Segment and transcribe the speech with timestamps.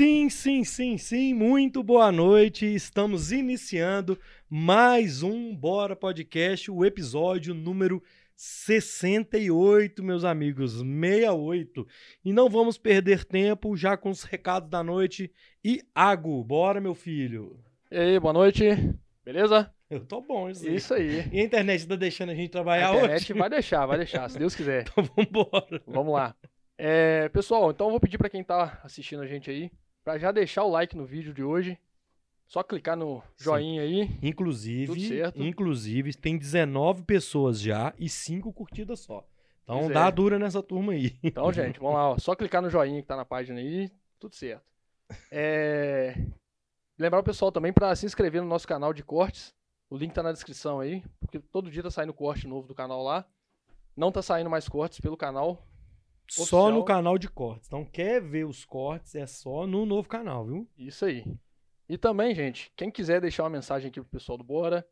[0.00, 1.34] Sim, sim, sim, sim.
[1.34, 2.64] Muito boa noite.
[2.64, 8.02] Estamos iniciando mais um Bora Podcast, o episódio número
[8.34, 10.72] 68, meus amigos.
[10.72, 11.86] 68.
[12.24, 15.30] E não vamos perder tempo já com os recados da noite.
[15.62, 17.62] E Ago, bora, meu filho.
[17.90, 18.64] E aí, boa noite.
[19.22, 19.70] Beleza?
[19.90, 20.74] Eu tô bom, isso aí.
[20.76, 21.28] Isso aí.
[21.30, 23.38] E a internet tá deixando a gente trabalhar a internet hoje?
[23.38, 24.86] vai deixar, vai deixar, se Deus quiser.
[24.96, 25.82] Então vambora.
[25.86, 26.34] Vamos lá.
[26.78, 29.70] É, pessoal, então eu vou pedir pra quem tá assistindo a gente aí,
[30.04, 31.78] pra já deixar o like no vídeo de hoje.
[32.46, 34.08] Só clicar no joinha aí.
[34.08, 35.40] Tudo Inclusive, certo.
[35.40, 39.24] inclusive, tem 19 pessoas já e 5 curtidas só.
[39.62, 39.92] Então é.
[39.92, 41.16] dá dura nessa turma aí.
[41.22, 42.18] Então, gente, vamos lá, ó.
[42.18, 44.64] Só clicar no joinha que tá na página aí, tudo certo.
[45.30, 46.16] É...
[46.98, 49.54] Lembrar o pessoal também pra se inscrever no nosso canal de cortes.
[49.88, 53.02] O link tá na descrição aí, porque todo dia tá saindo corte novo do canal
[53.02, 53.24] lá.
[53.96, 55.64] Não tá saindo mais cortes pelo canal.
[56.30, 56.72] Só Oficial.
[56.72, 57.66] no canal de cortes.
[57.66, 60.68] Então quer ver os cortes é só no novo canal, viu?
[60.78, 61.24] Isso aí.
[61.88, 64.86] E também, gente, quem quiser deixar uma mensagem aqui pro pessoal do Bora,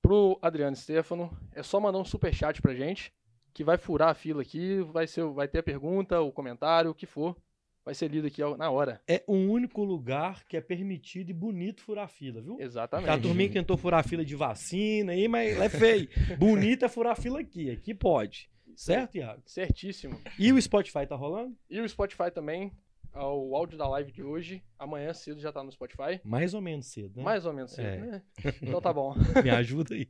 [0.00, 3.12] pro Adriano Stefano, é só mandar um superchat pra gente,
[3.52, 6.94] que vai furar a fila aqui, vai, ser, vai ter a pergunta, o comentário, o
[6.94, 7.36] que for,
[7.84, 9.02] vai ser lido aqui na hora.
[9.06, 12.56] É o único lugar que é permitido e bonito furar fila, viu?
[12.58, 13.08] Exatamente.
[13.08, 16.08] Tá a turminha que tentou furar fila de vacina aí, mas é feio.
[16.38, 17.70] Bonito é furar fila aqui.
[17.70, 18.50] Aqui pode.
[18.76, 19.42] Certo, Iago?
[19.46, 20.20] Certíssimo.
[20.38, 21.56] E o Spotify tá rolando?
[21.68, 22.72] E o Spotify também,
[23.12, 26.20] ah, o áudio da live de hoje, amanhã cedo já tá no Spotify.
[26.24, 27.22] Mais ou menos cedo, né?
[27.22, 27.98] Mais ou menos cedo, É.
[27.98, 28.22] né?
[28.62, 29.14] Então tá bom.
[29.42, 30.08] Me ajuda aí.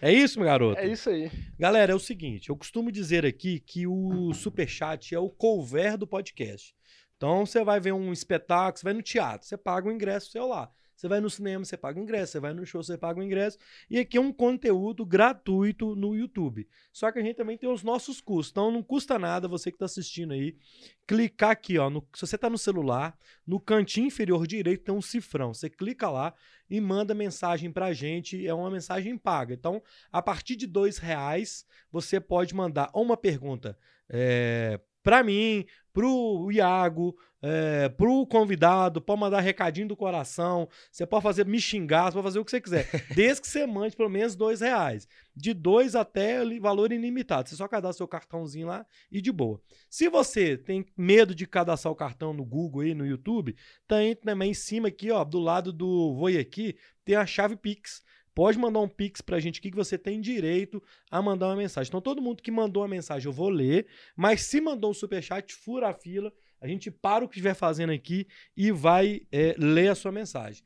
[0.00, 0.80] é isso, meu garoto?
[0.80, 1.30] É isso aí.
[1.58, 6.06] Galera, é o seguinte, eu costumo dizer aqui que o Superchat é o cover do
[6.06, 6.74] podcast.
[7.16, 10.46] Então, você vai ver um espetáculo, você vai no teatro, você paga o ingresso seu
[10.46, 10.68] lá.
[11.02, 12.30] Você vai no cinema, você paga o ingresso.
[12.30, 13.58] Você vai no show, você paga o ingresso.
[13.90, 16.68] E aqui é um conteúdo gratuito no YouTube.
[16.92, 18.52] Só que a gente também tem os nossos custos.
[18.52, 20.56] Então, não custa nada você que está assistindo aí
[21.04, 21.90] clicar aqui, ó.
[21.90, 25.52] no- se você está no celular, no cantinho inferior direito tem um cifrão.
[25.52, 26.32] Você clica lá
[26.70, 28.46] e manda mensagem pra gente.
[28.46, 29.54] É uma mensagem paga.
[29.54, 29.82] Então,
[30.12, 33.76] a partir de dois reais, você pode mandar uma pergunta
[34.08, 41.22] é, para mim, pro Iago, é, pro convidado, pode mandar recadinho do coração, você pode
[41.22, 44.08] fazer me xingar, você pode fazer o que você quiser, desde que você mande pelo
[44.08, 45.08] menos dois reais.
[45.34, 47.48] De dois até valor ilimitado.
[47.48, 49.60] Você só cadastra seu cartãozinho lá e de boa.
[49.88, 53.56] Se você tem medo de cadastrar o cartão no Google aí, no YouTube,
[53.88, 58.02] tem também em cima aqui, ó, do lado do Voi aqui, tem a chave Pix.
[58.34, 61.88] Pode mandar um Pix pra gente aqui que você tem direito a mandar uma mensagem.
[61.90, 65.54] Então, todo mundo que mandou uma mensagem eu vou ler, mas se mandou um superchat,
[65.54, 68.26] fura a fila, a gente para o que estiver fazendo aqui
[68.56, 70.62] e vai é, ler a sua mensagem.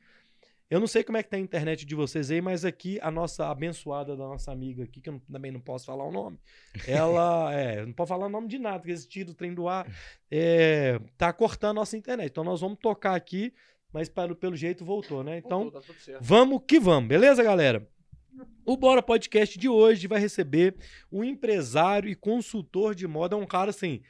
[0.69, 3.09] Eu não sei como é que tá a internet de vocês aí, mas aqui a
[3.09, 6.37] nossa abençoada da nossa amiga aqui, que eu não- também não posso falar o nome,
[6.85, 9.69] ela é, não pode falar o nome de nada, porque esse tiro do trem do
[9.69, 9.87] ar
[10.29, 12.29] é, tá cortando a nossa internet.
[12.31, 13.53] Então nós vamos tocar aqui,
[13.93, 15.37] mas pelo, pelo jeito voltou, né?
[15.37, 16.17] Então Voltou, tá.
[16.21, 17.87] Vamos que vamos, beleza, galera?
[18.65, 20.75] O Bora Podcast de hoje vai receber
[21.11, 24.01] um empresário e consultor de moda, é um cara assim.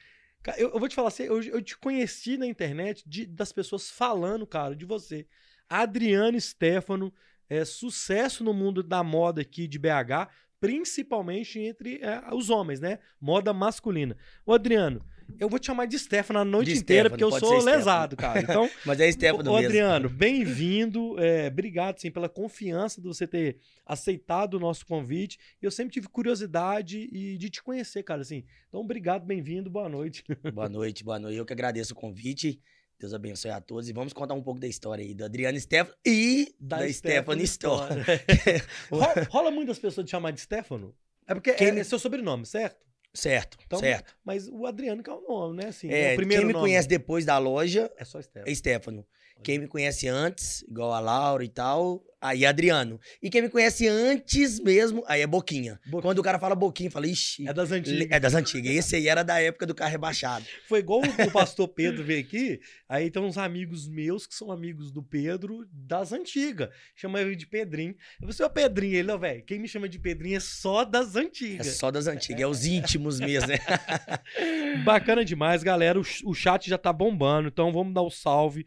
[0.57, 3.89] Eu, eu vou te falar assim, eu, eu te conheci na internet de- das pessoas
[3.89, 5.25] falando, cara, de você.
[5.69, 7.13] Adriano Stefano,
[7.49, 12.99] é, sucesso no mundo da moda aqui de BH, principalmente entre é, os homens, né?
[13.19, 14.15] Moda masculina.
[14.45, 15.05] Ô, Adriano,
[15.39, 17.77] eu vou te chamar de Stefano a noite De inteira, Stefano, porque eu sou Stefano.
[17.77, 18.39] lesado, cara.
[18.41, 19.67] Então, Mas é Stefano Ô, mesmo.
[19.67, 21.19] Adriano, bem-vindo.
[21.19, 25.37] é, obrigado, sim, pela confiança de você ter aceitado o nosso convite.
[25.61, 28.43] Eu sempre tive curiosidade e de te conhecer, cara, assim.
[28.67, 30.23] Então, obrigado, bem-vindo, boa noite.
[30.53, 31.37] Boa noite, boa noite.
[31.37, 32.59] Eu que agradeço o convite.
[32.99, 33.87] Deus abençoe a todos.
[33.89, 37.93] E vamos contar um pouco da história aí do Adriano Stefano e da, Stephanie Store.
[38.89, 40.95] Rola, rola muitas pessoas de chamar de Stefano?
[41.27, 42.86] É porque Quem é, é seu sobrenome, certo?
[43.13, 44.15] Certo, Então, certo.
[44.23, 45.69] Mas o Adriano que é o nome, né?
[45.69, 46.65] Assim, É, o primeiro quem me nome.
[46.67, 48.51] conhece depois da loja É só Stefano.
[48.51, 49.07] é Stefano.
[49.43, 52.99] Quem me conhece antes, igual a Laura e tal, aí é Adriano.
[53.21, 55.79] E quem me conhece antes mesmo, aí é Boquinha.
[55.85, 56.01] Boquinha.
[56.01, 58.07] Quando o cara fala Boquinha, fala, ixi, É das antigas.
[58.11, 58.75] é das antigas.
[58.75, 60.43] Esse aí era da época do carro rebaixado.
[60.67, 64.91] Foi igual o pastor Pedro veio aqui, aí tem uns amigos meus que são amigos
[64.91, 66.69] do Pedro das antigas.
[66.95, 67.95] Chama ele de Pedrinho.
[68.21, 71.15] Eu falei, ô Pedrinho, ele, ó, velho, quem me chama de Pedrinho é só das
[71.15, 71.67] É antigas.
[71.67, 73.59] só das antigas, é os íntimos mesmo, né?
[74.83, 75.99] Bacana demais, galera.
[75.99, 78.65] O, ch- o chat já tá bombando, então vamos dar o salve.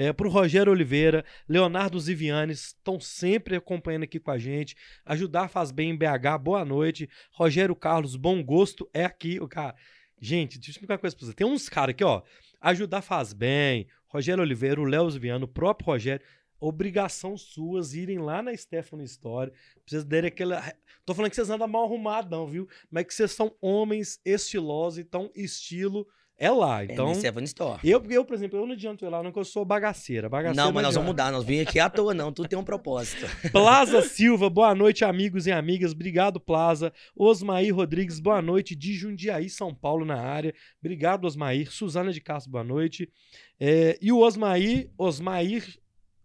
[0.00, 4.76] É, pro Rogério Oliveira, Leonardo Ziviani, estão sempre acompanhando aqui com a gente.
[5.04, 7.10] Ajudar faz bem em BH, boa noite.
[7.32, 9.40] Rogério Carlos, bom gosto é aqui.
[9.40, 9.74] O cara,
[10.20, 11.32] gente, deixa eu explicar uma coisa pra.
[11.32, 12.22] Tem uns caras aqui, ó.
[12.60, 13.88] Ajudar faz bem.
[14.06, 16.24] Rogério Oliveira, o Léo Ziviano, o próprio Rogério.
[16.60, 19.50] Obrigação suas irem lá na Stephanie Story.
[19.84, 20.62] Vocês derem aquela.
[21.04, 22.68] Tô falando que vocês andam mal arrumados, não, viu?
[22.88, 26.06] Mas que vocês são homens estilosos, então estilo
[26.38, 26.82] é lá.
[26.82, 27.80] É Então, no Stephanie Store.
[27.82, 30.28] eu, eu, por exemplo, eu não adianto ir lá, não, que eu sou bagaceira.
[30.28, 31.32] bagaceira Não, mas nós vamos mudar.
[31.32, 32.32] Nós vim aqui à toa, não.
[32.32, 33.26] Tudo tem um propósito.
[33.50, 35.90] Plaza Silva, boa noite, amigos e amigas.
[35.90, 36.92] Obrigado, Plaza.
[37.16, 38.76] Osmair Rodrigues, boa noite.
[38.76, 40.54] De Jundiaí, São Paulo, na área.
[40.80, 41.72] Obrigado, Osmair.
[41.72, 43.10] Suzana de Castro, boa noite.
[43.58, 45.64] É, e o Osmair, Osmair,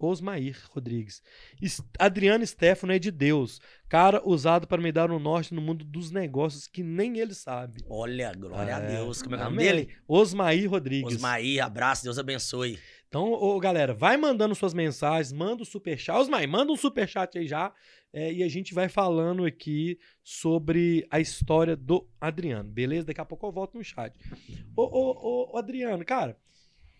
[0.07, 1.21] Osmair Rodrigues.
[1.61, 3.59] Es- Adriano Stefano é de Deus.
[3.89, 7.83] Cara usado para me dar um norte no mundo dos negócios que nem ele sabe.
[7.89, 8.87] Olha, glória a É.
[8.97, 9.21] Deus.
[9.21, 9.89] Como é que é o nome dele?
[10.07, 11.15] Osmair Rodrigues.
[11.15, 12.79] Osmaí, abraço, Deus abençoe.
[13.07, 16.17] Então, ô, galera, vai mandando suas mensagens, manda o superchat.
[16.19, 17.71] Osmai, manda um superchat aí já.
[18.11, 23.07] é, e a gente vai falando aqui sobre a história do Adriano, beleza?
[23.07, 24.15] Daqui a pouco eu volto no chat.
[24.75, 26.37] Ô, ô, ô, ô, Adriano, cara,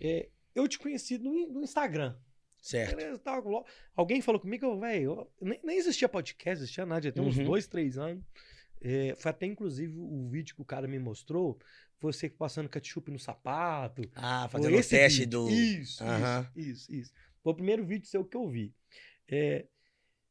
[0.02, 2.16] é, eu te conheci no, no Instagram.
[2.64, 2.96] Certo.
[2.96, 7.38] Beleza, tal, Alguém falou comigo, velho, nem, nem existia podcast, existia nada, já tem uns
[7.38, 7.44] Uhum.
[7.44, 8.24] dois, três anos.
[8.82, 11.60] É, foi até, inclusive, o vídeo que o cara me mostrou,
[12.00, 15.28] você passando ketchup no sapato, Ah, fazendo o teste vídeo.
[15.30, 15.50] do.
[15.50, 16.50] Isso, Aham.
[16.56, 17.14] isso, isso, isso.
[17.42, 18.74] Foi o primeiro vídeo seu que eu vi.
[19.28, 19.66] É,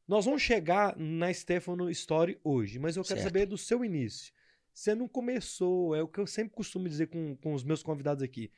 [0.07, 3.23] nós vamos chegar na Stefano Story hoje, mas eu quero Certo.
[3.31, 4.33] saber do seu início.
[4.73, 8.23] Você não começou, é o que eu sempre costumo dizer com, com os meus convidados
[8.23, 8.51] aqui.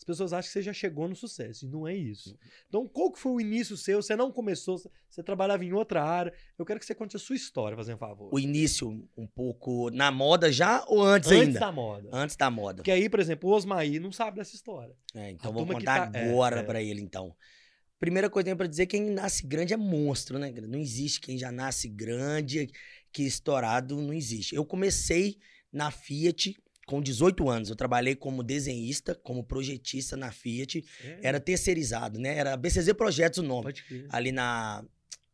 [0.00, 2.34] As pessoas acham que você já chegou no sucesso, e não é isso.
[2.68, 4.00] Então, qual que foi o início seu?
[4.00, 4.80] Você não começou,
[5.10, 6.32] você trabalhava em outra área.
[6.58, 8.30] Eu quero que você conte a sua história, fazendo um favor.
[8.32, 11.60] O início um pouco na moda já ou antes, Antes ainda?
[11.60, 12.08] da moda.
[12.14, 12.76] Antes da moda.
[12.76, 14.96] Porque aí, por exemplo, o Osmaí não sabe dessa história.
[15.14, 16.62] É, então A vou contar tá- é, agora é.
[16.62, 17.36] pra ele, então.
[17.98, 20.50] Primeira coisa que eu tenho pra dizer, quem nasce grande é monstro, né?
[20.66, 22.70] Não existe quem já nasce grande,
[23.12, 24.54] que estourado, não existe.
[24.54, 25.36] Eu comecei
[25.70, 26.56] na Fiat
[26.90, 27.70] com 18 anos.
[27.70, 30.84] Eu trabalhei como desenhista, como projetista na Fiat.
[31.22, 32.36] Era terceirizado, né?
[32.36, 33.72] Era BCZ Projetos o nome.
[34.08, 34.84] Ali na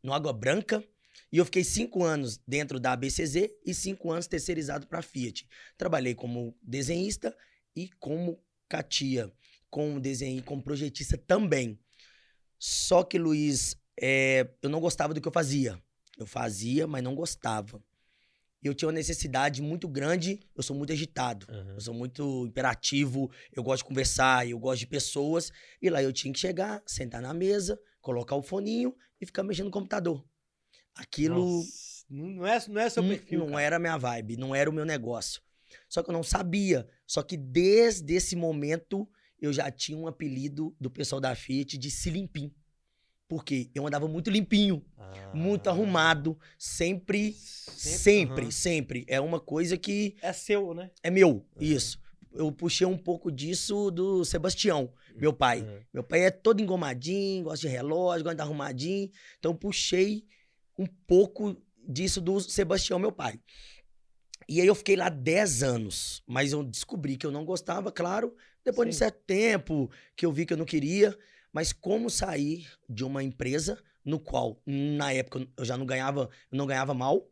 [0.03, 0.85] no Água Branca.
[1.33, 5.49] E eu fiquei cinco anos dentro da ABCZ e cinco anos terceirizado para Fiat.
[5.79, 7.35] Trabalhei como desenhista
[7.75, 8.39] e como
[8.69, 9.33] catia,
[9.71, 11.81] como desenho, como projetista também.
[12.59, 15.83] Só que, Luiz, é, eu não gostava do que eu fazia.
[16.19, 17.83] Eu fazia, mas não gostava.
[18.67, 20.41] E eu tinha uma necessidade muito grande.
[20.53, 21.47] Eu sou muito agitado.
[21.49, 21.75] Aham.
[21.75, 25.53] Eu sou muito imperativo, eu gosto de conversar, eu gosto de pessoas.
[25.81, 29.67] E lá eu tinha que chegar, sentar na mesa, colocar o foninho e ficar mexendo
[29.67, 30.27] no computador.
[30.97, 33.39] Aquilo Nossa, não é, não é seu perfil.
[33.39, 33.63] não cara.
[33.63, 35.41] era a minha vibe, não era o meu negócio.
[35.89, 36.89] Só que eu não sabia.
[37.07, 39.09] Só que desde esse momento
[39.39, 42.11] eu já tinha um apelido do pessoal da Fiat de Se
[43.27, 43.29] Limpim.
[43.29, 43.69] Por quê?
[43.75, 44.85] Eu andava muito limpinho,
[45.35, 45.73] muito Ah.
[45.73, 48.51] arrumado, sempre, Sempre, sempre, aham.
[48.51, 49.05] sempre.
[49.09, 50.91] É uma coisa que É seu, né?
[51.03, 51.65] é meu, É.
[51.65, 51.99] isso.
[52.33, 55.61] Eu puxei um pouco disso do Sebastião, meu pai.
[55.63, 55.81] Aham.
[55.93, 59.11] Meu pai é todo engomadinho, gosta de relógio, gosta de arrumadinho.
[59.39, 60.25] Então eu puxei
[60.79, 61.57] um pouco
[61.89, 63.41] disso do Sebastião, meu pai.
[64.49, 68.37] E aí eu fiquei lá 10 anos, mas eu descobri que eu não gostava, claro,
[68.65, 68.99] depois de Sim.
[68.99, 71.17] certo tempo que eu vi que eu não queria.
[71.57, 76.67] Mas como sair de uma empresa no qual, na época, eu já não ganhava, não
[76.67, 77.27] ganhava mal,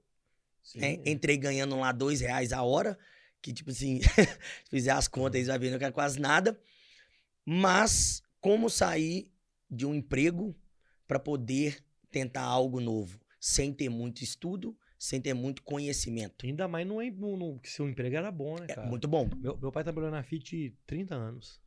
[0.75, 0.99] né?
[1.05, 2.99] Entrei ganhando lá dois reais a hora,
[3.43, 4.01] que tipo assim,
[4.71, 6.59] fizer as contas aí, você vai ver, não quero quase nada.
[7.45, 9.31] Mas como sair
[9.71, 10.57] de um emprego
[11.07, 16.47] para poder tentar algo novo, sem ter muito estudo, sem ter muito conhecimento.
[16.47, 18.89] Ainda mais no, no, no- que seu emprego era bom, né, É cara?
[18.89, 19.29] muito bom.
[19.37, 21.63] Meu, meu pai trabalhou na FIT 30 anos.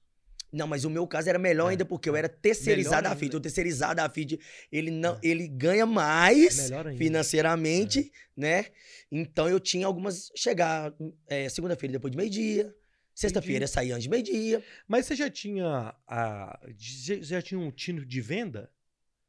[0.57, 3.35] Não, mas o meu caso era melhor É, ainda porque eu era terceirizado da FIT.
[3.35, 4.39] O terceirizado da FIT,
[4.71, 5.19] ele não, É.
[5.21, 6.93] ele ganha mais ainda.
[6.95, 8.65] financeiramente, né?
[9.11, 10.31] Então eu tinha algumas.
[10.35, 10.93] Chegar
[11.27, 12.73] é, segunda-feira depois de meio-dia.
[13.13, 14.63] Sexta-feira saía antes de meio-dia.
[14.87, 16.59] Mas você já tinha a,
[17.21, 18.69] já, tinha um tino de venda?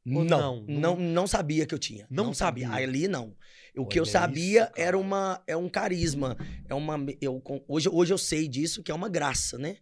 [0.05, 0.65] Não, não?
[0.67, 2.07] não, não, sabia que eu tinha.
[2.09, 2.69] Não sabia?
[2.71, 3.35] Ali não.
[3.75, 7.89] O que eu Olha sabia isso, era uma é um carisma, é uma eu hoje
[7.89, 9.77] hoje eu sei disso que é uma graça, né?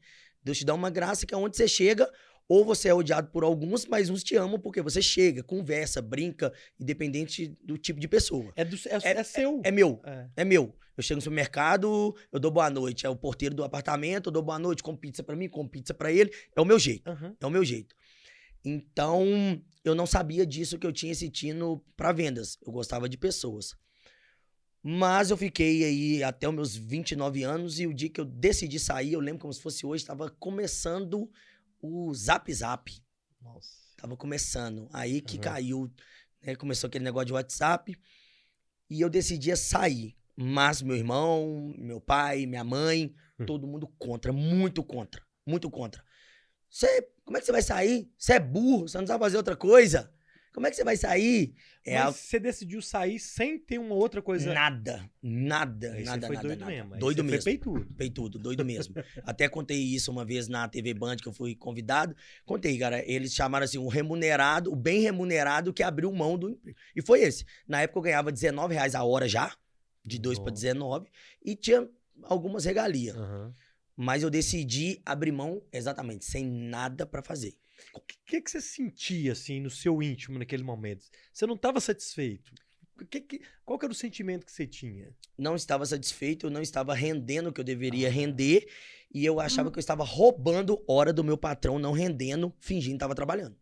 [0.48, 2.10] Deus te dá uma graça que é onde você chega
[2.50, 6.54] ou você é odiado por alguns, mas uns te amam porque você chega, conversa, brinca,
[6.80, 8.54] independente do tipo de pessoa.
[8.56, 9.62] É, do, é, É- é seu.
[9.66, 10.28] É meu, É.
[10.38, 10.74] é meu.
[10.96, 14.42] Eu chego no supermercado, eu dou boa noite, é o porteiro do apartamento, eu dou
[14.42, 17.08] boa noite, com pizza pra mim, com pizza pra ele, é o meu jeito.
[17.10, 17.36] Aham.
[17.40, 17.94] É o meu jeito.
[18.66, 22.58] Então, eu não sabia disso que eu tinha esse tino para vendas.
[22.66, 23.76] Eu gostava de pessoas.
[24.90, 28.80] Mas eu fiquei aí até os meus 29 anos e o dia que eu decidi
[28.80, 31.30] sair, eu lembro como se fosse hoje, estava começando
[31.82, 33.04] o Zap Zap.
[33.42, 33.70] Nossa.
[33.98, 34.88] Tava começando.
[34.94, 35.44] Aí que Aham.
[35.44, 35.92] caiu,
[36.42, 38.00] né, começou aquele negócio de WhatsApp
[38.90, 40.16] e eu decidia sair.
[40.38, 43.46] Mas meu irmão, meu pai, minha mãe, Hum.
[43.46, 46.02] todo mundo contra, muito contra, muito contra.
[46.70, 48.10] Você, como é que você vai sair?
[48.18, 50.14] Você é burro, você não sabe fazer outra coisa.
[50.58, 51.54] Como é que você vai sair?
[51.86, 54.24] É Mas você decidiu sair sem ter uma outra a...
[54.24, 54.52] coisa.
[54.52, 56.72] nada, nada, Aí você nada, foi nada, doido nada.
[56.72, 56.94] mesmo.
[56.96, 57.44] Aí Doido você mesmo.
[57.44, 57.94] Foi peitudo.
[57.94, 58.96] Peitudo, doido mesmo.
[59.24, 62.16] Até contei isso uma vez na TV Band, que eu fui convidado.
[62.44, 63.08] Contei, cara.
[63.08, 66.76] Eles chamaram assim, o remunerado, o bem remunerado que abriu mão do emprego.
[66.96, 67.46] E foi esse.
[67.68, 69.56] Na época eu ganhava 19 reais a hora já,
[70.04, 70.64] de 2 para Nossa.
[70.64, 71.08] 19,
[71.46, 71.88] e tinha
[72.24, 73.16] algumas regalias.
[73.16, 73.54] Aham.
[73.96, 77.56] Mas eu decidi abrir mão exatamente, sem nada pra fazer.
[77.94, 81.06] O que, que, que você sentia, assim, no seu íntimo naquele momento?
[81.32, 82.52] Você não estava satisfeito?
[83.12, 85.16] Que que- qual que era o sentimento que você tinha?
[85.38, 88.68] Não estava satisfeito, eu não estava rendendo o que eu deveria render,
[89.14, 92.96] e eu achava que eu estava roubando hora do meu patrão, não rendendo, fingindo que
[92.98, 93.56] estava trabalhando.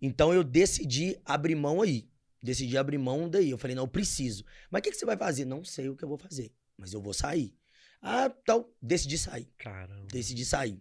[0.00, 2.08] Então eu decidi abrir mão aí.
[2.40, 3.50] Decidi abrir mão daí.
[3.50, 4.44] Eu falei, não, eu preciso.
[4.70, 5.44] Mas o que, que você vai fazer?
[5.44, 7.52] Não sei o que eu vou fazer, mas eu vou sair.
[8.00, 9.48] Ah, então, decidi sair.
[9.58, 10.06] Caramba.
[10.06, 10.80] Decidi sair.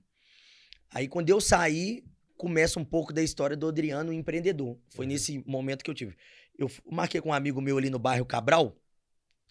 [0.91, 2.06] Aí quando eu saí,
[2.38, 4.77] começa um pouco da história do Adriano, o empreendedor.
[4.89, 5.12] Foi Uhum.
[5.12, 6.15] nesse momento que eu tive.
[6.58, 8.75] Eu marquei com um amigo meu ali no bairro Cabral,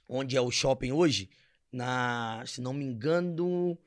[0.08, 1.28] onde é o shopping hoje,
[1.72, 3.78] na, se não me engano,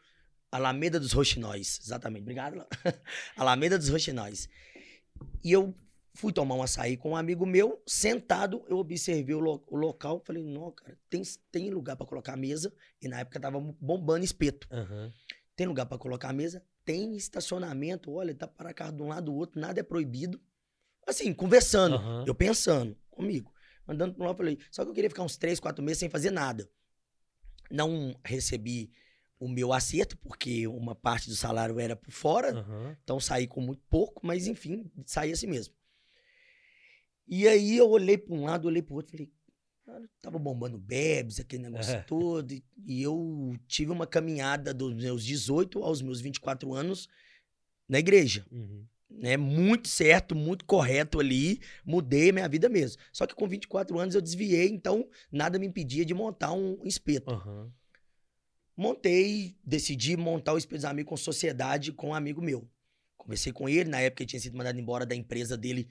[0.51, 1.79] Alameda dos Roxinóis.
[1.83, 2.65] Exatamente, obrigado.
[3.35, 4.49] Alameda dos Roxinóis.
[5.43, 5.73] E eu
[6.13, 10.21] fui tomar um açaí com um amigo meu, sentado, eu observei o, lo- o local,
[10.25, 14.25] falei, não, cara, tem, tem lugar pra colocar a mesa, e na época tava bombando
[14.25, 14.67] espeto.
[14.71, 15.13] Aham.
[15.55, 19.25] Tem lugar pra colocar a mesa, tem estacionamento, olha, tá para carro de um lado
[19.25, 20.41] do outro, nada é proibido.
[21.05, 22.23] Assim, conversando, Aham.
[22.25, 23.53] eu pensando comigo,
[23.87, 26.31] andando por lá, falei, só que eu queria ficar uns três, quatro meses sem fazer
[26.31, 26.67] nada.
[27.69, 28.91] Não recebi
[29.39, 32.97] o meu acerto, porque uma parte do salário era por fora, Aham.
[33.03, 35.75] então saí com muito pouco, mas enfim, saí assim mesmo.
[37.27, 39.31] E aí eu olhei para um lado, olhei para o outro, falei,
[40.21, 42.01] tava bombando bebes, aquele negócio É.
[42.01, 42.51] todo.
[42.51, 47.07] E, e eu tive uma caminhada dos meus 18 aos meus 24 anos
[47.87, 48.45] na igreja.
[48.51, 48.85] Uhum.
[49.09, 49.35] Né?
[49.37, 51.59] Muito certo, muito correto ali.
[51.85, 53.01] Mudei minha vida mesmo.
[53.11, 57.31] Só que com 24 anos eu desviei, então nada me impedia de montar um espeto.
[57.31, 57.71] Aham.
[58.77, 62.65] Montei, decidi montar o Espelho dos Amigos com sociedade com um amigo meu.
[63.17, 65.89] Conversei com ele, na época ele tinha sido mandado embora da empresa dele,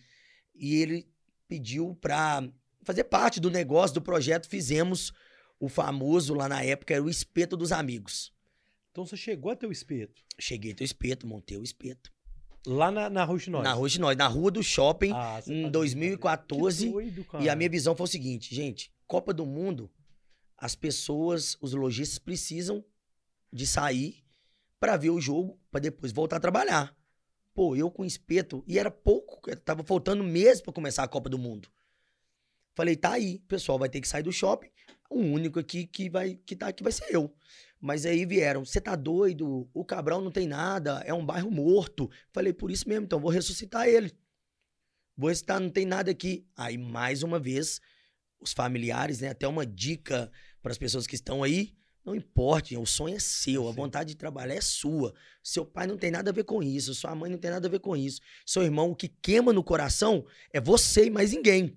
[0.54, 1.06] e ele
[1.46, 2.48] pediu pra
[2.82, 4.48] fazer parte do negócio, do projeto.
[4.48, 5.12] Fizemos
[5.60, 8.32] o famoso, lá na época, era o Espeto dos Amigos.
[8.90, 10.22] Então você chegou até o espeto.
[10.38, 12.10] Cheguei até o espeto, montei o espeto.
[12.66, 13.62] Lá na, na Rua de Nós.
[13.64, 17.44] Na rua de nós, na rua do shopping, Ah, em tá 2014, Que doido, cara.
[17.44, 19.90] E a minha visão foi o seguinte, gente, Copa do Mundo,
[20.56, 22.84] as pessoas, os lojistas precisam
[23.52, 24.24] de sair
[24.80, 26.94] pra ver o jogo, pra depois voltar a trabalhar.
[27.54, 31.38] Pô, eu com espeto, e era pouco, tava faltando mês pra começar a Copa do
[31.38, 31.68] Mundo.
[32.78, 34.70] Falei, tá aí, pessoal vai ter que sair do shopping,
[35.10, 37.34] o único aqui que vai que tá aqui vai ser eu.
[37.80, 39.68] Mas aí vieram, você tá doido?
[39.74, 42.08] O Cabral não tem nada, é um bairro morto.
[42.32, 44.12] Falei, por isso mesmo, então vou ressuscitar ele.
[45.16, 46.46] Vou ressuscitar, não tem nada aqui.
[46.56, 47.80] Aí, mais uma vez,
[48.38, 49.30] os familiares, né?
[49.30, 50.30] Até uma dica
[50.62, 51.74] para as pessoas que estão aí.
[52.04, 53.76] Não importe, o sonho é seu, a Sim.
[53.76, 55.12] vontade de trabalhar é sua.
[55.42, 57.70] Seu pai não tem nada a ver com isso, sua mãe não tem nada a
[57.70, 58.20] ver com isso.
[58.46, 61.76] Seu irmão, o que queima no coração é você e mais ninguém.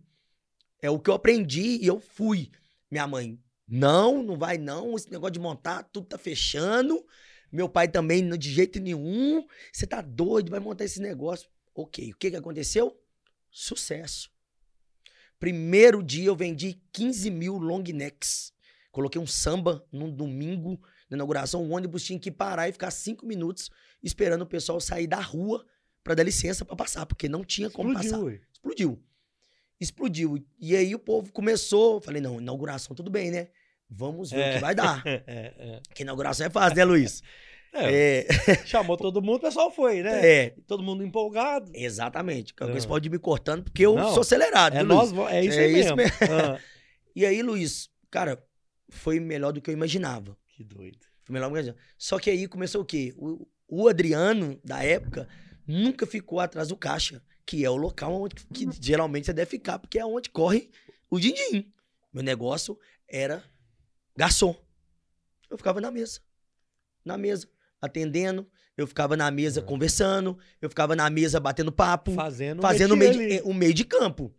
[0.82, 2.52] É o que eu aprendi e eu fui.
[2.90, 7.06] Minha mãe, não, não vai não, esse negócio de montar, tudo tá fechando.
[7.52, 9.46] Meu pai também, de jeito nenhum.
[9.72, 11.50] Você tá doido, vai montar esse negócio.
[11.76, 12.98] Ok, o que que aconteceu?
[13.50, 14.30] Sucesso.
[15.40, 18.54] Primeiro dia eu vendi 15 mil long necks.
[18.92, 21.64] Coloquei um samba num domingo na inauguração.
[21.64, 23.70] O ônibus tinha que parar e ficar cinco minutos
[24.04, 25.66] esperando o pessoal sair da rua
[26.04, 28.24] pra dar licença pra passar, porque não tinha como Explodiu, passar.
[28.24, 28.42] ué.
[28.54, 29.04] Explodiu.
[29.82, 30.38] Explodiu.
[30.60, 32.00] E aí o povo começou.
[32.00, 33.48] Falei, não, inauguração tudo bem, né?
[33.90, 34.54] Vamos ver o É.
[34.54, 35.04] que vai dar.
[35.06, 37.22] É, é, Que inauguração é fácil, né, Luiz?
[37.74, 38.20] é.
[38.28, 38.28] É,
[38.66, 40.26] Chamou todo mundo, o pessoal foi, né?
[40.46, 41.72] é, Todo mundo empolgado.
[41.74, 42.54] exatamente.
[42.62, 42.88] Ah.
[42.88, 45.64] pode ir me cortando, porque eu Não, sou acelerado, É, viu, nós, é isso É
[45.64, 46.12] aí isso mesmo.
[46.30, 46.60] Ah,
[47.16, 48.42] E aí, Luiz, cara,
[48.90, 50.38] foi melhor do que eu imaginava.
[50.56, 51.00] que doido.
[51.24, 51.80] Foi melhor do que eu imaginava.
[51.98, 53.14] Só que aí começou o quê?
[53.18, 55.28] O, o Adriano, da época,
[55.66, 59.80] nunca ficou atrás do caixa, que é o local onde que geralmente você deve ficar,
[59.80, 60.70] porque é onde corre
[61.10, 61.72] o din-din.
[62.14, 62.78] Meu negócio
[63.08, 63.44] era
[64.16, 64.56] garçom.
[65.50, 66.20] Eu ficava na mesa.
[67.04, 67.48] Na mesa,
[67.82, 68.50] atendendo.
[68.78, 69.64] Eu ficava na mesa Ah.
[69.64, 70.38] conversando.
[70.62, 72.12] Eu ficava na mesa batendo papo.
[72.14, 74.34] Fazendo, o fazendo o meio, de, o meio de campo.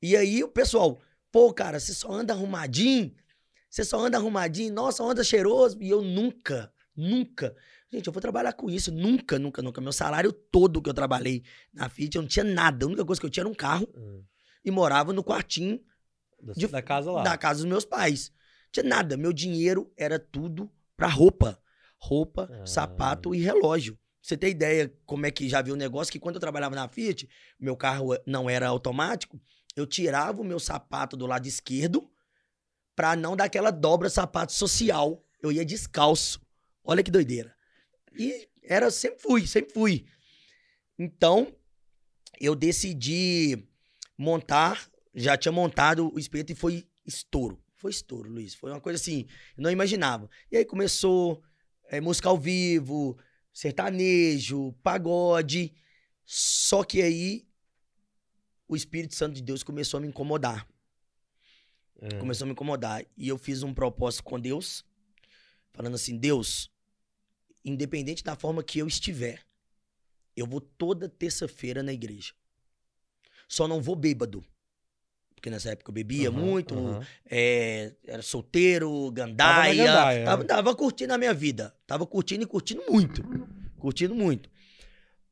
[0.00, 3.14] E aí o pessoal, pô, cara, você só anda arrumadinho,
[3.68, 5.78] você só anda arrumadinho, nossa, anda cheiroso.
[5.82, 7.54] E eu nunca, nunca.
[7.92, 8.90] Gente, eu vou trabalhar com isso.
[8.92, 9.80] Nunca, nunca, nunca.
[9.80, 12.84] Meu salário todo que eu trabalhei na Fiat, eu não tinha nada.
[12.84, 14.20] A única coisa que eu tinha era um carro Ah,
[14.64, 15.80] e morava no quartinho
[16.42, 17.22] Da, de- da casa lá.
[17.22, 18.30] da casa dos meus pais.
[18.30, 19.16] Não tinha nada.
[19.16, 21.60] Meu dinheiro era tudo pra roupa.
[21.98, 22.66] Roupa, Ah.
[22.66, 23.98] sapato e relógio.
[24.20, 26.12] Você tem ideia como é que já viu o negócio?
[26.12, 27.28] Que quando eu trabalhava na Fiat,
[27.58, 29.40] meu carro não era automático,
[29.76, 32.10] eu tirava o meu sapato do lado esquerdo
[32.96, 35.24] pra não dar aquela dobra sapato social.
[35.40, 36.40] Eu ia descalço.
[36.84, 37.54] Olha que doideira.
[38.18, 40.06] E era, sempre fui, sempre fui.
[40.98, 41.54] Então,
[42.40, 43.66] eu decidi
[44.16, 47.62] montar, já tinha montado o espeto e foi estouro.
[47.76, 48.54] Foi estouro, Luiz.
[48.54, 50.28] Foi uma coisa assim, eu não imaginava.
[50.50, 51.42] E aí começou
[51.88, 53.18] é, música ao vivo,
[53.52, 55.74] sertanejo, pagode.
[56.24, 57.46] Só que aí
[58.66, 60.66] o Espírito Santo de Deus começou a me incomodar.
[62.00, 62.18] É.
[62.18, 63.04] Começou a me incomodar.
[63.16, 64.84] E eu fiz um propósito com Deus,
[65.72, 66.70] falando assim: Deus,
[67.66, 69.42] independente da forma que eu estiver,
[70.36, 72.32] eu vou toda terça-feira na igreja.
[73.48, 74.44] Só não vou bêbado.
[75.34, 77.06] Porque nessa época eu bebia Aham, muito, aham.
[77.28, 79.76] é, era solteiro, Tava na gandaia.
[79.86, 80.46] gandaia, tava, é.
[80.46, 81.76] tava curtindo a minha vida.
[81.86, 83.22] Tava curtindo e curtindo muito.
[83.78, 84.50] Curtindo muito.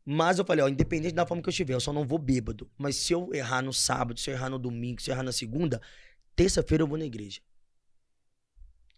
[0.05, 2.71] Mas eu falei, ó, independente da forma que eu estiver, eu só não vou bêbado.
[2.77, 5.33] Mas se eu errar no sábado, se eu errar no domingo, se eu errar na
[5.33, 5.81] segunda,
[6.37, 7.41] terça-feira eu vou na igreja.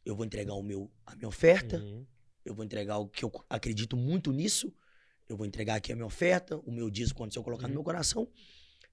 [0.05, 2.05] Eu vou entregar o meu, a minha oferta, Uhum.
[2.47, 4.73] Eu vou entregar o que eu acredito muito nisso.
[5.29, 7.75] Eu vou entregar aqui a minha oferta, o meu dízimo quando eu colocar no Uhum.
[7.75, 8.29] meu coração.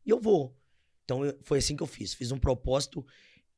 [0.05, 0.57] E eu vou.
[1.05, 2.13] Então eu- foi assim que eu fiz.
[2.13, 3.05] Fiz um propósito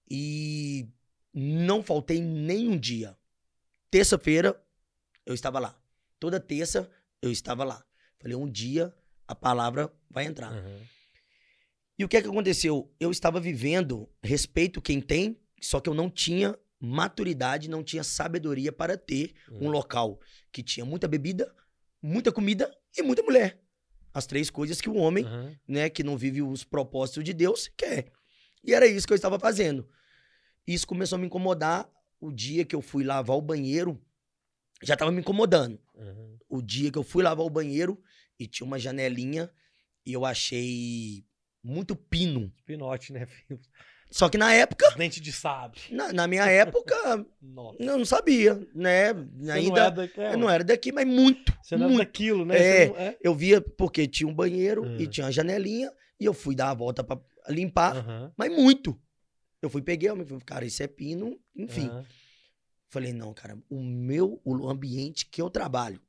[0.09, 0.87] e
[1.33, 3.17] não faltei nem um dia.
[3.89, 4.61] Terça-feira
[5.25, 5.79] eu estava lá.
[6.19, 6.89] Toda terça
[7.21, 7.83] eu estava lá.
[8.19, 8.93] Falei, um dia
[9.27, 10.51] a palavra vai entrar.
[10.51, 10.81] Uhum.
[11.97, 12.93] E o que é que aconteceu?
[12.99, 18.71] Eu estava vivendo, respeito quem tem, só que eu não tinha maturidade, não tinha sabedoria
[18.71, 19.69] para ter um Uhum.
[19.71, 20.19] local
[20.51, 21.53] que tinha muita bebida,
[22.01, 23.59] muita comida e muita mulher.
[24.13, 25.55] As três coisas que o homem, Uhum.
[25.67, 28.11] né, que não vive os propósitos de Deus, quer.
[28.63, 29.87] E era isso que eu estava fazendo.
[30.65, 31.89] Isso começou a me incomodar
[32.19, 34.01] o dia que eu fui lavar o banheiro,
[34.83, 35.79] já estava me incomodando.
[35.93, 36.37] Uhum.
[36.49, 38.01] O dia que eu fui lavar o banheiro
[38.39, 39.49] e tinha uma janelinha
[40.05, 41.25] e eu achei
[41.63, 42.51] muito pino.
[42.65, 43.59] Pinote, né, filho?
[44.11, 45.79] Só que na época, Dente de sabre.
[45.91, 47.81] na, na minha época, Nossa.
[47.83, 49.13] eu não sabia, né?
[49.13, 51.53] Você Ainda não é daqui, eu não era daqui, mas muito.
[51.61, 51.99] Você não é muito.
[52.05, 52.57] daquilo, né?
[52.57, 52.87] É.
[52.87, 53.17] Não é?
[53.21, 56.73] Eu via porque tinha um banheiro e tinha uma janelinha e eu fui dar a
[56.73, 58.97] volta pra limpar, Aham, mas muito.
[59.61, 61.87] Eu fui, peguei, eu falei, cara, isso é pino, enfim.
[61.87, 62.05] aham.
[62.87, 65.99] Falei, não, cara, o meu, o ambiente que eu trabalho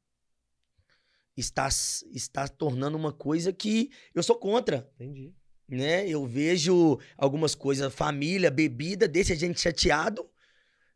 [1.36, 1.68] está,
[2.12, 5.34] está tornando uma coisa que eu sou contra, Entendi.
[5.68, 6.08] Né?
[6.08, 10.28] Eu vejo algumas coisas, família, bebida, deixa a gente chateado.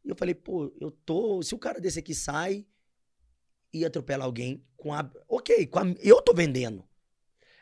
[0.04, 2.64] E eu falei, pô, eu tô, se o cara desse aqui sai
[3.72, 6.84] e atropela alguém com a, ok, com a, eu tô vendendo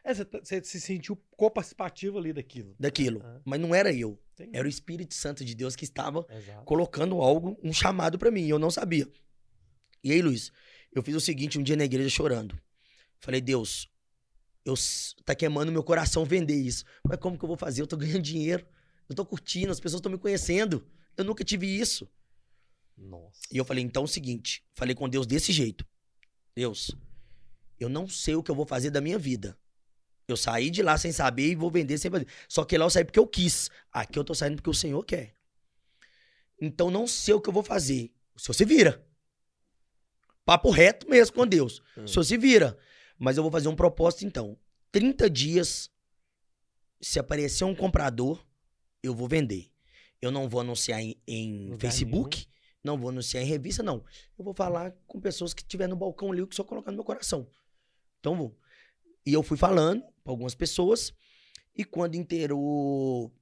[0.05, 2.75] É, você, tá- se sentiu co-participativo ali daquilo.
[2.79, 4.57] daquilo, Ah, mas não era eu, entendi.
[4.57, 6.65] era o Espírito Santo de Deus que estava Exato.
[6.65, 9.07] colocando algo, um chamado pra mim, e eu não sabia.
[10.03, 10.53] E aí, Luiz,
[10.93, 12.59] eu fiz o seguinte um dia na igreja chorando.
[13.19, 13.91] Falei, Deus,
[14.65, 14.75] eu
[15.25, 16.85] tá queimando meu coração vender isso.
[17.07, 17.83] Mas como que eu vou fazer?
[17.83, 18.67] Eu tô ganhando dinheiro,
[19.09, 20.87] eu tô curtindo, as pessoas estão me conhecendo.
[21.17, 22.09] Eu nunca tive isso.
[22.97, 23.41] Nossa.
[23.51, 25.87] E eu falei, então é o seguinte, falei com Deus desse jeito.
[26.55, 26.95] Deus,
[27.79, 29.57] eu não sei o que eu vou fazer da minha vida.
[30.27, 32.27] Eu saí de lá sem saber e vou vender sem fazer.
[32.49, 33.71] Só que lá eu saí porque eu quis.
[33.91, 35.35] Aqui eu tô saindo porque o Senhor quer.
[36.61, 38.13] Então não sei o que eu vou fazer.
[38.35, 39.07] O Senhor se vira.
[40.45, 41.81] Papo reto mesmo com Deus.
[41.97, 42.05] Hum.
[42.05, 42.79] O Senhor se vira.
[43.19, 44.57] Mas eu vou fazer um propósito então.
[44.93, 45.91] 30 dias,
[47.01, 48.45] se aparecer um comprador,
[49.03, 49.71] eu vou vender.
[50.21, 52.47] Eu não vou anunciar em, em Facebook,
[52.83, 54.05] não vou anunciar em revista, não.
[54.39, 56.97] Eu vou falar com pessoas que estiver no balcão ali, o que só colocar no
[56.97, 57.49] meu coração.
[58.21, 58.59] Então vou.
[59.25, 61.13] E eu fui falando para algumas pessoas,
[61.77, 63.33] e quando inteirou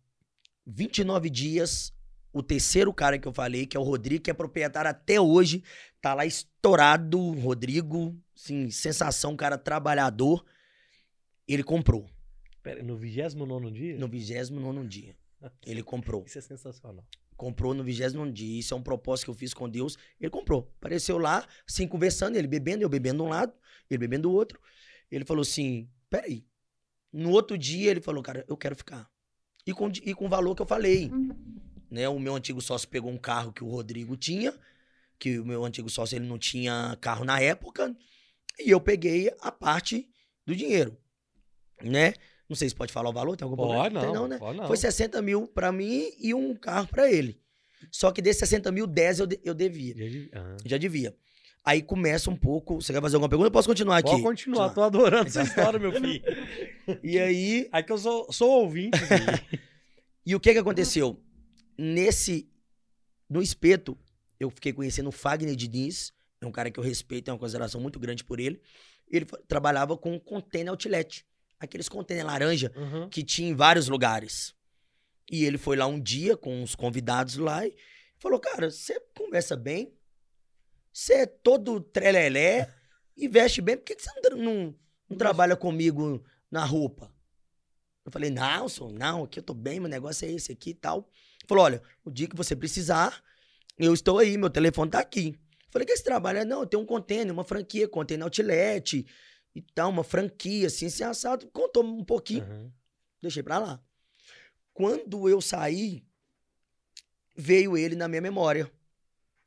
[0.67, 1.93] 29 dias,
[2.33, 5.63] o terceiro cara que eu falei, que é o Rodrigo, que é proprietário até hoje,
[6.07, 10.45] tá lá estourado, Rodrigo, assim, sensação, um cara trabalhador,
[11.49, 12.09] ele comprou,
[12.63, 13.99] Pera, no 29 dia?
[13.99, 15.17] no 29 dia.
[15.65, 16.25] Ele comprou.
[16.25, 17.05] Isso é sensacional.
[17.37, 18.61] Comprou no 29 dia.
[18.61, 19.97] Isso é um propósito que eu fiz com Deus.
[20.21, 20.73] Ele comprou.
[20.79, 23.53] Apareceu lá, assim, conversando, ele bebendo, eu bebendo de um lado,
[23.91, 24.61] ele bebendo do outro.
[25.11, 26.45] Ele falou assim: peraí.
[27.13, 29.11] No outro dia, ele falou, cara, eu quero ficar.
[29.67, 31.11] E com, e com o valor que eu falei.
[31.91, 32.09] Né?
[32.09, 34.53] O meu antigo sócio pegou um carro que o Rodrigo tinha,
[35.19, 37.95] que o meu antigo sócio ele não tinha carro na época,
[38.59, 40.09] e eu peguei a parte
[40.47, 40.97] do dinheiro.
[41.83, 42.15] Né?
[42.49, 44.07] Não sei se pode falar o valor, tem algum Pode problema?
[44.15, 44.39] não, Tem né?
[44.39, 44.67] pode não.
[44.67, 47.41] Foi 60 mil pra mim e um carro pra ele.
[47.91, 49.95] Só que desses 60 mil, 10 eu, de- eu devia.
[49.97, 50.31] Já de-.
[50.65, 51.15] Já devia.
[51.65, 52.81] Aí começa um pouco.
[52.81, 53.49] Você quer fazer alguma pergunta?
[53.49, 54.11] Eu posso continuar aqui.
[54.11, 56.23] Pode continuar, tô adorando essa história, meu filho.
[57.03, 57.69] E aí.
[57.73, 58.99] Aí que eu sou, sou ouvinte.
[60.25, 61.21] E o que que aconteceu?
[61.79, 62.49] Nesse.
[63.29, 63.97] No espeto,
[64.39, 66.13] eu fiquei conhecendo o Fagner Diniz.
[66.41, 68.61] É um cara que eu respeito, tenho uma consideração muito grande por ele.
[69.09, 71.25] Ele trabalhava com container outlet.
[71.59, 73.09] Aqueles container laranja Uhum.
[73.09, 74.55] que tinha em vários lugares.
[75.31, 77.75] E ele foi lá um dia com os convidados lá e
[78.19, 79.93] falou: Cara, você conversa bem,
[80.93, 82.73] você é todo trelelé
[83.17, 84.75] e veste bem, por que você não, não,
[85.09, 87.13] não trabalha comigo na roupa?
[88.05, 90.75] Eu falei: Não, senhor, não, aqui eu tô bem, meu negócio é esse aqui e
[90.75, 90.99] tal.
[91.41, 93.23] Ele falou: Olha, o dia que você precisar,
[93.79, 95.35] eu estou aí, meu telefone tá aqui.
[95.71, 96.45] Falei: Que você trabalha?
[96.45, 99.05] Não, eu tenho um container, uma franquia, container outlet
[99.55, 101.47] e tal, uma franquia, assim, assim, assado.
[101.53, 102.71] Contou um pouquinho Uhum.
[103.23, 103.81] deixei pra lá.
[104.73, 106.05] Quando eu saí,
[107.37, 108.71] veio ele na minha memória.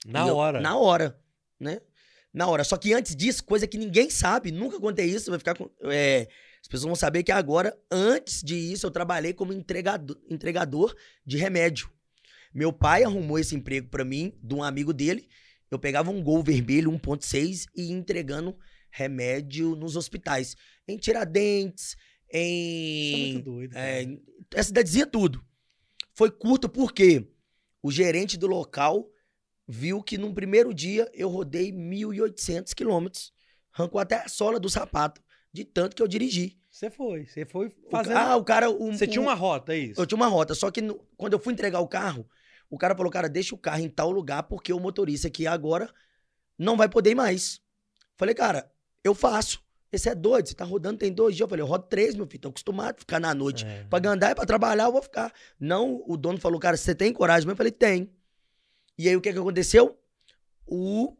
[0.06, 0.62] Na eu- hora.
[0.62, 1.20] na hora,
[1.60, 1.82] né?
[2.34, 2.64] Na hora.
[2.64, 5.70] Só que antes disso, coisa que ninguém sabe, nunca contei isso, vai ficar com.
[5.84, 6.28] é,
[6.62, 11.90] as pessoas vão saber que agora, antes disso, eu trabalhei como entregador, entregador de remédio.
[12.54, 15.28] Meu pai arrumou esse emprego pra mim, de um amigo dele.
[15.70, 18.58] Eu pegava um gol vermelho 1.6 e ia entregando
[18.90, 20.56] remédio nos hospitais.
[20.88, 21.98] Em Tiradentes, Isso
[22.32, 23.78] é em muito doido.
[23.78, 24.20] é, cara.
[24.56, 25.44] essa cidadezinha tudo.
[26.16, 27.28] Foi curto porque
[27.84, 29.08] o gerente do local
[29.68, 33.32] viu que num primeiro dia eu rodei 1.800 quilômetros.
[33.72, 35.22] Arrancou até a sola do sapato,
[35.54, 36.58] de tanto que eu dirigi.
[36.70, 37.26] Você foi.
[37.26, 38.14] Você foi O fazendo.
[38.14, 38.70] ca- Ah, o cara...
[38.72, 40.02] o- você tinha o- uma rota, é isso?
[40.02, 42.28] Eu tinha uma rota, só que no- quando eu fui entregar o carro,
[42.70, 45.92] o cara falou, cara, deixa o carro em tal lugar porque o motorista aqui agora
[46.58, 47.62] não vai poder ir mais.
[48.18, 48.72] Falei, cara,
[49.04, 49.64] eu faço.
[49.92, 51.42] Esse é doido, você tá rodando tem dois dias.
[51.46, 53.66] Eu falei, eu rodo três, meu filho, tô acostumado a ficar na noite.
[53.66, 53.84] É.
[53.90, 55.34] Pra andar e pra trabalhar, eu vou ficar.
[55.60, 57.50] Não, o dono falou, cara, você tem coragem?
[57.50, 58.12] Eu falei, tem.
[58.98, 59.98] E aí, o que que aconteceu?
[60.68, 61.18] O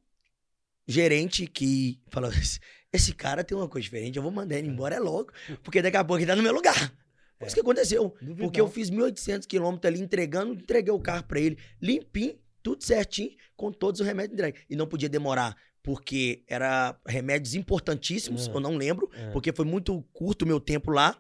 [0.88, 2.60] gerente que falou, "Esse-
[2.94, 5.32] esse cara tem uma coisa diferente, eu vou mandar ele embora, é logo,
[5.64, 6.92] porque daqui a pouco ele tá no meu lugar.
[7.40, 8.14] Foi isso que aconteceu.
[8.22, 12.84] Duvido Porque eu fiz 1.800 quilômetros ali entregando, entreguei o carro pra ele, limpinho, tudo
[12.84, 14.62] certinho, com todos os remédios entregues.
[14.70, 18.52] E não podia demorar, porque era remédios importantíssimos, Ah.
[18.52, 19.30] eu não lembro, É.
[19.32, 21.14] porque foi muito curto o meu tempo lá.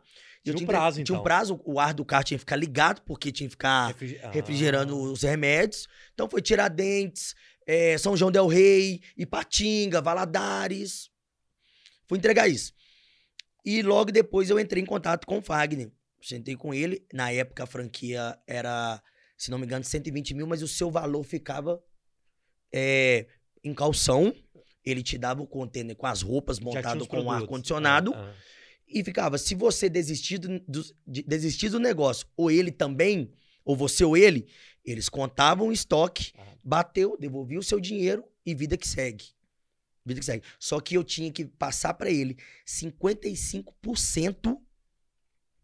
[0.43, 1.19] Tinha eu um tinha, prazo, Tinha então.
[1.19, 4.19] um prazo, o ar do carro tinha que ficar ligado, porque tinha que ficar Refrigi-
[4.21, 4.31] Ah.
[4.31, 5.87] refrigerando os remédios.
[6.13, 7.33] Então foi Tiradentes,
[7.65, 11.09] eh, São João del Rei, Ipatinga, Valadares.
[12.07, 12.73] Fui entregar isso.
[13.65, 15.91] E logo depois eu entrei em contato com o Fagner.
[16.21, 17.05] Sentei com ele.
[17.13, 19.01] Na época a franquia era,
[19.37, 21.81] se não me engano, 120 mil, mas o seu valor ficava
[22.73, 23.25] eh,
[23.63, 24.33] em calção.
[24.85, 28.35] Ele te dava o container com as roupas montado com ar-condicionado Ah, ah.
[28.87, 33.31] e ficava, se você desistir do, do- de- desistir do negócio, ou ele também,
[33.65, 34.47] ou você ou ele,
[34.83, 36.55] eles contavam o estoque, Ah.
[36.63, 39.25] bateu, devolvia o seu dinheiro e vida que segue.
[40.05, 40.43] Vida que segue.
[40.57, 44.57] Só que eu tinha que passar pra ele 55%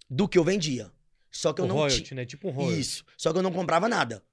[0.09, 0.91] do que eu vendia.
[1.31, 2.15] Só que eu O não royalty, tinha.
[2.15, 2.25] né?
[2.25, 2.79] Tipo um royalty.
[2.79, 3.05] Isso.
[3.17, 4.23] Só que eu não comprava nada.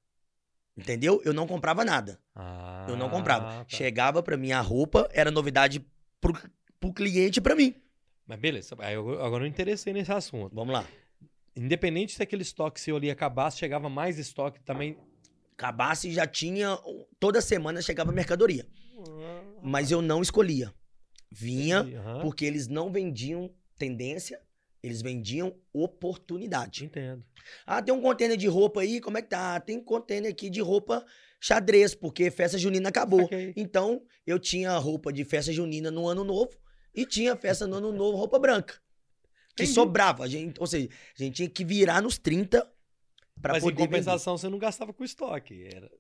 [0.77, 1.21] Entendeu?
[1.25, 2.19] Eu não comprava nada.
[2.35, 3.45] Ah, Eu não comprava.
[3.45, 3.67] tá.
[3.69, 5.85] Chegava pra mim a roupa, era novidade
[6.21, 6.33] pro,
[6.81, 7.75] pro cliente e pra mim.
[8.27, 10.55] Mas beleza, eu- agora eu interessei nesse assunto.
[10.55, 10.87] Vamos lá.
[11.55, 14.97] Independente se aquele estoque seu ali acabasse, chegava mais estoque também.
[15.55, 16.79] acabasse já tinha.
[17.21, 18.67] Toda semana chegava mercadoria.
[19.63, 20.73] Mas eu não escolhia.
[21.31, 24.41] Vinha Aham, porque eles não vendiam tendência,
[24.83, 26.85] eles vendiam oportunidade.
[26.85, 27.25] Entendo.
[27.67, 29.57] Ah, tem um container de roupa aí, como é que tá?
[29.57, 31.05] Ah, Tem container aqui de roupa
[31.41, 33.23] xadrez, porque festa junina acabou.
[33.23, 33.53] Saquei.
[33.57, 36.51] Então, eu tinha roupa de festa junina no ano novo
[36.95, 38.75] e tinha festa no ano novo, roupa branca.
[39.57, 39.75] Que Entendi.
[39.75, 40.25] sobrava.
[40.25, 42.67] A gente, ou seja, a gente tinha que virar nos 30
[43.41, 43.89] para Mas em poder vender.
[43.89, 45.65] compensação, você não gastava com estoque.
[45.73, 45.91] Era...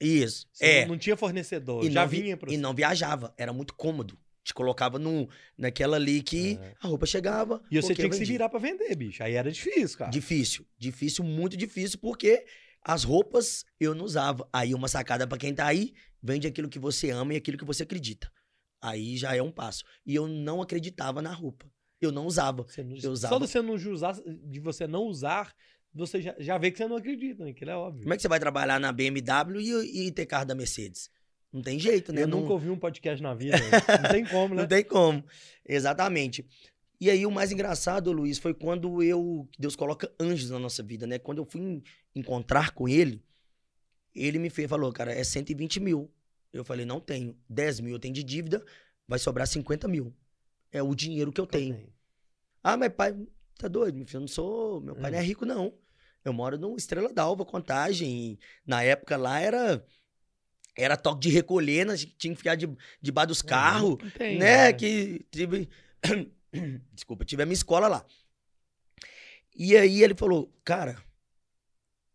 [0.00, 0.46] Isso.
[0.52, 0.80] Você é.
[0.82, 1.84] não, não tinha fornecedor.
[1.84, 3.32] E já não vi- vinha pro E não viajava.
[3.38, 4.18] Era muito cômodo.
[4.46, 5.28] Te colocava no,
[5.58, 6.74] naquela ali que É.
[6.80, 7.60] a roupa chegava.
[7.68, 9.20] E você tinha que se virar pra vender, bicho.
[9.20, 10.08] Aí era difícil, cara.
[10.08, 10.64] Difícil.
[10.78, 12.46] Difícil, muito difícil, porque
[12.80, 14.48] as roupas eu não usava.
[14.52, 17.64] Aí uma sacada pra quem tá aí, vende aquilo que você ama e aquilo que
[17.64, 18.30] você acredita.
[18.80, 19.82] Aí já é um passo.
[20.06, 21.66] E eu não acreditava na roupa.
[22.00, 22.64] Eu não usava.
[22.78, 23.34] Não- Eu Só usava.
[23.40, 24.12] de você não usar,
[24.44, 25.52] de você não usar,
[25.92, 27.50] você já, já vê que você não acredita, né?
[27.50, 28.02] Aquilo é óbvio.
[28.04, 31.10] Como é que você vai trabalhar na BMW e, e ter carro da Mercedes?
[31.56, 32.22] Não tem jeito, né?
[32.22, 33.56] Eu Não- nunca ouvi um podcast na vida.
[34.02, 34.60] não tem como, né?
[34.62, 35.24] Não tem como.
[35.64, 36.44] Exatamente.
[37.00, 39.48] E aí, o mais engraçado, Luiz, foi quando eu.
[39.58, 41.18] Deus coloca anjos na nossa vida, né?
[41.18, 41.82] Quando eu fui en-
[42.14, 43.22] encontrar com ele,
[44.14, 46.10] ele me fez, falou, cara, é 120 mil.
[46.52, 47.36] Eu falei, não tenho.
[47.48, 48.64] 10 mil eu tenho de dívida,
[49.08, 50.14] vai sobrar 50 mil.
[50.72, 51.86] É o dinheiro que eu tenho.
[52.62, 53.14] Ah, mas pai,
[53.58, 54.16] tá doido, meu filho?
[54.18, 54.80] Eu não sou.
[54.80, 55.24] Meu pai não é Hum.
[55.24, 55.72] rico, não.
[56.24, 58.38] Eu moro no Estrela d'Alva, Contagem.
[58.66, 59.84] Na época lá era.
[60.76, 62.68] Era toque de recolher, nós tinha que ficar de,
[63.00, 64.72] debaixo dos carros tem, né?
[64.72, 65.68] Que tive.
[66.92, 68.06] Desculpa, tive a minha escola lá.
[69.54, 71.02] E aí ele falou, cara,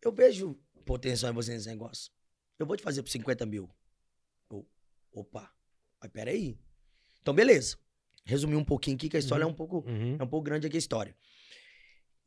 [0.03, 2.11] eu vejo potencial em você nesse negócio.
[2.59, 3.67] Eu vou te fazer por 50 mil.
[4.49, 4.67] Eu,
[5.11, 5.51] opa,
[5.99, 6.57] mas peraí.
[7.21, 7.77] Então, beleza.
[8.23, 9.49] resumir um pouquinho aqui, que a história Uhum.
[9.49, 10.15] é um pouco Uhum.
[10.19, 11.15] é um pouco grande aqui a história.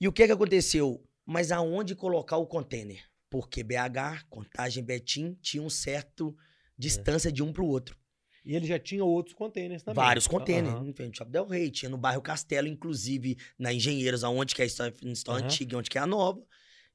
[0.00, 1.00] E o que que aconteceu?
[1.24, 3.00] Mas aonde colocar o container?
[3.34, 6.36] Porque BH, Contagem Betim tinha um certo
[6.78, 7.98] distância de um pro outro.
[8.44, 9.96] E ele já tinha outros containers também.
[9.96, 10.80] Vários containers.
[10.86, 14.62] Em frente ao Shopping Del Rey, tinha no bairro Castelo, inclusive na Engenheiros, aonde que
[14.62, 15.46] é a história, a história Aham.
[15.48, 16.46] antiga, onde que é a nova.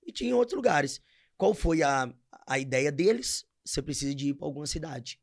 [0.02, 1.02] E tinha em outros lugares.
[1.36, 2.10] Qual foi a,
[2.48, 3.46] a ideia deles?
[3.66, 5.20] Você precisa de ir para alguma cidade.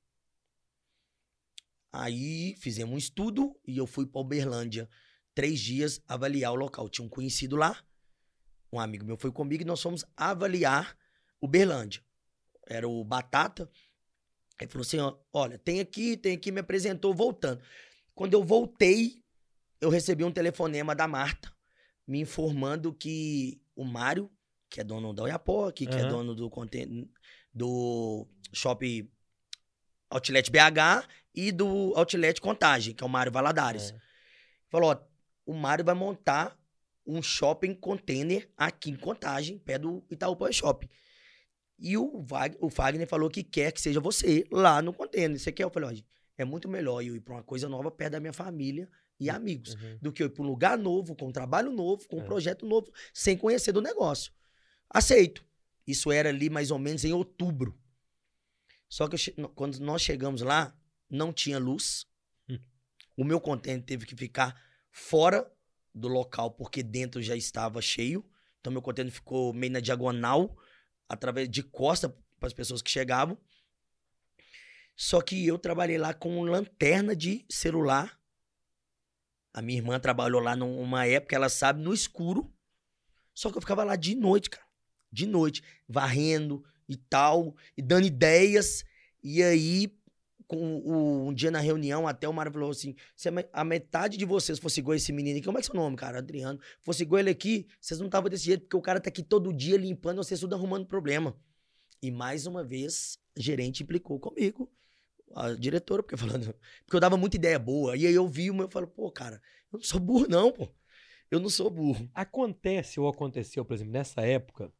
[1.90, 4.86] Aí fizemos um estudo e eu fui para Uberlândia
[5.34, 6.90] três dias avaliar o local.
[6.90, 7.82] Tinha um conhecido lá,
[8.70, 10.94] um amigo meu foi comigo e nós fomos avaliar
[11.40, 12.02] Uberlândia.
[12.66, 13.70] Era o Batata.
[14.60, 17.62] Ele falou assim: ó, olha, tem aqui, tem aqui, me apresentou voltando.
[18.14, 19.22] Quando eu voltei,
[19.80, 21.54] eu recebi um telefonema da Marta
[22.06, 24.30] me informando que o Mário,
[24.70, 26.50] que é dono da Oiapoque, que é dono do,
[27.52, 29.10] do Shopping
[30.08, 33.90] Outlet BH e do Outlet Contagem, que é o Mário Valadares.
[33.90, 34.00] É.
[34.68, 34.98] Falou, ó,
[35.44, 36.58] o Mário vai montar
[37.06, 40.88] um shopping container aqui em Contagem, pé do Itaú Power Shopping.
[41.78, 45.38] E o, Wag- o Fagner falou que quer que seja você lá no container.
[45.38, 45.64] Você quer?
[45.64, 46.06] Eu falei, gente,
[46.38, 48.88] é muito melhor eu ir pra uma coisa nova perto da minha família
[49.20, 49.98] e amigos Uhum.
[50.00, 52.24] do que eu ir pra um lugar novo, com um trabalho novo, com um É.
[52.24, 54.32] projeto novo, sem conhecer do negócio.
[54.88, 55.44] Aceito.
[55.86, 57.78] Isso era ali mais ou menos em outubro.
[58.88, 60.74] Só que eu quando nós chegamos lá,
[61.10, 62.06] não tinha luz.
[62.48, 62.58] Hum.
[63.16, 64.60] O meu container teve que ficar
[64.90, 65.50] fora
[65.94, 68.24] do local, porque dentro já estava cheio.
[68.60, 70.56] Então, meu container ficou meio na diagonal,
[71.08, 73.38] através de costa para as pessoas que chegavam.
[74.96, 78.18] Só que eu trabalhei lá com lanterna de celular.
[79.52, 82.52] A minha irmã trabalhou lá numa época, ela sabe, no escuro.
[83.34, 84.66] Só que eu ficava lá de noite, cara.
[85.12, 88.84] De noite, varrendo e tal, e dando ideias.
[89.22, 89.94] E aí,
[90.46, 94.16] com um dia na reunião, até o Mário falou assim: se a me- a metade
[94.16, 96.18] de vocês fosse igual esse menino aqui, como é que é seu nome, cara?
[96.18, 96.60] Adriano.
[96.82, 99.52] Fosse igual ele aqui, vocês não estavam desse jeito, porque o cara tá aqui todo
[99.52, 101.36] dia limpando, vocês tudo arrumando problema.
[102.02, 104.70] E mais uma vez, gerente implicou comigo,
[105.34, 106.54] a diretora, porque falando,
[106.84, 107.96] porque eu dava muita ideia boa.
[107.96, 109.40] E aí eu vi o meu e falo, pô, cara,
[109.72, 110.68] eu não sou burro, não, pô.
[111.30, 112.08] Eu não sou burro.
[112.14, 114.72] Acontece ou aconteceu, por exemplo, nessa época,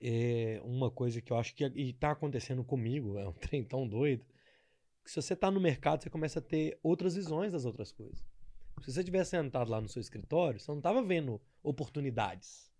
[0.00, 3.88] é uma coisa que eu acho que e tá acontecendo comigo, é um trem tão
[3.88, 4.24] doido,
[5.04, 8.24] que se você tá no mercado, você começa a ter outras visões das outras coisas.
[8.82, 12.70] Se você tivesse sentado lá no seu escritório, você não tava vendo oportunidades.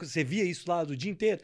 [0.00, 1.42] Você via isso lá do dia inteiro.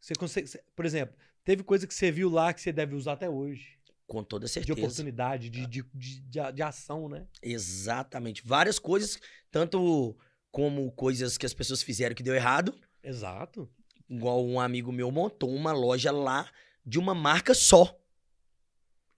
[0.00, 3.28] Você consegue, por exemplo, teve coisa que você viu lá que você deve usar até
[3.28, 3.76] hoje.
[4.06, 4.78] Com toda De certeza.
[4.78, 7.26] oportunidade, de, de, de, de, de ação, né?
[7.42, 8.42] Exatamente.
[8.46, 9.18] Várias coisas,
[9.50, 10.16] tanto
[10.50, 13.68] como coisas que as pessoas fizeram que deu errado, Exato.
[14.08, 16.48] igual um amigo meu montou uma loja lá
[16.84, 17.98] de uma marca só.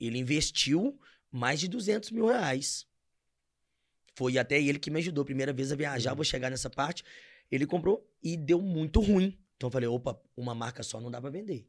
[0.01, 0.99] Ele investiu
[1.31, 2.87] mais de 200 mil reais.
[4.15, 5.25] Foi até ele que me ajudou.
[5.25, 7.05] Primeira vez a viajar, vou chegar nessa parte.
[7.51, 9.39] Ele comprou e deu muito ruim.
[9.57, 11.67] Então eu falei, opa, uma marca só não dá pra vender.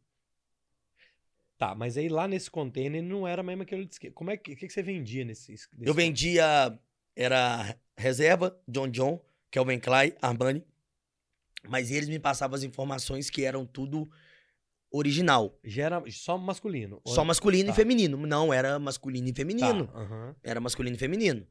[1.57, 4.15] Tá, mas aí lá nesse container não era mesmo aquele de esquerda.
[4.15, 6.79] Como é que, o que, que você vendia nesse, nesse Eu vendia,
[7.15, 10.63] era reserva, John John, Calvin Klein, Armani.
[11.67, 14.09] Mas eles me passavam as informações que eram tudo
[14.91, 15.57] original.
[15.63, 17.01] Já era só masculino.
[17.05, 17.73] Só masculino Tá.
[17.73, 18.17] e feminino.
[18.25, 19.89] Não, era masculino e Tá, feminino.
[19.93, 20.35] aham.
[20.43, 21.45] Era masculino e feminino.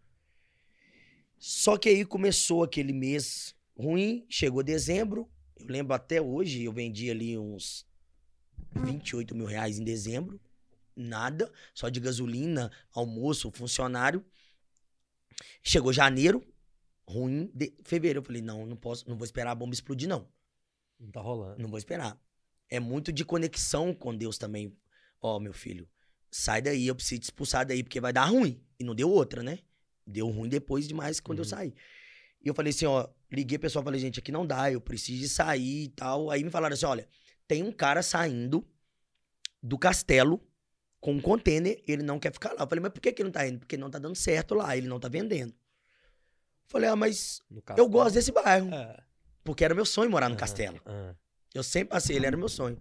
[1.39, 5.29] Só que aí começou aquele mês ruim, chegou dezembro.
[5.57, 7.87] Eu lembro até hoje, eu vendi ali uns
[8.75, 10.41] 28 mil reais em dezembro.
[10.97, 14.25] Nada, só de gasolina, almoço, funcionário.
[15.63, 16.43] Chegou janeiro,
[17.07, 17.49] ruim.
[17.55, 17.73] De...
[17.85, 20.29] Fevereiro, eu falei, não, não posso, não vou esperar a bomba explodir, não.
[20.99, 21.63] Não tá rolando.
[21.63, 22.21] Não vou esperar.
[22.71, 24.77] É muito de conexão com Deus também.
[25.21, 25.89] Ó, meu filho,
[26.31, 28.63] sai daí, eu preciso te expulsar daí, porque vai dar ruim.
[28.79, 29.59] E não deu outra, né?
[30.07, 31.49] Deu ruim depois demais quando eu Uhum.
[31.51, 31.75] saí.
[32.43, 35.21] E eu falei assim, ó, liguei pro pessoal, falei, gente, aqui não dá, eu preciso
[35.21, 36.31] de sair e tal.
[36.31, 37.09] Aí me falaram assim, olha,
[37.47, 38.67] tem um cara saindo
[39.63, 40.41] do castelo
[41.01, 42.63] com um container, ele não quer ficar lá.
[42.63, 43.59] Eu falei, mas por que, que ele não tá indo?
[43.59, 45.53] Porque não tá dando certo lá, ele não tá vendendo.
[46.67, 47.41] Falei, ah, mas
[47.77, 48.73] eu gosto desse bairro.
[48.73, 49.03] É.
[49.43, 50.81] Porque era meu sonho morar no castelo.
[50.87, 51.17] aham.
[51.59, 52.79] Eu sempre passei, ele era meu sonho.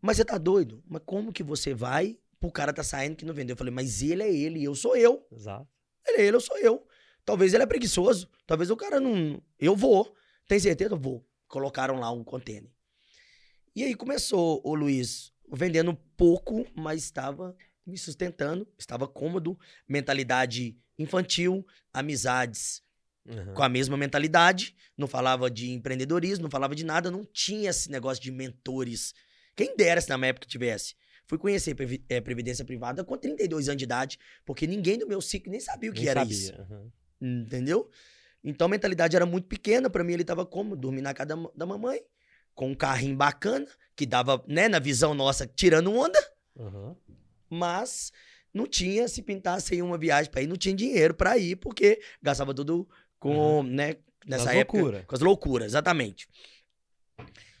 [0.00, 0.82] Mas você tá doido?
[0.86, 3.54] Mas como que você vai pro cara tá saindo que não vendeu?
[3.54, 5.26] Eu falei, mas ele é ele, eu sou eu.
[5.30, 5.68] Exato.
[6.06, 6.86] Ele é ele, eu sou eu.
[7.24, 8.28] Talvez ele é preguiçoso.
[8.46, 9.40] Talvez o cara não.
[9.58, 10.14] Eu vou.
[10.48, 10.94] Tem certeza?
[10.94, 11.24] Eu vou.
[11.46, 12.70] Colocaram lá um container.
[13.74, 21.66] E aí começou o Luiz vendendo pouco, mas estava me sustentando, estava cômodo, mentalidade infantil,
[21.92, 22.82] amizades
[23.28, 23.54] Aham.
[23.54, 27.90] com a mesma mentalidade, não falava de empreendedorismo, não falava de nada, não tinha esse
[27.90, 29.14] negócio de mentores.
[29.54, 30.96] Quem dera se na minha época tivesse.
[31.26, 31.76] Fui conhecer
[32.08, 35.90] eh, previdência privada com 32 anos de idade, porque ninguém do meu ciclo nem sabia
[35.90, 36.52] o que Nem era sabia, isso.
[36.60, 36.92] aham.
[37.20, 37.88] Entendeu?
[38.42, 39.88] Então a mentalidade era muito pequena.
[39.88, 40.74] Pra mim, ele tava como?
[40.74, 42.00] Dormir na casa da, da mamãe,
[42.54, 46.18] com um carrinho bacana, que dava, né, na visão nossa, tirando onda,
[46.58, 46.96] Aham.
[47.48, 48.12] mas
[48.52, 52.00] não tinha, se pintasse aí uma viagem pra ir, não tinha dinheiro pra ir, porque
[52.20, 52.88] gastava tudo
[53.22, 54.78] com, né, nessa Das época.
[54.78, 55.04] loucura.
[55.04, 56.28] Com as loucuras, exatamente.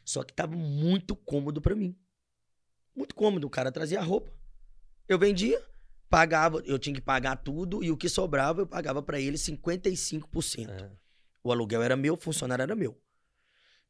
[0.04, 1.96] Só que tava muito cômodo pra mim.
[2.94, 3.46] Muito cômodo.
[3.46, 4.32] O cara trazia a roupa.
[5.08, 5.64] Eu vendia,
[6.10, 10.68] pagava, eu tinha que pagar tudo, e o que sobrava eu pagava pra ele 55%.
[10.68, 10.90] É.
[11.44, 13.00] O aluguel era meu, o funcionário era meu.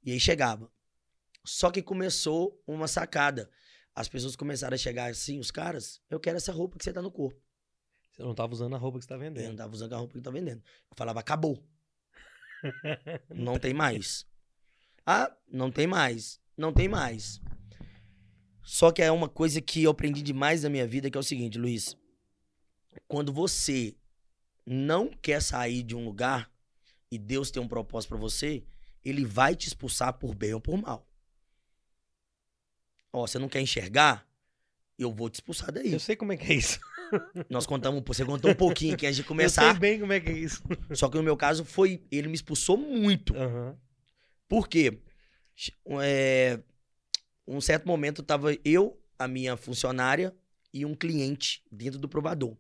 [0.03, 0.71] E aí chegava.
[1.45, 3.51] Só que começou uma sacada.
[3.95, 7.03] As pessoas começaram a chegar assim, os caras, eu quero essa roupa que você tá
[7.03, 7.42] no corpo.
[8.13, 9.57] Você não tava usando a roupa que você tá Eu não vendendo.
[9.57, 10.63] tava usando a roupa que tá vendendo.
[10.91, 11.63] Eu falava, acabou.
[13.35, 14.25] Não tem mais.
[15.05, 16.41] Ah, não tem mais.
[16.57, 17.41] Não tem mais.
[18.63, 21.25] Só que é uma coisa que eu aprendi demais na minha vida, que é o
[21.25, 21.97] seguinte, Luiz.
[23.09, 23.97] Quando você
[24.65, 26.49] não quer sair de um lugar
[27.11, 28.65] e Deus tem um propósito pra você,
[29.05, 31.05] ele vai te expulsar por bem ou por mal.
[33.13, 34.25] Ó, você não quer enxergar?
[34.97, 35.93] Eu vou te expulsar daí.
[35.93, 36.79] Eu sei como é que é isso.
[37.49, 39.71] Nós contamos, você contou um pouquinho aqui antes de Eu começar.
[39.71, 40.63] sei bem como é que é isso.
[40.95, 42.03] Só que no meu caso foi.
[42.11, 43.35] Ele me expulsou muito.
[43.37, 43.77] Aham.
[44.49, 45.01] Por quê?
[46.01, 46.59] É,
[47.47, 50.35] um certo momento tava eu, a minha funcionária
[50.73, 52.57] e um cliente dentro do provador.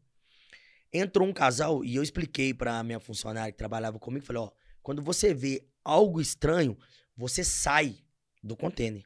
[0.93, 4.51] Entrou um casal e eu expliquei pra minha funcionária que trabalhava comigo, falei, ó,
[4.83, 6.77] quando você vê algo estranho,
[7.17, 7.97] você sai
[8.43, 9.03] do container.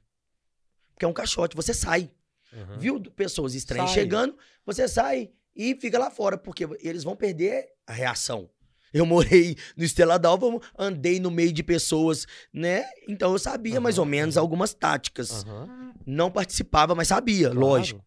[0.92, 2.11] Porque é um caixote, você sai.
[2.56, 2.78] Aham.
[2.78, 4.00] Viu pessoas estranhas Sai.
[4.02, 8.48] chegando, você sai e fica lá fora, porque eles vão perder a reação.
[8.92, 10.46] Eu morei no Estela d'Alva,
[10.78, 12.84] andei no meio de pessoas, né?
[13.08, 15.44] Então eu sabia mais Aham, ou menos algumas táticas.
[15.44, 15.94] Aham.
[16.06, 17.60] Não participava, mas sabia, Claro.
[17.60, 18.04] lógico.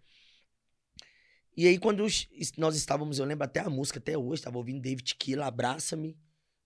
[1.55, 2.05] E aí, quando
[2.57, 6.17] nós estávamos, eu lembro até a música, até hoje, estava ouvindo David Killa, Abraça-me.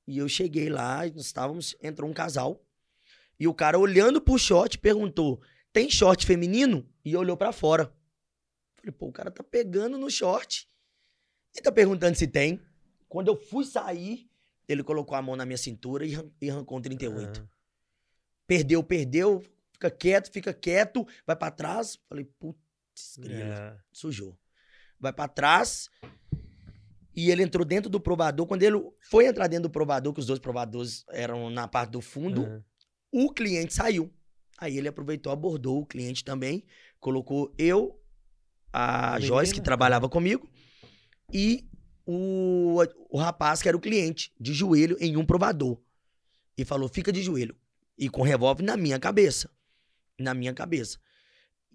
[0.07, 2.63] E eu cheguei lá, e nós estávamos, entrou um casal.
[3.39, 5.41] E o cara, olhando pro short, perguntou:
[5.73, 6.87] tem short feminino?
[7.03, 7.93] E olhou pra fora.
[8.75, 10.69] Falei, pô, o cara tá pegando no short
[11.57, 12.61] e tá perguntando se tem.
[13.09, 14.29] Quando eu fui sair,
[14.67, 17.39] ele colocou a mão na minha cintura e, arran- e arrancou um 38.
[17.39, 17.49] Aham.
[18.47, 21.97] Perdeu, perdeu, fica quieto, fica quieto, vai pra trás.
[22.07, 23.77] Falei, putz, grila, É.
[23.91, 24.37] sujou.
[24.99, 25.89] Vai pra trás.
[27.15, 28.47] E ele entrou dentro do provador.
[28.47, 32.01] Quando ele foi entrar dentro do provador, que os dois provadores eram na parte do
[32.01, 32.63] fundo, Aham.
[33.11, 34.11] o cliente saiu.
[34.63, 36.63] Aí ele aproveitou, abordou o cliente também,
[36.97, 38.01] colocou eu,
[38.71, 39.27] a Menina.
[39.27, 40.49] Joyce, que trabalhava comigo,
[41.33, 41.67] e
[42.05, 45.81] o, o rapaz, que era o cliente, de joelho em um provador.
[46.57, 47.53] E falou: fica de joelho.
[47.97, 49.49] E com revólver na minha cabeça.
[50.17, 50.97] Na minha cabeça.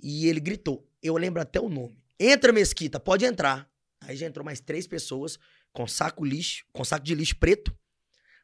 [0.02, 0.90] E ele gritou.
[1.02, 1.94] Eu lembro até o nome.
[2.18, 3.70] Entra, Mesquita, pode entrar.
[4.00, 5.38] Aí já entrou mais três pessoas
[5.74, 7.70] com saco lixo, com saco de lixo preto,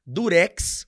[0.07, 0.87] durex,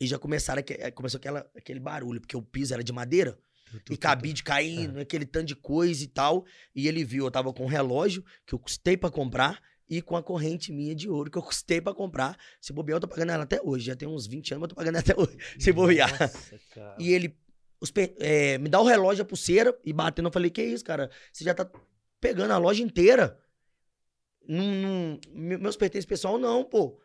[0.00, 3.38] e já começaram eh, começou aquela, aquele barulho, porque o piso era de madeira
[3.70, 4.00] Tu, tu, e tu.
[4.00, 6.44] cabide caindo, aquele tanto de coisa e tal.
[6.74, 10.16] E ele viu, eu tava com um relógio que eu custei pra comprar e com
[10.16, 12.38] a corrente minha de ouro que eu custei pra comprar.
[12.60, 13.86] Se bobear, eu tô pagando ela até hoje.
[13.86, 15.36] Já tem uns 20 anos, mas eu tô pagando até hoje.
[15.58, 16.10] Se bobear.
[16.20, 16.96] Nossa, cara.
[17.00, 17.36] E ele
[17.80, 20.28] os eh, me dá o relógio, a pulseira e batendo.
[20.28, 21.10] Eu falei, que isso, cara?
[21.32, 21.68] Você já tá
[22.20, 23.38] pegando a loja inteira.
[24.46, 26.98] Não- me- meus pertences pessoal, não, pô.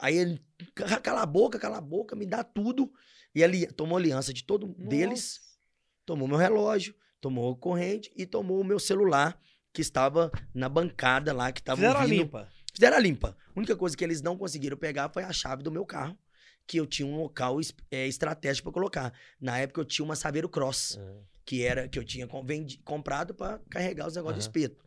[0.00, 0.42] Aí ele,
[0.74, 2.92] "Ca- cala a boca, cala a boca, me dá tudo.
[3.34, 5.58] E ele tomou aliança de todo deles, Nossa.
[6.06, 9.40] tomou meu relógio, tomou a corrente e tomou o meu celular,
[9.72, 12.48] que estava na bancada lá, que tava Fizeram a ouvindo- limpa.
[12.74, 13.36] Fizeram a limpa.
[13.54, 16.18] A única coisa que eles não conseguiram pegar foi a chave do meu carro,
[16.66, 17.58] que eu tinha um local
[17.90, 19.12] é, estratégico pra colocar.
[19.40, 21.16] Na época eu tinha uma Saveiro Cross, É.
[21.44, 24.64] que era que eu tinha vendi- comprado pra carregar os negócios de Aham.
[24.66, 24.84] espeto.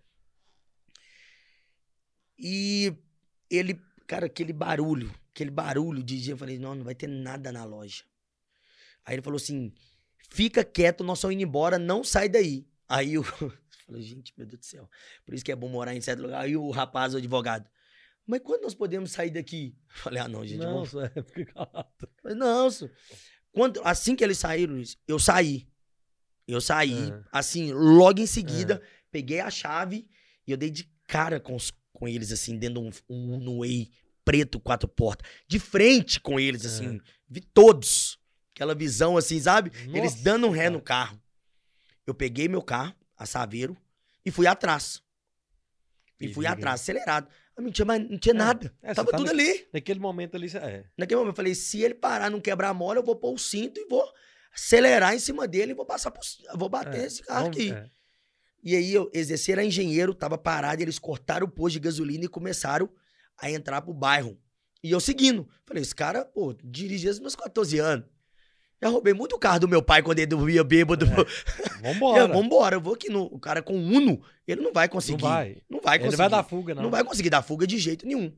[2.38, 2.94] E
[3.50, 7.52] ele, cara, aquele barulho, aquele barulho de dia, eu falei, não, não vai ter nada
[7.52, 8.04] na loja.
[9.06, 9.74] Aí ele falou assim:
[10.32, 12.68] fica quieto, nós estamos indo embora, não sai daí.
[12.88, 13.24] Aí eu
[13.86, 14.90] falei, gente, meu Deus do céu,
[15.26, 16.42] por isso que é bom morar em certo lugar.
[16.42, 17.70] Aí o rapaz, o advogado,
[18.26, 19.76] mas quando nós podemos sair daqui?
[19.90, 20.90] Eu falei, ah, não, gente, Não, vamos...
[20.92, 21.90] só é, fica calado.
[22.22, 22.94] Falei, não, senhor.
[23.52, 25.68] quando, assim que eles saíram, Luiz, eu saí.
[26.48, 27.26] Eu saí, Aham.
[27.32, 28.82] assim, logo em seguida,
[29.12, 30.10] peguei a chave
[30.46, 33.90] e eu dei de cara com, os- com eles, assim, dentro de um, um Uno-Way
[34.26, 35.30] preto, quatro portas.
[35.48, 37.00] De frente com eles, assim.
[37.30, 38.20] Vi todos.
[38.56, 39.72] Aquela visão, assim, sabe?
[39.88, 40.72] eles Nossa, dando um ré cara.
[40.72, 41.22] no carro.
[42.06, 43.76] Eu peguei meu carro, a Saveiro,
[44.26, 45.02] e fui atrás.
[46.20, 47.28] E fui atrás, acelerado.
[47.56, 48.74] Mas Não tinha, mais, não tinha É, nada.
[48.82, 49.68] é, Tava tá tudo na- ali.
[49.74, 50.86] Naquele momento ali, é.
[50.98, 53.38] Naquele momento eu falei, se ele parar, não quebrar a mola, eu vou pôr o
[53.38, 54.04] cinto e vou
[54.54, 56.22] acelerar em cima dele e vou passar por,
[56.56, 57.06] vou bater é.
[57.06, 57.72] esse carro aqui.
[57.72, 57.90] é.
[58.64, 62.24] E aí eu exercer era engenheiro, tava parado, e eles cortaram o posto de gasolina
[62.26, 62.90] e começaram
[63.38, 64.38] a entrar pro bairro.
[64.82, 65.48] E eu seguindo.
[65.66, 68.06] Falei, esse cara, pô, dirige desde meus 14 anos.
[68.82, 71.06] Já roubei muito o carro do meu pai quando ele dormia bêbado.
[71.82, 72.22] Vambora.
[72.22, 73.24] Eu, vambora, eu vou aqui no.
[73.26, 75.22] O cara com Uno, ele não vai conseguir.
[75.24, 75.58] Não vai.
[75.70, 76.18] Não vai Ele conseguir.
[76.18, 76.84] vai dar fuga, não.
[76.84, 78.34] Não vai conseguir dar fuga de jeito nenhum.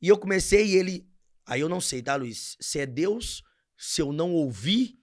[0.00, 1.06] E eu comecei e ele.
[1.46, 2.56] Aí eu não sei, tá, Luiz?
[2.60, 3.42] Se é Deus,
[3.78, 4.98] se eu não ouvi,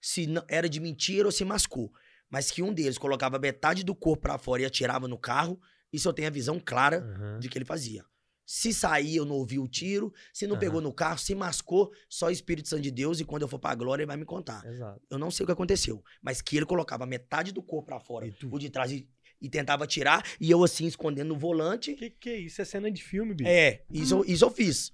[0.00, 1.92] se não- era de mentira ou se mascou.
[2.30, 5.58] Mas que um deles colocava metade do corpo pra fora e atirava no carro,
[5.92, 7.38] isso eu tenho a visão clara Aham.
[7.40, 8.04] de que ele fazia.
[8.44, 10.12] Se sair, eu não ouvi o tiro.
[10.32, 10.60] Se não Aham.
[10.60, 13.20] pegou no carro, se mascou, só o Espírito Santo de Deus.
[13.20, 14.64] E quando eu for pra glória, ele vai me contar.
[14.66, 15.00] Exato.
[15.10, 16.02] Eu não sei o que aconteceu.
[16.22, 19.06] Mas que ele colocava metade do corpo pra fora, E o de trás, e,
[19.40, 20.24] e tentava tirar.
[20.40, 21.94] E eu assim, escondendo no volante.
[21.94, 22.62] Que que é isso?
[22.62, 23.50] É cena de filme, bicho.
[23.50, 24.92] É, isso, eu- isso eu fiz.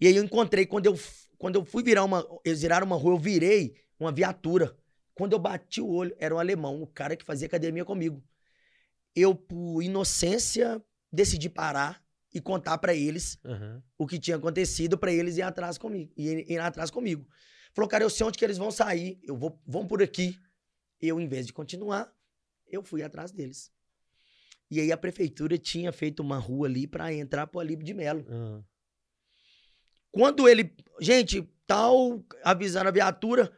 [0.00, 0.98] E aí eu encontrei, quando eu,
[1.38, 2.26] quando eu fui virar uma.
[2.44, 4.74] Eles viraram uma rua, eu virei uma viatura.
[5.14, 8.22] Quando eu bati o olho, era um alemão, o cara que fazia academia comigo.
[9.14, 12.02] Eu, por inocência, decidi parar
[12.32, 13.82] e contar pra eles Aham.
[13.96, 16.12] o que tinha acontecido pra eles ir atrás comigo.
[16.16, 17.24] Ir, ir atrás comigo.
[17.72, 19.20] Falou, cara, eu sei onde que eles vão sair.
[19.22, 20.36] Eu vou, vão por aqui.
[21.00, 22.12] Eu, em vez de continuar,
[22.66, 23.72] eu fui atrás deles.
[24.70, 28.24] E aí a prefeitura tinha feito uma rua ali pra entrar pro Alípio de Melo.
[28.28, 28.64] aham.
[30.10, 33.52] Quando ele, gente, tal, avisaram a viatura,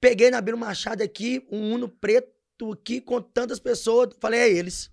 [0.00, 4.90] peguei na Biro Machado aqui, um Uno preto aqui com tantas pessoas, falei, é eles.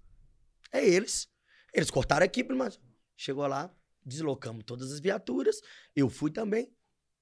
[0.72, 1.28] É eles.
[1.74, 2.80] Eles cortaram aqui, mas
[3.18, 3.74] chegou lá,
[4.06, 5.62] deslocamos todas as viaturas,
[5.95, 6.72] eu fui também,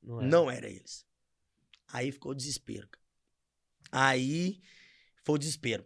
[0.01, 0.25] Não é.
[0.27, 1.05] não era eles.
[1.91, 2.87] Aí ficou o desespero.
[2.87, 3.03] cara.
[3.91, 4.61] Aí
[5.23, 5.85] foi o desespero.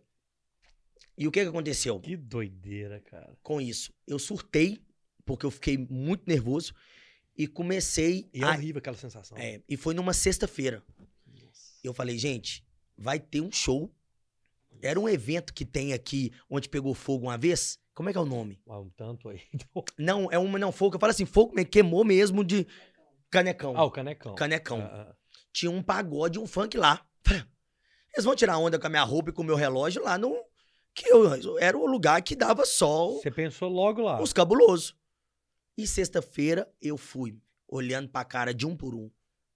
[1.17, 1.99] E o que que aconteceu?
[1.99, 3.35] Que doideira, cara.
[3.41, 3.91] com isso.
[4.05, 4.85] Eu surtei,
[5.25, 6.73] porque eu fiquei muito nervoso,
[7.37, 8.51] e comecei E é a.
[8.51, 9.37] horrível aquela sensação.
[9.37, 10.83] É, e foi numa sexta-feira.
[11.87, 12.63] Eu falei, gente,
[12.97, 13.93] vai ter um show.
[14.81, 17.79] Era um evento que tem aqui, onde pegou fogo uma vez.
[17.93, 18.61] Como é que é o nome?
[18.67, 19.41] Um tanto aí.
[19.97, 20.95] Não, é uma, não, fogo.
[20.95, 22.67] Eu falo assim, fogo me- queimou mesmo de
[23.29, 23.75] canecão.
[23.75, 24.35] Ah, o canecão.
[24.35, 24.79] Canecão.
[24.81, 25.15] Ah, ah.
[25.51, 27.03] Tinha um pagode, um funk lá.
[28.13, 30.35] Eles vão tirar onda com a minha roupa e com o meu relógio lá no.
[30.93, 33.19] Que eu, era o lugar que dava sol.
[33.19, 34.21] Você pensou logo lá.
[34.21, 34.95] Os cabulosos.
[35.77, 39.09] E sexta-feira eu fui, olhando pra cara de um por um.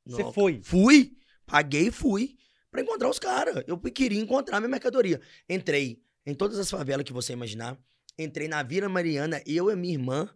[0.06, 0.62] Você foi.
[0.64, 1.16] Fui,
[1.52, 2.38] paguei e fui
[2.72, 3.64] pra encontrar os caras.
[3.68, 5.20] Eu queria encontrar minha mercadoria.
[5.50, 7.78] Entrei em todas as favelas que você imaginar.
[8.18, 10.30] Entrei na Vila Mariana, eu e minha irmã,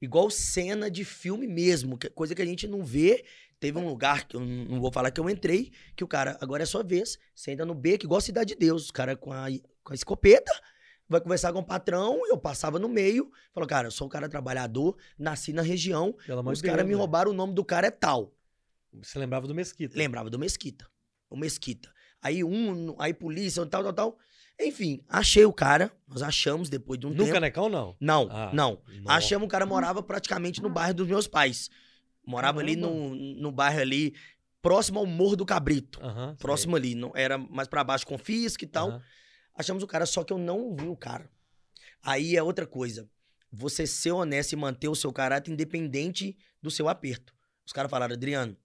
[0.00, 3.24] igual cena de filme mesmo, é coisa que a gente não vê.
[3.58, 6.62] Teve um lugar que eu não vou falar que eu entrei, que o cara, agora
[6.62, 9.46] é sua vez, você entra no beco, igual Cidade de Deus, os caras com a,
[9.82, 10.52] com a escopeta,
[11.08, 14.28] vai conversar com o patrão, eu passava no meio, falou, cara, eu sou um cara
[14.28, 16.96] trabalhador, nasci na região, Pelo os caras me né?
[16.96, 18.32] roubaram, o nome do cara é tal.
[18.92, 19.96] Você lembrava do Mesquita.
[19.96, 20.86] Lembrava do Mesquita.
[21.30, 21.92] O Mesquita.
[22.22, 24.18] Aí um, aí polícia, tal, tal, tal.
[24.60, 25.92] Enfim, achei o cara.
[26.08, 27.32] Nós achamos depois de um No tempo.
[27.32, 27.96] canecão, não.
[28.00, 28.82] Não, Ah, não.
[29.02, 29.16] Nossa.
[29.18, 31.70] Achamos o cara morava praticamente no bairro dos meus pais.
[32.26, 32.94] Morava ali Caramba.
[32.96, 34.14] no, no bairro ali,
[34.60, 36.00] próximo ao Morro do Cabrito.
[36.02, 36.36] Aham, sei.
[36.38, 36.94] Próximo ali.
[36.94, 39.00] Não, era mais pra baixo com Fisca e tal.
[39.54, 41.30] Achamos o cara, só que eu não vi o cara.
[42.02, 43.08] Aí é outra coisa.
[43.52, 47.32] Você ser honesto e manter o seu caráter independente do seu aperto.
[47.64, 48.56] Os caras falaram, Adriano,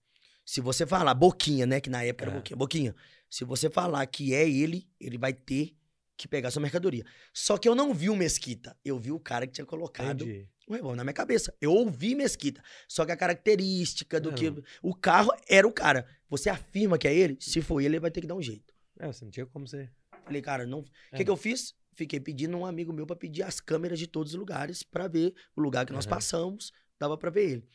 [0.46, 1.80] se você falar, Boquinha, né?
[1.82, 2.36] Que na época era É.
[2.38, 2.58] Boquinha.
[2.58, 2.96] Boquinha,
[3.30, 5.76] se você falar que é ele, ele vai ter
[6.18, 7.04] que pegar sua mercadoria.
[7.34, 8.78] Só que eu não vi o Mesquita.
[8.86, 10.48] Eu vi o cara que tinha colocado Entendi.
[10.70, 11.54] um revólver na minha cabeça.
[11.60, 12.62] Eu ouvi Mesquita.
[12.88, 14.50] Só que a característica do É, que.
[14.52, 14.62] não.
[14.82, 16.08] O carro era o cara.
[16.30, 17.38] Você afirma que é ele?
[17.42, 18.74] Se for ele, ele vai ter que dar um jeito.
[19.00, 19.92] É, você não tinha como ser.
[20.24, 20.80] Falei, cara, não.
[20.82, 21.18] O É.
[21.18, 21.74] que, que eu fiz?
[21.96, 25.34] Fiquei pedindo um amigo meu pra pedir as câmeras de todos os lugares pra ver
[25.56, 26.16] o lugar que nós Aham.
[26.16, 26.72] passamos.
[27.00, 27.68] Dava pra ver ele.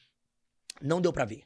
[0.81, 1.43] Não deu pra ver.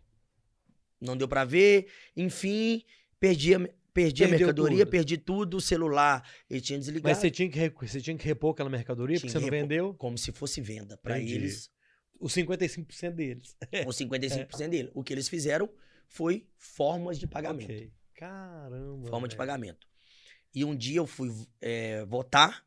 [1.03, 1.88] Não deu pra ver.
[2.16, 2.84] Enfim,
[3.18, 3.61] perdi a,
[3.92, 4.90] perdi a mercadoria, tudo.
[4.90, 5.57] perdi tudo.
[5.57, 7.09] O celular, ele tinha desligado.
[7.09, 9.61] Mas você tinha, que, você tinha que repor aquela mercadoria porque Tinha você que não
[9.61, 10.96] vendeu Como se fosse venda.
[10.96, 11.34] Pra Entendi.
[11.34, 11.70] eles,
[12.20, 13.57] os 55% deles.
[13.86, 14.90] os 55% dele.
[14.94, 15.68] O que eles fizeram
[16.09, 17.70] foi formas de pagamento.
[17.70, 17.92] Ok.
[18.14, 19.09] Caramba.
[19.09, 19.38] Forma de velho.
[19.38, 19.86] pagamento.
[20.55, 21.30] E um dia eu fui
[21.61, 22.64] é, votar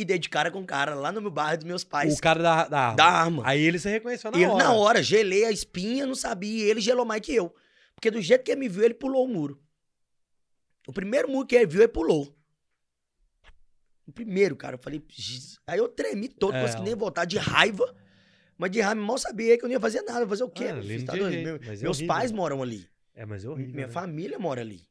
[0.00, 2.16] e dei de cara com o cara lá no meu bairro dos meus pais.
[2.16, 2.96] O cara da, da arma.
[2.96, 3.42] da arma.
[3.44, 4.64] Aí ele se reconheceu na ele, hora.
[4.64, 7.52] na hora, gelei a espinha, não sabia, e ele gelou mais que eu.
[7.96, 9.60] Porque do jeito que ele me viu, ele pulou o muro.
[10.86, 12.32] O primeiro muro que ele viu, ele pulou.
[14.06, 15.58] O primeiro, cara, eu falei, "Jesus".
[15.66, 17.92] aí eu tremi todo, É, consegui nem voltar de raiva.
[18.56, 20.26] Mas de raiva, mal sabia que eu não ia fazer nada.
[20.26, 20.64] Fazer o quê?
[20.66, 21.04] Ah, filho?
[21.04, 22.06] Tá jeito, Meu- é meus horrível.
[22.06, 22.88] pais moram ali.
[23.14, 23.74] É, mas é horrível.
[23.74, 23.92] minha né?
[23.92, 24.88] família mora ali.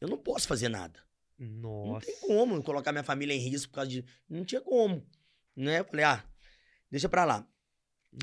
[0.00, 1.00] Eu não posso fazer nada.
[1.38, 2.06] Não Nossa.
[2.06, 4.04] tem como colocar minha família em risco por causa de.
[4.28, 5.06] Não tinha como.
[5.54, 5.80] Né?
[5.80, 6.24] Eu falei, ah,
[6.90, 7.46] deixa pra lá.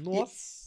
[0.02, 0.64] Nossa.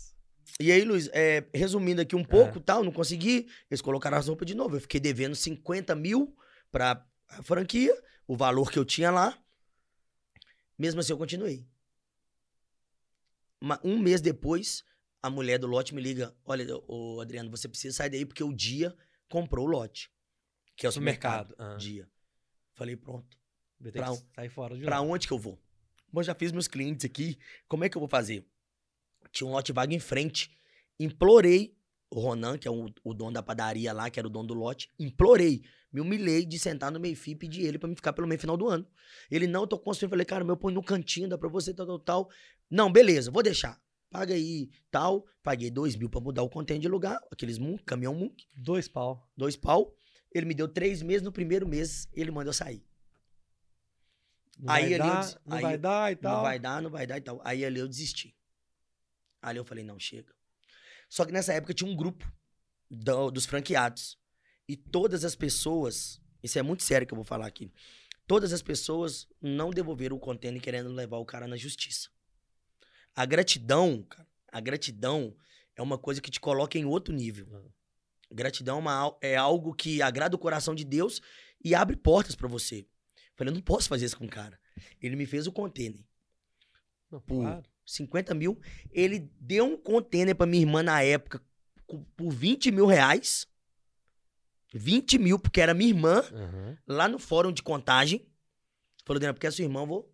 [0.61, 3.49] E aí, Luiz, é, resumindo aqui um pouco, tal, não consegui.
[3.71, 4.77] Eles colocaram as roupas de novo.
[4.77, 6.37] Eu fiquei devendo 50 mil
[6.71, 7.05] pra
[7.43, 7.93] franquia,
[8.27, 9.37] o valor que eu tinha lá.
[10.79, 11.67] Mesmo assim, eu continuei.
[13.83, 14.85] Um mês depois,
[15.23, 18.53] a mulher do lote me liga: Olha, ô Adriano, você precisa sair daí porque o
[18.55, 18.97] dia
[19.29, 20.11] comprou o lote.
[20.77, 21.51] Que é o No mercado.
[21.51, 21.75] supermercado.
[21.75, 21.77] Ah.
[21.79, 22.09] Dia.
[22.77, 23.37] Falei, pronto.
[23.93, 25.07] Pra um- sair fora de Pra lá.
[25.07, 25.59] onde que eu vou?
[26.13, 27.37] Bom, já fiz meus clientes aqui.
[27.69, 28.47] Como é que eu vou fazer?
[29.33, 30.51] Tinha um lote vago em frente.
[30.99, 31.77] Implorei
[32.11, 34.55] o Ronan, que é o, o dono da padaria lá, que era o dono do
[34.55, 34.89] lote.
[34.99, 35.63] Implorei.
[35.93, 38.57] Me humilhei de sentar no meio-fio e pedir ele pra me ficar pelo meio final
[38.57, 38.87] do ano.
[39.31, 40.11] Ele, não, eu tô construindo.
[40.11, 42.31] Falei, cara, meu põe no cantinho, dá pra você, tal, tal, tal.
[42.71, 43.81] Não, beleza, vou deixar.
[44.11, 45.27] Paga aí, tal.
[45.43, 47.19] Paguei dois mil pra mudar o container de lugar.
[47.31, 48.47] Aqueles Munk, caminhão Munk.
[48.55, 49.29] Dois pau.
[49.37, 49.96] Dois pau.
[50.33, 51.23] Ele me deu três meses.
[51.23, 52.85] No primeiro mês, ele mandou eu sair.
[54.59, 56.35] Não Aí vai ali eu dar, disse- não aí vai eu- dar e tal.
[56.37, 57.41] Não vai dar, não vai dar e tal.
[57.45, 58.35] Aí ali eu desisti.
[59.43, 60.35] Ali eu falei, não, chega.
[61.09, 62.31] Só que nessa época tinha um grupo
[62.91, 64.19] do- dos franqueados.
[64.69, 67.71] E todas as pessoas, isso é muito sério que eu vou falar aqui.
[68.27, 72.09] Todas as pessoas não devolveram o container querendo levar o cara na justiça.
[73.15, 75.37] A gratidão, cara, a gratidão
[75.77, 77.47] é uma coisa que te coloca em outro nível.
[77.55, 77.71] Ah.
[78.31, 81.21] Gratidão é, uma é algo que agrada o coração de Deus
[81.65, 82.87] e abre portas pra você.
[83.37, 84.59] Falei, eu não posso fazer isso com o cara.
[85.01, 86.05] Ele me fez o container.
[87.11, 87.41] Não, Pô.
[87.41, 87.65] claro.
[87.85, 88.59] 50 mil.
[88.91, 91.41] Ele deu um container pra minha irmã na época
[92.17, 93.47] por 20 mil reais.
[94.75, 96.79] 20 mil, porque era minha irmã, Aham.
[96.87, 98.27] lá no fórum de contagem.
[99.05, 100.13] Falou, Daniel, porque é sua irmã, eu vou.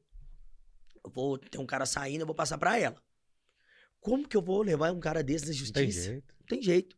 [1.04, 3.02] Eu vou ter um cara saindo, eu vou passar pra ela.
[4.00, 6.10] Como que eu vou levar um cara desse na Não tem justiça?
[6.10, 6.34] jeito.
[6.40, 6.96] Não tem jeito.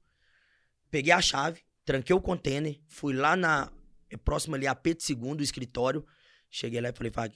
[0.95, 3.69] Peguei a chave, tranquei o container, fui lá na.
[4.09, 6.07] é próximo ali a P de segundo, o escritório.
[6.49, 7.35] Cheguei lá e falei, Fag,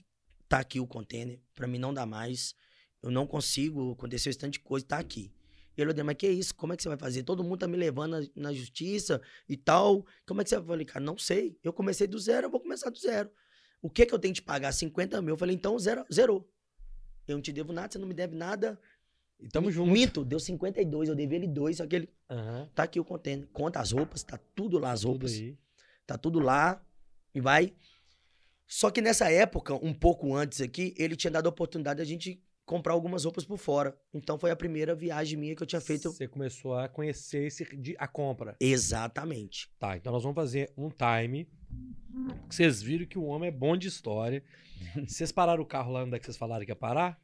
[0.49, 2.55] tá aqui o container, pra mim não dá mais.
[3.03, 5.33] Eu não consigo, aconteceu esse tanto de coisa, tá aqui.
[5.77, 6.55] Ele falou, mas que isso?
[6.55, 7.25] Como é que você vai fazer?
[7.25, 10.07] Todo mundo tá me levando na, na justiça e tal.
[10.25, 10.63] Como é que você vai?
[10.63, 11.59] Eu falei, cara, não sei.
[11.61, 13.29] Eu comecei do zero, eu vou começar do zero.
[13.83, 14.71] O que que eu tenho que pagar?
[14.71, 15.35] 50 mil.
[15.35, 16.49] Eu falei, então zero, zerou.
[17.27, 18.79] Eu não te devo nada, você não me deve nada.
[19.41, 19.91] E tamo junto.
[19.91, 22.69] Minto, deu 52, eu devia ele dois, só que ele Aham.
[22.75, 23.47] Tá aqui o container.
[23.53, 25.33] Conta as roupas, tá tudo lá as Tudo roupas.
[25.33, 25.57] aí.
[26.07, 26.85] Tá tudo lá
[27.35, 27.73] e vai.
[28.67, 32.07] Só que nessa época, um pouco antes aqui, ele tinha dado a oportunidade de a
[32.07, 33.99] gente comprar algumas roupas por fora.
[34.13, 36.13] Então foi a primeira viagem minha que eu tinha feito.
[36.13, 37.67] Você começou a conhecer esse,
[37.99, 38.57] a compra.
[38.61, 39.71] Exatamente.
[39.79, 41.49] Tá, então nós vamos fazer um time.
[42.49, 44.43] Vocês viram que o homem é bom de história.
[45.07, 47.21] Vocês pararam o carro lá onde é que vocês falaram que ia parar?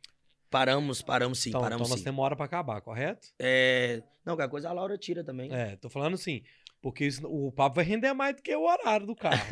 [0.59, 2.05] Paramos, paramos sim, então, paramos então nós sim.
[2.05, 3.27] temos uma hora pra acabar, correto?
[3.41, 4.03] É...
[4.25, 5.53] Não, qualquer coisa a Laura tira também.
[5.53, 6.43] É, tô falando assim.
[6.81, 9.43] Porque isso- o papo vai render mais do que o horário do carro.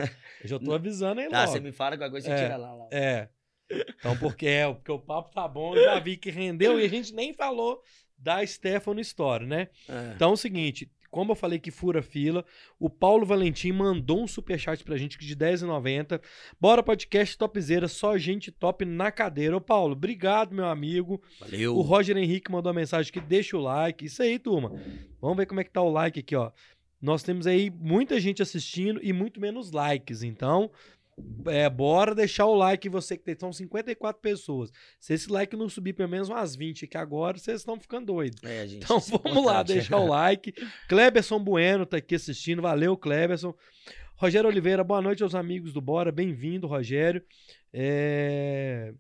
[0.43, 1.53] Eu já tô avisando aí Tá, logo.
[1.53, 2.43] você me fala qualquer coisa, você É.
[2.45, 2.89] tira lá, Laura.
[2.97, 3.29] É.
[3.99, 6.89] Então, porque é, porque o papo tá bom, eu já vi que rendeu e a
[6.89, 7.83] gente nem falou
[8.17, 9.69] da Stefano Story, né?
[9.89, 10.13] É.
[10.15, 12.43] Então é o seguinte, como eu falei que fura fila,
[12.81, 16.19] o Paulo Valentim mandou um superchat pra gente de R$10,90.
[16.59, 19.55] Bora podcast topzera, só gente top na cadeira.
[19.55, 21.23] Ô Paulo, obrigado, meu amigo.
[21.39, 21.77] Valeu.
[21.77, 24.07] O Roger Henrique mandou uma mensagem que deixa o like.
[24.07, 24.73] Isso aí, turma.
[25.21, 26.51] Vamos ver como é que tá o like aqui, ó.
[26.99, 30.23] Nós temos aí muita gente assistindo e muito menos likes.
[30.23, 30.71] Então,
[31.47, 33.37] é, bora deixar o like você que tem.
[33.39, 34.71] São 54 pessoas.
[34.99, 38.43] Se esse like não subir pelo menos umas 20 aqui agora, vocês estão ficando doidos.
[38.43, 38.85] É, gente.
[38.85, 40.55] Então vamos lá, deixar o like.
[40.89, 42.63] Kleberson Bueno tá aqui assistindo.
[42.63, 43.55] Valeu, Kleberson.
[44.17, 46.13] Rogério Oliveira, boa noite aos amigos do Bora.
[46.13, 47.23] Bem-vindo, Rogério.
[47.73, 48.95] É...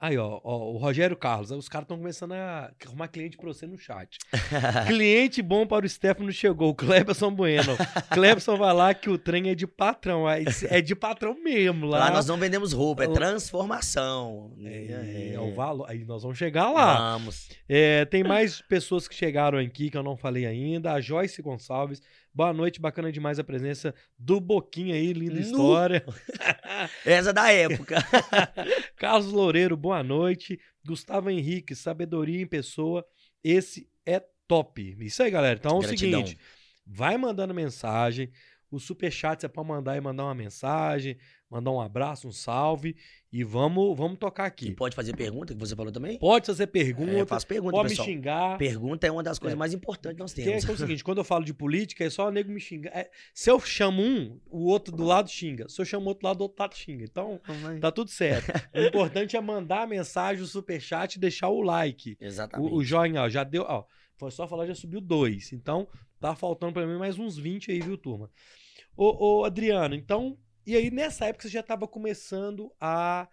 [0.00, 1.50] Aí, ó, ó, o Rogério Carlos.
[1.50, 4.18] Os caras estão começando a arrumar cliente pra você no chat.
[4.86, 6.72] cliente bom para o Stefano chegou.
[6.72, 7.76] Cleberson Bueno.
[8.14, 10.30] Cleberson vai lá que o trem é de patrão.
[10.30, 11.98] É é de patrão mesmo lá.
[11.98, 14.52] Lá nós não vendemos roupa, é transformação.
[14.64, 15.90] É, é o valor.
[15.90, 17.14] Aí nós vamos chegar lá.
[17.14, 17.48] Vamos.
[17.68, 20.92] É, tem mais pessoas que chegaram aqui que eu não falei ainda.
[20.92, 22.00] A Joyce Gonçalves.
[22.34, 25.40] Boa noite, bacana demais a presença do Boquinha aí, linda Nu.
[25.40, 26.04] história.
[27.04, 27.96] Essa é da época.
[28.96, 30.58] Carlos Loureiro, boa noite.
[30.86, 33.04] Gustavo Henrique, sabedoria em pessoa.
[33.42, 34.96] Esse é top.
[35.00, 35.58] Isso aí, galera.
[35.58, 36.20] Então é o Gratidão.
[36.26, 36.38] seguinte:
[36.86, 38.30] vai mandando mensagem.
[38.70, 41.16] O superchat é pra mandar e mandar uma mensagem,
[41.50, 42.94] mandar um abraço, um salve.
[43.30, 44.70] E vamos, vamos tocar E aqui.
[44.72, 46.18] pode fazer pergunta, que você falou também?
[46.18, 48.08] Pode fazer É, pergunta, faz pergunta, pode me pessoal.
[48.08, 48.56] xingar.
[48.56, 49.58] Pergunta é uma das coisas É.
[49.58, 50.64] mais importantes que nós Que é, temos.
[50.64, 52.90] que é o seguinte, quando eu falo de política, é só o nego me xingar.
[52.96, 55.68] É, se eu chamo um, o outro do lado xinga.
[55.68, 57.04] Se eu chamo o outro lado, o outro lado xinga.
[57.04, 57.38] Então,
[57.80, 58.50] tá tudo certo.
[58.74, 62.16] o importante é mandar a mensagem, o superchat e deixar o like.
[62.18, 62.72] Exatamente.
[62.72, 63.84] O, o joinha, ó, já deu, ó.
[64.16, 65.52] Foi só falar, já subiu dois.
[65.52, 65.86] Então,
[66.18, 68.30] tá faltando pra mim mais uns 20 aí, viu, turma?
[68.96, 70.36] Ô, ô Adriano, então,
[70.68, 73.28] e aí nessa época você já tava começando a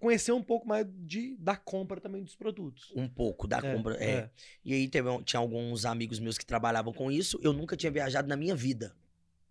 [0.00, 2.92] conhecer um pouco mais de, da compra também dos produtos.
[2.94, 3.96] Um pouco da compra.
[4.02, 4.30] É.
[4.64, 7.38] E aí teve, tinha alguns amigos meus que trabalhavam com isso.
[7.42, 8.94] Eu nunca tinha viajado na minha vida.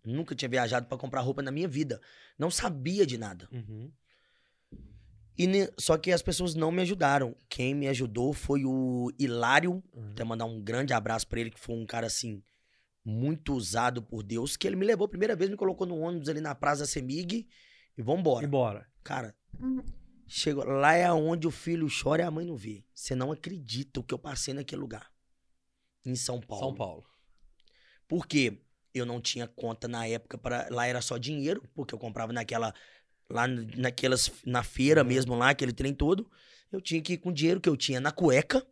[0.04, 2.00] Nunca tinha viajado pra comprar roupa na minha vida.
[2.38, 3.48] Não sabia de nada.
[3.52, 3.90] Uhum.
[5.36, 7.36] E ne- só que as pessoas não me ajudaram.
[7.48, 9.82] Quem me ajudou foi o Hilário.
[9.94, 10.10] Uhum.
[10.10, 12.42] Até mandar um grande abraço pra ele, que foi um cara assim,
[13.04, 14.56] muito usado por Deus.
[14.56, 17.48] Que ele me levou a primeira vez, me colocou no ônibus ali na Praça Semig
[17.96, 18.46] e vambora.
[18.46, 18.86] Embora.
[19.02, 19.34] Cara,
[20.26, 22.84] chegou, lá é onde o filho chora e a mãe não vê.
[22.94, 25.10] Você não acredita o que eu passei naquele lugar.
[26.04, 26.64] Em São Paulo.
[26.64, 27.04] São Paulo.
[28.06, 28.60] Por quê?
[28.94, 32.74] Eu não tinha conta na época para lá era só dinheiro, porque eu comprava naquela
[33.30, 35.08] lá naquelas na feira Uhum.
[35.08, 36.30] mesmo lá, aquele trem todo.
[36.72, 38.66] Eu tinha que ir com o dinheiro que eu tinha na cueca.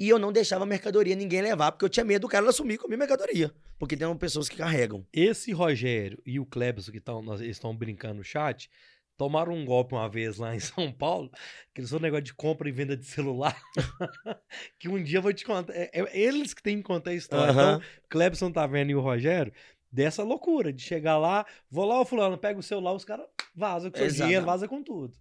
[0.00, 2.78] E eu não deixava a mercadoria ninguém levar, porque eu tinha medo do cara sumir
[2.78, 5.06] com a minha mercadoria, porque tem pessoas que carregam.
[5.12, 8.70] Esse Rogério e o Klebson, que tão, estão brincando no chat,
[9.14, 11.30] tomaram um golpe uma vez lá em São Paulo,
[11.74, 13.54] que eles são um negócio de compra e venda de celular,
[14.80, 15.74] que um dia eu vou te contar.
[15.74, 17.52] É, é eles que têm que contar a história.
[17.52, 17.76] Aham.
[17.76, 19.52] Então, Klebson tá vendo e o Rogério,
[19.92, 23.90] dessa loucura, de chegar lá, vou lá, o fulano, pega o celular, os caras vazam
[23.90, 24.22] com o seu Exato.
[24.22, 25.12] dinheiro, vaza com tudo.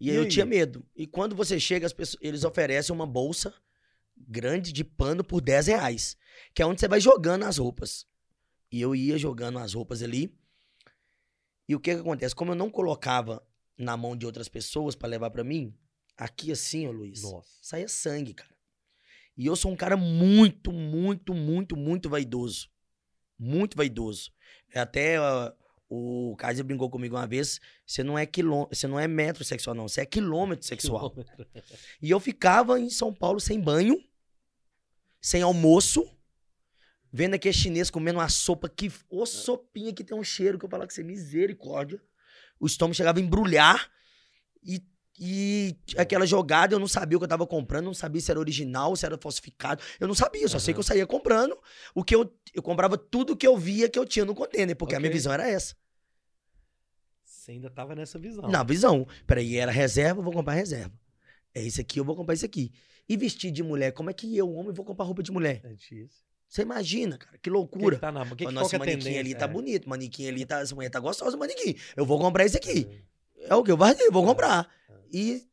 [0.00, 0.28] E, E aí eu aí?
[0.28, 0.86] tinha medo.
[0.96, 3.52] E quando você chega, as pessoas, eles oferecem uma bolsa
[4.16, 6.16] grande de pano por 10 reais.
[6.54, 8.06] Que é onde você vai jogando as roupas.
[8.70, 10.34] E eu ia jogando as roupas ali.
[11.68, 12.34] E o que que acontece?
[12.34, 13.46] Como eu não colocava
[13.76, 15.74] na mão de outras pessoas pra levar pra mim,
[16.16, 17.48] aqui assim, ô Luiz, Nossa.
[17.60, 18.54] saía sangue, cara.
[19.36, 22.70] E eu sou um cara muito, muito, muito, muito vaidoso.
[23.38, 24.32] Muito vaidoso.
[24.72, 25.52] É Até ó,
[25.88, 29.74] o Kaiser brincou comigo uma vez, você não é quilô, você não é metro sexual
[29.74, 31.14] não, você é quilômetro sexual.
[32.02, 34.02] E eu ficava em São Paulo sem banho,
[35.20, 36.08] sem almoço,
[37.12, 38.92] vendo aquele chinês comendo uma sopa que.
[39.08, 42.02] Ô sopinha que tem um cheiro que eu falava que você misericórdia.
[42.58, 43.90] O estômago chegava a embrulhar
[44.62, 44.82] e,
[45.18, 48.38] e aquela jogada eu não sabia o que eu tava comprando, não sabia se era
[48.40, 49.82] original, se era falsificado.
[49.98, 50.74] Eu não sabia, eu só sei Aham.
[50.76, 51.56] que eu saía comprando.
[51.94, 54.94] O que eu, eu comprava tudo que eu via que eu tinha no container, porque
[54.94, 55.74] a minha visão era essa.
[57.24, 58.48] Você ainda tava nessa visão.
[58.48, 59.06] Na visão.
[59.26, 60.92] Peraí, era reserva, eu vou comprar reserva.
[61.54, 62.72] É isso aqui, eu vou comprar isso aqui.
[63.08, 65.60] E vestir de mulher, como é que eu, homem, vou comprar roupa de mulher?
[65.64, 66.24] É difícil.
[66.48, 67.96] Você imagina, cara, que O que, loucura.
[67.96, 69.48] que tá na que, que, Nossa, que é esse manequim ali tá É.
[69.48, 71.74] bonito, manequim ali tá, essa mulher tá gostosa, manequim.
[71.96, 72.86] Eu vou comprar esse aqui.
[72.90, 73.15] É
[73.54, 74.68] o que eu vou, vou comprar.
[75.12, 75.46] E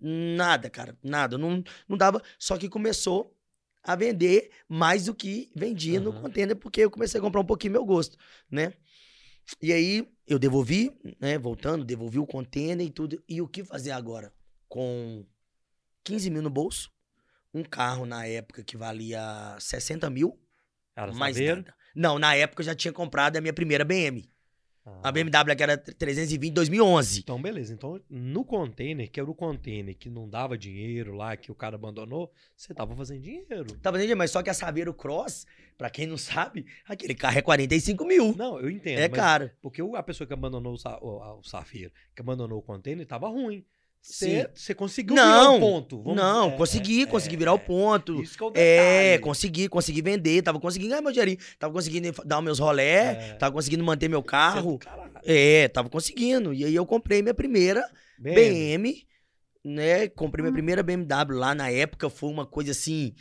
[0.00, 1.38] nada, cara, nada.
[1.38, 2.22] Não, não dava.
[2.38, 3.34] Só que começou
[3.82, 6.22] a vender mais do que vendia no Aham.
[6.22, 8.16] container, porque eu comecei a comprar um pouquinho meu gosto,
[8.50, 8.72] né?
[9.62, 11.38] E aí eu devolvi, né?
[11.38, 13.22] Voltando, devolvi o container e tudo.
[13.28, 14.32] E o que fazer agora?
[14.68, 15.24] Com
[16.04, 16.90] 15 mil no bolso,
[17.54, 20.38] um carro na época que valia 60 mil,
[20.94, 21.74] Era mais nada.
[21.94, 24.30] Não, na época eu já tinha comprado a minha primeira BM.
[25.02, 25.08] Ah.
[25.08, 27.20] A BMW que era 320 2011.
[27.20, 27.72] Então, beleza.
[27.72, 31.76] Então, no container, que era o container que não dava dinheiro lá, que o cara
[31.76, 33.76] abandonou, você tava fazendo dinheiro.
[33.78, 37.42] Tá vendo, mas só que a Saveiro Cross, pra quem não sabe, aquele carro é
[37.42, 38.34] 45 mil.
[38.36, 38.98] Não, eu entendo.
[38.98, 39.50] é caro.
[39.60, 43.64] Porque a pessoa que abandonou o, o, o Safira, que abandonou o container, tava ruim.
[44.00, 46.02] Você conseguiu Não, virar o ponto.
[46.02, 47.58] vamos- não, é, consegui, é, consegui é, virar o é.
[47.58, 48.22] ponto.
[48.22, 52.10] Isso que é o É, consegui, consegui vender, tava conseguindo ganhar meu dinheirinho, tava conseguindo
[52.24, 53.34] dar os meus rolé, É.
[53.34, 54.78] tava conseguindo manter meu é carro.
[55.24, 56.54] É, tava conseguindo.
[56.54, 57.82] E aí eu comprei minha primeira
[58.18, 59.06] Bem, BM,
[59.64, 60.08] né?
[60.08, 63.12] Comprei minha primeira BMW lá na época, foi uma coisa assim.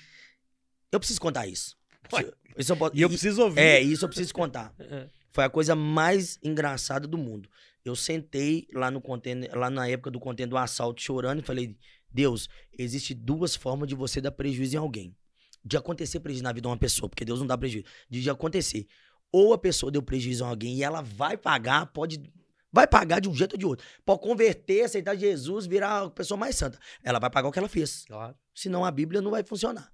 [0.92, 1.76] Eu preciso contar isso.
[2.14, 2.32] Ué.
[2.58, 3.60] Isso eu posso- E eu preciso ouvir.
[3.60, 4.74] É, isso eu preciso contar.
[5.34, 7.48] Foi a coisa mais engraçada do mundo.
[7.88, 11.78] Eu sentei lá no container, lá na época do container do assalto, chorando e falei:
[12.12, 15.16] Deus, existe duas formas de você dar prejuízo em alguém.
[15.64, 17.86] De acontecer prejuízo na vida de uma pessoa, porque Deus não dá prejuízo.
[18.10, 18.88] De, de acontecer.
[19.32, 22.32] Ou a pessoa deu prejuízo a alguém e ela vai pagar, pode.
[22.72, 23.86] Vai pagar de um jeito ou de outro.
[24.06, 26.78] Pode converter, aceitar Jesus, virar a pessoa mais santa.
[27.04, 28.06] Ela vai pagar o que ela fez.
[28.06, 28.36] Claro.
[28.54, 29.92] Senão a Bíblia não vai funcionar.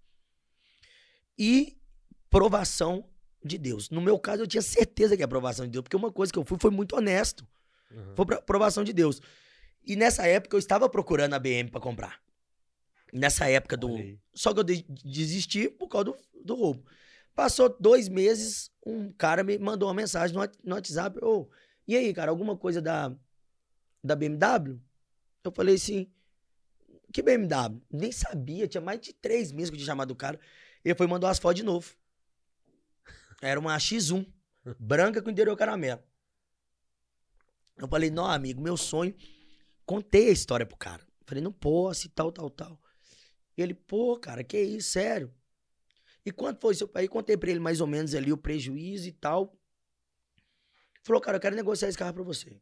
[1.38, 1.78] E
[2.30, 3.08] provação
[3.44, 3.90] de Deus.
[3.90, 6.40] No meu caso, eu tinha certeza que é aprovação de Deus, porque uma coisa que
[6.40, 7.48] eu fui foi muito honesto.
[7.94, 8.16] Uhum.
[8.16, 9.22] Foi aprovação de Deus.
[9.86, 12.22] E nessa época eu estava procurando a BM pra comprar.
[13.12, 13.90] Nessa época do.
[14.34, 16.84] Só que eu de- desisti por causa do, do roubo.
[17.36, 21.20] Passou dois meses, um cara me mandou uma mensagem no, What- no WhatsApp.
[21.24, 21.50] Ô,
[21.88, 23.14] e aí, cara, alguma coisa da,
[24.04, 24.80] da BMW?
[25.44, 26.10] Eu falei assim,
[27.12, 27.82] que BMW?
[27.92, 30.40] Nem sabia, tinha mais de três meses que eu tinha chamado o cara.
[30.86, 31.94] Ele foi e mandou as fotos de novo.
[33.42, 34.26] Era uma X1,
[34.80, 36.02] branca com interior caramelo.
[37.78, 39.16] Eu falei, não, amigo, meu sonho.
[39.86, 41.06] Contei a história pro cara.
[41.26, 42.82] Falei, não posso e tal, tal, tal.
[43.58, 45.34] Ele, pô, cara, que isso, sério.
[46.26, 49.12] E quanto foi seu Aí contei pra ele mais ou menos ali o prejuízo e
[49.12, 49.58] tal.
[51.04, 52.62] Falou, cara, eu quero negociar esse carro pra você.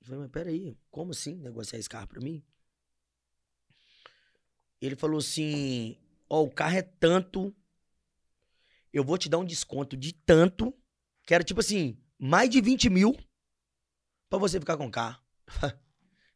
[0.00, 2.44] Eu falei, mas peraí, como assim negociar esse carro pra mim?
[4.80, 5.96] Ele falou assim:
[6.28, 7.54] Ó, o carro é tanto.
[8.92, 10.74] Eu vou te dar um desconto de tanto.
[11.26, 13.16] Que era tipo assim, mais de 20 mil
[14.30, 15.20] pra você ficar com o carro.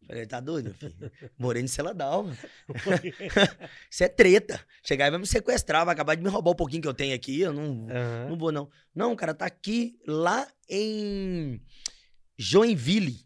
[0.07, 1.13] Falei, tá doido, meu filho?
[1.39, 2.25] Morei no Celadal.
[2.25, 2.37] mano.
[3.91, 4.61] Isso é treta.
[4.83, 7.15] Chegar e vai me sequestrar, vai acabar de me roubar um pouquinho que eu tenho
[7.15, 7.41] aqui.
[7.41, 8.27] Eu não, Aham.
[8.29, 8.69] não vou, não.
[8.95, 11.59] Não, cara, tá aqui lá em
[12.37, 13.25] Joinville.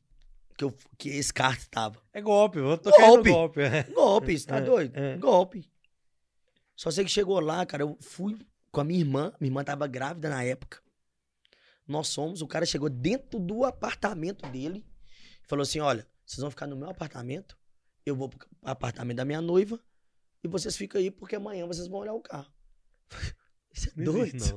[0.57, 2.01] Que, eu, que esse carro tava.
[2.13, 3.31] É golpe, eu no Golpe.
[3.31, 3.61] golpe.
[3.61, 3.83] é.
[3.95, 4.97] Golpe, você tá É, doido?
[4.97, 5.17] é.
[5.17, 5.69] Golpe.
[6.77, 8.37] Só sei que chegou lá, cara, eu fui
[8.71, 9.33] com a minha irmã.
[9.41, 10.79] Minha irmã tava grávida na época.
[11.89, 14.87] Nós fomos, o cara chegou dentro do apartamento dele.
[15.45, 17.59] Falou assim: olha, vocês vão ficar no meu apartamento.
[18.05, 19.81] Eu vou pro apartamento da minha noiva.
[20.45, 22.53] E vocês ficam aí, porque amanhã vocês vão olhar o carro.
[23.75, 24.37] Isso é doido.
[24.37, 24.55] existe.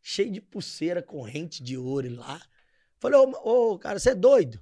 [0.00, 2.40] Cheio de pulseira, corrente de ouro lá.
[2.98, 4.60] Falei, ô, ô, cara, você é doido?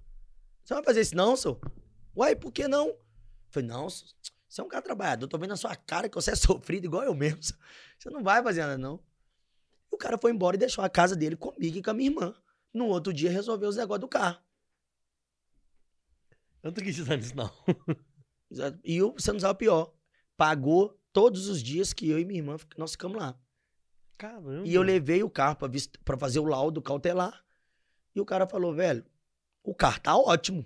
[0.64, 1.60] Você não vai fazer isso não, senhor?
[2.16, 2.96] Uai, por que não?
[3.50, 4.12] Falei, não, senhor,
[4.48, 7.04] você é um cara trabalhador, tô vendo na sua cara que você é sofrido igual
[7.04, 7.40] eu mesmo.
[7.98, 9.00] Você não vai fazer nada, não.
[9.96, 12.34] O cara foi embora e deixou a casa dele comigo e com a minha irmã.
[12.72, 14.38] No outro dia resolveu os negócios do carro.
[16.62, 17.50] Eu não tô acreditando nisso, não.
[18.84, 19.94] E o- o pior.
[20.36, 23.40] Pagou todos os dias que eu e minha irmã, nós ficamos lá.
[24.18, 24.66] Caramba.
[24.66, 25.68] E eu levei o carro pra,
[26.04, 27.42] pra fazer o laudo cautelar.
[28.14, 29.02] E o cara falou, velho,
[29.62, 30.64] o carro tá ótimo.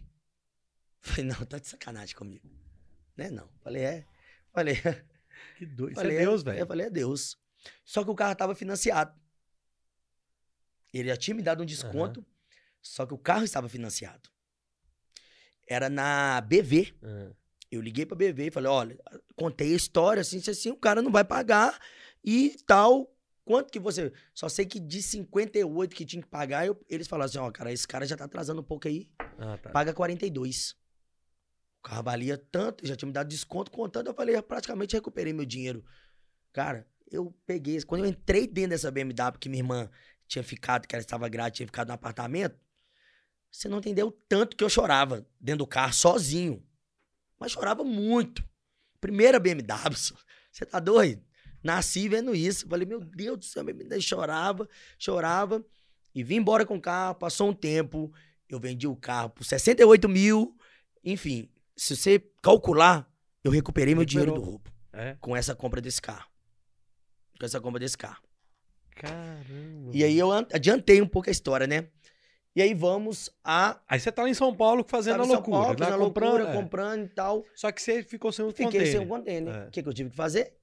[1.01, 2.49] Falei, não, tá de sacanagem comigo.
[3.17, 3.49] Né, não.
[3.63, 4.07] Falei, é.
[4.53, 4.75] Falei,
[5.57, 5.93] Que doido.
[5.93, 6.67] Isso falei, é Deus, Eu velho.
[6.67, 7.39] falei, é Deus.
[7.85, 9.19] Só que o carro tava financiado.
[10.93, 12.25] Ele já tinha me dado um desconto,
[12.83, 14.29] só que o carro estava financiado.
[15.69, 16.95] Era na BV.
[17.03, 17.31] Ah,
[17.71, 18.99] Eu liguei pra BV e falei, olha,
[19.37, 21.79] contei a história, assim, assim, assim, o cara não vai pagar
[22.25, 23.15] e tal.
[23.45, 24.13] Quanto que você...
[24.35, 27.73] Só sei que de 58 que tinha que pagar, eu- eles falaram assim, ó, cara,
[27.73, 29.09] esse cara já tá atrasando um pouco aí,
[29.39, 29.71] Ah, tá.
[29.71, 30.73] paga 42.
[31.79, 35.33] O carro valia tanto, já tinha me dado desconto, contando, eu falei, eu praticamente recuperei
[35.33, 35.85] meu dinheiro.
[36.53, 39.91] Cara, eu peguei, quando eu entrei dentro dessa BMW, que minha irmã
[40.27, 42.57] tinha ficado, que ela estava grávida, tinha ficado no apartamento,
[43.51, 46.65] você não entendeu o tanto que eu chorava dentro do carro, sozinho.
[47.39, 48.45] Mas chorava muito.
[49.01, 49.67] Primeira BMW,
[50.53, 51.23] você tá doido?
[51.63, 52.69] Nasci vendo isso.
[52.69, 55.65] Falei, meu Deus do céu, BMW chorava, chorava.
[56.15, 58.13] E vim embora com o carro, passou um tempo,
[58.49, 60.57] eu vendi o carro por 68 mil.
[61.05, 63.11] Enfim, se você calcular,
[63.43, 64.63] eu recuperei meu dinheiro do Recuperou.
[64.65, 65.17] roubo É?
[65.21, 66.30] com essa compra desse carro.
[67.41, 68.23] Com essa compra desse carro.
[68.95, 69.91] Caramba.
[69.95, 71.89] E aí eu an- adiantei um pouco a história, né?
[72.55, 73.81] E aí vamos a.
[73.89, 75.57] Aí você tá lá em São Paulo fazendo Tava a em São loucura.
[75.59, 76.63] Paulo, lá fazendo a comprando, loucura, é.
[76.63, 77.45] comprando e tal.
[77.55, 78.91] Só que você ficou sem o Fiquei container.
[78.91, 79.55] sem o container.
[79.55, 79.67] É.
[79.69, 80.55] O que, que eu tive que fazer?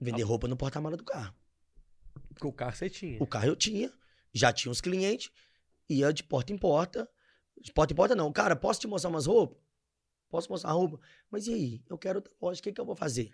[0.00, 1.34] Vender roupa no porta-mala do carro.
[2.28, 3.20] Porque o carro você tinha.
[3.22, 3.90] O carro eu tinha,
[4.32, 5.30] já tinha uns clientes,
[5.88, 7.08] ia de porta em porta.
[7.60, 8.30] De porta em porta não.
[8.32, 9.58] Cara, posso te mostrar umas roupas?
[10.30, 11.00] Posso mostrar roupa?
[11.30, 11.82] Mas e aí?
[11.88, 13.32] Eu quero outra loja, o que, que eu vou fazer?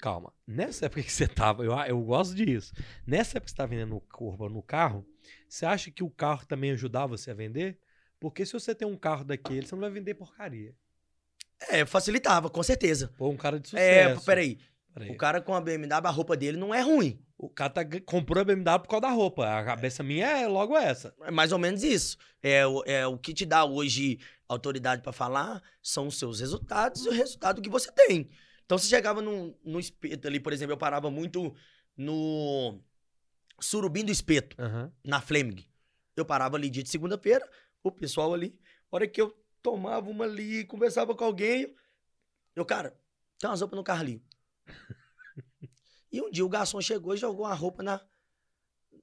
[0.00, 0.32] Calma.
[0.46, 2.72] Nessa época que você tava, eu, eu gosto disso.
[3.06, 5.06] Nessa época que você tá vendendo roupa no carro,
[5.48, 7.78] você acha que o carro também ajudava você a vender?
[8.18, 10.74] Porque se você tem um carro daquele, você não vai vender porcaria.
[11.68, 13.12] É, facilitava, com certeza.
[13.18, 14.24] Pô, um cara de É, sucesso.
[14.26, 14.58] peraí.
[14.92, 15.10] Peraí.
[15.10, 17.22] O cara com a BMW, a roupa dele não é ruim.
[17.38, 19.46] O cara tá comprou a BMW por causa da roupa.
[19.58, 21.14] A cabeça minha é logo essa.
[21.22, 22.16] É mais ou menos isso.
[22.42, 24.18] É, o- é o que te dá hoje
[24.48, 28.28] autoridade pra falar são os seus resultados e o resultado que você tem.
[28.70, 31.52] Então, se chegava num, no espeto ali, por exemplo, eu parava muito
[31.96, 32.80] no
[33.58, 34.92] Surubim do Espeto, Aham.
[35.02, 35.66] na Fleming.
[36.14, 37.44] Eu parava ali dia de segunda-feira,
[37.82, 38.56] o pessoal ali,
[38.88, 41.74] hora que eu tomava uma ali, conversava com alguém,
[42.54, 42.96] eu, cara,
[43.40, 44.22] tem umas roupas no carro ali.
[46.12, 48.00] E um dia o garçom chegou e jogou uma roupa na.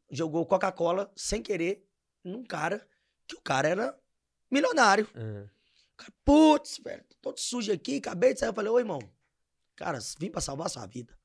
[0.09, 1.85] Jogou Coca-Cola sem querer
[2.23, 2.85] num cara,
[3.25, 3.99] que o cara era
[4.51, 5.07] milionário.
[5.97, 8.49] Cara, putz, velho, tô todo sujo aqui, acabei de sair.
[8.49, 8.99] Eu falei, ô irmão,
[9.77, 11.17] cara, vim pra salvar a sua vida.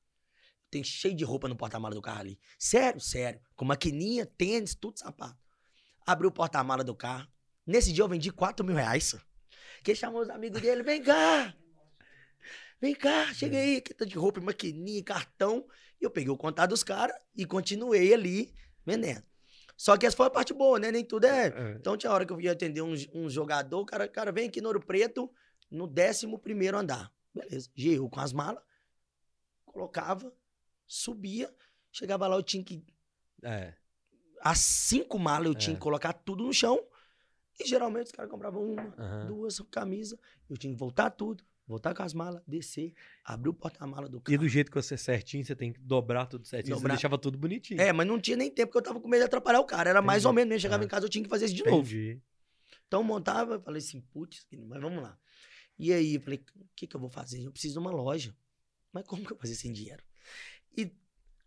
[0.69, 2.39] Tem cheio de roupa no porta-mala do carro ali.
[2.57, 3.41] Sério, sério.
[3.55, 5.37] Com maquininha, tênis, tudo sapato.
[6.05, 7.27] Abri o porta-mala do carro.
[7.65, 9.15] Nesse dia eu vendi 4 mil reais.
[9.83, 11.53] Que chamou os amigos dele, vem cá.
[12.79, 15.65] Vem cá, chega aí, que tá de roupa, maquininha, cartão.
[16.01, 18.53] E eu peguei o contato dos caras e continuei ali
[18.85, 19.23] vendendo.
[19.77, 20.91] Só que essa foi a parte boa, né?
[20.91, 21.47] Nem tudo é.
[21.47, 21.75] É.
[21.79, 24.61] Então tinha hora que eu ia atender um, um jogador, o cara, cara, vem aqui
[24.61, 25.31] no Ouro Preto,
[25.69, 27.11] no 11 primeiro andar.
[27.33, 27.69] Beleza.
[27.75, 28.63] GU com as malas,
[29.65, 30.31] colocava,
[30.85, 31.53] subia,
[31.91, 32.83] chegava lá, eu tinha que.
[33.41, 33.73] É.
[34.41, 35.75] As cinco malas eu tinha É.
[35.75, 36.79] que colocar tudo no chão.
[37.59, 39.27] E geralmente os caras compravam uma, Aham.
[39.27, 40.17] duas camisas.
[40.49, 44.21] Eu tinha que voltar tudo, voltar com as malas, descer, abrir o porta-mala do E
[44.21, 44.37] carro.
[44.39, 46.75] do jeito que você é certinho, você tem que dobrar tudo certinho.
[46.75, 46.89] Dobrar.
[46.93, 47.79] Você deixava tudo bonitinho.
[47.79, 49.89] É, mas não tinha nem tempo, porque eu tava com medo de atrapalhar o cara.
[49.89, 50.27] Era mais Entendi.
[50.27, 50.61] ou menos mesmo.
[50.61, 50.85] Chegava Ah.
[50.85, 51.87] em casa, eu tinha que fazer isso de novo.
[51.87, 52.19] Entendi.
[52.87, 55.17] Então montava, eu falei assim, putz, mas vamos lá.
[55.83, 57.43] E aí, eu falei, o que, que eu vou fazer?
[57.43, 58.33] Eu preciso de uma loja.
[58.93, 60.01] Mas como que eu vou fazer sem dinheiro?
[60.77, 60.95] E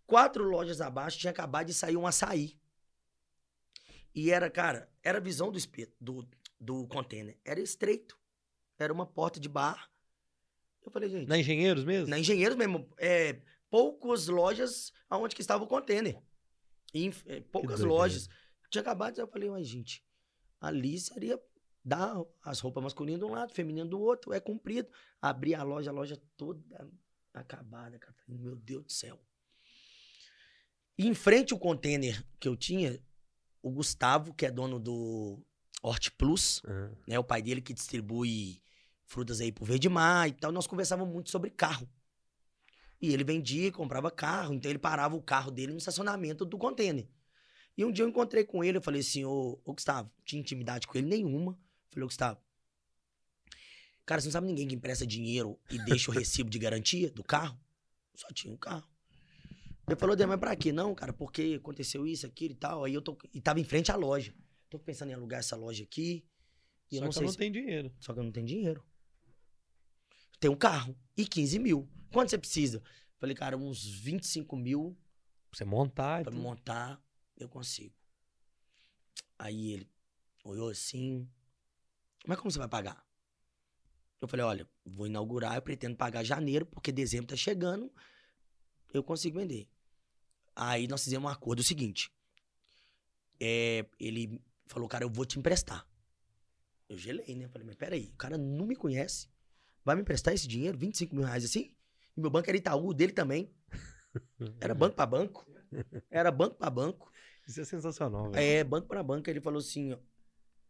[0.06, 2.60] quatro lojas abaixo tinha acabado de sair um açaí.
[4.14, 6.28] E era, cara, era a visão do espeto, do,
[6.60, 7.38] do container.
[7.46, 8.20] Era estreito.
[8.78, 9.90] Era uma porta de bar.
[10.84, 11.26] Eu falei, gente.
[11.26, 12.10] Na Engenheiros mesmo?
[12.10, 12.86] Na Engenheiros mesmo.
[12.98, 16.20] É, poucas lojas aonde que estava o container.
[16.92, 18.28] E, é, poucas lojas.
[18.68, 20.04] Tinha acabado, eu falei, mas gente,
[20.60, 21.40] ali seria
[21.86, 24.88] dar as roupas masculinas de um lado, feminino do outro, é comprido.
[25.22, 26.60] Abri a loja, a loja toda
[27.32, 28.16] acabada, cara.
[28.26, 29.20] Meu Deus do céu.
[30.98, 33.00] E em frente ao container que eu tinha,
[33.62, 35.38] o Gustavo, que é dono do
[35.80, 37.18] Horti Plus, Ah, né?
[37.20, 38.60] O pai dele que distribui
[39.04, 40.50] frutas aí pro Verde Mar e tal.
[40.50, 41.88] Nós conversávamos muito sobre carro.
[43.00, 47.06] E ele vendia, comprava carro, então ele parava o carro dele no estacionamento do container.
[47.76, 50.40] E um dia eu encontrei com ele, eu falei assim, ô, ô Gustavo, não tinha
[50.40, 51.56] intimidade com ele nenhuma.
[51.96, 52.38] Falei, Gustavo,
[54.04, 57.24] cara, você não sabe ninguém que empresta dinheiro e deixa o recibo de garantia do
[57.24, 57.58] carro?
[58.14, 58.86] Só tinha um carro.
[59.86, 60.72] Ele falou, mas pra quê?
[60.72, 62.84] Não, cara, porque aconteceu isso, aquilo e tal.
[62.84, 63.16] Aí eu tô.
[63.32, 64.34] E tava em frente à loja.
[64.68, 66.22] Tô pensando em alugar essa loja aqui.
[66.90, 67.94] E eu Só não que sei eu não se tenho dinheiro.
[67.98, 68.84] só que eu não tenho dinheiro.
[70.38, 71.88] Tem um carro e 15 mil.
[72.12, 72.82] Quanto você precisa?
[73.18, 74.94] Falei, cara, uns 25 mil
[75.50, 77.02] Pra você montar pra montar,
[77.38, 77.94] eu consigo.
[79.38, 79.90] Aí ele
[80.44, 81.26] olhou assim.
[82.26, 83.04] Mas como você vai pagar?
[84.20, 87.92] Eu falei, olha, vou inaugurar, eu pretendo pagar janeiro, porque dezembro tá chegando,
[88.92, 89.68] eu consigo vender.
[90.54, 92.10] Aí nós fizemos um acordo o seguinte.
[93.38, 95.86] É, ele falou, cara, eu vou te emprestar.
[96.88, 97.48] Eu gelei, né?
[97.48, 99.28] Falei, mas peraí, o cara não me conhece.
[99.84, 101.74] Vai me emprestar esse dinheiro, 25 mil reais assim?
[102.16, 103.54] E meu banco era Itaú, dele também.
[104.60, 105.46] Era banco pra banco.
[106.10, 107.12] Era banco pra banco.
[107.46, 108.42] Isso é sensacional, velho.
[108.42, 109.28] É, banco pra banco.
[109.28, 109.94] Ele falou assim,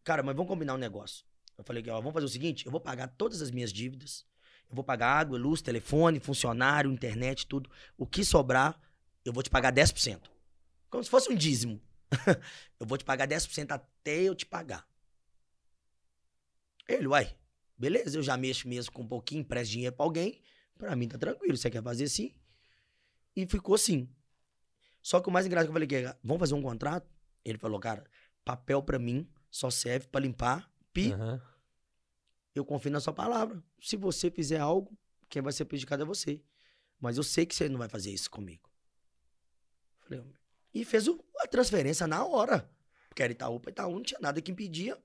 [0.02, 1.24] cara, mas vamos combinar um negócio.
[1.56, 4.24] Eu falei, ó, vamos fazer o seguinte, eu vou pagar todas as minhas dívidas.
[4.68, 7.70] Eu vou pagar água, luz, telefone, funcionário, internet, tudo.
[7.96, 8.78] O que sobrar,
[9.24, 10.20] eu vou te pagar 10%.
[10.90, 11.80] Como se fosse um dízimo.
[12.78, 14.86] eu vou te pagar 10% até eu te pagar.
[16.88, 17.34] Ele, uai,
[17.76, 20.40] beleza, eu já mexo mesmo com um pouquinho, empresto dinheiro pra alguém.
[20.76, 22.34] Pra mim tá tranquilo, você quer fazer assim?
[23.34, 24.08] E ficou assim.
[25.02, 27.08] Só que o mais engraçado que eu falei, vamos fazer um contrato?
[27.44, 28.04] Ele falou, cara,
[28.44, 30.70] papel pra mim só serve pra limpar
[31.02, 31.12] pi.
[31.12, 31.42] Aham.
[32.54, 33.62] Eu confio na sua palavra.
[33.80, 34.96] Se você fizer algo,
[35.28, 36.42] quem vai ser prejudicado é você.
[36.98, 38.70] Mas eu sei que você não vai fazer isso comigo.
[40.00, 40.24] Falei,
[40.72, 41.06] e fez
[41.40, 42.70] a transferência na hora.
[43.08, 44.98] Porque era Itaú pra Itaú, não tinha nada que impedia.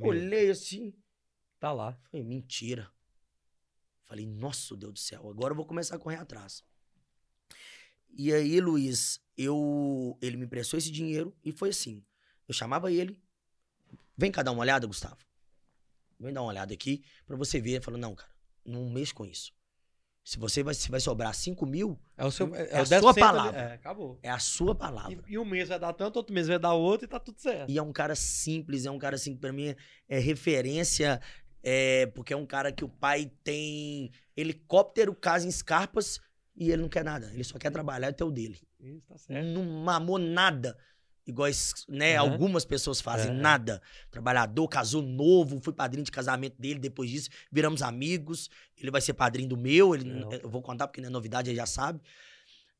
[0.00, 0.94] Olhei assim,
[1.62, 1.96] Tá lá.
[2.10, 2.90] Falei, mentira.
[4.04, 6.64] Falei, nossa, Deus do céu, agora eu vou começar a correr atrás.
[8.10, 12.04] E aí, Luiz, eu, ele me emprestou esse dinheiro e foi assim.
[12.48, 13.22] Eu chamava ele,
[14.16, 15.24] vem cá dar uma olhada, Gustavo.
[16.22, 17.72] Vem dar uma olhada aqui pra você ver.
[17.72, 18.30] Ele falou, não, cara,
[18.64, 19.52] não mexa com isso.
[20.24, 22.54] Se você vai, se vai sobrar 5 mil, É o seu.
[22.54, 23.20] É, É a sua 10% ali.
[23.20, 23.60] palavra.
[23.60, 24.18] É, acabou.
[24.22, 25.20] é a sua palavra.
[25.26, 27.40] E, e um mês vai dar tanto, outro mês vai dar outro e tá tudo
[27.40, 27.68] certo.
[27.68, 29.74] E é um cara simples, é um cara assim, que pra mim
[30.08, 31.20] é referência,
[31.60, 36.20] é, porque é um cara que o pai tem helicóptero, casa em escarpas
[36.54, 37.28] e ele não quer nada.
[37.32, 38.60] Ele só quer trabalhar e ter o dele.
[38.78, 39.44] Isso, tá certo.
[39.48, 40.78] Não mamou nada.
[41.26, 41.48] Igual
[41.88, 42.32] né, Aham.
[42.32, 43.34] algumas pessoas fazem, É.
[43.34, 43.80] nada.
[44.10, 48.50] Trabalhador, casou novo, fui padrinho de casamento dele depois disso, viramos amigos.
[48.76, 50.32] Ele vai ser padrinho do meu, ele, Não.
[50.32, 52.00] eu vou contar porque não é novidade, ele já sabe.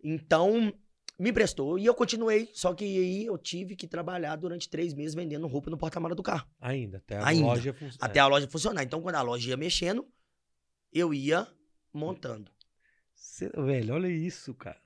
[0.02, 0.72] Então,
[1.18, 2.50] me emprestou e eu continuei.
[2.52, 6.22] Só que aí eu tive que trabalhar durante três meses vendendo roupa no porta-mala do
[6.22, 6.48] carro.
[6.60, 7.46] Ainda, até a Ainda.
[7.46, 7.98] loja funciona.
[8.00, 8.82] Até a loja funcionar.
[8.82, 10.04] Então, quando a loja ia mexendo,
[10.92, 11.46] eu ia
[11.92, 12.50] montando.
[13.64, 14.81] Velho, olha isso, cara.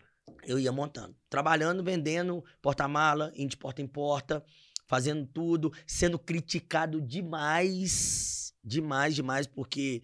[0.46, 1.14] Eu ia montando.
[1.28, 4.44] Trabalhando, vendendo porta-mala, indo de porta em porta,
[4.86, 8.54] fazendo tudo, sendo criticado demais.
[8.62, 10.02] Demais, demais, porque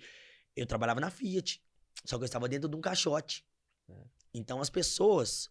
[0.56, 1.62] eu trabalhava na Fiat.
[2.04, 3.44] Só que eu estava dentro de um caixote.
[3.88, 3.94] É.
[4.34, 5.48] Então as pessoas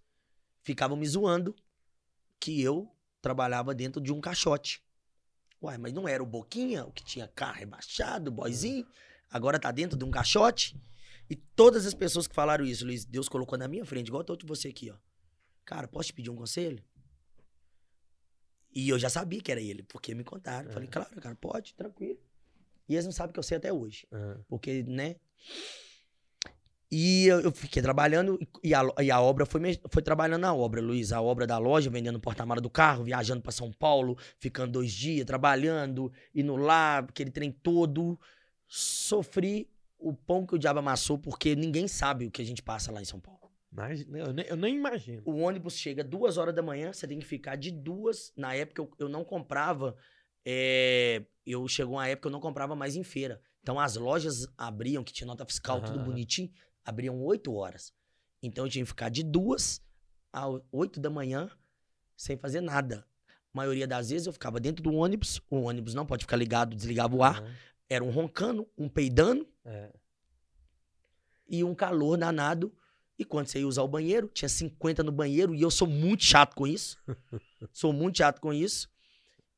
[0.61, 1.55] ficavam me zoando
[2.37, 4.83] que eu trabalhava dentro de um caixote.
[5.61, 8.85] Uai, mas não era o Boquinha, o que tinha carro rebaixado, o boyzinho?
[9.29, 10.75] Agora tá dentro de um caixote?
[11.31, 14.25] E todas as pessoas que falaram isso, Luiz, Deus colocou na minha frente, igual eu
[14.25, 14.97] tô de você aqui, ó.
[15.63, 16.83] Cara, posso te pedir um conselho?
[18.73, 20.67] E eu já sabia que era ele, porque me contaram.
[20.67, 20.91] Eu Falei, É.
[20.91, 22.19] claro, cara, pode, tranquilo.
[22.89, 24.05] E eles não sabem que eu sei até hoje.
[24.11, 25.15] Ah, Porque, né?
[26.91, 30.81] E eu, eu fiquei trabalhando e a, e a obra foi, foi trabalhando na obra,
[30.81, 31.13] Luiz.
[31.13, 35.25] A obra da loja, vendendo porta-mala do carro, viajando pra São Paulo, ficando dois dias,
[35.25, 38.19] trabalhando, indo lá, aquele trem todo.
[38.67, 39.69] Sofri
[40.01, 43.01] o pão que o diabo amassou, porque ninguém sabe o que a gente passa lá
[43.01, 43.51] em São Paulo.
[43.69, 45.21] mas eu, nem, eu nem imagino.
[45.25, 48.33] O ônibus chega duas horas da manhã, você tem que ficar de duas.
[48.35, 49.95] Na época eu, eu não comprava.
[50.45, 53.39] é, eu chegou uma época que eu não comprava mais em feira.
[53.61, 56.05] Então as lojas abriam, que tinha nota fiscal, tudo Aham.
[56.05, 56.51] bonitinho,
[56.83, 57.93] abriam oito horas.
[58.41, 59.81] Então eu tinha que ficar de duas
[60.33, 61.49] a oito da manhã
[62.17, 63.05] sem fazer nada.
[63.53, 67.15] maioria das vezes eu ficava dentro do ônibus, o ônibus não pode ficar ligado, desligava
[67.15, 67.41] o ar.
[67.41, 67.55] Aham.
[67.89, 69.93] Era um roncando, um peidando É.
[71.47, 72.73] e um calor danado.
[73.17, 76.23] E quando você ia usar o banheiro, tinha 50 no banheiro e eu sou muito
[76.23, 76.97] chato com isso.
[77.71, 78.90] sou muito chato com isso.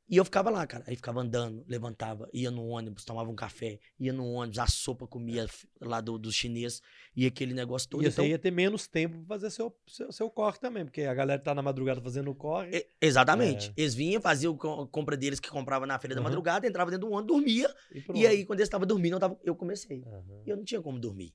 [0.10, 0.84] E eu ficava lá, cara.
[0.86, 5.08] Aí ficava andando, levantava, ia no ônibus, tomava um café, ia no ônibus, a sopa
[5.08, 6.82] comia f- lá do, do chinês
[7.16, 8.01] e aquele negócio todo.
[8.01, 11.04] E você Então, ia ter menos tempo pra fazer seu, seu, seu corre também, porque
[11.04, 12.86] a galera tá na madrugada fazendo o corre.
[13.01, 13.70] exatamente.
[13.70, 13.74] É.
[13.78, 16.30] Eles vinham, faziam a compra deles que comprava na feira da Aham.
[16.30, 17.74] madrugada, entrava dentro do ônibus, dormia.
[17.91, 18.04] E.
[18.22, 20.04] E aí, quando eles estavam dormindo, eu, tava- eu comecei.
[20.06, 20.43] Aham.
[20.45, 21.34] E eu não tinha como dormir.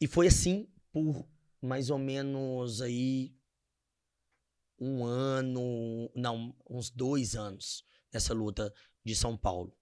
[0.00, 1.24] E foi assim por
[1.62, 3.32] mais ou menos aí
[4.80, 8.72] um ano, não, uns dois anos nessa luta
[9.04, 9.76] de São Paulo,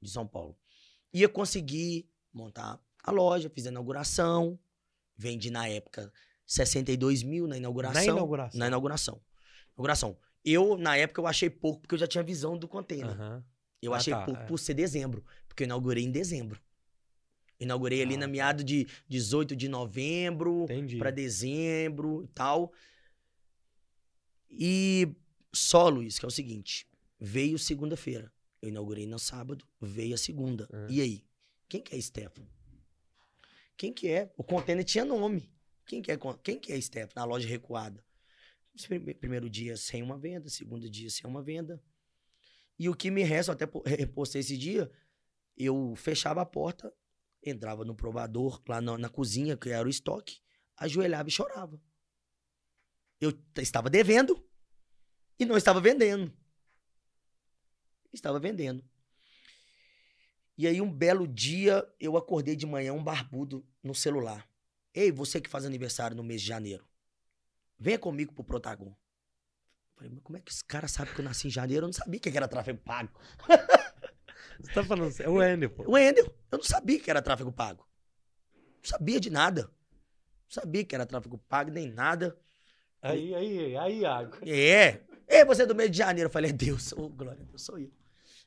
[0.00, 0.56] de São Paulo.
[1.12, 4.58] E eu consegui montar a loja, fiz a inauguração,
[5.16, 6.12] vendi na época
[6.46, 8.04] 62 mil na inauguração.
[8.04, 8.58] Na inauguração.
[8.58, 9.20] Na inauguração.
[9.76, 10.18] Inauguração.
[10.44, 13.10] Eu, na época, eu achei pouco, porque eu já tinha visão do container.
[13.12, 13.44] Aham.
[13.80, 14.44] Eu Ah, achei tá, pouco é.
[14.46, 16.60] por ser dezembro, porque eu inaugurei em dezembro.
[17.58, 18.32] Inaugurei ali Ah, na tá.
[18.32, 20.66] meado de 18 de novembro
[20.98, 22.72] pra dezembro e tal.
[24.58, 25.08] E
[25.52, 26.86] só, Luiz, que é o seguinte:
[27.18, 28.32] veio segunda-feira.
[28.60, 30.68] Eu inaugurei no sábado, veio a segunda.
[30.72, 30.86] Ah.
[30.90, 31.24] E aí?
[31.68, 32.48] Quem que é Stefano?
[33.76, 34.32] Quem que é?
[34.36, 35.50] O container tinha nome.
[35.86, 37.12] Quem que é, quem que é Stefano?
[37.16, 38.04] Na loja recuada.
[39.20, 41.82] Primeiro dia sem uma venda, segundo dia sem uma venda.
[42.78, 44.90] E o que me resta, eu até po- repostei esse dia,
[45.56, 46.92] eu fechava a porta,
[47.42, 50.40] entrava no provador, lá na, na cozinha, que era o estoque,
[50.76, 51.80] ajoelhava e chorava.
[53.20, 54.44] Eu estava devendo
[55.38, 56.32] e não estava vendendo.
[58.12, 58.84] Estava vendendo.
[60.56, 64.48] E aí, um belo dia, eu acordei de manhã, um barbudo no celular.
[64.92, 66.86] Ei, você que faz aniversário no mês de janeiro,
[67.76, 68.94] venha comigo pro Protagon.
[69.96, 71.84] Falei, mas como é que esse cara sabe que eu nasci em janeiro?
[71.84, 73.12] Eu não sabia que era tráfego pago.
[74.60, 75.14] Você tá falando.
[75.20, 75.84] É o Ender, pô.
[75.86, 77.86] O Endel, eu não sabia que era tráfego pago.
[78.54, 79.62] Não sabia de nada.
[79.62, 82.38] Não sabia que era tráfego pago, nem nada.
[83.04, 84.36] Aí, aí, aí, Iago.
[84.46, 85.00] É.
[85.28, 86.28] Ei, você é do mês de janeiro.
[86.28, 87.90] Eu falei, Deus, ô glória a Deus, sou eu.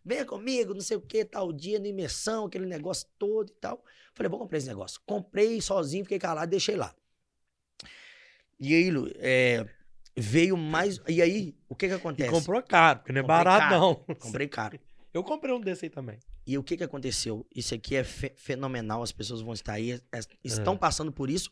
[0.03, 3.84] Venha comigo, não sei o que, tal dia, na imersão, aquele negócio todo e tal.
[4.14, 4.99] Falei, vou comprar esse negócio.
[5.05, 6.95] Comprei sozinho, fiquei calado, deixei lá.
[8.60, 9.66] E aí, Lu, é,
[10.16, 10.99] veio mais.
[11.08, 12.32] E aí, o que que E acontece?
[12.32, 13.80] comprou caro, porque não é Comprei barato, caro.
[13.82, 14.16] não.
[14.16, 14.80] Comprei caro.
[15.14, 16.20] Eu comprei um desse aí também.
[16.45, 17.45] E o que que aconteceu?
[17.53, 20.78] Isso aqui é fe- fenomenal, as pessoas vão estar aí, é- estão É.
[20.78, 21.51] passando por isso,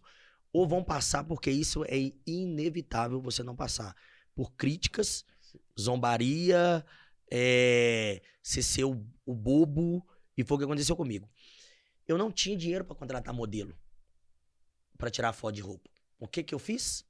[0.55, 3.93] ou vão passar porque isso é inevitável você não passar.
[4.33, 5.25] Por críticas,
[5.77, 6.85] zombaria,
[7.29, 10.01] é, ser o, o bobo,
[10.37, 11.29] e foi o que aconteceu comigo.
[12.07, 13.77] Eu não tinha dinheiro para contratar modelo,
[14.97, 15.89] para tirar foto de roupa.
[16.17, 17.05] O que que eu fiz?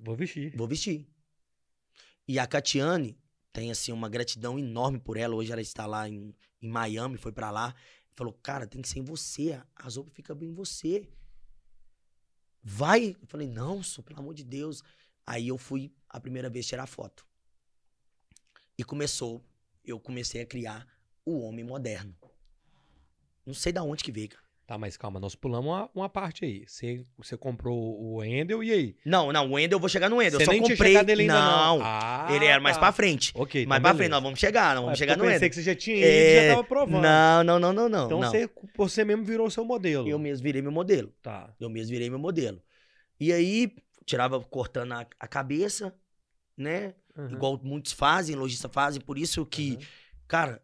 [0.00, 0.52] Vou vestir.
[0.56, 1.06] Vou vestir.
[2.26, 3.16] E a Catiane
[3.52, 5.36] tem, assim, uma gratidão enorme por ela.
[5.36, 7.76] Hoje ela está lá em, em Miami, foi pra lá.
[8.16, 9.62] Falou, cara, tem que ser em você.
[9.76, 11.08] As roupas ficam bem em você.
[12.68, 13.16] Vai.
[13.22, 14.82] Eu falei, não, só, pelo amor de Deus.
[15.24, 17.24] Aí eu fui a primeira vez tirar foto.
[18.76, 19.40] E começou,
[19.84, 20.84] eu comecei a criar
[21.24, 22.12] o homem moderno.
[23.46, 24.45] Não sei da onde que veio, cara.
[24.66, 26.64] Tá, mas calma, nós pulamos uma, uma parte aí.
[26.66, 28.96] Você, você comprou o Endel e aí?
[29.04, 30.40] Não, não, o Wendel eu vou chegar no Wendel.
[30.40, 30.92] Você Eu só nem tinha comprei.
[30.92, 31.78] chegado nele ainda não.
[31.78, 31.86] não.
[31.86, 32.80] Ah, ele era mais tá.
[32.80, 33.30] pra frente.
[33.36, 35.34] Ok, mais então pra frente, nós vamos chegar, não, vamos Mas chegar eu no pensei
[35.36, 35.48] Wendel.
[35.50, 37.00] que você já tinha ido e É, já tava provando.
[37.02, 38.06] Não, não, não, não, não.
[38.06, 38.28] então não.
[38.28, 40.08] Você, você mesmo virou o seu modelo.
[40.08, 41.12] Eu mesmo virei meu modelo.
[41.22, 41.54] Tá.
[41.60, 42.60] Eu mesmo virei meu modelo.
[43.20, 43.72] E aí,
[44.04, 45.94] tirava cortando a, a cabeça,
[46.56, 46.94] né?
[47.16, 47.28] Uhum.
[47.30, 49.00] Igual muitos fazem, lojistas fazem.
[49.00, 49.78] Por isso que, Uhum.
[50.26, 50.60] cara,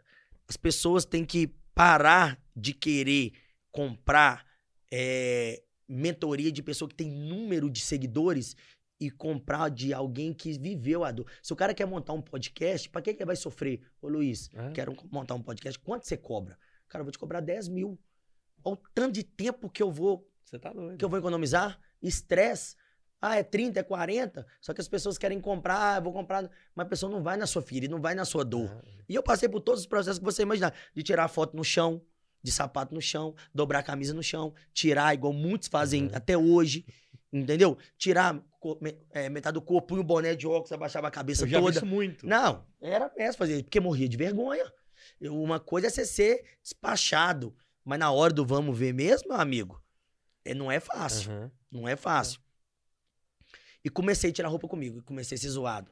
[0.48, 3.32] as pessoas têm que parar de querer
[3.72, 4.46] comprar
[4.92, 8.54] é, mentoria de pessoa que tem número de seguidores
[9.00, 11.26] e comprar de alguém que viveu a dor.
[11.42, 13.82] Se o cara quer montar um podcast, pra que ele vai sofrer?
[14.00, 14.70] Ô Luiz, É.
[14.70, 16.56] quero montar um podcast, quanto você cobra?
[16.88, 17.98] Cara, eu vou te cobrar 10 mil.
[18.64, 20.98] Olha o tanto de tempo que eu vou Você tá doido.
[20.98, 22.76] que eu vou economizar, estresse.
[23.20, 24.46] Ah, é 30, é 40.
[24.60, 26.48] Só que as pessoas querem comprar, ah, eu vou comprar.
[26.74, 28.68] Mas a pessoa não vai na sua filha, não vai na sua dor.
[28.70, 30.74] Ah, E eu passei por todos os processos que você imaginar.
[30.94, 32.00] De tirar foto no chão,
[32.42, 36.10] de sapato no chão, dobrar a camisa no chão, tirar, igual muitos fazem Uhum.
[36.14, 36.84] até hoje.
[37.32, 37.78] Entendeu?
[37.96, 38.42] Tirar
[39.10, 41.64] é, metade do corpo, punha o boné de óculos, abaixava a cabeça Eu já vi
[41.64, 41.76] toda.
[41.78, 42.26] isso muito.
[42.26, 44.70] Não, era péssimo fazer porque morria de vergonha.
[45.20, 49.40] Eu- uma coisa é você ser despachado, mas na hora do vamos ver mesmo, meu
[49.40, 49.82] amigo,
[50.44, 51.30] é, não é fácil.
[51.32, 51.50] Aham.
[51.70, 52.38] Não é fácil.
[53.84, 55.90] E comecei a tirar roupa comigo, e comecei a ser zoado.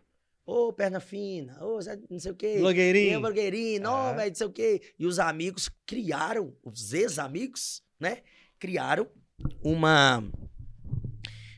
[0.53, 2.59] Ô, perna fina, ô, Zé, não sei o quê.
[2.59, 3.21] Blogueirinho.
[3.21, 4.17] Blogueirinho, ó, É.
[4.17, 4.95] velho, não sei o quê.
[4.99, 8.23] E os amigos criaram, os ex-amigos, né?
[8.59, 9.09] Criaram
[9.63, 10.23] uma.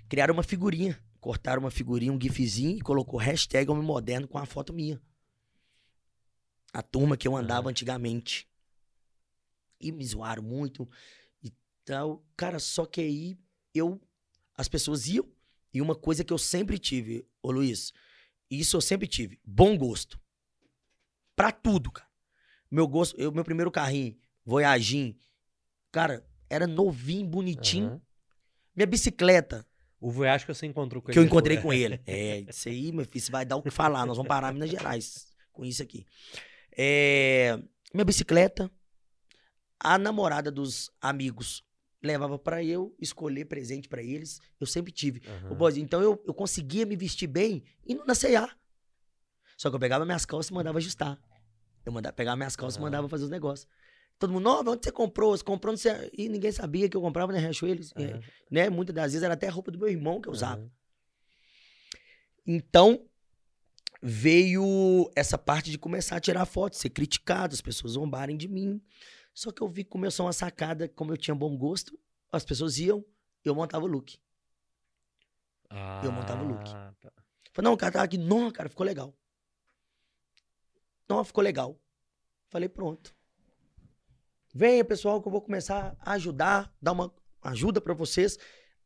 [0.09, 4.45] Criaram uma figurinha cortaram uma figurinha, um gifzinho e colocou hashtag Homem Moderno com a
[4.45, 5.01] foto minha.
[6.72, 7.70] A turma que eu andava Aham.
[7.70, 8.49] antigamente.
[9.80, 10.88] E me zoaram muito
[11.40, 11.53] e
[11.84, 12.26] tal.
[12.36, 13.38] Cara, só que aí
[13.72, 14.01] eu.
[14.57, 15.24] As pessoas iam.
[15.72, 17.93] E uma coisa que eu sempre tive, ô Luiz,
[18.59, 20.21] isso eu sempre tive, bom gosto.
[21.35, 22.09] Pra tudo, cara.
[22.71, 25.17] Meu gosto, eu, meu primeiro carrinho, Voyagin,
[25.91, 27.89] cara, era novinho, bonitinho.
[27.89, 28.03] Aham.
[28.75, 29.67] Minha bicicleta,
[30.01, 31.79] O Voyage que você encontrou com que eu ele encontrei depois.
[31.79, 32.01] com ele.
[32.07, 34.05] É, isso aí, meu filho, você vai dar o que falar.
[34.07, 36.05] Nós vamos parar em Minas Gerais com isso aqui.
[36.77, 37.59] É,
[37.93, 38.71] minha bicicleta,
[39.79, 41.63] a namorada dos amigos
[42.03, 44.41] levava pra eu escolher presente pra eles.
[44.61, 45.23] Eu sempre tive.
[45.27, 45.53] Aham.
[45.53, 48.51] Ô, Bozinho, então eu, eu conseguia me vestir bem indo na C&A.
[49.57, 51.19] Só que eu pegava minhas calças e mandava ajustar.
[51.85, 52.87] Eu mandava, pegava minhas calças e Aham.
[52.87, 53.69] mandava fazer os negócios.
[54.19, 55.37] Todo mundo, "Nova, onde você comprou?
[55.37, 57.81] Você comprou no C&A?" E ninguém sabia que eu comprava na Riachuelo.
[57.97, 58.21] eh, Aham.
[58.51, 58.71] Né?
[58.71, 60.71] Muitas das vezes era até a roupa do meu irmão que eu usava.
[62.47, 63.05] Então,
[64.03, 68.81] veio essa parte de começar a tirar fotos, ser criticado, as pessoas zombarem de mim.
[69.35, 71.99] Só que eu vi que começou uma sacada, como eu tinha bom gosto,
[72.30, 73.05] as pessoas iam,
[73.45, 74.18] eu montava o look.
[76.03, 76.70] Eu montava o look.
[76.74, 77.12] Ah, tá.
[77.53, 79.14] Falei, não, o cara tava aqui, não, cara, ficou legal.
[81.09, 81.78] Não, ficou legal.
[82.49, 83.14] Falei, pronto.
[84.55, 87.12] Venha, pessoal, que eu vou começar a ajudar, dar uma
[87.43, 88.39] ajuda pra vocês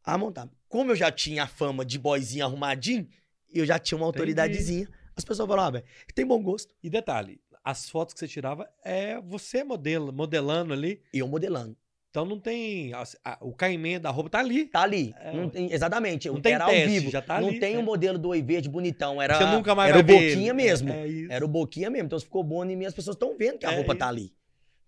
[0.03, 0.49] a montar.
[0.69, 3.09] Como eu já tinha a fama de boyzinho arrumadinho,
[3.53, 4.21] eu já tinha uma Entendi.
[4.21, 4.89] autoridadezinha.
[5.17, 5.85] As pessoas falaram, ah, velho,
[6.15, 6.75] tem bom gosto.
[6.83, 11.03] E detalhe, as fotos que você tirava é você modelo, modelando ali.
[11.13, 11.77] Eu modelando.
[12.11, 12.95] Então não tem.
[12.95, 14.67] a- a- o caimento da roupa tá ali.
[14.67, 15.13] Tá ali.
[15.19, 16.29] É, Não tem- exatamente.
[16.31, 17.11] Não era teste, ao vivo.
[17.11, 17.83] já tá não ali, tem o é.
[17.83, 19.21] modelo do Oi Verde bonitão.
[19.21, 20.53] Era, você nunca mais era o Boquinha ele.
[20.55, 20.91] mesmo.
[20.91, 21.27] É, é.
[21.29, 22.07] Era o Boquinha mesmo.
[22.07, 23.99] Então ficou bom em mim, as pessoas estão vendo que a É roupa isso.
[23.99, 24.33] tá ali.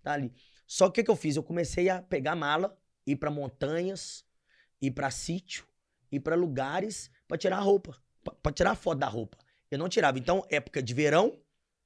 [0.01, 0.31] Tá ali.
[0.65, 1.35] Só que o que, que eu fiz?
[1.35, 2.75] Eu comecei a pegar mala,
[3.05, 4.25] ir pra montanhas,
[4.81, 5.65] ir pra sítio,
[6.11, 7.95] ir pra lugares pra tirar a roupa.
[8.41, 9.37] Pra tirar a foto da roupa.
[9.69, 10.17] Eu não tirava.
[10.17, 11.37] Então, época de verão,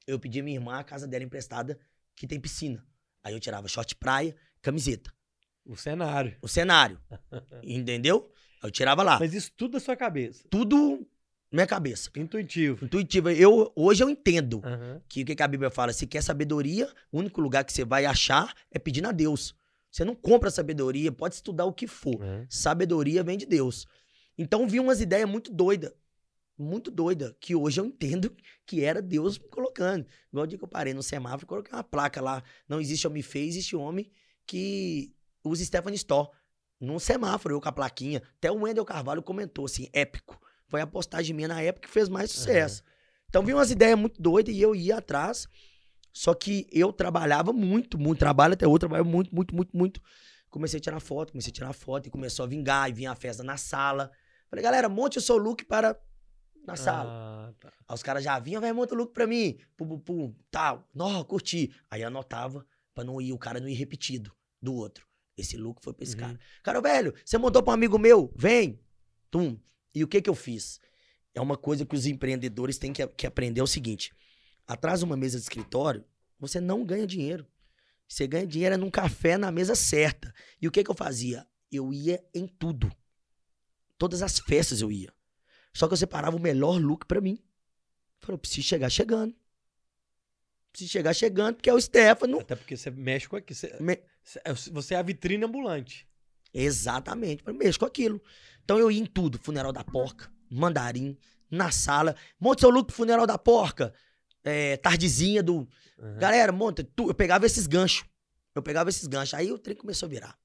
[0.05, 1.79] eu pedi a minha irmã a casa dela emprestada,
[2.15, 2.85] que tem piscina.
[3.23, 5.11] Aí eu tirava short praia, camiseta.
[5.65, 6.35] O cenário.
[6.41, 6.99] O cenário.
[7.63, 8.29] Entendeu?
[8.61, 9.19] Eu tirava lá.
[9.19, 10.45] Mas isso tudo da sua cabeça.
[10.49, 11.07] Tudo
[11.51, 12.09] na minha cabeça.
[12.15, 12.85] Intuitivo.
[12.85, 13.29] Intuitivo.
[13.29, 15.01] Eu, hoje eu entendo Aham.
[15.07, 15.93] que o que, que a Bíblia fala?
[15.93, 19.55] Se quer sabedoria, o único lugar que você vai achar é pedindo a Deus.
[19.89, 22.21] Você não compra sabedoria, pode estudar o que for.
[22.21, 22.45] Aham.
[22.49, 23.85] Sabedoria vem de Deus.
[24.37, 25.93] Então vi umas ideias muito doidas.
[26.57, 28.35] Muito doida, que hoje eu entendo
[28.65, 30.05] que era Deus me colocando.
[30.31, 32.43] Igual o dia que eu parei no semáforo, coloquei uma placa lá.
[32.69, 34.11] Não existe homem feio, existe homem
[34.45, 36.29] que usa Stephanie Store.
[36.79, 38.21] Num semáforo, eu com a plaquinha.
[38.37, 40.39] Até o Wendel Carvalho comentou assim, épico.
[40.67, 42.83] Foi a postagem minha na época que fez mais sucesso.
[43.29, 45.47] Então vi umas ideias muito doidas e eu ia atrás.
[46.11, 48.19] Só que eu trabalhava muito, muito.
[48.19, 50.01] Trabalho até hoje, trabalho muito, muito, muito, muito.
[50.49, 52.89] Comecei a tirar foto, comecei a tirar foto e começou a vingar.
[52.89, 54.11] E vinha a festa na sala.
[54.49, 55.99] Falei, galera, monte o seu look para
[56.65, 57.49] na sala.
[57.49, 57.71] Ah, tá.
[57.87, 59.57] Aí os caras já vinham, vai, monta o look pra mim.
[59.75, 60.87] Pum, pum, pum, tal.
[60.93, 61.73] Nó, curti.
[61.89, 65.07] Aí anotava pra não ir, o cara não ir repetido do outro.
[65.37, 66.19] Esse look foi pra esse Uhum.
[66.21, 66.39] cara.
[66.63, 68.31] Cara, velho, você montou pra um amigo meu?
[68.35, 68.79] Vem.
[69.31, 69.57] Tum.
[69.93, 70.79] E o que que eu fiz?
[71.33, 74.13] É uma coisa que os empreendedores têm que, que aprender é o seguinte.
[74.67, 76.05] Atrás de uma mesa de escritório,
[76.39, 77.47] você não ganha dinheiro.
[78.07, 80.31] Você ganha dinheiro é num café na mesa certa.
[80.61, 81.47] E o que que eu fazia?
[81.71, 82.91] Eu ia em tudo.
[83.97, 85.11] Todas as festas eu ia.
[85.73, 87.39] Só que eu separava o melhor look pra mim.
[88.19, 89.35] Falei, eu preciso chegar chegando.
[90.71, 92.39] Preciso chegar chegando, porque é o Stefano.
[92.39, 93.55] Até porque você mexe com aquilo.
[93.57, 94.01] Você, Me-
[94.71, 96.07] você é a vitrine ambulante.
[96.53, 98.21] Exatamente, eu mexo com aquilo.
[98.63, 101.17] Então eu ia em tudo, funeral da porca, mandarim,
[101.49, 103.93] na sala, monta seu look pro funeral da porca,
[104.43, 105.67] é, tardezinha do...
[105.99, 106.17] Aham.
[106.19, 108.05] Galera, monta, tu- eu pegava esses ganchos,
[108.55, 110.39] eu pegava esses ganchos, aí o trem começou a virar,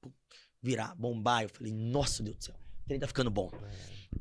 [0.62, 3.50] virar, bombar, eu falei, nossa Deus do céu, o trem tá ficando bom.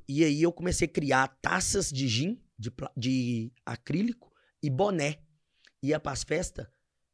[0.08, 4.32] E aí eu comecei a criar taças de gin, de, de acrílico
[4.62, 5.20] e boné.
[5.84, 6.68] Ia pras festas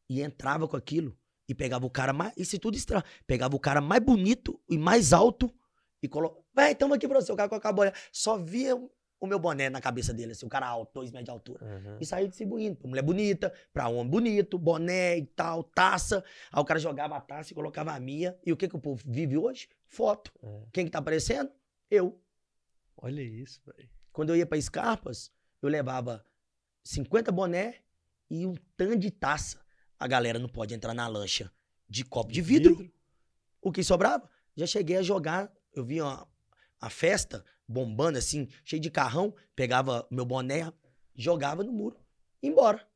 [0.09, 1.17] e entrava com aquilo
[1.47, 2.33] e pegava o cara mais.
[2.37, 3.03] Isso tudo extra.
[3.27, 5.53] Pegava o cara mais bonito e mais alto
[6.01, 6.43] e colocava.
[6.53, 7.31] Vai, tamo aqui pra você.
[7.31, 7.91] O cara com a boné.
[8.11, 8.75] Só via
[9.23, 11.65] o meu boné na cabeça dele, assim, o cara alto, dois metros de altura.
[11.65, 11.97] Aham.
[12.01, 12.75] E saía distribuindo.
[12.75, 16.23] Pra mulher bonita, pra homem bonito, boné e tal, taça.
[16.51, 18.37] Aí o cara jogava a taça e colocava a minha.
[18.45, 19.69] E o que, que o povo vive hoje?
[19.87, 20.31] Foto.
[20.43, 20.63] É.
[20.73, 21.49] Quem que tá aparecendo?
[21.89, 22.19] Eu.
[23.03, 23.89] Olha isso, velho.
[24.13, 25.29] Quando eu ia pra Escarpas,
[25.61, 26.25] eu levava
[26.85, 27.81] 50 boné
[28.29, 29.59] e um tanto de taça.
[29.99, 31.51] A galera não pode entrar na lancha
[31.89, 32.89] de copo de vidro.
[33.61, 34.29] O que sobrava?
[34.55, 35.53] Já cheguei a jogar.
[35.73, 36.25] Eu vi uma,
[36.79, 39.35] a festa bombando assim, cheio de carrão.
[39.53, 40.71] Pegava meu boné,
[41.13, 41.99] jogava no muro.
[42.41, 42.87] embora.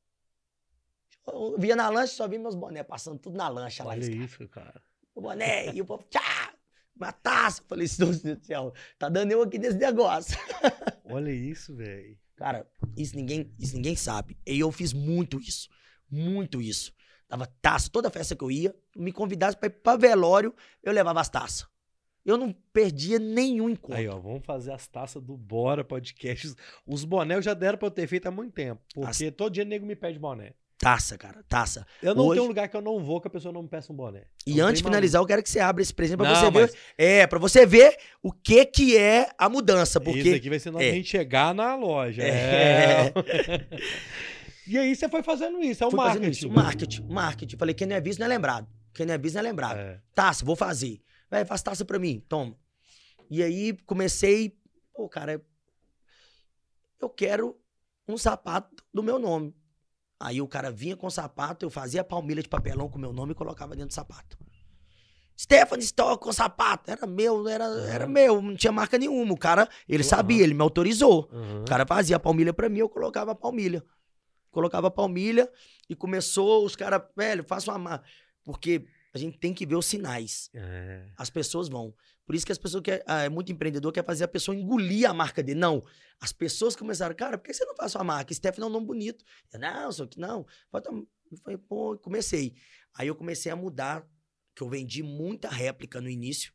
[1.27, 3.91] Eu via na lancha, só vi meus boné passando tudo na lancha lá.
[3.91, 4.81] Olha isso, cara.
[5.13, 6.46] O boné e o povo, tchá!
[6.97, 7.63] Uma taça.
[7.67, 10.37] Falei, Deus do céu, tá dando eu aqui desse negócio.
[11.05, 12.17] Olha isso, velho.
[12.35, 14.37] Cara, isso ninguém, isso ninguém sabe.
[14.45, 15.69] E eu fiz muito isso.
[16.09, 16.93] Muito isso.
[17.29, 21.19] Dava taça, toda festa que eu ia, me convidasse pra ir pra velório, eu levava
[21.19, 21.67] as taças.
[22.23, 23.97] Eu não perdia nenhum encontro.
[23.97, 26.53] Aí, ó, vamos fazer as taças do Bora Podcast.
[26.85, 28.81] Os bonés já deram pra eu ter feito há muito tempo.
[28.93, 30.53] Porque todo dia nego me pede boné.
[30.87, 31.85] Taça, cara, taça.
[32.01, 33.67] Eu não Hoje- tenho um lugar que eu não vou que a pessoa não me
[33.67, 34.23] peça um boné.
[34.45, 36.49] E Não antes de finalizar, eu quero que você abra esse presente pra Não, você
[36.49, 36.61] ver.
[36.61, 39.99] mas- É, pra você ver o que que é a mudança.
[39.99, 40.91] Isso Porque aqui vai ser na hora é.
[40.93, 42.21] gente chegar na loja.
[42.23, 43.07] É.
[43.07, 43.13] É.
[44.65, 46.37] e aí você foi fazendo isso, é o fui fazendo marketing.
[46.45, 46.49] isso.
[46.49, 47.57] Marketing, marketing.
[47.57, 48.65] Falei, quem não é visto não é lembrado.
[48.93, 49.77] Quem não é visto não é lembrado.
[49.77, 49.99] É.
[50.15, 51.01] Taça, vou fazer.
[51.29, 52.55] Vai, faz taça pra mim, toma.
[53.29, 54.57] E aí comecei,
[54.95, 55.41] pô, cara,
[57.01, 57.59] eu quero
[58.07, 59.53] um sapato do meu nome.
[60.19, 63.01] Aí o cara vinha com o sapato, eu fazia a palmilha de papelão com o
[63.01, 64.37] meu nome e colocava dentro do sapato.
[65.39, 66.89] Stephanie Stock com sapato.
[66.89, 69.33] Era meu, era, era meu, não tinha marca nenhuma.
[69.33, 70.09] O cara, ele Aham.
[70.09, 71.29] sabia, ele me autorizou.
[71.31, 71.61] Uhum.
[71.61, 73.83] O cara fazia a palmilha pra mim, eu colocava a palmilha.
[74.49, 75.47] Colocava a palmilha
[75.87, 78.01] e começou os caras, velho, faça uma.
[78.43, 80.49] Porque a gente tem que ver os sinais.
[80.55, 81.05] É.
[81.15, 81.93] As pessoas vão.
[82.27, 85.09] Por isso que as pessoas quer, ah, é muito empreendedor quer fazer a pessoa engolir
[85.09, 85.61] a marca dele.
[85.61, 85.81] Não.
[86.19, 88.33] As pessoas começaram, cara, por que você não faz sua marca?
[88.33, 89.23] Stephanie é um nome bonito.
[89.53, 90.45] Eu, não, só que não.
[90.73, 92.53] Eu falei, pô, comecei.
[92.93, 94.05] Aí eu comecei a mudar,
[94.53, 96.51] que eu vendi muita réplica no início.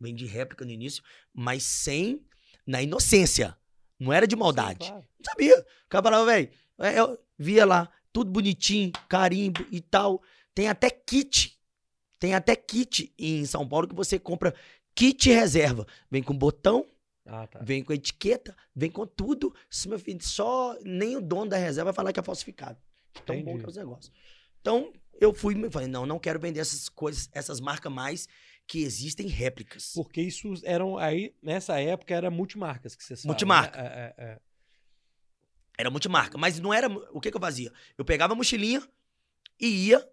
[0.00, 1.02] Vendi réplica no início,
[1.34, 2.26] mas sem,
[2.66, 3.54] na inocência.
[4.00, 4.86] Não era de maldade.
[4.86, 5.06] Sim, claro.
[5.18, 5.60] Não sabia.
[5.60, 10.22] O cara falava, velho, é, eu via lá, tudo bonitinho, carimbo e tal.
[10.54, 11.60] Tem até kit.
[12.18, 14.54] Tem até kit em São Paulo que você compra
[14.94, 15.86] kit reserva.
[16.10, 16.86] Vem com botão,
[17.26, 17.58] Ah, tá.
[17.62, 19.54] vem com etiqueta, vem com tudo.
[19.70, 22.78] Se meu filho, só nem o dono da reserva vai falar que é falsificado.
[23.26, 23.58] Tão bom Entendi.
[23.60, 24.12] que é os negócios.
[24.60, 28.28] Então, eu fui e falei, não, não quero vender essas coisas, essas marcas mais
[28.66, 29.92] que existem réplicas.
[29.94, 33.28] Porque isso eram aí, nessa época, era multimarcas que você sabe.
[33.28, 33.80] Multimarca.
[33.82, 33.88] né?
[33.88, 34.40] É, é, é.
[35.76, 36.38] Era multimarca.
[36.38, 36.88] Mas não era.
[37.12, 37.72] O que, que eu fazia?
[37.98, 38.82] Eu pegava a mochilinha
[39.60, 40.08] e ia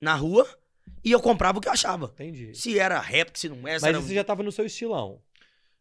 [0.00, 0.46] na rua
[1.04, 2.06] e eu comprava o que eu achava.
[2.14, 2.54] Entendi.
[2.54, 3.74] Se era réplica, se não era.
[3.74, 4.00] Mas era...
[4.00, 5.20] você já tava no seu estilão.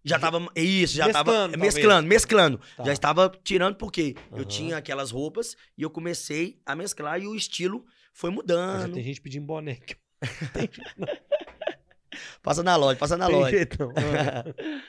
[0.03, 0.45] Já tava.
[0.55, 1.47] Isso, já tava.
[1.47, 2.61] Mesclando, Mesclando, mesclando.
[2.75, 2.83] Tá.
[2.83, 4.45] Já estava tirando porque eu Aham.
[4.45, 8.93] tinha aquelas roupas e eu comecei a mesclar e o estilo foi Mas já mudando.
[8.95, 9.71] tem gente pedindo boné.
[9.73, 9.95] aqui.
[12.41, 13.55] Passa na loja, passa na Tem loja.
[13.55, 13.91] jeito, não.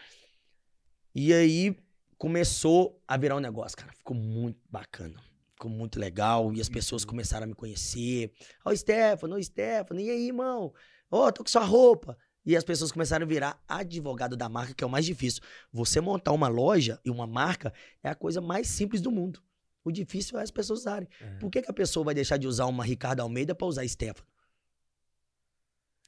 [1.14, 1.76] E aí
[2.18, 3.92] começou a virar um negócio, cara.
[3.92, 5.14] Ficou muito bacana.
[5.54, 6.52] Ficou muito legal.
[6.52, 8.32] E as pessoas começaram a me conhecer.
[8.64, 10.72] Ó, Stefano, ô, Stefano, e aí, irmão?
[11.10, 12.18] Ó, tô com sua roupa.
[12.46, 15.42] E as pessoas começaram a virar advogado da marca, que é o mais difícil.
[15.72, 17.72] Você montar uma loja e uma marca
[18.02, 19.42] é a coisa mais simples do mundo.
[19.82, 21.08] O difícil é as pessoas usarem.
[21.20, 21.38] É.
[21.38, 24.28] Por que, que a pessoa vai deixar de usar uma Ricardo Almeida pra usar Stefano?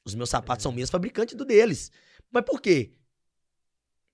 [0.05, 1.91] Os meus sapatos são mesmo fabricante do deles.
[2.31, 2.93] Mas por quê?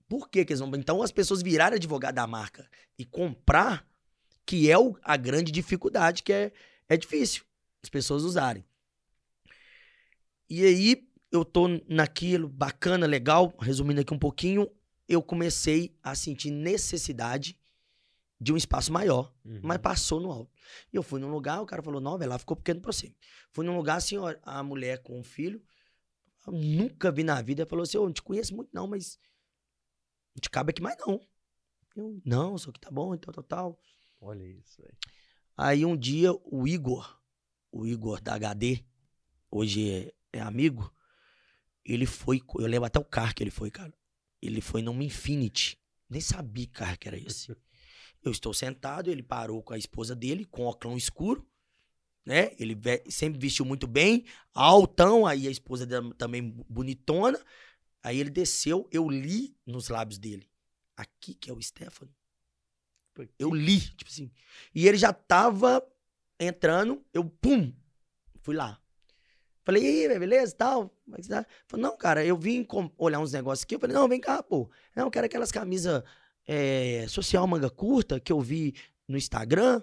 [0.08, 0.70] Por que, que eles vão.
[0.74, 2.68] Então as pessoas virarem advogado da marca
[2.98, 3.86] e comprar,
[4.44, 6.52] que é o- a grande dificuldade, que é,
[6.88, 7.44] é difícil
[7.82, 8.64] as pessoas usarem.
[10.48, 14.70] E aí, eu tô naquilo, bacana, legal, resumindo aqui um pouquinho,
[15.08, 17.58] eu comecei a sentir necessidade
[18.40, 19.60] de um espaço maior Uhum.
[19.62, 20.50] mas passou no alto.
[20.92, 23.14] E eu fui num lugar, o cara falou, não, velho, lá ficou pequeno pra você.
[23.50, 25.62] Fui num lugar, assim, ó, a mulher com um filho,
[26.46, 29.18] eu nunca vi na vida, falou assim, eu não te conheço muito não, mas
[30.34, 31.20] não te cabe aqui mais não.
[31.94, 33.80] Eu, não, só que tá bom, então, tal, tal.
[34.22, 34.96] Olha isso, velho.
[35.56, 37.20] Aí um dia, o Igor,
[37.72, 38.84] o Igor da HD,
[39.50, 40.94] hoje é, é amigo,
[41.84, 43.92] ele foi, eu lembro até o carro que ele foi, cara.
[44.40, 45.76] Ele foi numa Infinity,
[46.08, 47.54] nem sabia que carro que era esse.
[48.24, 51.44] Eu estou sentado, ele parou com a esposa dele, com óculos escuro,
[52.24, 52.52] né?
[52.56, 52.78] Ele
[53.10, 54.24] sempre vestiu muito bem,
[54.54, 57.44] altão, aí a esposa dele também bonitona.
[58.00, 60.48] Aí ele desceu, eu li nos lábios dele.
[60.96, 62.14] Aqui que é o Stefano.
[63.38, 64.30] Eu li, tipo assim.
[64.74, 65.84] E ele já tava
[66.38, 67.72] entrando, eu, pum,
[68.40, 68.78] fui lá.
[69.64, 70.88] Falei, e aí, beleza, tal?
[71.04, 71.46] Como é que tá?
[71.68, 72.66] Falei, não, cara, eu vim
[72.98, 73.76] olhar uns negócios aqui.
[73.76, 74.68] Eu falei, não, vem cá, pô.
[74.96, 76.02] Não, eu quero aquelas camisas
[76.46, 78.74] é, social manga curta que eu vi
[79.06, 79.80] no Instagram.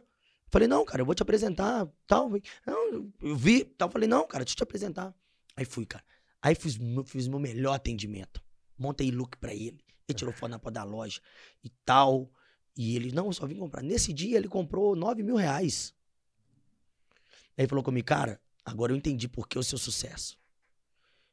[0.52, 2.30] Falei, não, cara, eu vou te apresentar, tal.
[2.66, 3.90] Não, eu vi, tal.
[3.90, 5.16] Falei, não, cara, deixa eu te apresentar.
[5.56, 6.04] Aí fui, cara.
[6.42, 8.44] Aí fiz, meu- fiz meu melhor atendimento.
[8.78, 9.80] Montei look pra ele.
[10.08, 11.22] Ele tirou foto na porta da loja
[11.64, 12.30] e tal.
[12.82, 13.84] E ele, não, eu só vim comprar.
[13.84, 15.94] Nesse dia, ele comprou 9 mil reais.
[17.58, 20.40] Aí ele falou comigo, cara, agora eu entendi por que o seu sucesso.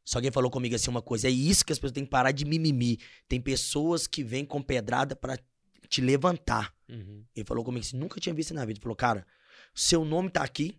[0.05, 2.11] Só que ele falou comigo assim uma coisa, é isso que as pessoas têm que
[2.11, 2.99] parar de mimimi.
[3.29, 5.39] Tem pessoas que vêm com pedrada pra
[5.89, 6.75] te levantar.
[6.89, 7.25] Uhum.
[7.33, 8.79] Ele falou comigo assim, nunca tinha visto na vida.
[8.79, 9.25] Ele falou, cara,
[9.73, 10.77] seu nome tá aqui,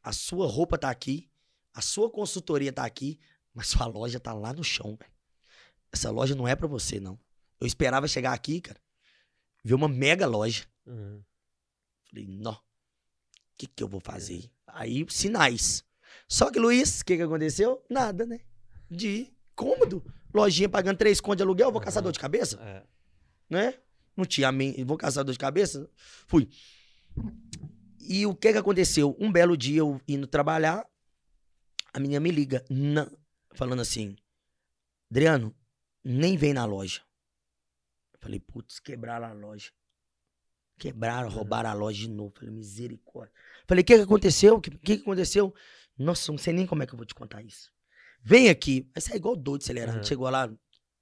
[0.00, 1.28] a sua roupa tá aqui,
[1.74, 3.18] a sua consultoria tá aqui,
[3.52, 5.12] mas sua loja tá lá no chão, velho.
[5.90, 7.18] essa loja não é pra você, não.
[7.60, 8.80] Eu esperava chegar aqui, cara,
[9.64, 10.64] ver uma mega loja.
[10.86, 11.22] Uhum.
[12.08, 12.60] Falei, nó, o
[13.56, 14.50] que que eu vou fazer?
[14.66, 15.84] Aí, sinais.
[16.28, 17.84] Só que, Luiz, o que que aconteceu?
[17.88, 18.40] Nada, né?
[18.90, 20.04] De cômodo.
[20.34, 22.04] Lojinha pagando três contos de aluguel, vou caçar Aham.
[22.04, 22.82] dor de cabeça, É.
[23.48, 23.74] né?
[24.16, 25.88] Não tinha, men- vou caçar dor de cabeça?
[26.26, 26.48] Fui.
[28.00, 29.16] E o que que aconteceu?
[29.18, 30.86] Um belo dia, eu indo trabalhar,
[31.92, 33.10] a menina me liga, na-
[33.54, 34.16] falando assim,
[35.10, 35.54] Adriano,
[36.02, 37.02] nem vem na loja.
[38.22, 39.70] Falei, putz, quebraram a loja.
[40.78, 41.34] Quebraram, Uhum.
[41.34, 42.32] roubaram a loja de novo.
[42.34, 43.34] Falei, misericórdia.
[43.66, 44.54] Falei, o que, que aconteceu?
[44.54, 45.52] O que, que, que aconteceu?
[45.98, 47.70] Nossa, não sei nem como é que eu vou te contar isso.
[48.22, 48.88] Vem aqui.
[48.94, 49.98] Vai sair igual doido acelerando.
[49.98, 50.04] Uhum.
[50.04, 50.50] Chegou lá,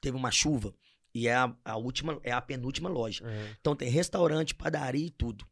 [0.01, 0.75] teve uma chuva.
[1.15, 3.25] E é a, a última, é a penúltima loja.
[3.25, 3.55] Uhum.
[3.61, 5.47] Então tem restaurante, padaria e tudo.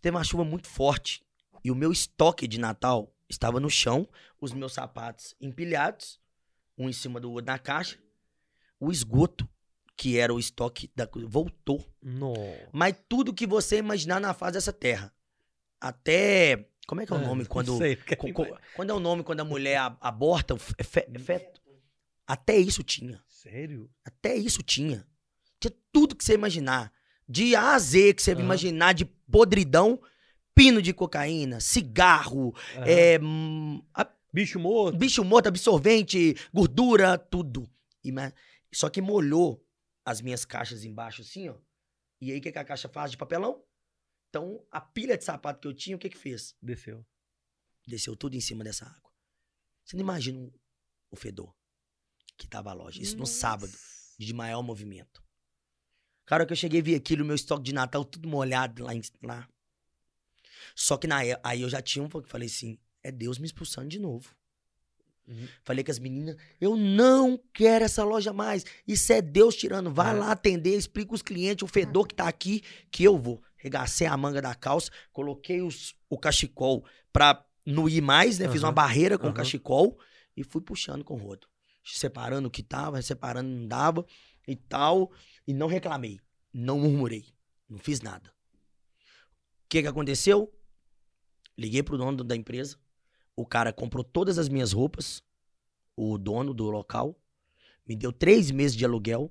[0.00, 1.24] Teve uma chuva muito forte.
[1.64, 4.08] E o meu estoque de Natal estava no chão,
[4.40, 6.18] os meus sapatos empilhados,
[6.76, 7.98] um em cima do outro na caixa.
[8.78, 9.46] O esgoto,
[10.00, 11.84] que era o estoque da voltou.
[12.02, 12.32] Nó.
[12.72, 15.12] Mas tudo que você imaginar na face dessa terra.
[15.78, 16.68] Até.
[16.86, 17.76] Como é que é o Ah, nome não quando.
[17.76, 20.54] sei, co- co- quando é o nome quando a mulher aborta?
[20.54, 21.60] o fe- fe- feto?
[22.26, 23.22] Até isso tinha.
[23.28, 23.90] Sério?
[24.02, 25.06] Até isso tinha.
[25.60, 26.90] Tinha tudo que você imaginar.
[27.28, 28.40] De A a Z que você Aham.
[28.40, 30.00] imaginar de podridão,
[30.54, 32.84] pino de cocaína, cigarro, Aham.
[32.86, 34.96] é, hum, a- Bicho morto.
[34.96, 37.68] bicho morto, absorvente, gordura, tudo.
[38.02, 38.32] E, mas-
[38.72, 39.62] só que molhou
[40.10, 41.58] as minhas caixas embaixo assim, ó.
[42.20, 43.64] E aí o que, que a caixa faz de papelão?
[44.28, 46.54] Então, a pilha de sapato que eu tinha, o que que fez?
[46.62, 47.04] Desceu.
[47.86, 49.10] Desceu tudo em cima dessa água.
[49.84, 50.52] Você não imagina o-
[51.10, 51.54] o fedor
[52.36, 53.00] que tava a loja.
[53.02, 53.72] Isso no sábado
[54.18, 55.22] de maior movimento.
[56.26, 58.94] Cara, que eu cheguei e vi aquilo, meu estoque de Natal tudo molhado lá.
[58.94, 59.48] em- lá.
[60.76, 63.46] Só que na, é- aí eu já tinha um que falei assim, é Deus me
[63.46, 64.34] expulsando de novo.
[65.30, 65.46] Uhum.
[65.62, 68.64] Falei com as meninas, eu não quero essa loja mais.
[68.86, 69.92] Isso é Deus tirando.
[69.92, 70.18] Vai É.
[70.18, 73.40] lá atender, explica os clientes, o fedor que tá aqui, que eu vou.
[73.56, 78.48] Regacei a manga da calça, coloquei os, o cachecol pra não ir mais, né?
[78.48, 79.36] Fiz uma barreira com o Aham.
[79.36, 79.98] cachecol
[80.36, 81.46] e fui puxando com o rodo.
[81.84, 84.04] Separando o que tava, separando não dava
[84.48, 85.12] e tal.
[85.46, 86.18] E não reclamei.
[86.52, 87.26] Não murmurei.
[87.68, 88.30] Não fiz nada.
[89.64, 90.52] O que que aconteceu?
[91.56, 92.76] Liguei pro dono da empresa.
[93.40, 95.22] O cara comprou todas as minhas roupas.
[95.96, 97.16] O dono do local.
[97.86, 99.30] Me deu três meses de aluguel.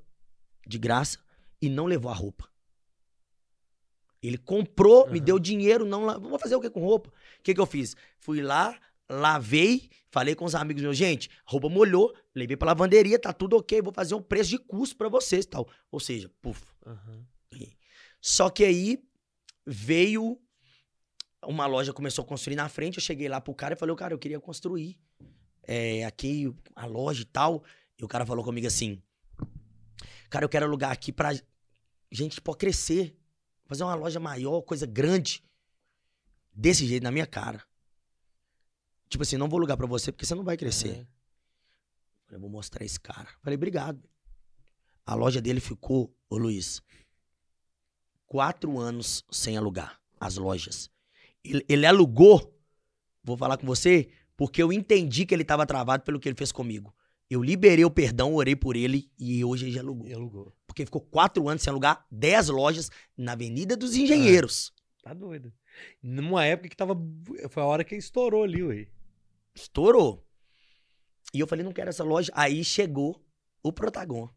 [0.65, 1.19] De graça.
[1.61, 2.49] E não levou a roupa.
[4.22, 5.26] Ele comprou, me Aham.
[5.26, 6.06] deu dinheiro, não.
[6.06, 7.10] la- Vou fazer o que com roupa?
[7.10, 7.95] O que que eu fiz?
[8.18, 8.77] Fui lá,
[9.10, 13.56] lavei, falei com os amigos meus, gente, a roupa molhou, levei pra lavanderia, tá tudo
[13.56, 15.69] ok, vou fazer um preço de custo pra vocês e tal.
[15.90, 16.61] Ou seja, puf,
[17.52, 17.77] ganhei.
[18.19, 19.02] Só que aí
[19.65, 20.38] veio
[21.44, 24.14] uma loja começou a construir na frente, eu cheguei lá pro cara e falei, cara,
[24.14, 24.99] eu queria construir
[25.64, 27.64] é, aqui a loja e tal.
[27.98, 29.02] E o cara falou comigo assim,
[30.30, 31.32] cara, eu quero alugar aqui pra
[32.11, 33.16] gente pode crescer,
[33.66, 35.44] fazer uma loja maior, coisa grande,
[36.53, 37.64] desse jeito na minha cara.
[39.07, 41.07] Tipo assim, não vou alugar pra você porque você não vai crescer.
[42.26, 43.28] Falei, eu vou mostrar esse cara.
[43.41, 44.07] Falei, obrigado.
[45.06, 46.82] A loja dele ficou, ô Luiz,
[48.28, 50.90] quatro anos sem alugar as lojas.
[51.44, 52.57] Ele, ele alugou,
[53.24, 56.52] vou falar com você, porque eu entendi que ele estava travado pelo que ele fez
[56.52, 56.94] comigo.
[57.30, 60.07] Eu liberei o perdão, orei por ele e hoje ele já alugou.
[60.07, 60.53] E alugou.
[60.66, 64.74] Porque ficou quatro anos sem alugar dez lojas na Avenida dos Engenheiros.
[65.03, 65.53] Tá doido.
[66.02, 66.95] Numa época que tava.
[67.49, 68.88] Foi a hora que estourou ali, ué.
[69.53, 70.26] Estourou.
[71.34, 72.32] E eu falei, não quero essa loja.
[72.36, 73.24] Aí chegou
[73.61, 74.28] o Protagon.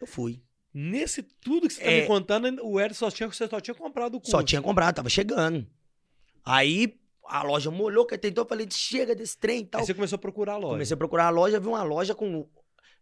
[0.00, 0.42] Eu fui.
[0.74, 2.00] Nesse tudo que você tá É.
[2.02, 4.30] me contando, o Ed só tinha, você só tinha comprado o curso.
[4.30, 5.66] Só tinha comprado, tava chegando.
[6.44, 9.80] Aí a loja molhou, que tentou, eu falei, chega desse trem e tal.
[9.80, 10.72] Aí você começou a procurar a loja.
[10.74, 12.48] Comecei a procurar a loja, vi uma loja com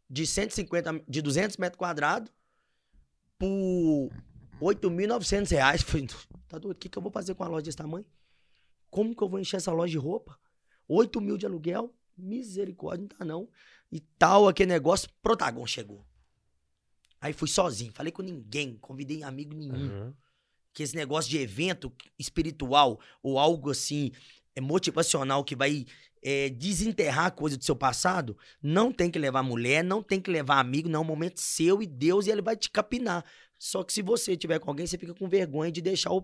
[0.08, 2.30] de 150, de 200 metros quadrados
[3.38, 4.10] por
[4.60, 5.82] 8.900 reais.
[5.82, 6.06] Falei,
[6.48, 8.04] tá doido, o que, que eu vou fazer com uma loja desse tamanho?
[8.90, 10.36] Como que eu vou encher essa loja de roupa?
[10.88, 11.94] 8 mil de aluguel?
[12.18, 13.48] Misericórdia, não tá não.
[13.90, 16.04] E tal, aquele negócio, Protagon chegou.
[17.20, 20.14] Aí fui sozinho, falei com ninguém, convidei amigo nenhum Aham.
[20.72, 24.10] que esse negócio de evento espiritual ou algo assim
[24.54, 25.84] é motivacional que vai
[26.22, 30.30] é, desenterrar a coisa do seu passado, não tem que levar mulher, não tem que
[30.30, 33.24] levar amigo, não é um momento seu e Deus e ele vai te capinar.
[33.58, 36.22] Só que se você tiver com alguém, você fica com vergonha de deixar o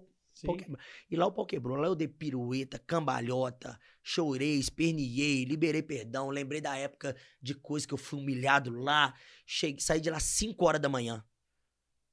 [1.10, 6.60] E lá o pau quebrou, lá eu dei pirueta, cambalhota, chorei, esperniei, liberei perdão, lembrei
[6.60, 9.14] da época de coisa que eu fui humilhado lá,
[9.46, 11.24] cheguei, saí de lá 5 horas da manhã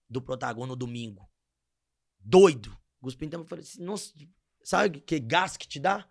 [0.09, 1.29] do Protagon no domingo
[2.23, 2.75] doido.
[3.01, 4.13] Guspindo também falei assim, nossa,
[4.63, 6.09] sabe que gás que te dá?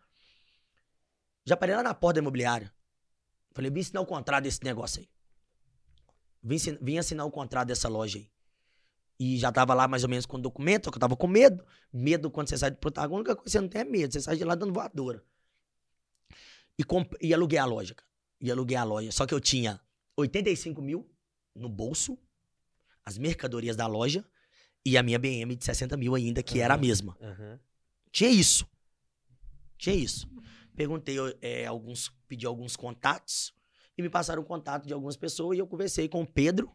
[1.44, 2.72] Já parei lá na porta da imobiliária.
[3.54, 5.10] Falei, me ensinar o contrário desse negócio aí.
[6.42, 8.31] Vim, vim assinar o contrato dessa loja aí.
[9.18, 11.26] E já tava lá mais ou menos com o documento, só que eu tava com
[11.28, 11.64] medo.
[11.92, 14.12] Medo quando você sai do protagônico, a única coisa que você não tem é medo.
[14.12, 15.22] Você sai de lá dando voadora.
[16.78, 18.08] E, comp- e aluguei a loja, cara.
[18.40, 19.12] E aluguei a loja.
[19.12, 19.80] Só que eu tinha
[20.16, 21.08] 85 mil
[21.54, 22.18] no bolso,
[23.04, 24.24] as mercadorias da loja
[24.84, 27.16] e a minha BM de 60 mil ainda, que era a mesma.
[27.20, 27.60] Aham.
[28.10, 28.66] Tinha isso.
[29.78, 30.28] Tinha isso.
[30.74, 33.54] Perguntei, é, alguns, pedi alguns contatos
[33.96, 36.72] e me passaram o contato de algumas pessoas e eu conversei com o Pedro,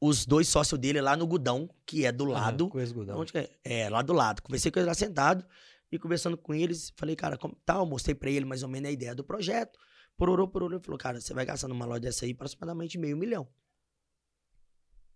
[0.00, 2.64] os dois sócios dele lá no Gudão, que é do lado.
[2.64, 3.18] Aham, Coisa Gudão.
[3.20, 3.50] Onde é?
[3.64, 4.42] É, lá do lado.
[4.42, 5.44] Conversei com eles lá sentado
[5.90, 7.84] e conversando com eles, falei, cara, como tal?
[7.86, 9.78] Mostrei pra ele mais ou menos a ideia do projeto.
[10.16, 10.76] Pororô, pororô.
[10.76, 13.48] Ele falou, cara, você vai gastar numa loja dessa aí aproximadamente meio milhão.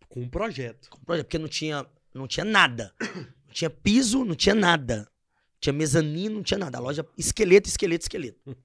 [0.08, 0.90] Com um projeto.
[0.90, 2.94] com o projeto, porque não tinha, não tinha nada.
[3.52, 5.00] Não tinha piso, não tinha nada.
[5.00, 6.78] Não tinha mezanino, não tinha nada.
[6.78, 8.40] A loja, esqueleto, esqueleto, esqueleto.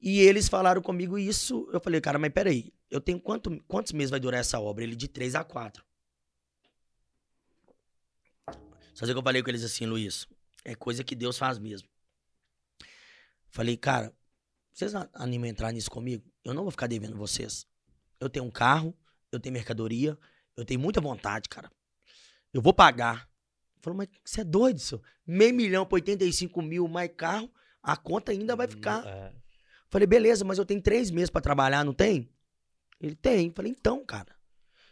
[0.00, 1.66] E eles falaram comigo isso.
[1.72, 4.84] Eu falei, cara, mas peraí, eu tenho quanto, quantos meses vai durar essa obra?
[4.84, 5.84] Ele de três a quatro.
[8.94, 10.28] Só sei que eu falei com eles assim, Luiz.
[10.64, 11.88] É coisa que Deus faz mesmo.
[13.50, 14.14] Falei, cara,
[14.72, 16.24] vocês animam a entrar nisso comigo?
[16.44, 17.66] Eu não vou ficar devendo vocês.
[18.20, 18.96] Eu tenho um carro,
[19.32, 20.16] eu tenho mercadoria,
[20.56, 21.68] eu tenho muita vontade, cara.
[22.52, 23.28] Eu vou pagar.
[23.82, 25.02] Falou, mas você é doido, senhor?
[25.26, 27.52] Meio milhão por 85 mil mais carro,
[27.82, 29.04] a conta ainda vai ficar.
[29.04, 29.34] É.
[29.90, 32.32] Falei, beleza, mas eu tenho três meses pra trabalhar, não tem?
[33.00, 33.50] Ele tem.
[33.50, 34.34] Falei, então, cara.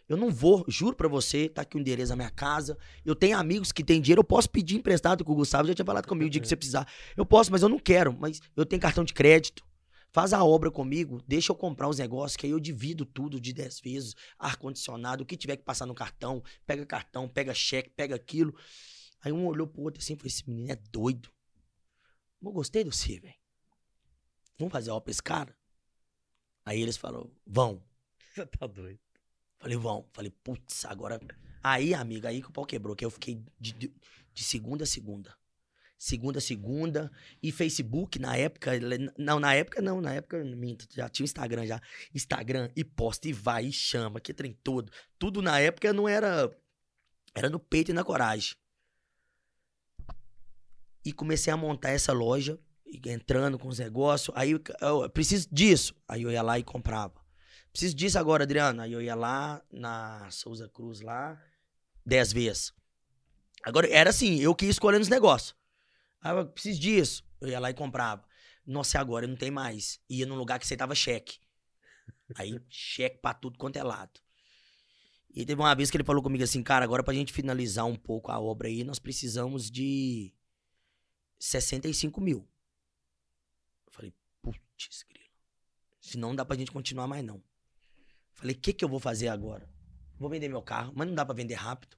[0.09, 2.77] Eu não vou, juro pra você, tá aqui o endereço da minha casa.
[3.05, 5.87] Eu tenho amigos que têm dinheiro, eu posso pedir emprestado com o Gustavo, já tinha
[5.87, 6.87] falado comigo o dia que você precisar.
[7.16, 8.12] Eu posso, mas eu não quero.
[8.19, 9.65] Mas eu tenho cartão de crédito.
[10.11, 13.51] Faz a obra comigo, deixa eu comprar os negócios, que aí eu divido tudo de
[13.55, 18.15] 10 vezes, ar-condicionado, o que tiver que passar no cartão, pega cartão, pega cheque, pega
[18.15, 18.55] aquilo.
[19.23, 21.31] Aí um olhou pro outro assim e falou: esse menino é doido.
[22.43, 23.35] Eu gostei do você, velho.
[24.59, 25.57] Vamos fazer a obra pra esse cara?
[26.66, 27.83] Aí eles falaram, vão.
[28.35, 28.99] Você tá doido.
[29.59, 30.07] Falei, vão.
[30.13, 31.21] Falei, putz, agora.
[31.63, 33.93] Aí, amiga, aí que o pau quebrou, que eu fiquei de, de,
[34.35, 35.37] de segunda a segunda.
[35.99, 37.13] Segunda a segunda.
[37.43, 38.73] E Facebook, na época.
[39.17, 41.81] Não, na época não, na época, minto, já tinha o Instagram já.
[42.15, 44.91] Instagram, e posta, e vai, e chama, que trem todo.
[45.19, 46.51] Tudo na época não era.
[47.35, 48.57] Era no peito e na coragem.
[51.05, 52.59] E comecei a montar essa loja,
[53.07, 54.37] entrando com os negócios.
[54.37, 55.95] Aí eu, eu preciso disso.
[56.09, 57.22] Aí eu ia lá e comprava.
[57.73, 58.82] Preciso disso agora, Adriano.
[58.82, 61.43] Aí eu ia lá na Souza Cruz lá,
[62.05, 62.73] dez vezes.
[63.62, 65.57] Agora, era assim, eu que ia escolhendo os negócios.
[66.20, 67.24] Aí eu preciso disso.
[67.40, 68.24] Eu ia lá e comprava.
[68.66, 70.01] Nossa, e agora não tem mais.
[70.09, 71.39] Ia num lugar que aceitava cheque.
[72.36, 74.20] Aí, cheque pra tudo quanto é lado.
[75.35, 77.97] E teve uma vez que ele falou comigo assim, cara, agora pra gente finalizar um
[77.97, 80.35] pouco a obra aí, nós precisamos de
[81.39, 82.47] 65 mil.
[83.86, 85.31] Eu falei, putz, grilo.
[86.01, 87.43] Senão não dá pra gente continuar mais não.
[88.35, 89.69] Falei, o que que eu vou fazer agora?
[90.19, 91.97] Vou vender meu carro, mas não dá pra vender rápido.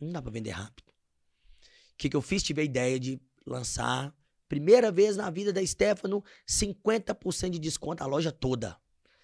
[0.00, 0.88] Não dá pra vender rápido.
[0.88, 2.42] O que que eu fiz?
[2.42, 4.14] Tive a ideia de lançar,
[4.48, 8.78] primeira vez na vida da Stefano, 50% de desconto a loja toda.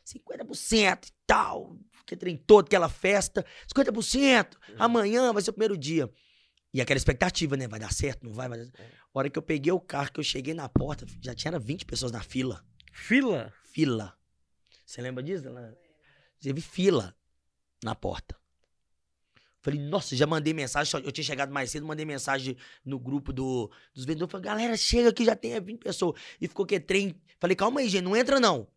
[0.07, 1.79] 50% e tal.
[2.07, 3.45] Que trem todo, aquela festa.
[3.75, 4.57] 50%.
[4.79, 6.09] Amanhã vai ser o primeiro dia.
[6.73, 7.67] E aquela expectativa, né?
[7.67, 8.49] Vai dar certo, não vai?
[8.49, 8.67] vai dar...
[8.67, 11.87] A hora que eu peguei o carro, que eu cheguei na porta, já tinha 20
[11.87, 12.63] pessoas na fila.
[12.93, 13.53] Fila?
[13.65, 14.17] Fila.
[14.87, 15.47] Você lembra disso?
[15.47, 15.77] Ela-
[16.41, 17.15] Teve fila
[17.83, 18.37] na porta.
[19.61, 21.03] Falei, nossa, já mandei mensagem.
[21.05, 24.31] Eu tinha chegado mais cedo, mandei mensagem no grupo do, dos vendedores.
[24.31, 26.21] Falei, galera, chega aqui, já tem 20 pessoas.
[26.41, 27.21] E ficou que trem.
[27.41, 28.69] Falei, calma aí, gente, não entra não.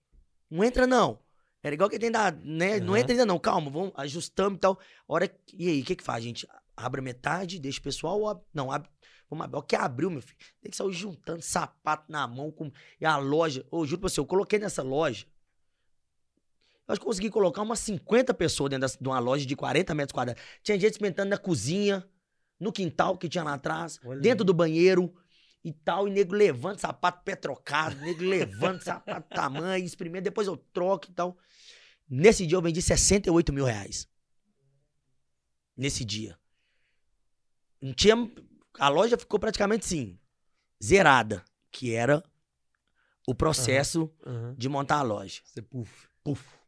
[0.50, 1.20] Não entra não.
[1.62, 2.80] Era igual que tem da, né?
[2.80, 3.00] Não Aham.
[3.02, 4.80] entra ainda não, calma, vamos ajustando e tal.
[5.08, 6.48] Hora E aí, o que que faz, gente?
[6.76, 8.28] Abre a metade, deixa o pessoal.
[8.28, 8.90] ab- Não, abre.
[9.30, 9.58] Vamos abrir.
[9.60, 10.38] O que abriu, meu filho?
[10.60, 12.72] Tem que sair juntando sapato na mão com.
[13.00, 13.64] E a loja.
[13.70, 15.28] Ô, juro pra você, eu coloquei nessa loja.
[16.90, 19.94] Eu acho que eu consegui colocar umas 50 pessoas dentro de uma loja de 40
[19.94, 20.42] metros quadrados.
[20.64, 22.04] Tinha gente experimentando na cozinha,
[22.60, 24.48] no quintal que tinha lá atrás, Olha dentro aí.
[24.48, 25.14] do banheiro
[25.64, 26.08] e tal.
[26.08, 31.14] E nego levando sapato pé trocado, nego levando sapato tamanho, experimenta, depois eu troco e
[31.14, 31.38] tal.
[32.10, 34.08] Nesse dia eu vendi 68 mil reais.
[35.78, 36.40] Nesse dia.
[37.80, 38.16] Não tinha.
[38.80, 40.20] A loja ficou praticamente assim,
[40.84, 41.46] zerada.
[41.72, 42.24] Que era
[43.28, 44.56] o processo Aham.
[44.58, 45.40] de montar a loja.
[45.46, 46.10] Você puf.
[46.24, 46.59] Puf.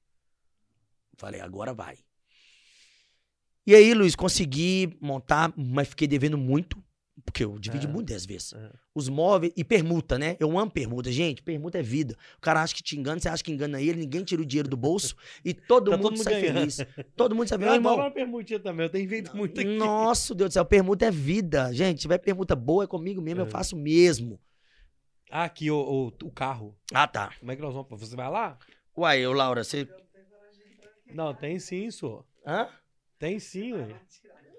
[1.22, 1.98] Falei, agora vai.
[3.65, 6.84] E aí, Luiz, consegui montar, mas fiquei devendo muito,
[7.23, 7.89] porque eu dividi É.
[7.89, 8.53] muitas vezes.
[8.53, 8.72] É.
[8.95, 10.35] Os móveis e permuta, né?
[10.39, 11.11] Eu amo permuta.
[11.11, 12.18] Gente, permuta é vida.
[12.39, 14.68] O cara acha que te engana, você acha que engana ele, ninguém tira o dinheiro
[14.68, 15.15] do bolso
[15.45, 16.57] e todo Tá mundo todo mundo sai ganhando.
[16.60, 16.77] feliz.
[17.15, 17.76] Todo mundo sai Eu feliz.
[17.77, 18.85] Adoro irmão, uma permutinha também.
[18.88, 19.77] Eu tenho feito muito aqui.
[19.77, 21.72] nossa, Deus do céu, permuta é vida.
[21.72, 23.49] Gente, se tiver permuta boa, é comigo mesmo, eu É.
[23.49, 24.39] faço mesmo.
[25.30, 26.76] Ah, aqui, o, o, o carro.
[26.91, 27.31] Ah, tá.
[27.39, 27.88] Como é que nós vamos?
[27.99, 28.57] Você vai lá?
[28.98, 29.88] Uai, ô Laura, você.
[31.13, 32.25] Não, tem sim, senhor.
[32.45, 32.69] Hã?
[33.19, 33.88] Tem sim, ué.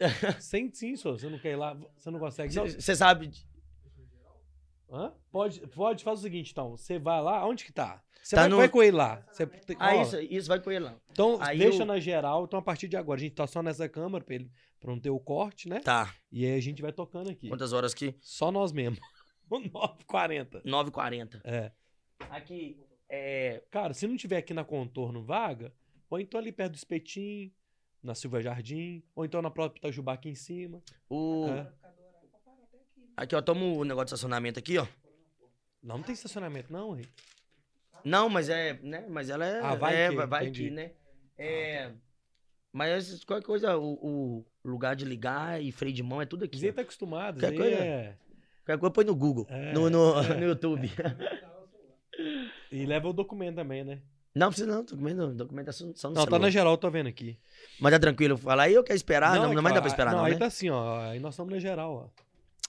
[0.50, 1.18] Tem sim, senhor.
[1.18, 1.74] Você não quer ir lá?
[1.96, 2.66] Você não consegue, não?
[2.68, 3.30] Você sabe.
[4.90, 5.12] Hã?
[5.30, 6.76] Pode, pode, faz o seguinte, então.
[6.76, 8.02] Você vai lá, onde que tá?
[8.22, 9.24] Você Tá vai, no- vai com ele lá.
[9.32, 10.96] Você tem- Ah, ó, isso, isso vai com ele lá.
[11.10, 12.44] Então, Aí deixa eu- na geral.
[12.44, 15.00] Então, a partir de agora, a gente tá só nessa câmera pra, ele, pra não
[15.00, 15.80] ter o corte, né?
[15.80, 16.14] Tá.
[16.30, 17.48] E aí a gente vai tocando aqui.
[17.48, 18.14] Quantas horas aqui?
[18.20, 19.00] Só nós mesmos.
[19.50, 20.62] 9h40.
[20.64, 21.40] 9h40.
[21.44, 21.72] É.
[22.30, 23.62] Aqui, é.
[23.70, 25.72] Cara, se não tiver aqui na contorno vaga,
[26.12, 27.50] ou então ali perto do espetinho,
[28.02, 30.82] na Silva Jardim, ou então na própria Itajubá aqui em cima.
[31.08, 31.46] O...
[31.48, 31.72] É.
[33.16, 34.86] Aqui, ó, toma o negócio de estacionamento aqui, ó.
[35.82, 37.06] Não, não tem estacionamento, não, hein?
[38.04, 39.06] Não, mas é, né?
[39.08, 39.60] Mas ela é.
[39.60, 40.64] Ah, vai é, que, vai, entendi.
[40.64, 40.92] que, né?
[41.38, 41.92] É.
[42.70, 46.58] Mas qualquer coisa, o, o lugar de ligar e freio de mão é tudo aqui.
[46.58, 47.76] Você tá acostumado, Qualquer coisa.
[47.76, 48.18] é...
[48.66, 50.36] Qualquer coisa põe no Google, É, no, no, é.
[50.40, 50.90] no YouTube.
[52.70, 54.00] E leva o documento também, né?
[54.34, 57.38] Não precisa não, documento, documentação no Não, tá na geral, tô vendo aqui.
[57.78, 59.88] Mas tá tranquilo, fala aí eu quero esperar, não, é não, vai dar que- pra
[59.90, 60.38] esperar não, aí né?
[60.38, 61.00] tá assim, ó.
[61.00, 62.22] Aí nós estamos na geral, ó.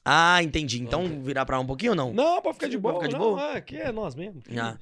[0.06, 0.82] Ah, entendi.
[0.82, 2.14] Então virar pra lá um pouquinho ou não?
[2.14, 2.96] Não, pode ficar de boa.
[2.96, 3.42] pode ficar de não, boa?
[3.42, 4.42] ah, aqui é nós mesmo.
[4.60, 4.78] Ah.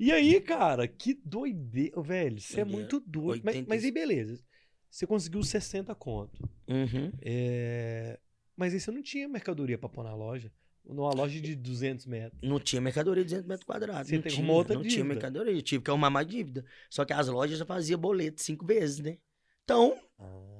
[0.00, 2.00] E aí, cara, que doideira.
[2.00, 3.42] Velho, você é muito doido.
[3.44, 4.42] Mas, 80 mas aí, beleza.
[4.90, 6.48] Você conseguiu 60 conto.
[6.66, 7.12] Uhum.
[7.20, 8.18] É...
[8.56, 10.50] Mas aí você não tinha mercadoria pra pôr na loja.
[10.84, 12.40] Numa loja de 200 metros.
[12.42, 14.08] Não tinha mercadoria de 200 metros quadrados.
[14.08, 15.14] Você não tem tinha, uma outra Não tinha dívida.
[15.14, 15.52] mercadoria.
[15.54, 16.64] Eu tive que arrumar mais dívida.
[16.90, 19.18] Só que as lojas já faziam boleto cinco vezes, né?
[19.64, 19.96] Então,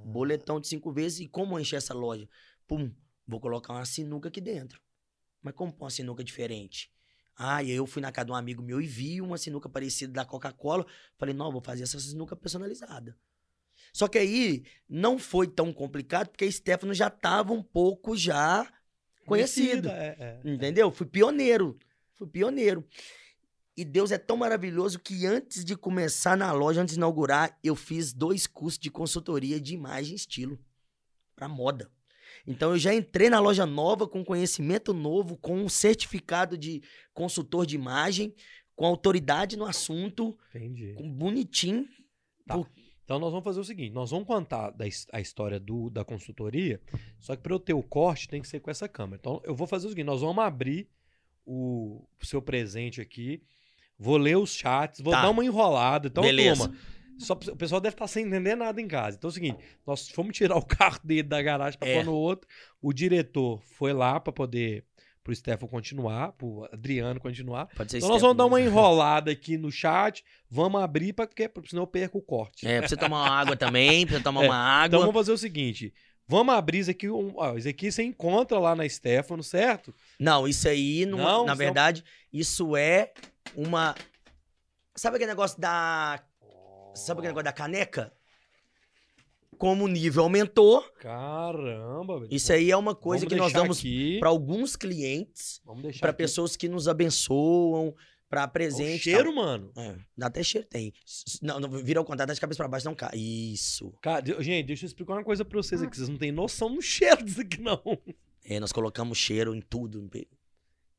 [0.05, 1.21] boletão de cinco vezes.
[1.21, 2.29] E como encher essa loja?
[2.69, 2.93] Pum,
[3.27, 4.81] vou colocar uma sinuca aqui dentro.
[5.43, 6.91] Mas como pôr uma sinuca diferente?
[7.37, 9.69] Ah, e aí eu fui na casa de um amigo meu e vi uma sinuca
[9.69, 10.87] parecida da Coca-Cola.
[11.19, 13.17] Falei, não, vou fazer essa sinuca personalizada.
[13.93, 18.71] Só que aí não foi tão complicado, porque a Stefano já tava um pouco já
[19.27, 19.89] conhecido.
[19.89, 20.51] Conhecida, É, é.
[20.51, 20.91] Entendeu?
[20.91, 21.79] Fui pioneiro.
[22.15, 22.85] Fui pioneiro.
[23.77, 27.75] E Deus é tão maravilhoso que antes de começar na loja, antes de inaugurar, eu
[27.75, 30.59] fiz dois cursos de consultoria de imagem e estilo
[31.35, 31.91] para moda.
[32.47, 36.83] Então eu já entrei na loja nova com conhecimento novo, com um certificado de
[37.15, 38.35] consultor de imagem,
[38.77, 40.93] com autoridade no assunto, Entendi.
[40.95, 41.89] com bonitinho.
[43.05, 46.81] Então nós vamos fazer o seguinte: nós vamos contar da, a história do, da consultoria,
[47.19, 49.19] só que para eu ter o corte tem que ser com essa câmera.
[49.21, 50.89] Então eu vou fazer o seguinte: nós vamos abrir
[51.45, 53.43] o, o seu presente aqui,
[53.99, 55.23] vou ler os chats, vou Tá.
[55.23, 56.09] dar uma enrolada.
[56.09, 56.69] Então, Beleza.
[56.69, 56.79] turma,
[57.19, 59.17] só, o pessoal deve estar sem entender nada em casa.
[59.17, 61.97] Então é o seguinte: nós fomos tirar o carro dele da garagem para É.
[61.97, 62.49] pôr no outro.
[62.81, 64.85] O diretor foi lá para poder.
[65.23, 67.67] Pro Stefan continuar, pro Adriano continuar.
[67.77, 71.69] Pode ser Então nós vamos dar uma enrolada aqui no chat, vamos abrir, pra, porque
[71.71, 72.67] senão eu perco o corte.
[72.67, 74.87] É, pra você tomar uma água também, pra você tomar É, uma água.
[74.87, 75.95] Então vamos fazer o seguinte:
[76.27, 77.09] vamos abrir isso aqui.
[77.09, 79.95] Um, ó, isso aqui você encontra lá na Stefano, certo?
[80.19, 83.13] Não, isso aí, não, Não, na isso verdade, isso é
[83.55, 83.95] uma.
[84.97, 86.21] Sabe aquele negócio da.
[86.95, 88.13] Sabe aquele negócio da caneca?
[89.63, 92.35] Como o nível aumentou, Caramba, velho.
[92.35, 93.81] isso aí é uma coisa que nós damos
[94.19, 97.95] para alguns clientes, Vamos deixar para pessoas que nos abençoam,
[98.29, 98.97] para O presente.
[98.97, 99.71] e cheiro, mano.
[99.77, 100.93] É, dá até cheiro, tem.
[101.41, 103.17] Não, não vira contrário, tá de cabeça para baixo, não cai.
[103.17, 103.95] Isso.
[104.03, 105.97] Cara, gente, deixa eu explicar uma coisa pra vocês aqui.
[105.97, 107.81] Vocês não têm noção do cheiro disso aqui, não.
[108.45, 110.11] É, nós colocamos cheiro em tudo.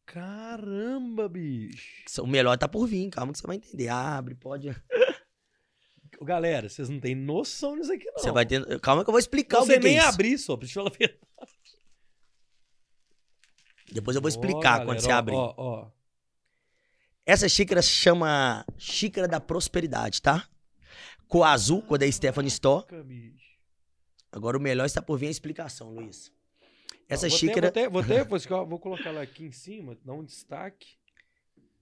[0.06, 2.06] Caramba, bicho.
[2.22, 3.90] O melhor tá por vir, calma que você vai entender.
[3.90, 4.74] Abre, pode.
[6.24, 8.18] Galera, vocês não têm noção disso aqui, não.
[8.18, 8.80] Você vai ter.
[8.80, 10.08] Calma que eu vou explicar Não o que, que é nem isso.
[10.08, 11.20] abrir, só, deixa eu falar a verdade.
[13.92, 15.36] Depois eu vou Ó, explicar quando galera, você ó, abrir.
[15.36, 15.92] Ó, ó.
[17.26, 20.48] Essa xícara se chama Xícara da Prosperidade, tá?
[21.28, 22.86] Cor azul, cor da Stephanie Store.
[24.32, 26.32] Agora o melhor está por vir a explicação, Luiz.
[27.08, 30.14] Essa vou xícara, Ter, vou, ter, vou, ter, vou, colocar ela aqui em cima, dar
[30.14, 30.98] um destaque.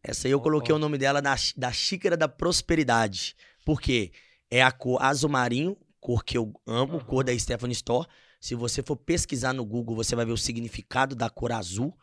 [0.04, 0.76] essa aí eu coloquei ó.
[0.76, 3.36] o nome dela da, da Xícara da Prosperidade.
[3.66, 4.12] Por quê?
[4.52, 7.06] É a cor azul marinho, cor que eu amo, Aham.
[7.06, 8.08] cor da Stephanie Store.
[8.40, 11.98] Se você for pesquisar no Google, você vai ver o significado da cor azul.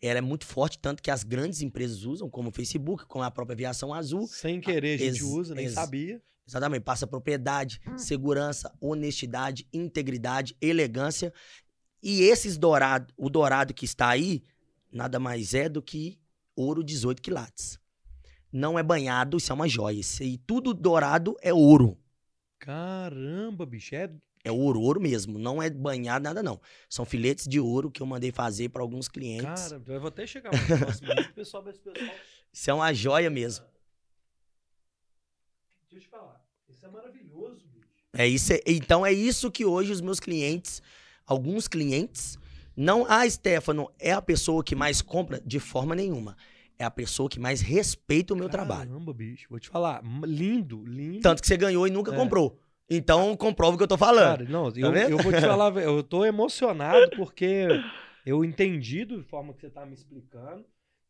[0.00, 3.30] Ela é muito forte, tanto que as grandes empresas usam, como o Facebook, como a
[3.32, 4.28] própria Aviação Azul.
[4.28, 6.22] Sem querer, a gente ex- usa, nem sabia.
[6.46, 7.98] Exatamente, passa propriedade, Hum.
[7.98, 11.32] segurança, honestidade, integridade, elegância.
[12.02, 14.44] E esses dourado, o dourado que está aí,
[14.92, 16.16] nada mais é do que
[16.54, 17.78] ouro 18 quilates.
[18.52, 20.00] Não é banhado, isso é uma joia.
[20.00, 21.98] Isso aí, tudo dourado é ouro.
[22.58, 23.94] Caramba, bicho.
[23.94, 24.10] É...
[24.44, 25.38] É ouro, ouro mesmo.
[25.38, 26.60] Não é banhado, nada não.
[26.88, 29.44] São filetes de ouro que eu mandei fazer para alguns clientes.
[29.44, 31.08] Cara, eu vou até chegar mais próximo.
[31.34, 31.94] pessoal pessoal.
[32.52, 33.66] Isso é uma joia mesmo.
[35.90, 36.40] Deixa eu te falar.
[36.68, 37.88] Isso é maravilhoso, bicho.
[38.12, 40.80] É isso, é- então é isso que hoje os meus clientes,
[41.26, 42.38] alguns clientes,
[42.76, 46.36] não, ah, Stefano é a pessoa que mais compra de forma nenhuma.
[46.78, 48.90] É a pessoa que mais respeita o meu trabalho.
[48.90, 49.46] Caramba, bicho.
[49.50, 50.02] Vou te falar.
[50.24, 51.20] Lindo, lindo.
[51.20, 52.16] Tanto que você ganhou e nunca É.
[52.16, 52.58] comprou.
[52.88, 54.38] Então, comprova o que eu tô falando.
[54.38, 55.10] Cara, não, eu, vendo?
[55.10, 57.66] eu vou te falar, eu tô emocionado porque
[58.24, 60.64] eu entendi da forma que você tá me explicando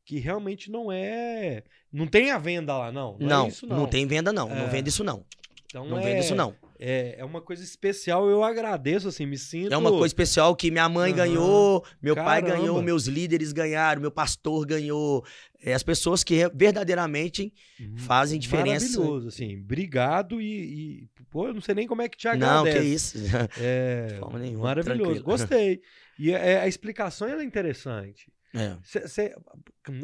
[0.05, 1.63] que realmente não é.
[1.93, 3.19] Não tem a venda lá, não.
[3.21, 3.87] Não, não, é isso, não, não.
[3.87, 4.51] tem venda, não.
[4.51, 4.55] É.
[4.55, 5.25] Não vende isso, não.
[5.67, 6.55] Então Não é, vende isso, não.
[6.81, 9.73] É, é uma coisa especial, eu agradeço, assim, me sinto.
[9.73, 11.17] É uma coisa especial que minha mãe Aham.
[11.19, 12.61] ganhou, meu pai Caramba.
[12.61, 15.25] ganhou, meus líderes ganharam, meu pastor ganhou.
[15.61, 18.99] É, as pessoas que verdadeiramente Hum, fazem diferença.
[19.01, 19.59] Maravilhoso, assim.
[19.61, 22.79] Obrigado e, e, Pô, eu não sei nem como é que te Não, agradece.
[22.79, 23.19] que isso.
[23.61, 25.25] É, De forma nenhuma, maravilhoso, tranquilo.
[25.25, 25.81] gostei.
[26.19, 28.33] E é, a explicação é interessante.
[28.55, 28.77] É.
[28.83, 29.35] Cê, cê-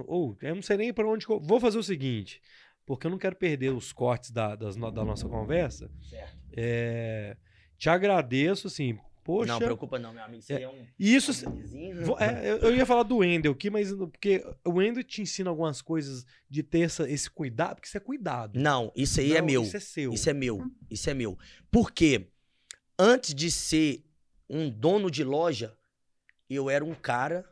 [0.06, 1.24] ou, eu não sei nem para onde.
[1.26, 2.40] Vou fazer o seguinte,
[2.86, 5.90] porque eu não quero perder os cortes da, das da nossa conversa.
[6.02, 6.36] Certo.
[6.56, 7.36] É,
[7.78, 8.98] te agradeço, assim.
[9.24, 9.52] Poxa.
[9.54, 10.42] Não, preocupa não, meu amigo.
[10.42, 10.86] Você É, é, um.
[10.98, 11.48] isso.
[11.48, 12.04] um.
[12.04, 15.80] Vou- é, eu, ia falar do Wendel aqui, mas porque o Wendel te ensina algumas
[15.80, 18.60] coisas de ter essa- esse cuidado, porque isso é cuidado.
[18.60, 19.62] Não, isso aí é Não, meu.
[19.62, 20.12] Isso é seu.
[20.12, 20.70] Isso é meu.
[20.90, 21.38] Isso é meu.
[21.70, 22.28] Porque
[22.98, 24.04] antes de ser
[24.48, 25.74] um dono de loja,
[26.50, 27.50] eu era um cara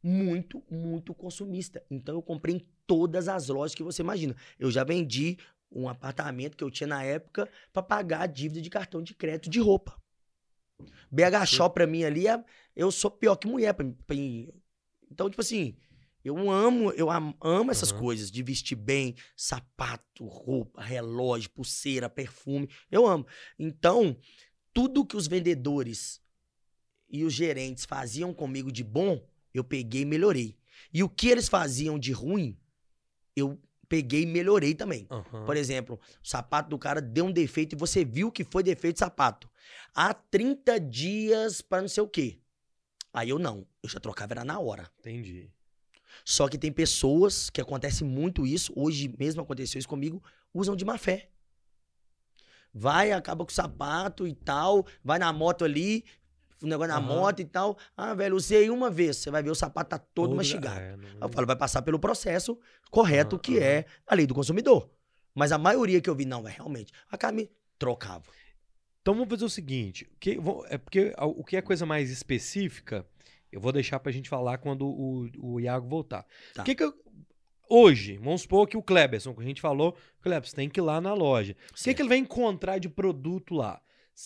[0.00, 1.84] muito, muito consumista.
[1.90, 4.34] Então eu comprei em todas as lojas que você imagina.
[4.58, 5.38] Eu já vendi
[5.70, 9.48] um apartamento que eu tinha na época pra pagar a dívida de cartão de crédito
[9.48, 9.96] de roupa.
[11.08, 12.44] BH Shop pra mim ali, é-
[12.74, 13.72] eu sou pior que mulher.
[13.74, 14.16] Pra, pra-
[15.08, 15.76] então, tipo assim,
[16.24, 18.00] eu amo, eu am- amo essas Aham.
[18.00, 22.68] coisas de vestir bem, sapato, roupa, relógio, pulseira, perfume.
[22.90, 23.24] Eu amo.
[23.56, 24.16] Então,
[24.74, 26.20] tudo que os vendedores
[27.08, 30.58] e os gerentes faziam comigo de bom, eu peguei e melhorei.
[30.92, 32.58] E o que eles faziam de ruim,
[33.36, 33.58] eu
[33.88, 35.06] peguei e melhorei também.
[35.10, 35.44] Aham.
[35.44, 38.94] Por exemplo, o sapato do cara deu um defeito e você viu que foi defeito
[38.94, 39.50] de sapato.
[39.94, 42.38] Há 30 dias pra não sei o quê.
[43.12, 43.66] Aí eu não.
[43.82, 44.88] Eu já trocava era na hora.
[45.00, 45.50] Entendi.
[46.24, 50.84] Só que tem pessoas que acontece muito isso, hoje mesmo aconteceu isso comigo, usam de
[50.84, 51.28] má fé.
[52.72, 56.04] Vai, acaba com o sapato e tal, vai na moto ali,
[56.62, 57.06] o negócio na Aham.
[57.06, 57.76] moto e tal.
[57.96, 60.80] Ah, velho, usei uma vez, você vai ver o sapato tá todo Todo- mastigado.
[60.80, 62.58] é, não- eu falo, vai passar pelo processo
[62.90, 64.90] correto, Aham, que é a lei do consumidor.
[65.34, 66.92] Mas a maioria que eu vi, não, é realmente.
[67.10, 68.24] A camisa trocava.
[69.00, 70.38] Então vamos fazer o seguinte: que,
[70.68, 73.06] é porque o que é coisa mais específica,
[73.50, 76.26] eu vou deixar pra gente falar quando o, o Iago voltar.
[76.54, 76.62] Tá.
[76.62, 76.92] O que que eu-
[77.68, 81.00] hoje, vamos supor que o Kleberson, que a gente falou, Kleberson tem que ir lá
[81.00, 81.56] na loja.
[81.70, 83.80] O que, que ele vai encontrar de produto lá?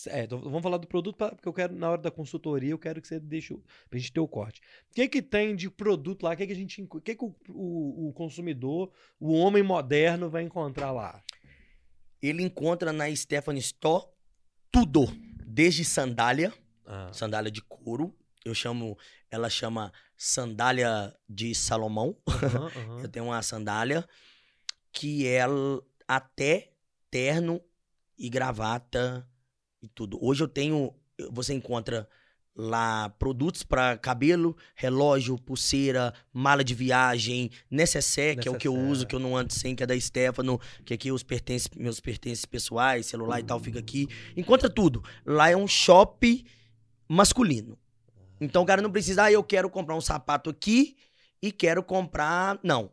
[0.07, 2.77] É, então vamos falar do produto, pra- porque eu quero, na hora da consultoria, eu
[2.79, 3.55] quero que você deixe
[3.89, 4.59] pra gente ter o corte.
[4.91, 6.33] O que que tem de produto lá?
[6.33, 10.29] O que que a gente, o que que o, o- o consumidor, o homem moderno
[10.29, 11.23] vai encontrar lá?
[12.21, 14.05] Ele encontra na Stephanie Store
[14.71, 15.05] tudo.
[15.45, 16.51] Desde sandália,
[16.85, 18.13] Ah, sandália de couro.
[18.43, 18.97] Eu chamo,
[19.31, 22.17] ela chama sandália de Salomão.
[22.27, 22.99] aham, aham.
[23.01, 24.07] Eu tenho uma sandália
[24.91, 26.71] que é l- até
[27.09, 27.61] terno
[28.17, 29.27] e gravata
[29.85, 30.17] e tudo.
[30.21, 30.93] Hoje eu tenho,
[31.31, 32.07] você encontra
[32.55, 38.73] lá produtos para cabelo, relógio, pulseira, mala de viagem, necessaire, que é o que eu
[38.73, 41.99] uso, que eu não ando sem, que é da Stefano, que aqui os pertences, meus
[41.99, 44.07] pertences pessoais, celular e tal, fica aqui.
[44.37, 45.03] Encontra tudo.
[45.25, 46.45] Lá é um shopping
[47.07, 47.77] masculino.
[48.39, 50.95] Então o cara não precisa, ah, eu quero comprar um sapato aqui
[51.41, 52.59] e quero comprar.
[52.63, 52.89] Não.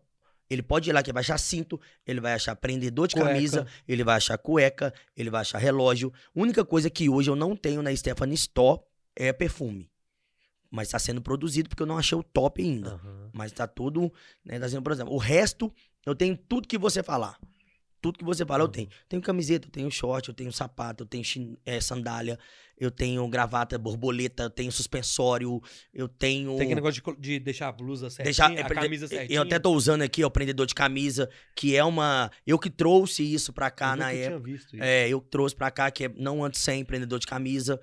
[0.53, 3.33] Ele pode ir lá que vai achar cinto, ele vai achar prendedor de Cueca.
[3.33, 6.13] camisa, ele vai achar cueca, ele vai achar relógio.
[6.35, 8.81] Única coisa que hoje eu não tenho na Stephanie Store
[9.17, 9.91] é perfume.
[10.71, 12.95] Mas tá sendo produzido porque eu não achei o top ainda.
[12.95, 13.31] aham.
[13.33, 14.13] Mas tá tudo,
[14.45, 15.13] né, tá sendo, por exemplo.
[15.15, 15.73] O resto,
[16.05, 17.39] eu tenho tudo que você falar.
[18.03, 18.73] Tudo que você fala, eu Uhum.
[18.73, 18.89] tenho.
[19.09, 21.23] Tenho camiseta, eu tenho short, eu tenho sapato, eu tenho
[21.65, 22.37] eh, sandália,
[22.77, 25.63] eu tenho gravata, borboleta, eu tenho suspensório,
[25.95, 26.51] eu tenho.
[26.57, 29.39] Tem aquele negócio de, de deixar a blusa certinha, Deixar, a é, camisa certinha.
[29.39, 32.29] Eu até tô usando aqui, ó, o prendedor de camisa, que é uma.
[32.45, 34.43] Eu que trouxe isso pra cá Eu na nunca tinha época.
[34.51, 34.83] visto isso.
[34.85, 37.81] É, eu trouxe pra cá, que é não antes sem prendedor de camisa.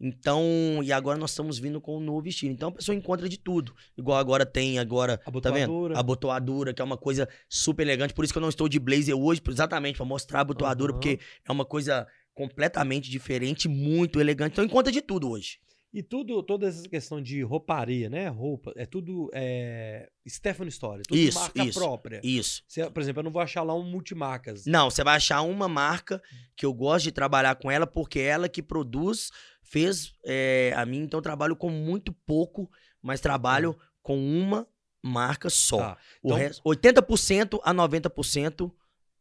[0.00, 2.52] Então, e agora nós estamos vindo com um novo estilo.
[2.52, 3.74] Então a pessoa encontra de tudo.
[3.98, 5.92] Igual agora tem agora, tá vendo?
[5.94, 8.14] A botoadura, que é uma coisa super elegante.
[8.14, 11.00] Por isso que eu não estou de blazer hoje, exatamente pra mostrar a botoadura, Aham.
[11.00, 14.52] porque é uma coisa completamente diferente, muito elegante.
[14.52, 15.58] Então encontra de tudo hoje.
[15.92, 18.28] E tudo, toda essa questão de rouparia, né?
[18.28, 21.78] Roupa, é tudo é, Stefano Story, tudo Isso, marca isso.
[21.80, 22.20] própria.
[22.22, 22.62] Isso.
[22.94, 24.66] Por exemplo, eu não vou achar lá um multimarcas.
[24.66, 26.22] Não, você vai achar uma marca
[26.56, 29.32] que eu gosto de trabalhar com ela, porque é ela que produz,
[29.70, 30.98] fez é, a mim.
[31.02, 32.68] Então eu trabalho com muito pouco,
[33.00, 34.66] mas trabalho com uma
[35.02, 35.78] marca só.
[35.78, 35.98] Tá.
[36.22, 38.70] O Então- resto, 80% a 90%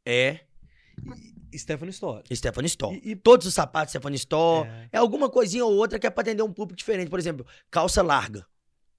[0.05, 0.39] é
[1.55, 2.35] Stefano Story.
[2.35, 3.01] Stephanie Store.
[3.03, 4.67] E, e- Todos os sapatos Stephanie Store.
[4.67, 7.09] é, É alguma coisinha ou outra que é pra atender um público diferente.
[7.09, 8.45] Por exemplo, calça larga.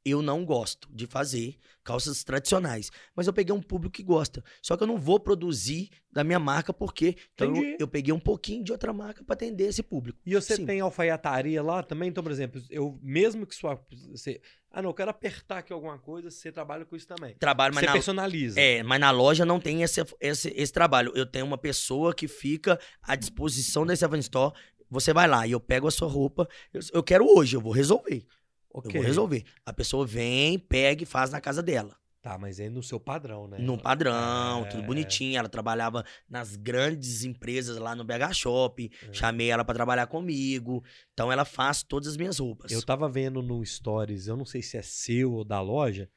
[0.04, 2.90] Eu não gosto de fazer calças tradicionais.
[3.14, 4.42] Mas eu peguei um público que gosta.
[4.62, 8.20] Só que eu não vou produzir da minha marca porque então eu, eu peguei um
[8.20, 10.18] pouquinho de outra marca para atender esse público.
[10.24, 10.66] E você Sim.
[10.66, 12.08] tem alfaiataria lá também?
[12.08, 13.80] Então, por exemplo, eu mesmo que sua.
[14.10, 14.40] Você,
[14.70, 17.34] ah, não, eu quero apertar aqui alguma coisa, você trabalha com isso também.
[17.34, 18.60] Trabalho, mas você na, personaliza.
[18.60, 21.12] É, mas na loja não tem esse, esse, esse trabalho.
[21.14, 24.54] Eu tenho uma pessoa que fica à disposição da Seven Store.
[24.88, 26.48] Você vai lá e eu pego a sua roupa.
[26.72, 28.26] Eu, eu quero hoje, eu vou resolver.
[28.72, 28.90] Ok.
[28.90, 29.44] Eu vou resolver.
[29.64, 31.96] A pessoa vem, pega e faz na casa dela.
[32.22, 33.56] Tá, mas é no seu padrão, né?
[33.58, 34.68] No padrão, É.
[34.68, 35.38] tudo bonitinho.
[35.38, 38.90] Ela trabalhava nas grandes empresas lá no BH Shop.
[39.08, 39.12] É.
[39.12, 40.84] Chamei ela pra trabalhar comigo.
[41.14, 42.70] Então ela faz todas as minhas roupas.
[42.70, 46.10] Eu tava vendo no Stories, eu não sei se é seu ou da loja,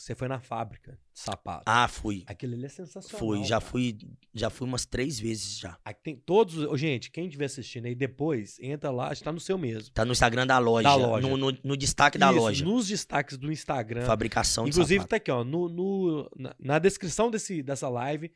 [0.00, 1.62] você foi na fábrica de sapato.
[1.66, 2.22] Ah, fui.
[2.26, 3.18] Aquilo ali é sensacional.
[3.18, 3.70] Fui, já cara.
[3.70, 3.98] fui,
[4.34, 5.76] já fui umas três vezes já.
[5.84, 6.56] Aqui tem todos.
[6.64, 9.90] Ô, gente, quem estiver assistindo aí depois, entra lá, está no seu mesmo.
[9.92, 10.88] Tá no Instagram da loja.
[10.88, 11.28] Da loja.
[11.28, 12.64] No, no- no destaque da Isso, loja.
[12.64, 14.02] Nos destaques do Instagram.
[14.06, 15.10] Fabricação de Inclusive, sapato.
[15.10, 15.44] tá aqui, ó.
[15.44, 18.30] No, no- na, na descrição desse, dessa live.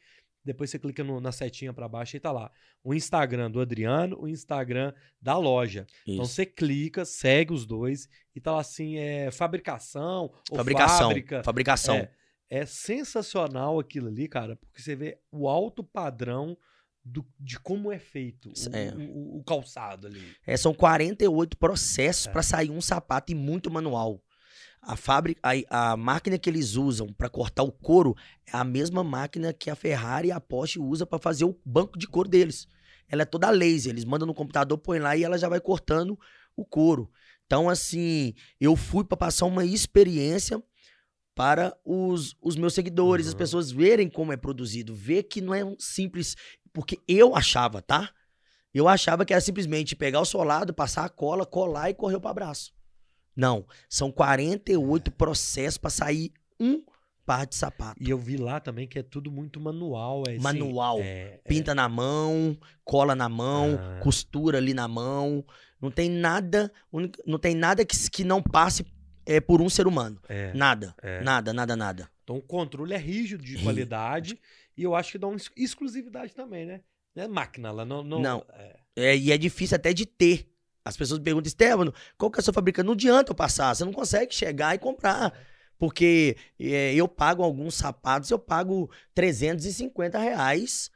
[0.45, 2.51] Depois você clica no- na setinha pra baixo e tá lá.
[2.83, 5.87] O Instagram do Adriano, o Instagram da loja.
[6.07, 6.35] Então Isso.
[6.35, 11.09] você clica, segue os dois e tá lá assim: é fabricação ou Fabricação.
[11.09, 11.43] fábrica.
[11.43, 11.95] Fabricação.
[11.97, 12.11] É,
[12.51, 16.57] é sensacional aquilo ali, cara, porque você vê o alto padrão
[17.05, 18.93] do- de como é feito o, É.
[18.95, 20.23] o- o- calçado ali.
[20.47, 22.31] É, são 48 processos É.
[22.31, 24.23] pra sair um sapato e muito manual.
[24.87, 28.15] A fábrica, a, a máquina que eles usam pra cortar o couro
[28.47, 31.99] é a mesma máquina que a Ferrari e a Porsche usa pra fazer o banco
[31.99, 32.69] de couro deles.
[33.09, 36.19] Ela é toda laser, eles mandam no computador, põe lá e ela já vai cortando
[36.57, 37.11] o couro.
[37.47, 40.63] Então, assim, eu fui pra passar uma experiência
[41.35, 43.39] para os, os meus seguidores, as Uhum.
[43.39, 46.37] pessoas verem como é produzido, ver que não é um simples.
[46.73, 48.11] Porque eu achava, tá?
[48.73, 52.31] Eu achava que era simplesmente pegar o solado, passar a cola, colar e correr para
[52.31, 52.74] abraço.
[53.37, 56.83] Não, são 48 processos para sair um
[57.27, 58.03] par de sapato.
[58.03, 60.23] E eu vi lá também que é tudo muito manual.
[60.29, 60.99] É, assim, Manual.
[61.01, 64.01] é- Pinta na mão, cola na mão, Ah.
[64.03, 65.45] costura ali na mão.
[65.81, 66.73] Não tem nada,
[67.27, 68.85] não tem nada que, que não passe
[69.27, 70.21] é, por um ser humano.
[70.29, 71.23] é, Nada, é.
[71.23, 72.11] nada, nada, nada.
[72.23, 74.39] Então o controle é rígido de qualidade
[74.77, 76.83] e eu acho que dá uma ex- exclusividade também, né?
[77.15, 78.03] Não é máquina, ela não.
[78.03, 78.21] Não.
[78.21, 78.45] Não.
[78.53, 78.77] é.
[78.97, 80.47] É, e é difícil até de ter.
[80.85, 82.87] As pessoas perguntam, Estevam, qual que é a sua fabricante?
[82.87, 85.33] Não adianta eu passar, você não consegue chegar e comprar.
[85.79, 90.91] Porque é, eu pago alguns sapatos, eu pago 350 reais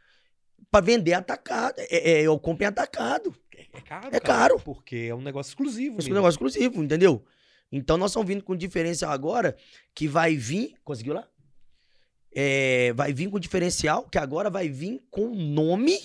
[0.71, 1.79] pra vender atacado.
[1.79, 3.35] É, é, eu compro em atacado.
[3.57, 4.07] É caro.
[4.07, 4.61] É cara, caro.
[4.61, 5.99] Porque é um negócio exclusivo.
[6.01, 7.25] É um negócio exclusivo, entendeu?
[7.73, 9.57] Então nós estamos vindo com diferencial agora
[9.95, 10.75] que vai vir.
[10.85, 11.27] Conseguiu lá?
[12.33, 15.99] É, vai vir com diferencial que agora vai vir com o nome,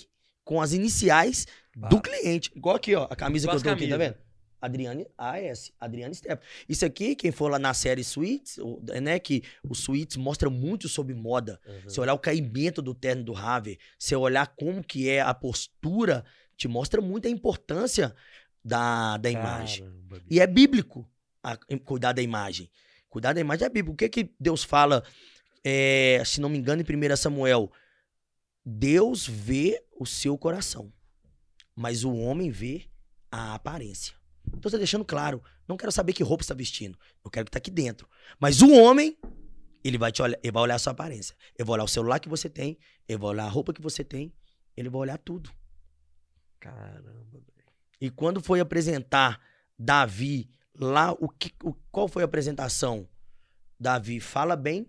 [0.43, 1.45] com as iniciais
[1.75, 2.51] do cliente.
[2.55, 4.15] Igual aqui, ó, a camisa que eu tô aqui, tá vendo?
[4.61, 6.41] Adriane AS, Adriane Step.
[6.69, 8.57] Isso aqui, quem for lá na série Suites,
[9.01, 11.59] né, que o Suites mostra muito sobre moda.
[11.67, 11.89] Uhum.
[11.89, 16.23] Se olhar o caimento do terno do Harvey, se olhar como que é a postura,
[16.55, 18.15] te mostra muito a importância
[18.63, 19.83] da, da imagem.
[19.83, 20.21] Caramba.
[20.29, 21.05] E é bíblico
[21.43, 22.71] a- cuidar da imagem.
[23.09, 23.93] Cuidar da imagem é bíblico.
[23.95, 25.03] O que que Deus fala,
[25.61, 27.69] é, se não me engano, em 1 Samuel?
[28.65, 30.91] Deus vê o seu coração,
[31.75, 32.85] mas o homem vê
[33.31, 34.15] a aparência.
[34.47, 37.45] Então você tá deixando claro, não quero saber que roupa você está vestindo, eu quero
[37.45, 38.07] que tá aqui dentro.
[38.39, 39.17] Mas o homem,
[39.83, 41.35] ele vai te olhar, ele vai olhar a sua aparência.
[41.57, 42.77] Ele vai olhar o celular que você tem,
[43.07, 44.33] ele vai olhar a roupa que você tem,
[44.75, 45.49] ele vai olhar tudo.
[46.59, 47.45] Caramba, velho.
[47.99, 49.41] E quando foi apresentar
[49.79, 53.07] Davi lá, o que, o, qual foi a apresentação?
[53.79, 54.85] Davi fala bem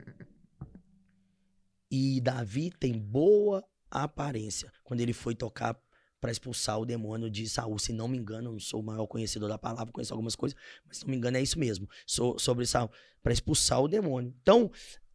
[1.90, 4.73] e Davi tem boa aparência.
[4.82, 5.81] Quando ele foi tocar
[6.24, 9.46] para expulsar o demônio de Saul, se não me engano, não sou o maior conhecedor
[9.46, 12.64] da palavra, conheço algumas coisas, mas se não me engano é isso mesmo, so- sobre
[12.64, 12.90] Saul,
[13.22, 14.34] para expulsar o demônio.
[14.40, 14.70] Então,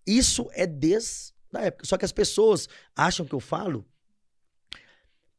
[0.05, 1.83] isso é desde a época.
[1.87, 3.83] Só que as pessoas acham que eu falo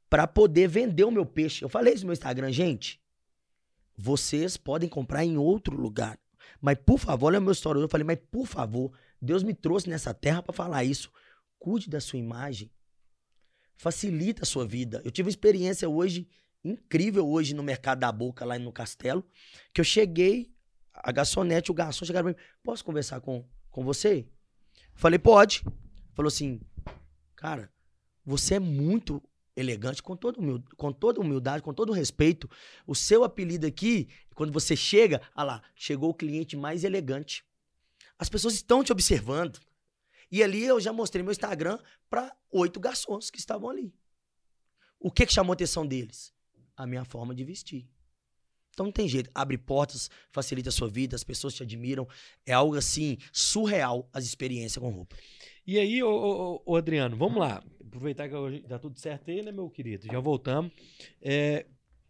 [0.08, 1.64] para poder vender o meu peixe.
[1.64, 3.00] Eu falei isso no meu Instagram, gente.
[3.96, 6.18] Vocês podem comprar em outro lugar.
[6.60, 7.78] Mas, por favor, olha o meu história.
[7.78, 8.90] Eu falei, mas por favor,
[9.22, 11.12] Deus me trouxe nessa terra para falar isso.
[11.60, 12.72] Cuide da sua imagem.
[13.80, 15.00] Facilita a sua vida.
[15.06, 16.28] Eu tive uma experiência hoje,
[16.62, 19.24] incrível hoje no mercado da boca, lá no castelo,
[19.72, 20.52] que eu cheguei,
[20.92, 24.28] a garçonete, o garçom chegaram pra mim, posso conversar com, com você?
[24.94, 25.64] Falei, pode.
[26.12, 26.60] Falou assim,
[27.34, 27.72] cara,
[28.22, 29.22] você é muito
[29.56, 32.50] elegante, com toda, humil- com toda humildade, com todo respeito.
[32.86, 37.42] O seu apelido aqui, quando você chega, ah lá, chegou o cliente mais elegante.
[38.18, 39.58] As pessoas estão te observando.
[40.30, 41.78] E ali eu já mostrei meu Instagram
[42.08, 43.92] para oito garçons que estavam ali.
[44.98, 46.32] O que, que chamou a atenção deles?
[46.76, 47.88] A minha forma de vestir.
[48.72, 49.30] Então não tem jeito.
[49.34, 52.06] Abre portas, facilita a sua vida, as pessoas te admiram.
[52.46, 55.16] É algo assim, surreal as experiências com roupa.
[55.66, 57.62] E aí, ô, ô, ô, Adriano, vamos lá.
[57.84, 60.06] Aproveitar que tá tudo certo aí, né, meu querido?
[60.06, 60.72] Já voltamos.
[61.20, 61.66] É,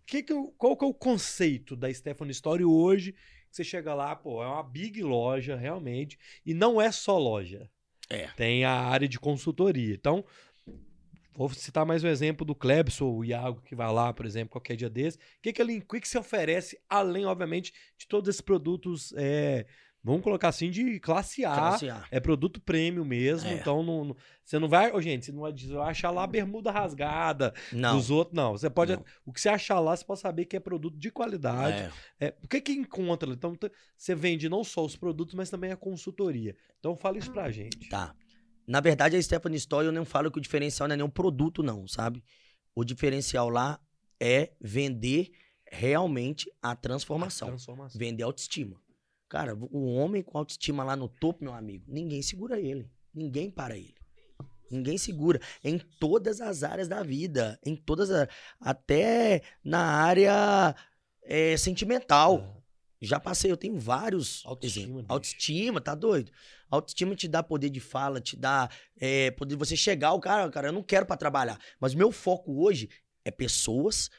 [0.07, 3.13] que que, qual que é o conceito da Stephanie Story hoje?
[3.13, 6.19] Que você chega lá, pô, é uma big loja, realmente.
[6.45, 7.71] E não é só loja.
[8.11, 8.27] É.
[8.37, 9.95] Tem a área de consultoria.
[9.95, 10.25] Então,
[11.33, 14.77] vou citar mais um exemplo do Klebson, o Iago, que vai lá, por exemplo, qualquer
[14.77, 15.17] dia desse.
[15.17, 19.65] O que, que, que, que você oferece, além, obviamente, de todos esses produtos, é,
[20.03, 21.55] vamos colocar assim, de classe A.
[21.55, 22.05] Classe A.
[22.11, 23.55] É produto prêmio mesmo, É.
[23.55, 25.53] então não, não- você não vai, ô, gente, você não vai
[25.91, 27.97] achar lá a bermuda rasgada Não.
[27.97, 28.53] dos outros, não.
[28.53, 29.05] Você pode, Não.
[29.25, 31.91] o que você achar lá, você pode saber que é produto de qualidade.
[32.19, 32.27] É.
[32.29, 33.31] É, o que que encontra?
[33.33, 33.57] Então
[33.97, 36.57] você vende não só os produtos, mas também a consultoria.
[36.79, 37.89] Então fala isso pra gente.
[37.89, 38.15] Tá.
[38.67, 41.63] Na verdade, a Stephanie Store, eu não falo que o diferencial não é nenhum produto,
[41.63, 42.23] não, sabe?
[42.75, 43.81] O diferencial lá
[44.21, 45.31] é vender
[45.73, 47.49] realmente a transformação.
[47.49, 47.99] Transformação.
[47.99, 48.77] Vender autoestima.
[49.31, 52.91] Cara, o homem com autoestima lá no topo, meu amigo, ninguém segura ele.
[53.15, 53.95] Ninguém para ele.
[54.69, 55.41] Ninguém segura.
[55.63, 57.57] Em todas as áreas da vida.
[57.65, 58.27] Em todas as.
[58.61, 60.75] Até na área
[61.23, 62.41] é, sentimental.
[62.43, 62.63] Ah,
[63.01, 65.05] Já passei, eu tenho vários Autoestima.
[65.09, 66.33] Autoestima, tá doido?
[66.69, 70.51] Autoestima te dá poder de fala, te dá é, poder de você chegar, o cara,
[70.51, 71.59] cara, eu não quero pra trabalhar.
[71.79, 72.89] Mas meu foco hoje
[73.25, 74.11] é pessoas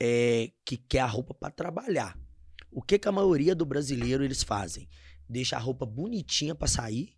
[0.00, 2.18] é, que quer a roupa pra trabalhar.
[2.72, 4.88] O que que a maioria do brasileiro eles fazem?
[5.28, 7.14] Deixa a roupa bonitinha pra sair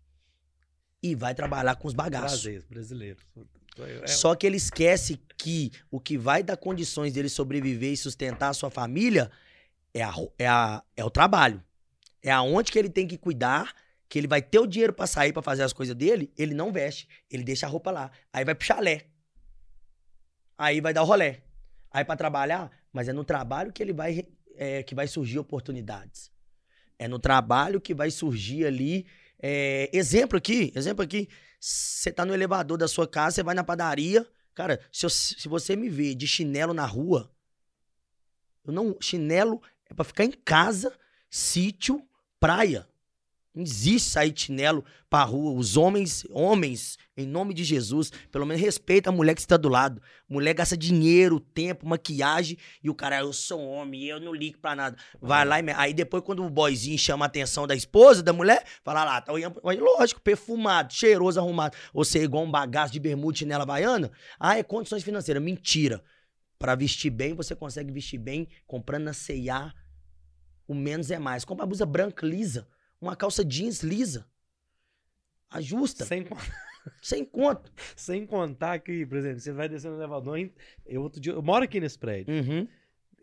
[1.01, 2.41] e vai trabalhar com os bagaços.
[2.41, 3.19] Prazer, brasileiro.
[4.03, 8.49] É, Só que ele esquece que o que vai dar condições dele sobreviver e sustentar
[8.49, 9.29] a sua família
[9.93, 11.63] é, a é, a- é o trabalho.
[12.21, 13.73] É aonde que ele tem que cuidar,
[14.09, 16.71] que ele vai ter o dinheiro pra sair pra fazer as coisas dele, ele não
[16.71, 18.11] veste, ele deixa a roupa lá.
[18.33, 19.07] Aí vai pro chalé.
[20.57, 21.41] Aí vai dar o rolé.
[21.91, 24.25] Aí pra trabalhar, mas é no trabalho que ele vai
[24.57, 26.31] é, que vai surgir oportunidades.
[26.97, 29.05] É no trabalho que vai surgir ali
[29.41, 31.27] é, exemplo aqui, exemplo aqui.
[31.59, 34.25] Você tá no elevador da sua casa, você vai na padaria.
[34.53, 37.31] Cara, se, eu- se você me vê de chinelo na rua,
[38.65, 38.95] eu não.
[39.01, 40.97] Chinelo é pra ficar em casa,
[41.29, 42.07] sítio,
[42.39, 42.87] praia.
[43.55, 45.53] Não existe sair de chinelo pra rua.
[45.57, 49.69] Os homens, homens, em nome de Jesus, pelo menos respeita a mulher que está do
[49.69, 50.01] lado.
[50.27, 54.75] Mulher gasta dinheiro, tempo, maquiagem, e o cara, eu sou homem, eu não ligo pra
[54.75, 54.97] nada.
[55.21, 55.63] Vai lá e.
[55.63, 59.21] me- Aí depois, quando o boyzinho chama a atenção da esposa, da mulher, fala lá,
[59.21, 59.61] tá olhando.
[59.63, 61.77] Lógico, perfumado, cheiroso, arrumado.
[61.93, 64.11] Ou ser igual um bagaço de bermuda e chinela havaiana.
[64.37, 65.41] Ah, é condições financeiras.
[65.41, 66.03] Mentira.
[66.59, 69.73] Pra vestir bem, você consegue vestir bem comprando na C&A.
[70.67, 71.45] O menos é mais.
[71.45, 72.67] Compra uma blusa branca lisa.
[73.05, 74.25] Uma calça jeans lisa.
[75.49, 76.05] Ajusta.
[76.05, 76.37] sem, con-
[77.01, 77.71] Sem conto.
[77.95, 80.37] sem contar que, por exemplo, você vai descendo no elevador.
[80.85, 82.33] Eu, outro dia, eu moro aqui nesse prédio.
[82.33, 82.67] Uhum.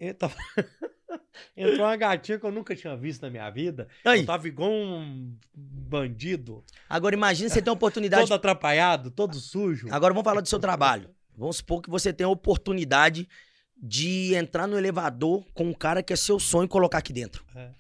[0.01, 0.35] E tava-
[1.57, 3.89] Entrou uma gatinha que eu nunca tinha visto na minha vida.
[4.05, 9.35] Aí, Eu tava igual um bandido, agora imagina você ter uma oportunidade todo atrapalhado, todo
[9.37, 9.89] sujo.
[9.91, 11.11] Agora vamos falar do seu trabalho.
[11.37, 13.29] Vamos supor que você tem a oportunidade
[13.77, 17.45] de entrar no elevador com um cara que é seu sonho colocar aqui dentro.
[17.55, 17.71] É.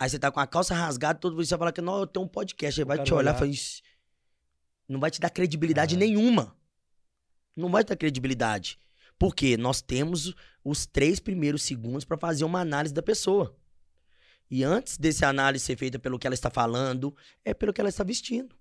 [0.00, 2.24] Aí você tá com a calça rasgada, todo mundo vai falar que não, eu tenho
[2.24, 2.82] um podcast.
[2.82, 3.82] O vai te olhar e "Ixi,
[4.88, 5.98] não vai te dar credibilidade Ah.
[5.98, 6.56] nenhuma.
[7.54, 8.78] Não vai te dar credibilidade.
[9.18, 13.54] Porque nós temos os três primeiros segundos para fazer uma análise da pessoa.
[14.50, 17.14] E antes desse análise ser feita pelo que ela está falando,
[17.44, 18.56] é pelo que ela está vestindo.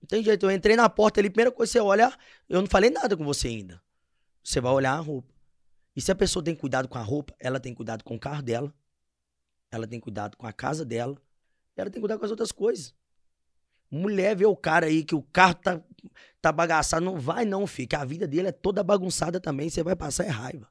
[0.00, 0.46] Não tem jeito.
[0.46, 2.10] Eu entrei na porta ali, primeira coisa que você olha,
[2.48, 3.82] eu não falei nada com você ainda.
[4.42, 5.34] Você vai olhar a roupa.
[5.94, 8.42] E se a pessoa tem cuidado com a roupa, ela tem cuidado com o carro
[8.42, 8.72] dela,
[9.70, 11.16] ela tem cuidado com a casa dela,
[11.76, 12.94] ela tem cuidado com as outras coisas.
[13.90, 15.80] Mulher vê o cara aí que o carro tá,
[16.40, 19.82] tá bagaçado, não vai não, filho, que a vida dele é toda bagunçada também, você
[19.82, 20.68] vai passar é raiva.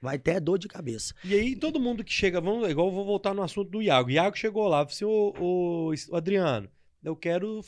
[0.00, 1.12] Vai ter dor de cabeça.
[1.24, 4.10] E aí, todo mundo que chega, vamos, igual eu vou voltar no assunto do Iago.
[4.10, 6.70] Iago chegou lá, disse, ô, ô, o Adriano,
[7.02, 7.64] eu quero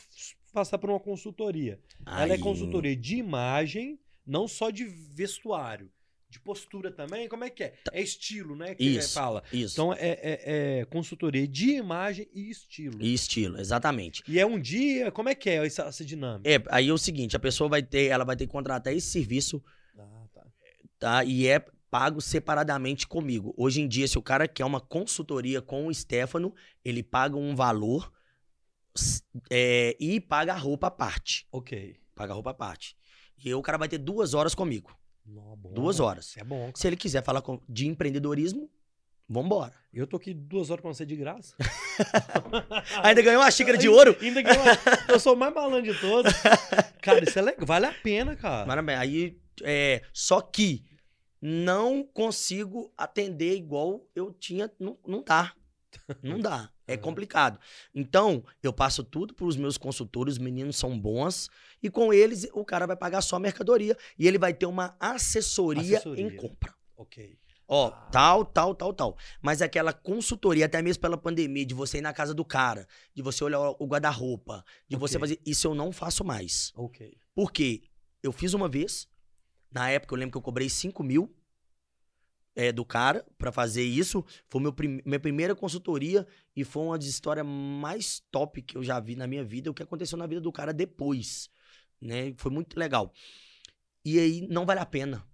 [0.53, 1.81] passar por uma consultoria.
[2.07, 5.91] Ela é consultoria de imagem, não só de vestuário.
[6.31, 7.29] De postura também?
[7.29, 7.75] Como é que é?
[7.93, 8.75] É estilo, né?
[8.77, 9.15] Que Isso.
[9.15, 9.43] fala.
[9.53, 9.75] Isso.
[9.75, 13.03] Então é, é- é consultoria de imagem e estilo.
[13.03, 14.23] E estilo, exatamente.
[14.29, 16.49] E é um dia, como é que é essa, essa dinâmica?
[16.49, 19.09] É, aí é o seguinte, a pessoa vai ter, ela vai ter que contratar esse
[19.09, 19.61] serviço
[19.99, 20.47] Ah, tá.
[21.01, 21.25] tá?
[21.25, 21.59] E é
[21.91, 23.53] pago separadamente comigo.
[23.57, 26.55] Hoje em dia, se o cara quer uma consultoria com o Stefano,
[26.85, 28.13] ele paga um valor
[29.51, 31.47] é, e paga a roupa à parte.
[31.51, 31.97] Ok.
[32.15, 32.97] Paga a roupa à parte.
[33.45, 34.97] E aí o cara vai ter duas horas comigo.
[35.27, 35.73] Nó, bom.
[35.73, 36.37] Duas horas.
[36.37, 36.71] É bom.
[36.75, 38.71] Se ele quiser falar com- de empreendedorismo,
[39.29, 39.75] vambora.
[39.93, 41.55] Eu tô aqui duas horas com você de graça.
[43.03, 44.17] Ainda ganhou uma xícara de ouro?
[44.21, 46.33] Ainda eu, eu sou o mais malandro de todos.
[47.03, 47.67] Cara, isso é legal.
[47.67, 48.67] Vale a pena, cara.
[48.67, 48.99] Maravilha.
[49.01, 50.85] Aí, é, só que
[51.41, 54.71] não consigo atender igual eu tinha.
[54.79, 55.53] Não, não dá.
[56.23, 56.71] Não dá.
[56.93, 57.59] É complicado.
[57.95, 61.49] Então, eu passo tudo para os meus consultores, os meninos são bons,
[61.83, 64.97] e com eles o cara vai pagar só a mercadoria e ele vai ter uma
[65.01, 66.25] assessoria, Assessoria.
[66.27, 66.75] em compra.
[66.97, 67.39] Ok.
[67.73, 68.09] Ó, Ah.
[68.11, 69.17] tal, tal, tal, tal.
[69.41, 73.23] Mas aquela consultoria, até mesmo pela pandemia, de você ir na casa do cara, de
[73.23, 75.21] você olhar o guarda-roupa, de você Ok.
[75.21, 75.41] fazer.
[75.47, 76.73] Isso eu não faço mais.
[76.75, 77.17] Ok.
[77.35, 77.83] Por quê?
[78.23, 79.09] Eu fiz uma vez.
[79.71, 81.33] Na época, eu lembro que eu cobrei 5 mil
[82.57, 84.25] é, do cara pra fazer isso.
[84.49, 88.83] Foi meu prim- minha primeira consultoria e foi uma das histórias mais top que eu
[88.83, 89.71] já vi na minha vida.
[89.71, 91.49] O que aconteceu na vida do cara depois.
[92.01, 92.33] Né?
[92.37, 93.13] Foi muito legal.
[94.05, 95.25] E aí, não vale a pena.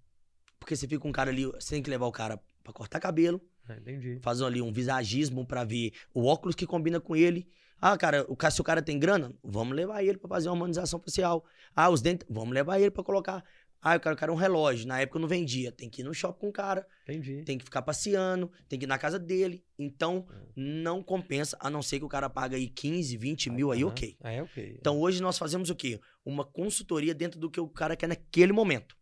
[0.58, 2.98] Porque você fica com um cara ali, você tem que levar o cara pra cortar
[2.98, 4.18] cabelo, Ah, entendi.
[4.20, 7.46] faz ali um visagismo pra ver o óculos que combina com ele.
[7.80, 10.54] Ah, cara, o ca- se o cara tem grana, vamos levar ele pra fazer uma
[10.56, 11.44] harmonização facial.
[11.74, 13.44] Ah, os dentes, vamos levar ele pra colocar.
[13.86, 14.88] Ah, eu quero, eu quero um relógio.
[14.88, 15.70] Na época eu não vendia.
[15.70, 17.44] Tem que ir no shopping com o cara, Entendi.
[17.44, 19.64] tem que ficar passeando, tem que ir na casa dele.
[19.78, 20.26] Então,
[20.56, 24.16] não compensa, a não ser que o cara paga aí 15, 20 mil, aí ok.
[24.20, 24.76] Ah, é ok.
[24.80, 26.00] Então hoje nós fazemos o quê?
[26.24, 28.96] Uma consultoria dentro do que o cara quer naquele momento.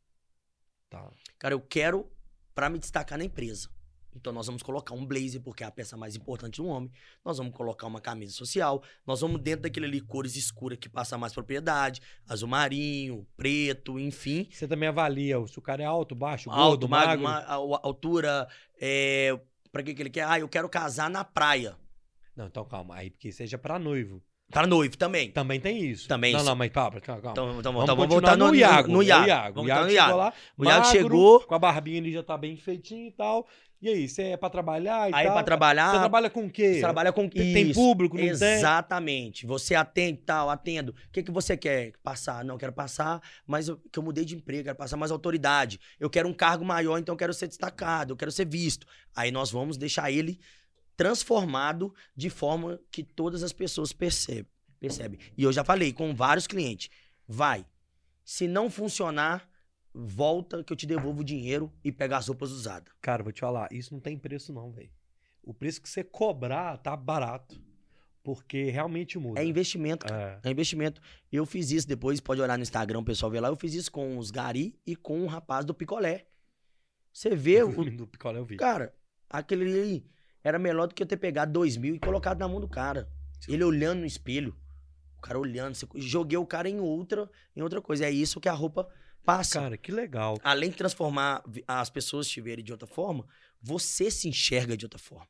[0.90, 1.10] Tá.
[1.38, 2.12] Cara, eu quero
[2.54, 3.70] pra me destacar na empresa.
[4.14, 6.90] Então nós vamos colocar um blazer, porque é a peça mais importante do homem.
[7.24, 8.82] Nós vamos colocar uma camisa social.
[9.06, 12.00] Nós vamos dentro daquele ali cores escuras que passa mais propriedade.
[12.28, 14.48] Azul marinho, preto, enfim.
[14.50, 17.48] Você também avalia se o cara é alto, baixo, Alto, gordo, magro, magro.
[17.48, 18.48] ma- a- altura.
[18.80, 19.38] É...
[19.72, 20.24] Pra que, que ele quer?
[20.24, 21.76] Ah, eu quero casar na praia.
[22.36, 22.94] Não, então calma.
[22.96, 24.22] Aí, porque seja pra noivo.
[24.50, 25.30] Pra noivo também.
[25.30, 26.06] Também tem isso.
[26.06, 26.48] Também Não, isso.
[26.48, 27.20] não, mas calma, calma.
[27.32, 28.88] Então, então, vamos então vamos voltar no, no Iago.
[28.92, 29.26] No, é Iago.
[29.26, 30.16] Iago, Vamos o Iago chegou Iago.
[30.16, 31.40] lá, O Iago magro, chegou.
[31.40, 33.46] Com a barbinha ali já tá bem feitinho e tal.
[33.82, 35.34] E aí, você é pra trabalhar e Aí tal?
[35.34, 35.90] pra trabalhar.
[35.90, 36.74] Você trabalha com o quê?
[36.74, 38.30] Você trabalha com Tem tem público, não tem?
[38.30, 39.44] Exatamente.
[39.44, 40.92] Você atende tal, atendo.
[40.92, 41.92] O que, que você quer?
[42.02, 42.44] Passar?
[42.44, 45.78] Não, quero passar, mas eu, que eu mudei de emprego, quero passar mais autoridade.
[46.00, 48.86] Eu quero um cargo maior, então eu quero ser destacado, eu quero ser visto.
[49.14, 50.38] Aí nós vamos deixar ele
[50.96, 54.50] transformado de forma que todas as pessoas percebem.
[54.78, 55.18] percebem.
[55.36, 56.90] E eu já falei com vários clientes.
[57.26, 57.66] Vai.
[58.24, 59.48] Se não funcionar,
[59.92, 62.92] volta que eu te devolvo o dinheiro e pega as roupas usadas.
[63.00, 64.90] Cara, vou te falar, isso não tem preço não, velho.
[65.42, 67.60] O preço que você cobrar tá barato.
[68.22, 69.38] Porque realmente muda.
[69.38, 70.40] É investimento, cara.
[70.42, 70.48] É.
[70.48, 70.98] É investimento.
[71.30, 73.48] Eu fiz isso depois, pode olhar no Instagram, o pessoal vê lá.
[73.48, 76.24] Eu fiz isso com os gari e com o rapaz do picolé.
[77.12, 78.56] Você vê, o, do picolé eu vi.
[78.56, 78.94] cara,
[79.28, 80.10] aquele ali
[80.44, 83.08] era melhor do que eu ter pegado dois mil e colocado na mão do cara.
[83.48, 84.54] Ele olhando no espelho.
[85.16, 85.76] O cara olhando.
[85.96, 88.04] Joguei o cara em outra, em outra coisa.
[88.04, 88.86] É isso que a roupa
[89.24, 89.60] passa.
[89.60, 90.38] Cara, que legal.
[90.44, 93.26] Além de transformar as pessoas te verem de outra forma,
[93.60, 95.28] você se enxerga de outra forma.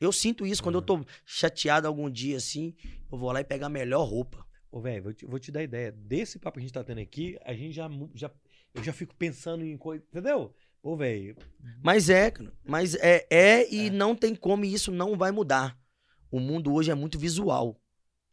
[0.00, 2.74] Eu sinto isso quando eu tô chateado algum dia assim,
[3.12, 4.46] eu vou lá e pego a melhor roupa.
[4.72, 5.92] Ô, velho, vou te, vou te dar ideia.
[5.92, 8.30] Desse papo que a gente tá tendo aqui, a gente já, já.
[8.72, 10.02] Eu já fico pensando em coisa.
[10.08, 10.54] Entendeu?
[10.82, 11.36] Ô, velho.
[11.82, 12.32] Mas é,
[12.64, 13.90] mas é, é e É.
[13.90, 15.78] não tem como e isso não vai mudar.
[16.30, 17.80] O mundo hoje é muito visual.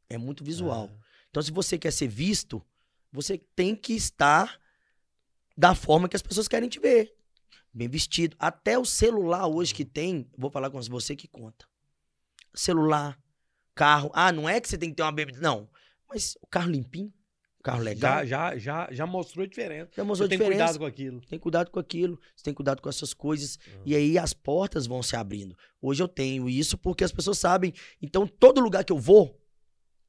[0.09, 0.89] É muito visual.
[0.91, 2.65] Ah, Então, se você quer ser visto,
[3.11, 4.59] você tem que estar
[5.57, 7.13] da forma que as pessoas querem te ver.
[7.73, 8.35] Bem vestido.
[8.39, 11.65] Até o celular hoje que tem, vou falar com você que conta.
[12.53, 13.19] Celular,
[13.75, 14.09] carro.
[14.13, 15.39] Ah, não é que você tem que ter uma bebida.
[15.41, 15.69] Não.
[16.09, 17.13] Mas o carro limpinho,
[17.63, 18.25] carro legal.
[18.25, 19.91] Já, já, já, já mostrou a diferença.
[19.95, 20.63] Já mostrou Você tem diferença.
[20.65, 21.21] cuidado com aquilo.
[21.29, 23.59] Tem cuidado com aquilo, você tem cuidado com essas coisas.
[23.67, 23.79] Ah.
[23.85, 25.55] E aí as portas vão se abrindo.
[25.81, 27.73] Hoje eu tenho isso porque as pessoas sabem.
[28.01, 29.39] Então, todo lugar que eu vou,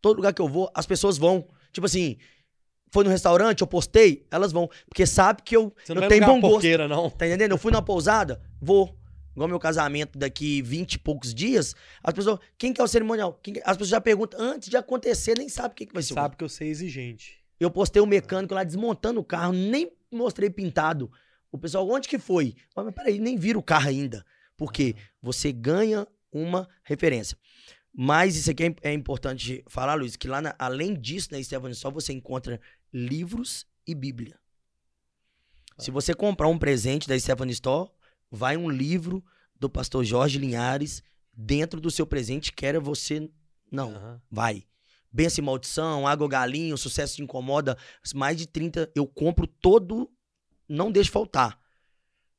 [0.01, 1.49] todo lugar que eu vou, as pessoas vão.
[1.73, 2.17] Tipo assim,
[2.91, 4.69] foi no restaurante, eu postei, elas vão.
[4.89, 6.53] Porque sabe que eu, Você não eu vai tenho bom gosto.
[6.55, 7.11] porqueira, não.
[7.11, 7.51] Tá entendendo?
[7.53, 8.97] Eu fui numa pousada, vou.
[9.35, 11.73] Igual meu casamento daqui 20 e poucos dias,
[12.03, 13.39] as pessoas, quem que é o cerimonial?
[13.41, 16.03] Quem que- As pessoas já perguntam, antes de acontecer, nem sabe o que, que vai
[16.03, 16.15] ser.
[16.15, 17.38] Sabe que eu sei exigente.
[17.59, 21.11] Eu postei o mecânico lá desmontando o carro, nem mostrei pintado.
[21.51, 22.55] O pessoal, onde que foi?
[22.75, 24.25] Mas peraí, nem vira o carro ainda.
[24.57, 27.37] Porque você ganha uma referência.
[27.95, 31.75] Mas isso aqui é, é importante falar, Luiz, que lá, na- além disso, na Stephanie
[31.75, 32.61] Sol, você encontra
[32.93, 34.39] livros e Bíblia.
[35.79, 37.91] Se você comprar um presente da Stephanie Store,
[38.31, 39.25] vai um livro
[39.59, 41.03] do pastor Jorge Linhares
[41.33, 43.31] dentro do seu presente, quer você...
[43.71, 44.23] Não, Aham.
[44.31, 44.65] Vai.
[45.11, 47.77] Benção e maldição, água galinho, sucesso te incomoda.
[48.15, 50.11] Mais de 30 eu compro todo,
[50.69, 51.59] não deixo faltar.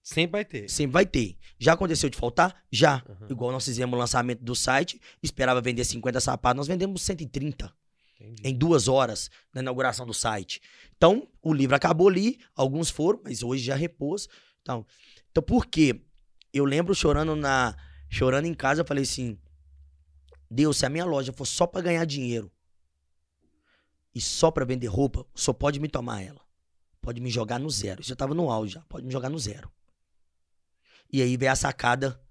[0.02, 0.70] Sempre vai ter.
[0.70, 1.38] Sempre vai ter.
[1.60, 2.64] Já aconteceu de faltar?
[2.72, 3.04] Já.
[3.08, 3.28] Aham.
[3.30, 7.72] Igual nós fizemos o lançamento do site, esperava vender 50 sapatos, nós vendemos 130
[8.20, 8.42] Entendi.
[8.44, 10.62] em duas horas na inauguração do site.
[10.96, 14.28] Então, o livro acabou ali, alguns foram, mas hoje já repôs.
[14.62, 14.86] Então,
[15.32, 16.02] então por quê?
[16.54, 17.76] Eu lembro chorando na
[18.10, 19.38] chorando em casa, eu falei assim:
[20.50, 22.52] Deus, se a minha loja for só pra ganhar dinheiro
[24.14, 26.42] e só pra vender roupa, só pode me tomar ela.
[27.02, 28.02] pode me jogar no zero.
[28.02, 29.72] Isso tava no auge já, pode me jogar no zero.
[31.12, 32.22] E aí veio a sacada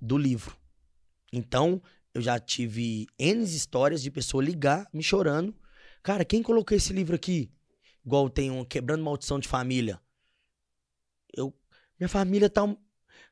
[0.00, 0.56] do livro.
[1.32, 1.80] Então,
[2.14, 5.54] eu já tive N histórias de pessoa ligar, me chorando.
[6.02, 7.52] Cara, quem colocou esse livro aqui?
[8.04, 10.00] Igual tem um Quebrando Maldição de Família.
[11.32, 11.54] Eu,
[11.98, 12.62] minha família tá.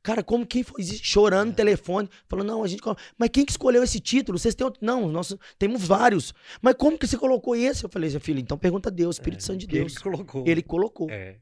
[0.06, 1.00] Cara, como quem foi isso?
[1.02, 2.80] chorando no telefone, falando, não, a gente.
[3.18, 4.38] Mas quem que escolheu esse título?
[4.38, 4.78] Vocês têm outro?
[4.80, 6.32] Não, nós temos vários.
[6.62, 7.82] Mas como que você colocou esse?
[7.82, 9.98] Eu falei, filho, então pergunta a Deus, Espírito Santo de Que ele Deus.
[9.98, 10.44] colocou.
[10.46, 11.10] Ele colocou.
[11.10, 11.38] É.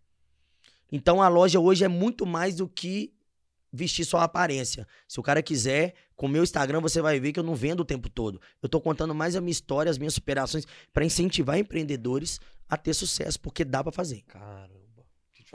[0.91, 3.13] Então a loja hoje é muito mais do que
[3.71, 4.89] vestir só a aparência.
[5.07, 7.81] Se o cara quiser, com o meu Instagram você vai ver que eu não vendo
[7.81, 8.41] o tempo todo.
[8.63, 12.95] Eu tô contando mais a minha história, as minhas superações para incentivar empreendedores a ter
[12.95, 14.23] sucesso, porque dá pra fazer.
[14.23, 14.84] Caramba.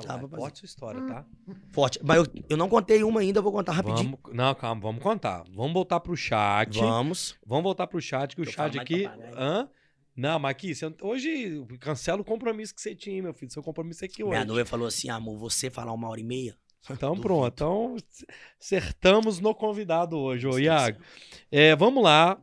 [0.07, 0.19] Falar.
[0.19, 0.41] pra fazer.
[0.41, 1.25] Forte sua história, tá?
[1.71, 1.99] Forte.
[2.03, 4.17] Mas eu, eu não contei uma ainda, eu vou contar rapidinho.
[4.23, 5.43] Vamos, não, calma, vamos contar.
[5.53, 6.77] Vamos voltar pro chat.
[6.79, 7.35] Vamos.
[7.45, 9.03] Vamos voltar pro chat, que o Eu chat mais aqui.
[9.03, 9.33] papagaio.
[9.37, 9.69] Hã?
[10.15, 13.51] Não, mas aqui, você- hoje cancela o compromisso que você tinha, meu filho.
[13.51, 14.31] Seu compromisso é aqui hoje.
[14.31, 16.57] Minha noiva falou assim: amor, você falar uma hora e meia?
[16.89, 17.21] Então Duvido.
[17.21, 17.47] pronto.
[17.53, 17.95] Então
[18.59, 20.99] acertamos no convidado hoje, ô Iago.
[21.51, 22.37] É, vamos lá.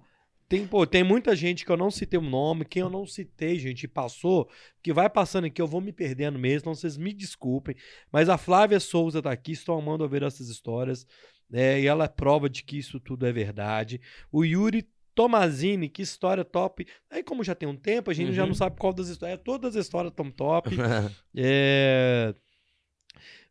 [0.48, 3.58] Tem, pô, tem muita gente que eu não citei o nome, quem eu não citei,
[3.58, 4.48] gente, passou,
[4.82, 7.74] que vai passando aqui, eu vou me perdendo mesmo, então vocês me desculpem.
[8.12, 11.04] Mas a Flávia Souza tá aqui, estou amando ouvir essas histórias,
[11.50, 14.00] né, e ela é prova de que isso tudo é verdade.
[14.30, 14.86] O Yuri
[15.16, 16.86] Tomazini, que história top.
[17.10, 18.48] Aí, como já tem um tempo, a gente já Uhum.
[18.48, 19.40] não sabe qual das histórias.
[19.42, 20.68] Todas as histórias estão top.
[21.34, 22.34] É...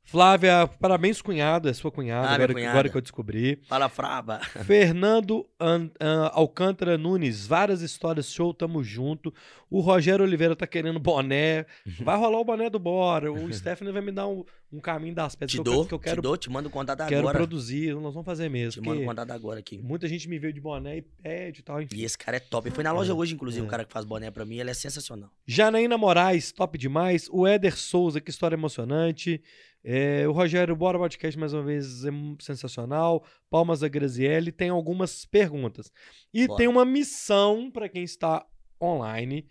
[0.05, 1.67] Flávia, parabéns, cunhado.
[1.67, 2.71] É sua cunhada, Ah, agora, cunhada.
[2.71, 3.59] agora que eu descobri.
[3.67, 4.39] Fala, Fraba.
[4.65, 9.33] Fernando An- An- Alcântara Nunes, várias histórias, show, tamo junto.
[9.69, 11.65] O Rogério Oliveira tá querendo boné.
[12.01, 13.31] Vai rolar o boné do Bora.
[13.31, 15.93] O Stephanie vai me dar um, um caminho das pedras Te que, eu, dou, que
[15.95, 17.39] eu te quero, dou, te mando contato quero agora.
[17.39, 17.93] produzir.
[17.95, 18.83] Nós vamos fazer Te mesmo.
[18.83, 19.79] mando o porque contato agora aqui.
[19.81, 21.81] muita gente me veio de boné e pede e tal.
[21.81, 21.95] Enfim.
[21.97, 22.69] E esse cara é top.
[22.69, 23.67] Foi na loja É, hoje, inclusive, é.
[23.67, 25.31] o cara que faz boné pra mim, ele é sensacional.
[25.47, 27.27] Janaína Moraes, top demais.
[27.31, 29.41] O Éder Souza, que história emocionante.
[29.87, 32.09] É, o Rogério, bora podcast mais uma vez, é
[32.39, 33.23] sensacional.
[33.51, 34.51] Palmas a Grazielli.
[34.51, 35.91] Tem algumas perguntas.
[36.33, 36.57] E Bora.
[36.57, 38.43] tem uma missão para quem está
[38.81, 39.47] online,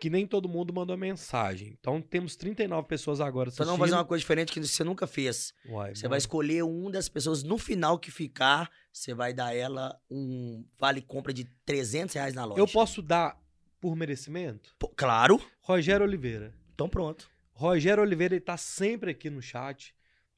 [0.00, 1.76] que nem todo mundo mandou mensagem.
[1.78, 5.54] Então temos 39 pessoas agora Então não fazer uma coisa diferente que você nunca fez.
[5.68, 9.96] Uai, Você vai escolher um das pessoas no final que ficar, você vai dar ela
[10.10, 12.60] um vale compra de 300 reais na loja.
[12.60, 13.40] Eu posso dar
[13.80, 14.74] por merecimento?
[14.76, 15.40] Pô, Claro.
[15.60, 16.52] Rogério Oliveira.
[16.74, 17.30] Então pronto.
[17.58, 19.92] Rogério Oliveira, ele tá sempre aqui no chat.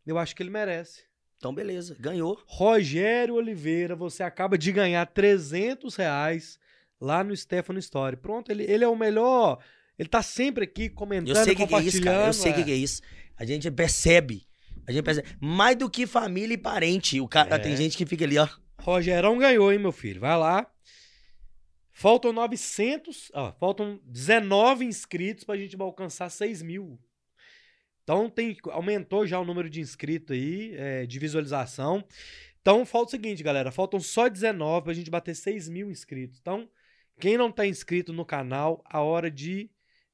[0.07, 1.03] Eu acho que ele merece.
[1.37, 1.95] Então beleza.
[2.01, 2.43] Ganhou.
[2.47, 6.59] Rogério Oliveira, você acaba de ganhar 300 reais
[6.99, 8.17] lá no Stefano Story.
[8.17, 9.63] Pronto, ele, ele é o melhor.
[9.99, 12.29] Ele tá sempre aqui comentando, Eu sei o que, que é isso, cara.
[12.29, 12.65] Eu sei o que, é.
[12.65, 13.03] que é isso.
[13.37, 14.47] A gente percebe.
[14.87, 15.29] A gente percebe.
[15.39, 17.21] Mais do que família e parente.
[17.21, 17.59] O cara, É.
[17.59, 18.49] Tem gente que fica ali, ó.
[18.79, 20.23] Rogerão ganhou, hein, meu filho?
[20.23, 20.67] Vai lá.
[21.93, 26.99] Faltam 900, ó, faltam 19 inscritos pra gente alcançar 6 mil.
[28.11, 32.05] Então tem, aumentou já o número de inscritos aí, é, de visualização.
[32.61, 36.41] Então falta o seguinte, galera, faltam só 19 pra gente bater 6 mil inscritos.
[36.41, 36.69] Então,
[37.21, 39.71] quem não tá inscrito no canal, a hora de,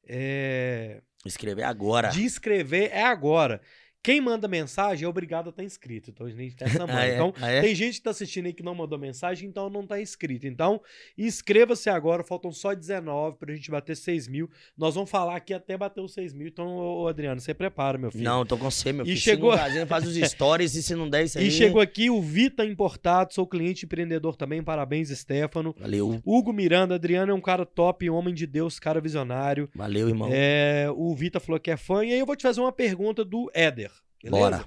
[0.06, 2.08] é, Escrever agora.
[2.08, 3.62] de inscrever é agora.
[4.06, 6.10] Quem manda mensagem é obrigado a estar inscrito.
[6.10, 6.94] Então a gente tem essa mãe.
[6.96, 7.14] Ah, é?
[7.14, 7.60] Então Ah, é?
[7.60, 10.46] tem gente que tá assistindo aí que não mandou mensagem, então não tá inscrito.
[10.46, 10.80] Então,
[11.18, 14.48] inscreva-se agora, faltam só 19 pra gente bater 6 mil.
[14.78, 16.46] Nós vamos falar aqui até bater os 6 mil.
[16.46, 18.22] Então, ô, Adriano, você prepara, meu filho.
[18.22, 19.20] Não, tô com você, meu E filho.
[19.20, 21.48] chegou- Se não faz os stories e se não der isso aí.
[21.48, 24.62] E chegou aqui o Vita Importado, sou cliente empreendedor também.
[24.62, 25.74] Parabéns, Stefano.
[25.80, 26.20] Valeu.
[26.24, 29.68] Hugo Miranda, Adriano é um cara top, homem de Deus, cara visionário.
[29.74, 30.28] Valeu, irmão.
[30.32, 32.04] É, o Vita falou que é fã.
[32.04, 33.90] E aí eu vou te fazer uma pergunta do Éder.
[34.22, 34.40] Beleza?
[34.58, 34.64] Bora.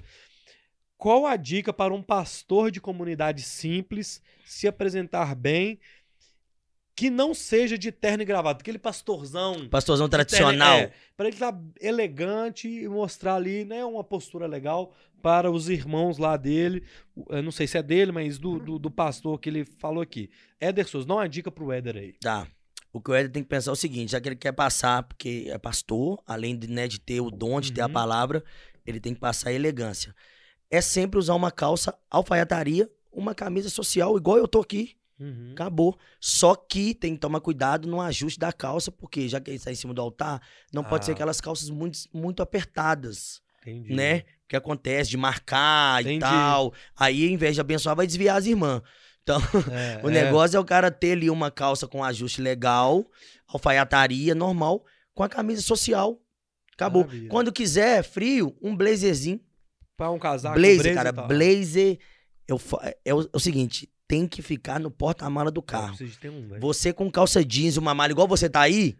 [0.96, 5.78] Qual a dica para um pastor de comunidade simples se apresentar bem,
[6.94, 8.60] que não seja de terno e gravata?
[8.60, 9.66] Aquele pastorzão.
[9.70, 10.76] Pastorzão tradicional.
[10.78, 16.18] É, para ele estar elegante e mostrar ali né, uma postura legal para os irmãos
[16.18, 16.82] lá dele.
[17.30, 20.28] Eu não sei se é dele, mas do, do, do pastor que ele falou aqui.
[20.60, 22.12] Éder Souza, dá uma dica pro Éder aí.
[22.20, 22.46] Tá.
[22.92, 25.04] O que o Éder tem que pensar é o seguinte, já que ele quer passar,
[25.04, 27.92] porque é pastor, além de, né, de ter o dom, de ter a Uhum.
[27.92, 28.42] palavra,
[28.86, 30.14] ele tem que passar elegância.
[30.70, 34.96] É sempre usar uma calça alfaiataria, uma camisa social, igual eu tô aqui.
[35.18, 35.50] Uhum.
[35.52, 35.98] Acabou.
[36.18, 39.70] Só que tem que tomar cuidado no ajuste da calça, porque já que ele está
[39.70, 40.40] em cima do altar,
[40.72, 41.14] não pode ser Ah.
[41.14, 43.92] aquelas calças muito, muito apertadas, Entendi.
[43.94, 44.20] né?
[44.44, 46.16] O que acontece de marcar Entendi.
[46.16, 46.72] e tal.
[46.96, 48.80] Aí, ao invés de abençoar, vai desviar as irmãs.
[49.70, 50.12] É, O é.
[50.12, 53.04] negócio é o cara ter ali uma calça com ajuste legal,
[53.46, 54.84] alfaiataria normal,
[55.14, 56.18] com a camisa social.
[56.84, 57.02] Acabou.
[57.04, 57.28] Maravilha.
[57.28, 59.40] Quando quiser, frio, um blazerzinho.
[59.96, 61.12] Pra um casaco, blazer, blazer cara.
[61.12, 61.28] tal.
[61.28, 61.98] Blazer.
[62.48, 62.60] Eu,
[63.04, 65.94] é, o, é o seguinte, tem que ficar no porta-mala do carro.
[66.24, 66.58] um.
[66.58, 68.96] Você com calça jeans uma malha igual você tá aí,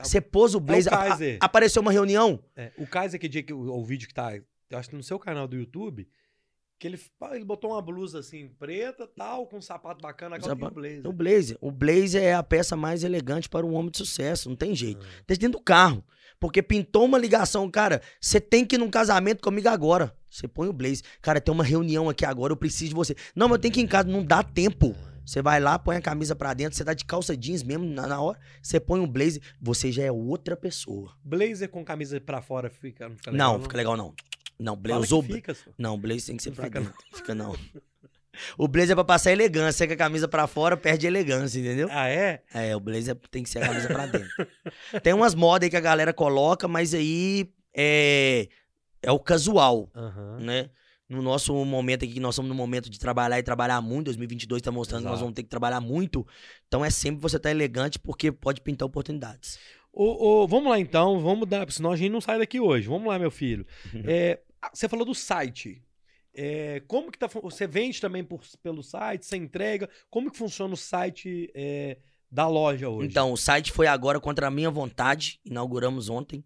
[0.00, 0.92] Você pôs o blazer.
[0.92, 1.38] a- a- Kaiser.
[1.40, 2.38] apareceu uma reunião.
[2.54, 5.02] É, o Kaiser, que dia que o, o vídeo que tá, eu acho que no
[5.02, 6.06] seu canal do YouTube,
[6.78, 7.00] que ele,
[7.32, 11.06] ele botou uma blusa assim, preta, tal, com um sapato bacana, Sapato- o blazer.
[11.08, 11.58] O blazer.
[11.60, 14.48] O blazer é a peça mais elegante para um homem de sucesso.
[14.48, 15.04] Não tem jeito.
[15.04, 15.22] Ah.
[15.26, 16.04] Desde dentro do carro.
[16.40, 18.00] Porque pintou uma ligação, cara.
[18.20, 20.14] Você tem que ir num casamento comigo agora.
[20.30, 21.02] Você põe o blazer.
[21.20, 23.16] Cara, tem uma reunião aqui agora, eu preciso de você.
[23.34, 24.94] Não, mas eu tenho que ir em casa, não dá tempo.
[25.24, 28.06] Você vai lá, põe a camisa pra dentro, você tá de calça jeans mesmo na,
[28.06, 28.38] na hora.
[28.62, 31.12] Você põe um blazer, você já é outra pessoa.
[31.22, 33.52] Blazer com camisa pra fora fica, não fica legal?
[33.52, 34.14] não, fica legal não.
[34.58, 35.22] Não, blazer usou.
[35.22, 35.70] fica, só.
[35.76, 36.94] Não, blazer tem que ser Não pra fica dentro.
[37.14, 37.54] Fica não.
[38.56, 41.88] O blazer é pra passar elegância, com a camisa pra fora, perde elegância, entendeu?
[41.90, 42.42] Ah, é?
[42.52, 44.28] É, o blazer tem que ser a camisa pra dentro.
[45.02, 48.48] Tem umas modas aí que a galera coloca, mas aí é,
[49.02, 50.38] é o casual, Aham.
[50.40, 50.70] né?
[51.08, 54.60] No nosso momento aqui, que nós estamos no momento de trabalhar e trabalhar muito, 2022
[54.60, 55.24] tá mostrando que nós Exato.
[55.24, 56.26] vamos ter que trabalhar muito.
[56.66, 59.58] Então é sempre você estar elegante, porque pode pintar oportunidades.
[59.90, 62.86] Ô, ô, vamos lá então, vamos dar, senão a gente não sai daqui hoje.
[62.88, 63.66] Vamos lá, meu filho.
[63.94, 64.02] Uhum.
[64.06, 64.38] É,
[64.74, 65.82] você falou do site.
[66.40, 69.88] É, como que tá, você vende também por- pelo site, você entrega?
[70.08, 71.98] Como que funciona o site é,
[72.30, 73.08] da loja hoje?
[73.08, 76.44] Então, o site foi agora contra a minha vontade, inauguramos ontem.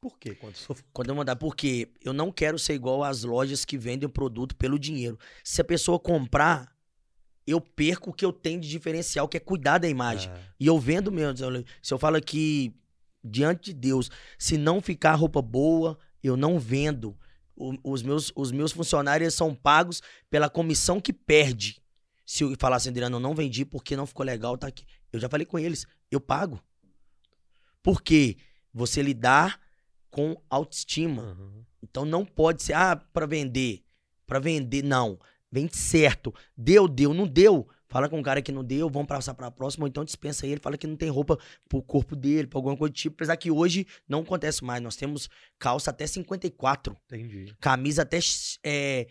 [0.00, 0.34] por quê?
[0.34, 0.76] Quando eu sou...
[0.92, 4.56] Quando eu mandar, porque eu não quero ser igual às lojas que vendem o produto
[4.56, 5.18] pelo dinheiro.
[5.44, 6.74] Se a pessoa comprar,
[7.46, 10.30] eu perco o que eu tenho de diferencial, que é cuidar da imagem.
[10.32, 11.36] Ah, E eu vendo mesmo.
[11.82, 12.72] Se eu falo aqui,
[13.22, 17.14] diante de Deus, se não ficar roupa boa, eu não vendo.
[17.58, 21.82] O- os, meus, os meus funcionários são pagos pela comissão que perde.
[22.24, 24.84] Se eu falar assim, Adriano, eu não vendi porque não ficou legal, tá aqui.
[25.12, 26.62] Eu já falei com eles, eu pago.
[27.82, 28.36] Porque
[28.72, 29.60] você lidar
[30.10, 31.22] com autoestima.
[31.22, 31.64] aham.
[31.82, 33.82] Então não pode ser, ah, pra vender.
[34.26, 35.18] Pra vender, não.
[35.50, 36.34] Vende certo.
[36.56, 37.68] Deu, deu, não deu.
[37.88, 40.60] Fala com o cara que não deu, vamos passar pra próxima, ou então dispensa ele,
[40.60, 41.38] fala que não tem roupa
[41.68, 43.14] pro corpo dele, pra alguma coisa do tipo.
[43.14, 44.82] Apesar que hoje não acontece mais.
[44.82, 45.28] Nós temos
[45.58, 47.54] calça até 54, Entendi.
[47.60, 48.18] camisa até
[48.62, 49.06] é,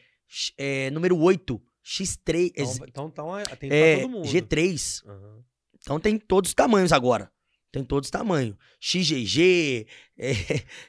[0.57, 4.27] é, número 8, X3, Então, então, então é- tem é, pra todo mundo.
[4.27, 5.03] G3.
[5.07, 5.43] Aham.
[5.81, 7.31] Então tem todos os tamanhos agora.
[7.71, 8.55] Tem todos os tamanhos.
[8.79, 9.87] XGG.
[10.19, 10.31] é,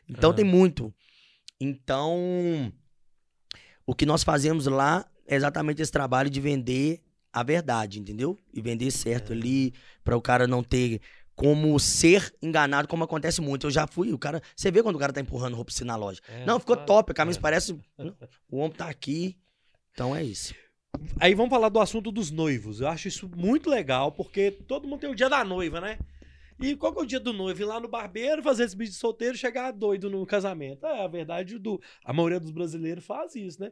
[0.09, 0.37] então Aham.
[0.37, 0.95] tem muito.
[1.61, 2.73] Então,
[3.87, 7.01] o que nós fazemos lá é exatamente esse trabalho de vender
[7.33, 8.39] a verdade, entendeu?
[8.53, 9.37] E vender certo É.
[9.37, 9.73] ali,
[10.05, 11.01] para o cara não ter
[11.35, 13.67] como ser enganado, como acontece muito.
[13.67, 14.43] Eu já fui, o cara.
[14.57, 16.21] Você vê quando o cara tá empurrando roupa assim na loja.
[16.29, 16.87] É, não, ficou claro.
[16.87, 17.43] top, a camisa É.
[17.43, 17.79] parece.
[18.51, 19.37] O ombro tá aqui.
[19.93, 20.55] Então é isso.
[21.21, 22.81] Aí vamos falar do assunto dos noivos.
[22.81, 25.99] Eu acho isso muito legal, porque todo mundo tem o dia da noiva, né?
[26.61, 27.61] E qual que é o dia do noivo?
[27.61, 30.85] Ir lá no barbeiro, fazer esse bicho de solteiro e chegar doido no casamento.
[30.87, 33.71] É, a verdade, do, a maioria dos brasileiros faz isso, né?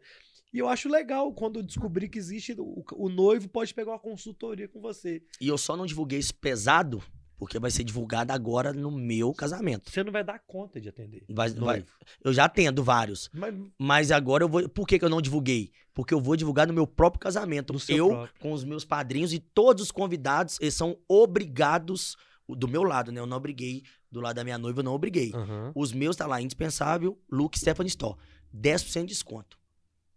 [0.53, 2.55] E eu acho legal quando eu descobri que existe.
[2.59, 5.23] O, o noivo pode pegar uma consultoria com você.
[5.41, 7.03] E eu só não divulguei isso pesado,
[7.37, 9.91] porque vai ser divulgado agora no meu casamento.
[9.91, 11.25] Você não vai dar conta de atender.
[11.29, 11.85] Vai- vai-.
[12.25, 13.29] Eu já atendo vários.
[13.35, 14.69] Mas Mas agora eu vou.
[14.69, 15.71] Por que, que eu não divulguei?
[15.93, 17.75] Porque eu vou divulgar no meu próprio casamento.
[17.89, 18.41] Eu, próprio.
[18.41, 22.17] com os meus padrinhos e todos os convidados, eles são obrigados.
[22.49, 23.19] Do meu lado, né?
[23.21, 23.83] Eu não obriguei.
[24.11, 25.33] Do lado da minha noiva, eu não obriguei.
[25.35, 25.73] Aham.
[25.75, 28.17] Os meus tá lá, indispensável, look Stephanie Store.
[28.55, 29.59] 10% de desconto.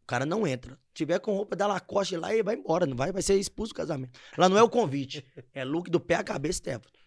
[0.10, 0.76] O cara não entra.
[0.92, 2.88] tiver com roupa da Lacoste lá, ele vai embora.
[2.88, 4.20] Não vai, vai ser expulso do casamento.
[4.36, 5.24] Lá não é o convite.
[5.54, 7.00] É look do pé à cabeça, Stephanie.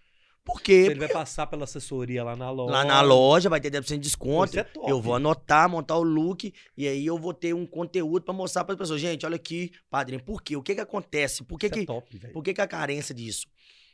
[0.44, 0.86] Por quê?
[0.90, 2.72] Ele vai passar pela assessoria lá na loja.
[2.72, 4.50] Lá na loja vai ter 10% de desconto.
[4.50, 4.88] Isso é top.
[4.88, 8.64] Eu vou anotar, montar o look e aí eu vou ter um conteúdo pra mostrar
[8.64, 9.00] para as pessoas.
[9.00, 10.56] Gente, olha aqui, padrinho, por quê?
[10.56, 11.42] O que que acontece?
[11.42, 12.32] Por que é que, top, velho.
[12.32, 13.48] por que que a carência disso?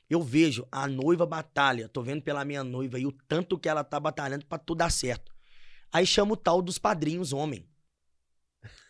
[0.09, 3.85] Eu vejo a noiva batalha, tô vendo pela minha noiva e o tanto que ela
[3.85, 5.33] tá batalhando pra tudo dar certo.
[5.93, 7.68] Aí chama o tal dos padrinhos homem.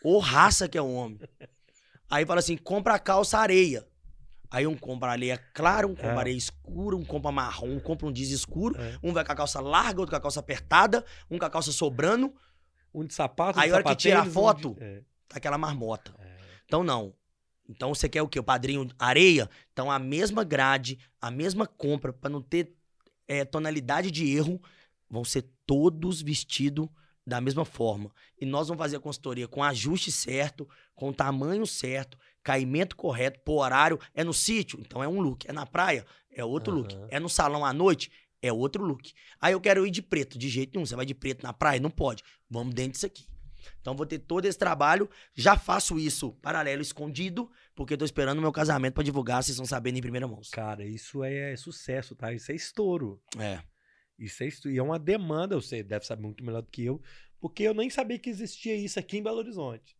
[0.02, 1.20] Ou raça que é o homem.
[2.10, 3.86] Aí fala assim, compra a calça areia.
[4.50, 6.18] Aí um compra areia clara, um compra É.
[6.18, 8.80] areia escura, um compra marrom, um compra um jeans escuro.
[8.80, 8.98] É.
[9.02, 11.70] Um vai com a calça larga, outro com a calça apertada, um com a calça
[11.72, 12.34] sobrando,
[12.94, 15.02] Um de sapato, um Aí a hora que tira a sapatênis, um foto, de- É,
[15.28, 16.14] tá aquela marmota.
[16.18, 16.38] é.
[16.64, 17.14] Então não.
[17.68, 18.38] Então você quer o quê?
[18.40, 19.48] O padrinho areia?
[19.74, 22.74] Então a mesma grade, a mesma compra, pra não ter
[23.28, 24.58] é, tonalidade de erro,
[25.10, 26.88] vão ser todos vestidos
[27.28, 28.10] da mesma forma.
[28.40, 33.62] E nós vamos fazer a consultoria com ajuste certo, com tamanho certo, caimento correto, por
[33.62, 34.00] horário.
[34.14, 34.80] É no sítio?
[34.80, 35.46] Então é um look.
[35.46, 36.06] É na praia?
[36.32, 36.94] É outro look.
[36.94, 37.08] Aham.
[37.10, 38.10] É no salão à noite?
[38.40, 39.12] É outro look.
[39.40, 40.86] Aí eu quero ir de preto, de jeito nenhum.
[40.86, 41.78] Você vai de preto na praia?
[41.78, 42.22] Não pode.
[42.48, 43.26] Vamos dentro disso aqui.
[43.80, 45.08] Então vou ter todo esse trabalho.
[45.34, 49.66] Já faço isso paralelo, escondido, porque tô esperando o meu casamento pra divulgar, vocês vão
[49.66, 50.40] sabendo em primeira mão.
[50.52, 52.32] Cara, isso é sucesso, tá?
[52.32, 53.20] Isso é estouro.
[53.38, 53.60] É.
[54.18, 54.48] Isso é.
[54.66, 57.00] E é uma demanda, você deve saber muito melhor do que eu,
[57.40, 59.96] porque eu nem sabia que existia isso aqui em Belo Horizonte.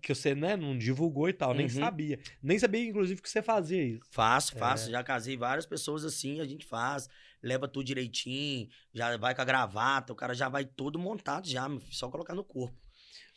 [0.00, 1.72] que você né, não divulgou e tal, nem Uhum.
[1.72, 2.20] sabia.
[2.40, 4.04] Nem sabia, inclusive, que você fazia isso.
[4.08, 4.58] Faço, É.
[4.58, 4.88] faço.
[4.88, 7.08] Já casei várias pessoas assim, a gente faz.
[7.42, 11.66] Leva tudo direitinho, já vai com a gravata, o cara já vai todo montado já,
[11.90, 12.78] só colocar no corpo.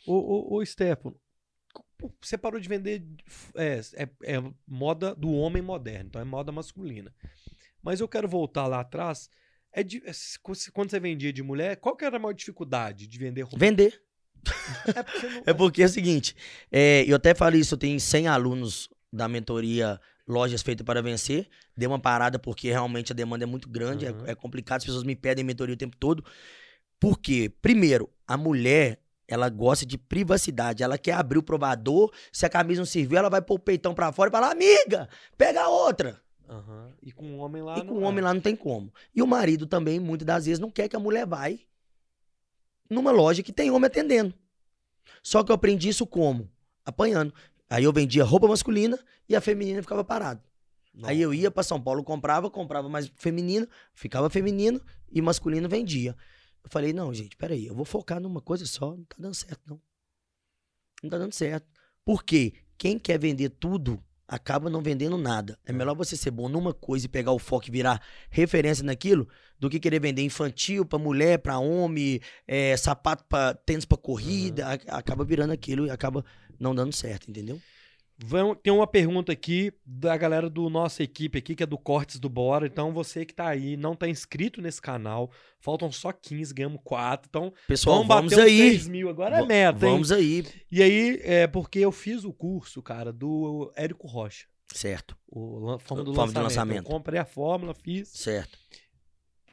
[0.06, 1.20] Ô, ô, ô Stefano,
[2.20, 3.04] você parou de vender.
[3.56, 7.12] É, é, é moda do homem moderno, então é moda masculina.
[7.82, 9.28] Mas eu quero voltar lá atrás.
[9.72, 10.12] É de- é,
[10.72, 13.58] quando você vendia de mulher, qual que era a maior dificuldade de vender roupa?
[13.58, 14.00] Vender.
[14.94, 16.34] É porque não- É porque é o seguinte,
[16.70, 21.48] é, eu até falei isso, eu tenho 100 alunos da mentoria Lojas Feitas para Vencer.
[21.76, 24.26] Dei uma parada porque realmente a demanda é muito grande, é- Uhum.
[24.26, 26.24] é, complicado, as pessoas me pedem mentoria o tempo todo.
[27.00, 27.50] Por quê?
[27.62, 32.80] Primeiro, a mulher, ela gosta de privacidade, ela quer abrir o provador, se a camisa
[32.80, 36.20] não serviu, ela vai pôr o peitão pra fora e falar, amiga, pega a outra.
[36.48, 36.92] Aham.
[37.02, 37.78] E com o homem lá.
[37.78, 38.24] e com o homem é.
[38.24, 38.92] lá não tem como.
[39.14, 41.60] E o marido também, muitas das vezes, não quer que a mulher vai
[42.88, 44.34] numa loja que tem homem atendendo.
[45.22, 46.50] Só que eu aprendi isso como?
[46.84, 47.34] Apanhando.
[47.68, 48.98] Aí eu vendia roupa masculina
[49.28, 50.42] e a feminina ficava parada.
[51.02, 54.80] Aí eu ia pra São Paulo, comprava, comprava mais feminino, ficava feminino
[55.12, 56.16] e masculino vendia.
[56.64, 59.60] Eu falei, não, gente, peraí, eu vou focar numa coisa só, não tá dando certo,
[59.66, 59.80] não.
[61.02, 61.68] Não tá dando certo.
[62.04, 62.54] Por quê?
[62.76, 65.58] Quem quer vender tudo acaba não vendendo nada.
[65.64, 68.00] É melhor você ser bom numa coisa e pegar o foco e virar
[68.30, 69.26] referência naquilo
[69.58, 74.66] do que querer vender infantil pra mulher, pra homem, é, sapato pra tênis pra corrida.
[74.66, 76.24] A- Acaba virando aquilo e acaba
[76.60, 77.58] não dando certo, entendeu?
[78.20, 82.18] Vamos- tem uma pergunta aqui da galera do nossa equipe aqui, que é do Cortes
[82.18, 82.66] do Bora.
[82.66, 85.30] Então, você que tá aí, não tá inscrito nesse canal,
[85.60, 87.28] faltam só 15, ganhamos 4.
[87.28, 88.58] Então, Pessoal, vamos vamos, aí.
[88.70, 89.08] 6 mil.
[89.08, 89.92] Agora é Va- meta, hein?
[89.92, 90.44] Vamos aí.
[90.70, 94.46] E aí, é porque eu fiz o curso, cara, do Érico Rocha.
[94.74, 96.42] Certo, O fórmula do, Fórmula lançamento.
[96.42, 96.78] lançamento.
[96.78, 98.08] Eu comprei a fórmula, fiz.
[98.08, 98.58] certo.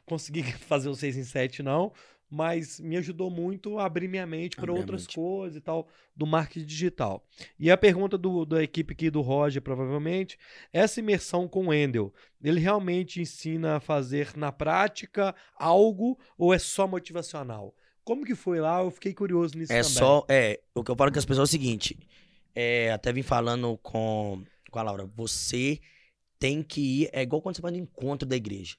[0.04, 1.92] Consegui fazer o 6 em 7, não.
[2.28, 5.14] Mas me ajudou muito a abrir minha mente para outras mente.
[5.14, 7.24] coisas e tal, do marketing digital.
[7.58, 10.36] E a pergunta do, da equipe aqui do Roger, provavelmente,
[10.72, 12.12] essa imersão com o Endel,
[12.42, 17.74] ele realmente ensina a fazer na prática algo ou é só motivacional?
[18.02, 18.82] Como que foi lá?
[18.82, 19.94] Eu fiquei curioso nisso É também.
[19.98, 20.24] só.
[20.28, 21.96] É, o que eu falo com as pessoas é o seguinte.
[22.54, 25.06] É, até vim falando com, com a Laura.
[25.14, 25.80] Você
[26.38, 27.10] tem que ir.
[27.12, 28.76] É igual quando você vai no encontro da igreja.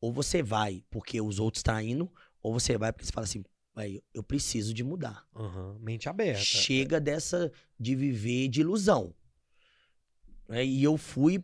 [0.00, 2.10] Ou você vai porque os outros estão indo,
[2.42, 3.42] ou você vai porque você fala assim,
[3.74, 5.24] "Véi, eu preciso de mudar.
[5.34, 6.40] Aham, mente aberta.
[6.42, 9.14] Chega dessa de viver de ilusão.
[10.48, 11.42] Né, E eu fui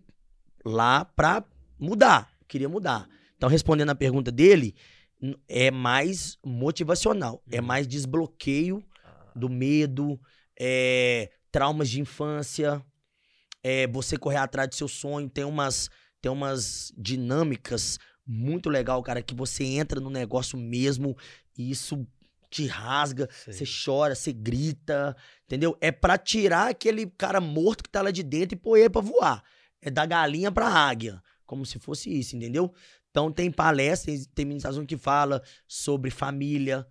[0.64, 1.44] lá pra
[1.78, 2.30] mudar.
[2.48, 3.08] Queria mudar.
[3.36, 4.74] Então, respondendo a pergunta dele,
[5.48, 7.42] é mais motivacional.
[7.50, 7.66] É Uhum.
[7.66, 10.20] mais desbloqueio Ah, do medo,
[10.58, 12.84] é, traumas de infância,
[13.62, 15.28] é, você correr atrás do seu sonho.
[15.28, 15.90] Tem umas,
[16.20, 21.16] tem umas dinâmicas muito legal, cara, que você entra no negócio mesmo
[21.56, 22.06] e isso
[22.50, 23.52] te rasga, sei.
[23.52, 25.76] você chora, você grita, entendeu?
[25.80, 29.00] É pra tirar aquele cara morto que tá lá de dentro e pôr ele pra
[29.00, 29.42] voar.
[29.80, 32.72] É da galinha pra águia, como se fosse isso, entendeu?
[33.10, 36.86] Então tem palestras, tem ministração que fala sobre família,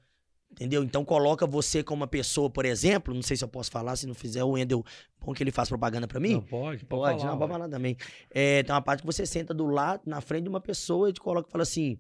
[0.55, 0.81] entendeu?
[0.83, 4.07] Então coloca você como uma pessoa, por exemplo, não sei se eu posso falar, se
[4.07, 4.83] não fizer o Wendel,
[5.19, 6.35] bom que ele faz propaganda pra mim.
[6.35, 7.97] Não, pode, pode, Pode, falar, não, pode falar também.
[8.31, 11.13] É, tem uma parte que você senta do lado, na frente de uma pessoa e
[11.13, 11.99] te coloca e fala assim: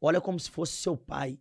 [0.00, 1.38] olha como se fosse seu pai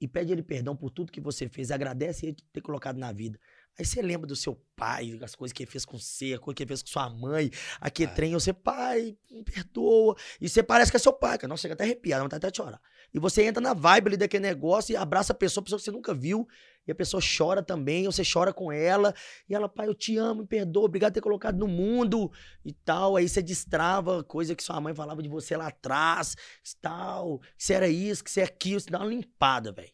[0.00, 3.38] e pede ele perdão por tudo que você fez, agradece ele ter colocado na vida.
[3.78, 6.54] Aí você lembra do seu pai, as coisas que ele fez com você, a coisa
[6.56, 7.50] que ele fez com sua mãe,
[7.80, 8.14] aquele É.
[8.14, 10.14] trem, você, pai, me perdoa.
[10.40, 11.48] E você parece que é seu pai, cara.
[11.48, 12.80] Nossa, chega até arrepiado, vontade até de chorar.
[13.14, 15.84] E você entra na vibe ali daquele negócio e abraça a pessoa, a pessoa que
[15.84, 16.46] você nunca viu,
[16.86, 19.14] e a pessoa chora também, ou você chora com ela,
[19.48, 22.30] e ela, pai, eu te amo, me perdoa, obrigado por ter colocado no mundo
[22.64, 23.16] e tal.
[23.16, 26.36] Aí você destrava coisa que sua mãe falava de você lá atrás,
[26.80, 29.92] tal, que você era isso, que você é aquilo, você dá uma limpada, velho.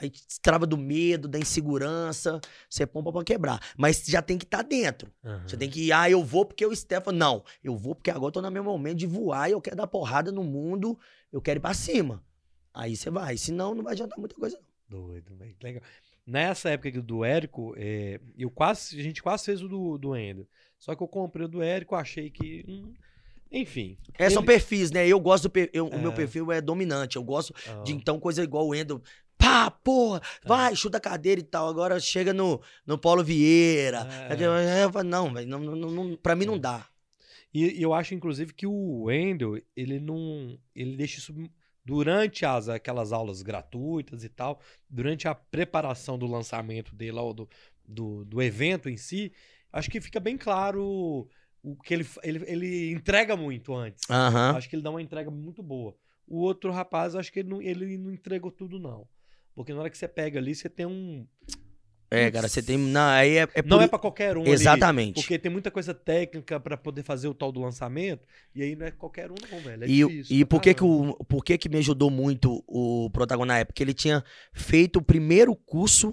[0.00, 3.60] Aí destrava do medo, da insegurança, você pompa pra quebrar.
[3.76, 5.12] Mas já tem que estar dentro.
[5.24, 5.46] Aham.
[5.46, 7.18] Você tem que ir, ah, eu vou porque o Stefano.
[7.18, 9.76] Não, eu vou porque agora eu tô no meu momento de voar e eu quero
[9.76, 10.98] dar porrada no mundo,
[11.32, 12.22] eu quero ir pra cima.
[12.72, 14.56] Aí você vai, senão não vai adiantar muita coisa.
[14.88, 15.00] não.
[15.06, 15.54] Doido, velho.
[15.58, 15.82] que Legal.
[16.26, 20.16] Nessa época aqui do Érico, é, eu quase, a gente quase fez o do, do
[20.16, 20.46] Endo.
[20.78, 22.64] Só que eu comprei o do Érico, achei que.
[22.68, 22.92] hum,
[23.52, 23.98] enfim.
[24.18, 25.06] É, são Ele- perfis, né?
[25.08, 25.50] Eu gosto do.
[25.50, 26.14] per- eu- O meu É.
[26.14, 27.16] perfil é dominante.
[27.16, 29.02] Eu gosto Ah, de então coisa igual o Endo.
[29.40, 31.68] Pá, porra, vai, chuta a cadeira e tal.
[31.68, 34.06] Agora chega no, no Paulo Vieira.
[34.28, 34.34] É.
[34.34, 36.86] É, eu falo, não, velho, não, não, não, pra mim não dá.
[37.52, 40.58] E, e eu acho, inclusive, que o Wendel, ele não.
[40.74, 41.34] Ele deixa isso
[41.84, 47.48] durante as, aquelas aulas gratuitas e tal, durante a preparação do lançamento dele, ou do,
[47.84, 49.32] do, do evento em si,
[49.72, 51.28] acho que fica bem claro
[51.62, 54.08] o que ele, ele, ele entrega muito antes.
[54.08, 54.56] Aham.
[54.56, 55.96] Acho que ele dá uma entrega muito boa.
[56.26, 59.06] O outro rapaz, acho que ele não, ele não entregou tudo, não.
[59.54, 61.26] Porque na hora que você pega ali, você tem um.
[62.12, 62.76] É, cara, você tem.
[62.76, 65.14] Não, aí é, é Não por- é pra qualquer um ali, Exatamente.
[65.14, 68.86] porque tem muita coisa técnica pra poder fazer o tal do lançamento, e aí não
[68.86, 69.84] é qualquer um não, velho.
[69.84, 70.36] É e difícil.
[70.36, 73.72] e por que que, o, por que que me ajudou muito o protagonista na época?
[73.72, 76.12] Porque ele tinha feito o primeiro curso,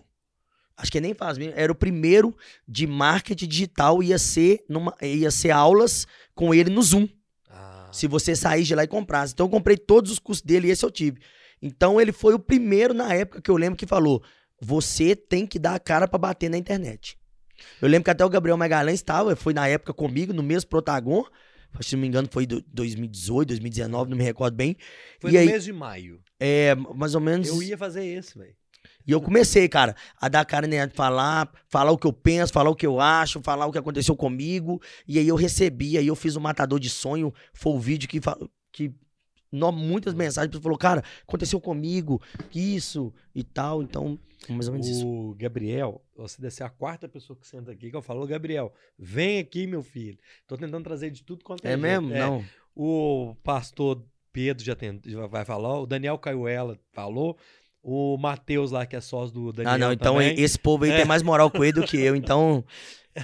[0.76, 2.36] acho que nem faz mesmo, era o primeiro
[2.68, 6.06] de marketing digital, ia ser, numa, ia ser aulas
[6.36, 7.08] com ele no Zoom.
[7.50, 9.34] Ah, se você sair de lá e comprasse.
[9.34, 11.20] Então eu comprei todos os cursos dele e esse eu tive.
[11.62, 14.24] Então ele foi o primeiro na época que eu lembro que falou:
[14.62, 17.18] você tem que dar a cara pra bater na internet.
[17.82, 21.24] Eu lembro que até o Gabriel Magalhães estava, foi na época comigo, no mesmo Protagon.
[21.82, 24.78] Se não me engano, foi do 2018, 2019, não me recordo bem.
[25.20, 26.22] Foi e no aí- mês de maio.
[26.40, 27.48] É, mais ou menos.
[27.48, 28.56] Eu ia fazer esse, velho.
[29.06, 32.70] E eu comecei, cara, a dar cara né, falar, falar o que eu penso, falar
[32.70, 34.82] o que eu acho, falar o que aconteceu comigo.
[35.08, 38.20] E aí eu recebi, aí eu fiz o Matador de Sonho, foi o vídeo que,
[38.72, 38.94] que
[39.52, 42.22] nó- muitas mensagens, pessoas falou, cara, aconteceu comigo,
[42.54, 43.82] isso e tal.
[43.82, 44.20] Então,
[44.50, 45.08] mais ou menos isso.
[45.08, 48.28] O Gabriel, você deve ser a quarta pessoa que senta aqui que eu falo, "Ô,
[48.28, 50.18] Gabriel, vem aqui, meu filho.
[50.48, 52.14] Tô tentando trazer de tudo quanto é É jeito." mesmo?
[52.14, 52.44] É, Não.
[52.76, 57.36] O pastor Pedro já, tem, já vai falar, o Daniel Caiuela falou,
[57.82, 60.40] o Matheus lá, que é sócio do Daniel ah, não, então também.
[60.40, 60.98] esse povo aí É.
[60.98, 62.64] tem mais moral com ele do que eu, então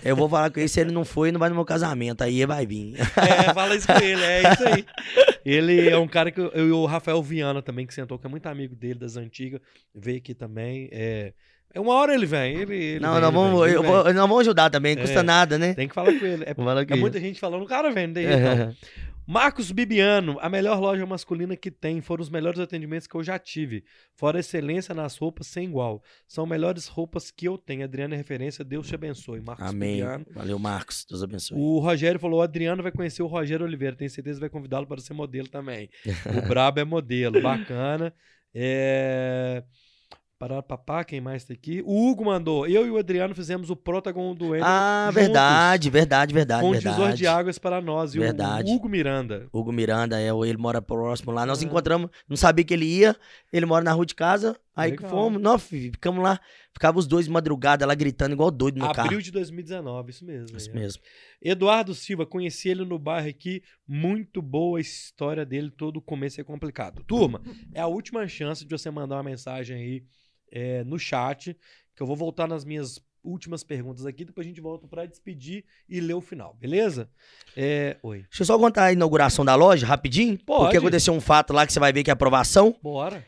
[0.04, 2.38] eu vou falar com ele, se ele não foi, não vai no meu casamento, aí
[2.38, 2.96] ele vai vir.
[3.00, 4.86] É, fala isso com ele, é isso aí.
[5.46, 8.26] Ele é um cara que eu, eu e o Rafael Viana também, que sentou, que
[8.26, 9.60] é muito amigo dele, das antigas,
[9.94, 10.90] veio aqui também.
[10.92, 11.34] É,
[11.74, 13.82] é uma hora ele vem, ele, ele não, vem, nós ele vamos, vem, ele eu
[13.82, 13.92] vem.
[13.92, 15.24] vou- nós vamos ajudar também, não custa É.
[15.24, 15.74] nada, né?
[15.74, 16.44] Tem que falar com ele.
[16.46, 18.76] É, é muita gente falando, cara, velho, não tem jeito não.
[19.26, 22.02] Marcos Bibiano, a melhor loja masculina que tem.
[22.02, 23.84] Foram os melhores atendimentos que eu já tive.
[24.14, 26.04] Fora excelência nas roupas, sem igual.
[26.28, 27.84] São melhores roupas que eu tenho.
[27.84, 29.40] Adriano é referência, Deus te abençoe.
[29.40, 29.96] Marcos Amém.
[29.96, 30.26] Bibiano.
[30.32, 31.06] Valeu, Marcos.
[31.10, 31.58] Deus abençoe.
[31.58, 33.96] O Rogério falou: o Adriano vai conhecer o Rogério Oliveira.
[33.96, 35.90] Tenho certeza que vai convidá-lo para ser modelo também.
[36.44, 38.14] O Brabo é modelo, bacana.
[38.54, 39.64] É.
[40.44, 41.82] Parar papá, quem mais tá aqui?
[41.86, 42.68] O Hugo mandou.
[42.68, 44.62] Eu e o Adriano fizemos o Protagon do Ender.
[44.66, 46.96] Ah, juntos, verdade, verdade, verdade, Com um verdade.
[46.98, 48.14] divisor de águas para nós.
[48.14, 48.70] E Verdade.
[48.70, 49.48] o Hugo Miranda.
[49.54, 51.46] Hugo Miranda, é, ele mora próximo lá.
[51.46, 51.66] Nós Ah.
[51.66, 53.16] encontramos, não sabia que ele ia,
[53.54, 55.12] ele mora na rua de casa, aí que Legal.
[55.12, 56.38] fomos, nós fi- ficamos lá,
[56.74, 59.22] ficava os dois de madrugada lá gritando igual doido no Abril carro.
[59.22, 60.58] de 2019, isso mesmo.
[60.58, 60.74] Isso é.
[60.74, 61.02] mesmo.
[61.42, 63.64] Eduardo Silva, conheci ele no bairro aqui.
[63.88, 67.02] Muito boa a história dele, todo o começo é complicado.
[67.08, 67.42] Turma,
[67.74, 70.04] é a última chance de você mandar uma mensagem aí
[70.54, 71.58] é, no chat,
[71.96, 75.66] que eu vou voltar nas minhas últimas perguntas aqui, depois a gente volta pra despedir
[75.90, 77.10] e ler o final, beleza?
[77.56, 78.20] É, Oi.
[78.30, 80.38] Deixa eu só contar a inauguração da loja, rapidinho.
[80.46, 80.66] Pode.
[80.66, 82.76] Porque aconteceu um fato lá que você vai ver que é aprovação.
[82.84, 83.26] Bora.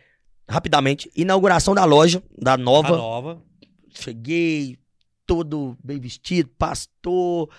[0.47, 1.09] Rapidamente.
[1.15, 2.93] Inauguração da loja, da nova.
[2.93, 3.41] A nova.
[3.89, 4.77] Cheguei,
[5.25, 7.49] todo bem vestido, pastor,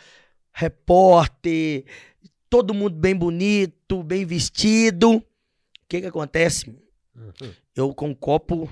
[0.53, 1.85] repórter,
[2.49, 5.17] todo mundo bem bonito, bem vestido.
[5.17, 5.23] O
[5.89, 6.73] que que acontece?
[7.75, 8.69] Eu com um copo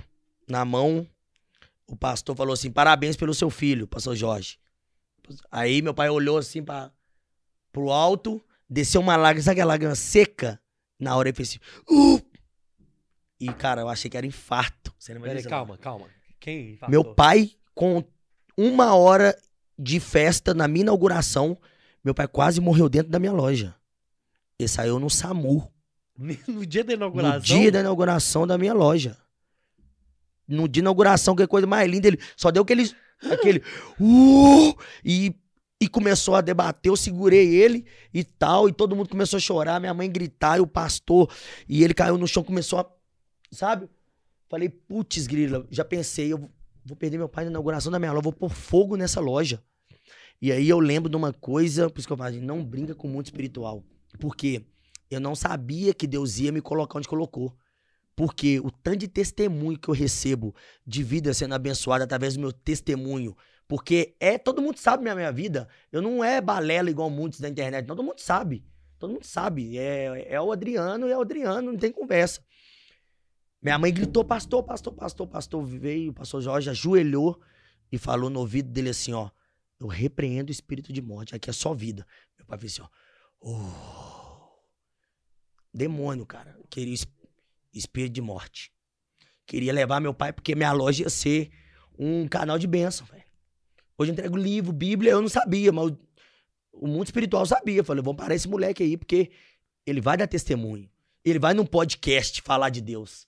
[0.48, 1.06] na mão,
[1.86, 4.58] o pastor falou assim: parabéns pelo seu filho, pastor Jorge.
[5.50, 6.92] Aí meu pai olhou assim para
[7.72, 10.60] pro alto, desceu uma lágrima, sabe aquela lágrima seca?
[10.98, 11.58] Na hora ele fez assim.
[11.90, 12.20] "Uh!"
[13.40, 14.94] E, cara, eu achei que era infarto.
[14.98, 16.06] Você lembra Peraí, calma, calma.
[16.40, 16.78] Quem?
[16.88, 17.14] Meu infartou?
[17.14, 18.02] pai, com
[18.56, 19.36] uma hora
[19.78, 21.58] de festa na minha inauguração,
[22.02, 23.74] meu pai quase morreu dentro da minha loja.
[24.58, 25.70] Ele saiu no SAMU.
[26.46, 27.38] No dia da inauguração.
[27.56, 29.16] No dia da inauguração da minha loja.
[30.46, 32.08] No da inauguração, que é coisa mais linda.
[32.08, 32.90] Ele só deu aquele.
[33.30, 33.62] aquele
[34.00, 35.34] uh, e,
[35.80, 36.90] e começou a debater.
[36.90, 38.68] Eu segurei ele e tal.
[38.68, 39.80] E todo mundo começou a chorar.
[39.80, 40.58] Minha mãe gritar.
[40.58, 41.30] E o pastor.
[41.68, 42.90] E ele caiu no chão, começou a.
[43.50, 43.88] Sabe?
[44.48, 45.66] Falei, putz, grila.
[45.70, 46.50] Já pensei, eu
[46.84, 48.22] vou perder meu pai na inauguração da minha loja.
[48.22, 49.62] Vou pôr fogo nessa loja.
[50.40, 51.88] E aí eu lembro de uma coisa.
[51.88, 53.82] Por isso que eu falo, não brinca com o mundo espiritual.
[54.20, 54.62] Por quê?
[55.10, 57.56] Eu não sabia que Deus ia me colocar onde colocou.
[58.16, 60.54] Porque o tanto de testemunho que eu recebo
[60.86, 63.36] de vida sendo abençoada através do meu testemunho.
[63.66, 65.68] Porque é, todo mundo sabe minha, minha vida.
[65.90, 67.86] Eu não é balela igual muitos da internet.
[67.86, 68.64] Todo mundo sabe.
[68.98, 69.76] Todo mundo sabe.
[69.78, 72.40] É, é o Adriano e é o Adriano, não tem conversa.
[73.60, 75.64] Minha mãe gritou, pastor, pastor, pastor, pastor.
[75.64, 77.40] Veio, o pastor Jorge ajoelhou
[77.90, 79.30] e falou no ouvido dele assim, ó.
[79.80, 81.34] Eu repreendo o espírito de morte.
[81.34, 82.06] Aqui é só vida.
[82.38, 82.88] Meu pai fez assim, ó.
[83.40, 83.94] Oh.
[85.72, 86.56] Demônio, cara.
[86.70, 86.94] Queria
[87.74, 88.72] espírito de morte.
[89.46, 91.50] Queria levar meu pai porque minha loja ia ser
[91.98, 93.24] um canal de bênção, velho.
[93.96, 95.98] Hoje eu entrego livro, Bíblia, eu não sabia, mas o,
[96.72, 97.80] o mundo espiritual sabia.
[97.80, 99.30] Eu Falei, vamos parar esse moleque aí, porque
[99.86, 100.88] ele vai dar testemunho.
[101.24, 103.26] Ele vai num podcast falar de Deus.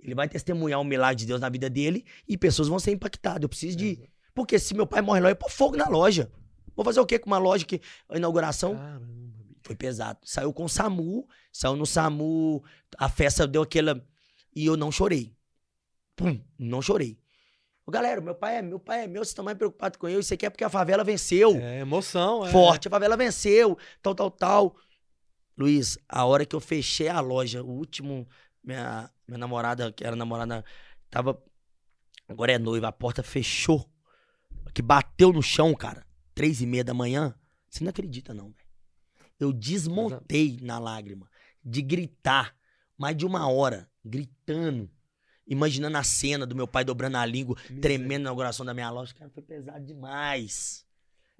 [0.00, 3.42] Ele vai testemunhar o milagre de Deus na vida dele e pessoas vão ser impactadas.
[3.42, 4.08] Eu preciso de.
[4.34, 6.30] Porque se meu pai morre lá, eu pôr fogo na loja.
[6.76, 9.37] Vou fazer o quê com uma loja que a inauguração Caramba.
[9.62, 10.18] Foi pesado.
[10.24, 12.62] Saiu com o SAMU, saiu no SAMU,
[12.96, 14.04] a festa deu aquela.
[14.54, 15.36] E eu não chorei.
[16.16, 17.18] Pum, não chorei.
[17.90, 20.20] Galera, meu pai é meu pai é meu, vocês estão mais preocupados com eu.
[20.20, 21.56] Isso aqui é porque a favela venceu.
[21.56, 22.50] É emoção, é.
[22.50, 24.76] Forte, a favela venceu, tal, tal, tal.
[25.56, 28.28] Luiz, a hora que eu fechei a loja, o último.
[28.62, 30.62] Minha, minha namorada, que era namorada,
[31.10, 31.42] tava.
[32.28, 33.90] Agora é noiva, a porta fechou.
[34.74, 36.06] Que bateu no chão, cara.
[36.34, 37.34] Três e meia da manhã.
[37.70, 38.67] Você não acredita, não, velho.
[39.38, 41.28] Eu desmontei na lágrima.
[41.64, 42.56] De gritar.
[42.96, 43.88] Mais de uma hora.
[44.04, 44.90] Gritando.
[45.46, 49.14] Imaginando a cena do meu pai dobrando a língua, tremendo na inauguração da minha loja.
[49.14, 50.84] Cara, foi pesado demais.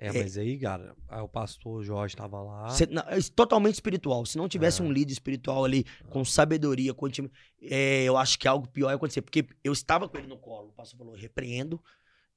[0.00, 2.68] É, mas aí, cara, aí o pastor Jorge tava lá.
[2.70, 4.24] Cê- não, é totalmente espiritual.
[4.24, 4.84] Se não tivesse Ah.
[4.84, 8.94] um líder espiritual ali, com sabedoria, com intimi- é, eu acho que algo pior ia
[8.94, 9.20] acontecer.
[9.22, 10.68] Porque eu estava com ele no colo.
[10.68, 11.82] O pastor falou: repreendo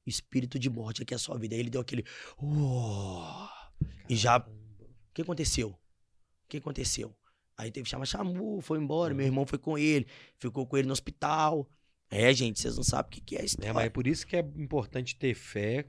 [0.07, 1.53] espírito de morte aqui é a sua vida.
[1.53, 2.03] Aí ele deu aquele.
[2.41, 3.47] "Uó".
[4.09, 4.43] E já.
[5.11, 5.69] O que aconteceu?
[5.69, 7.15] O que aconteceu?
[7.57, 9.13] Aí teve que chamar Chamu, foi embora.
[9.13, 10.07] Meu irmão foi com ele,
[10.39, 11.69] ficou com ele no hospital.
[12.09, 14.25] É, gente, vocês não sabem o que que é a É, mas é por isso
[14.25, 15.85] que é importante ter fé.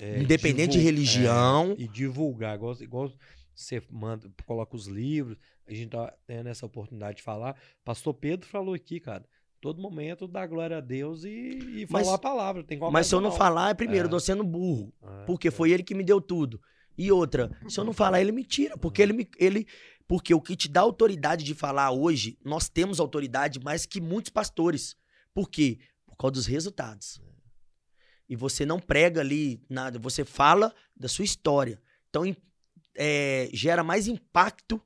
[0.00, 1.72] é, Independente de divul- religião.
[1.78, 3.12] é, e divulgar, igual, igual
[3.54, 7.54] você manda, coloca os livros, a gente tá tendo essa oportunidade de falar.
[7.84, 9.26] Pastor Pedro falou aqui, cara,
[9.60, 12.64] todo momento dá glória a Deus e, e Mas- falar a palavra.
[12.64, 14.06] Tem Mas se eu não falar, é primeiro, É.
[14.06, 14.90] eu tô sendo burro.
[15.02, 15.50] É, Porque é.
[15.50, 16.58] foi ele que me deu tudo.
[17.00, 18.76] E outra, se eu não falar, ele me tira.
[18.76, 19.26] Porque ele me.
[19.38, 19.66] Ele,
[20.06, 24.30] porque o que te dá autoridade de falar hoje, nós temos autoridade mais que muitos
[24.30, 24.94] pastores.
[25.32, 25.78] Por quê?
[26.04, 27.18] Por causa dos resultados.
[28.28, 31.80] E você não prega ali nada, você fala da sua história.
[32.10, 32.22] Então,
[32.94, 34.78] é, gera mais impacto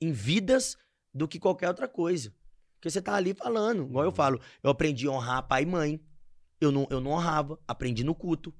[0.00, 0.78] em vidas
[1.12, 2.32] do que qualquer outra coisa.
[2.76, 3.84] Porque você tá ali falando.
[3.84, 6.00] Igual eu falo, eu aprendi a honrar pai e mãe.
[6.58, 8.54] Eu não, eu não honrava, aprendi no culto.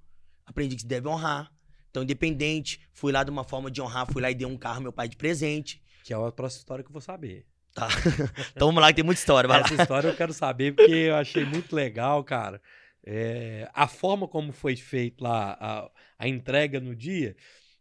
[0.44, 1.55] Aprendi que se deve honrar.
[1.97, 4.77] Então, independente, fui lá de uma forma de honrar, fui lá e dei um carro
[4.77, 5.82] ao meu pai de presente.
[6.05, 7.47] Que é a próxima história que eu vou saber.
[7.73, 7.89] Tá.
[8.52, 9.48] Então vamos lá, que tem muita história.
[9.48, 9.64] Vai lá.
[9.64, 12.60] Essa história eu quero saber porque eu achei muito legal, cara.
[13.02, 17.35] É, a forma como foi feita lá a, a entrega no dia,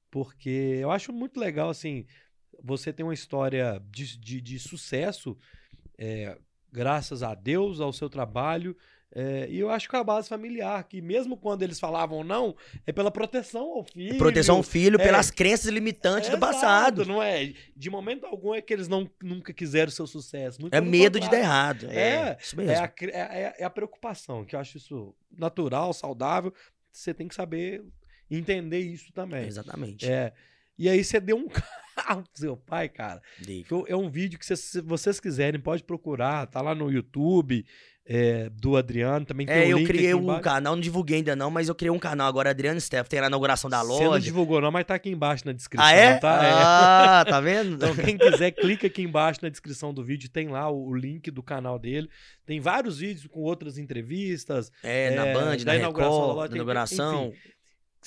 [0.09, 2.05] porque eu acho muito legal, assim,
[2.63, 5.37] você tem uma história de, de, de sucesso,
[5.97, 6.37] é,
[6.71, 8.77] graças a Deus, ao seu trabalho,
[9.17, 12.53] é, e eu acho que a base familiar, que mesmo quando eles falavam não,
[12.85, 14.17] é pela proteção ao filho.
[14.17, 15.03] Proteção ao filho é.
[15.05, 17.05] pelas crenças limitantes do Exato, passado.
[17.05, 17.53] Não é?
[17.73, 20.59] De momento algum é que eles não, nunca quiseram o seu sucesso.
[20.69, 21.87] É medo de dar errado.
[21.89, 22.73] É, É, isso mesmo.
[22.73, 26.53] É a, é, é- é a preocupação, que eu acho isso natural, saudável.
[26.91, 27.85] Você tem que saber
[28.29, 29.47] entender isso também.
[29.47, 30.11] Exatamente.
[30.11, 30.33] É.
[30.77, 31.47] E aí você deu um
[31.95, 33.21] carro pro seu pai, cara.
[33.39, 33.63] Dei.
[33.63, 36.47] que É um vídeo que, se vocês quiserem, pode procurar.
[36.47, 37.65] Tá lá no YouTube
[38.07, 39.25] é, do Adriano.
[39.25, 40.41] Também tem É, o eu criei um embaixo.
[40.41, 43.27] canal, não divulguei ainda não, mas eu criei um canal agora, Adriano Steff, tem a
[43.27, 44.23] inauguração da Você não loja.
[44.23, 46.17] divulgou não, mas tá aqui embaixo na descrição, Ah, é?
[46.17, 46.45] tá?
[46.45, 46.51] É.
[46.51, 47.75] Ah, tá vendo?
[47.75, 51.31] Então, quem quiser, clica aqui embaixo na descrição do vídeo, tem lá o, o link
[51.31, 52.09] do canal dele.
[52.45, 54.71] Tem vários vídeos com outras entrevistas.
[54.83, 57.33] É, na É, Band, da na inauguração da Record, loja, na tem- inauguração.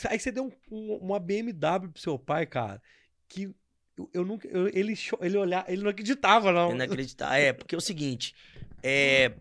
[0.09, 2.81] Aí você deu um- um- uma BMW pro seu pai, cara,
[3.29, 3.51] que
[3.99, 4.47] eu, eu nunca.
[4.47, 6.73] eu- ele, ele olhar, ele não acreditava, não.
[6.73, 7.37] Inacreditável.
[7.37, 8.33] É, porque é o seguinte,
[8.81, 9.33] é,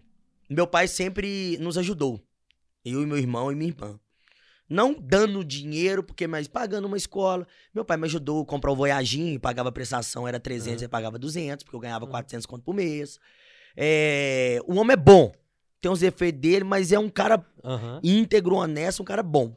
[0.50, 2.22] meu pai sempre nos ajudou.
[2.84, 4.00] Eu e meu irmão e minha irmã.
[4.70, 7.48] Não dando dinheiro, porque mas pagando uma escola.
[7.74, 10.84] Meu pai me ajudou a comprar o Voyaginho, pagava a prestação, era 300, Aham.
[10.84, 12.12] ele pagava 200, porque eu ganhava Aham.
[12.12, 13.18] 400 conto por mês.
[13.76, 15.34] É, o homem é bom.
[15.80, 18.02] Tem os defeitos dele, mas é um cara Aham.
[18.04, 19.56] íntegro, honesto, um cara bom.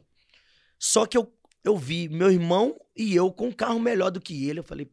[0.79, 4.47] Só que eu, eu vi meu irmão e eu com um carro melhor do que
[4.47, 4.59] ele.
[4.59, 4.89] Eu falei,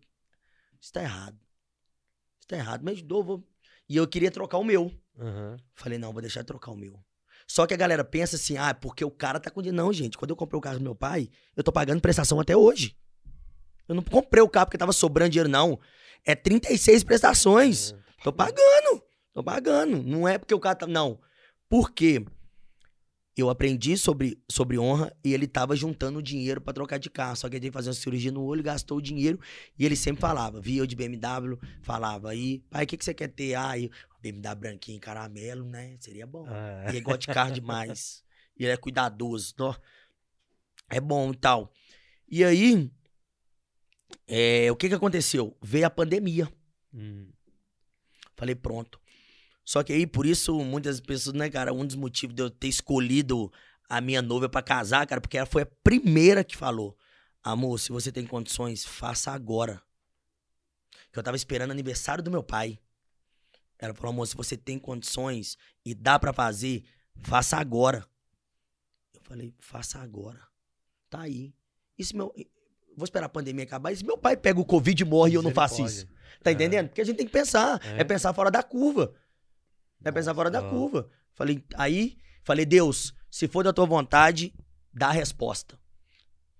[0.80, 1.38] isso tá errado.
[2.40, 3.22] Isso tá errado, me ajudou.
[3.22, 3.48] Vou...
[3.88, 4.92] E eu queria trocar o meu.
[5.18, 5.56] Aham.
[5.74, 6.98] Falei, não, vou deixar de trocar o meu.
[7.46, 9.76] Só que a galera pensa assim, ah, porque o cara tá com dinheiro.
[9.76, 12.56] Não, gente, quando eu comprei o carro do meu pai, eu tô pagando prestação até
[12.56, 12.96] hoje.
[13.88, 15.78] Eu não comprei o carro porque tava sobrando dinheiro, não.
[16.24, 17.94] É 36 prestações.
[18.22, 19.02] Tô pagando.
[19.32, 20.02] Tô pagando.
[20.02, 20.86] Não é porque o cara tá.
[20.86, 21.18] Não.
[21.68, 22.24] Por quê?
[23.38, 27.36] Eu aprendi sobre, sobre honra e ele tava juntando dinheiro pra trocar de carro.
[27.36, 29.38] Só que ele teve que fazer uma cirurgia no olho, gastou o dinheiro
[29.78, 30.60] e ele sempre falava.
[30.60, 33.54] Via eu de BMW, falava aí, pai, o que, que você quer ter?
[33.54, 33.88] Ah, eu,
[34.20, 35.96] BMW branquinho, caramelo, né?
[36.00, 36.46] Seria bom.
[36.48, 38.24] Ah, E ele gosta de carro demais.
[38.58, 39.54] E ele é cuidadoso.
[39.60, 39.72] ó.
[40.90, 41.72] É bom e tal.
[42.28, 42.90] E aí,
[44.26, 45.56] é, o que que aconteceu?
[45.62, 46.52] Veio a pandemia.
[46.92, 47.30] hum.
[48.36, 49.00] Falei, pronto.
[49.68, 52.68] Só que aí, por isso, muitas pessoas, né, cara, um dos motivos de eu ter
[52.68, 53.52] escolhido
[53.86, 56.96] a minha noiva pra casar, cara, porque ela foi a primeira que falou:
[57.42, 59.82] Amor, se você tem condições, faça agora.
[61.12, 62.78] Que eu tava esperando o aniversário do meu pai.
[63.78, 66.82] Ela falou: Amor, se você tem condições e dá pra fazer,
[67.20, 68.06] faça agora.
[69.12, 70.40] Eu falei: Faça agora.
[71.10, 71.54] Tá aí.
[71.98, 72.34] E se meu.
[72.96, 73.92] Vou esperar a pandemia acabar.
[73.92, 76.06] E se meu pai pega o Covid e morre e eu não faço isso?
[76.06, 76.40] Misericórdia.
[76.42, 76.54] Tá É.
[76.54, 76.88] entendendo?
[76.88, 77.78] Porque a gente tem que pensar.
[77.84, 78.00] É.
[78.00, 79.14] É, pensar fora da curva.
[80.04, 81.08] É pensar fora da curva.
[81.34, 84.54] Falei, aí, falei, Deus, Se for da tua vontade,
[84.92, 85.78] dá a resposta.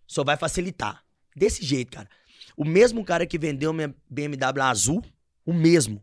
[0.07, 1.05] Só vai facilitar.
[1.35, 2.09] Desse jeito, cara.
[2.57, 5.03] O mesmo cara que vendeu minha BMW azul,
[5.47, 6.03] o mesmo,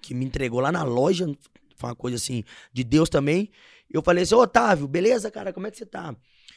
[0.00, 1.26] que me entregou lá na loja,
[1.76, 3.50] foi uma coisa assim, de Deus também.
[3.88, 6.14] Eu falei assim, ô Otávio, beleza, cara, como é que você tá?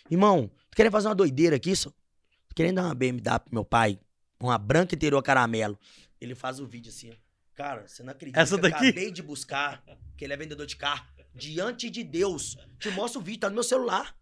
[0.10, 1.90] Irmão, tô querendo fazer uma doideira aqui, só?
[1.90, 4.00] Tô querendo dar uma BMW pro meu pai,
[4.40, 5.78] uma branca interior caramelo.
[6.20, 7.23] Ele faz o vídeo assim, ó.
[7.56, 8.88] Cara, você não acredita Essa que eu daqui?
[8.88, 9.84] acabei de buscar,
[10.18, 12.58] que ele é vendedor de carro, diante de Deus.
[12.80, 14.16] Te mostro o vídeo, tá no meu celular.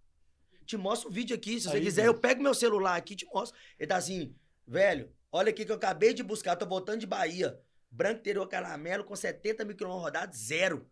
[0.66, 1.60] Te mostro o vídeo aqui.
[1.60, 2.16] Se você Aí, quiser, Deus.
[2.16, 3.58] eu pego meu celular aqui e te mostro.
[3.80, 4.36] Ele tá assim,
[4.68, 7.60] velho, olha aqui que eu acabei de buscar, tô voltando de Bahia.
[7.90, 10.90] Branco interior caramelo com 70 mil quilômetros rodados, zero.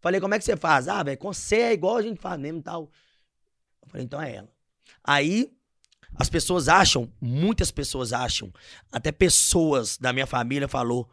[0.00, 0.86] Falei, como é que você faz?
[0.88, 2.90] Ah, velho, com C é igual a gente faz mesmo e tal.
[3.82, 4.48] Eu falei, então é ela.
[5.02, 5.55] Aí,
[6.18, 8.52] as pessoas acham, muitas pessoas acham,
[8.90, 11.10] até pessoas da minha família falou,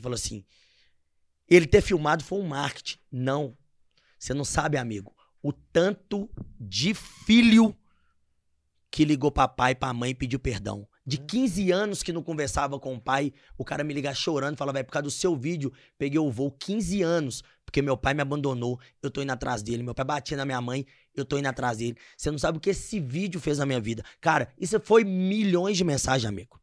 [0.00, 0.44] falou assim,
[1.48, 2.98] ele ter filmado foi um marketing.
[3.10, 3.56] Não.
[4.18, 6.28] Você não sabe, amigo, o tanto
[6.60, 7.74] de filho
[8.90, 10.86] que ligou pra pai pra mãe e pediu perdão.
[11.06, 14.72] De 15 anos que não conversava com o pai, o cara me liga chorando, fala,
[14.72, 18.22] vai por causa do seu vídeo, peguei o voo 15 anos, porque meu pai me
[18.22, 21.48] abandonou, eu tô indo atrás dele, meu pai batia na minha mãe, eu tô indo
[21.48, 21.98] atrás dele.
[22.16, 24.02] Você não sabe o que esse vídeo fez na minha vida.
[24.22, 26.58] Cara, isso foi milhões de mensagens, amigo.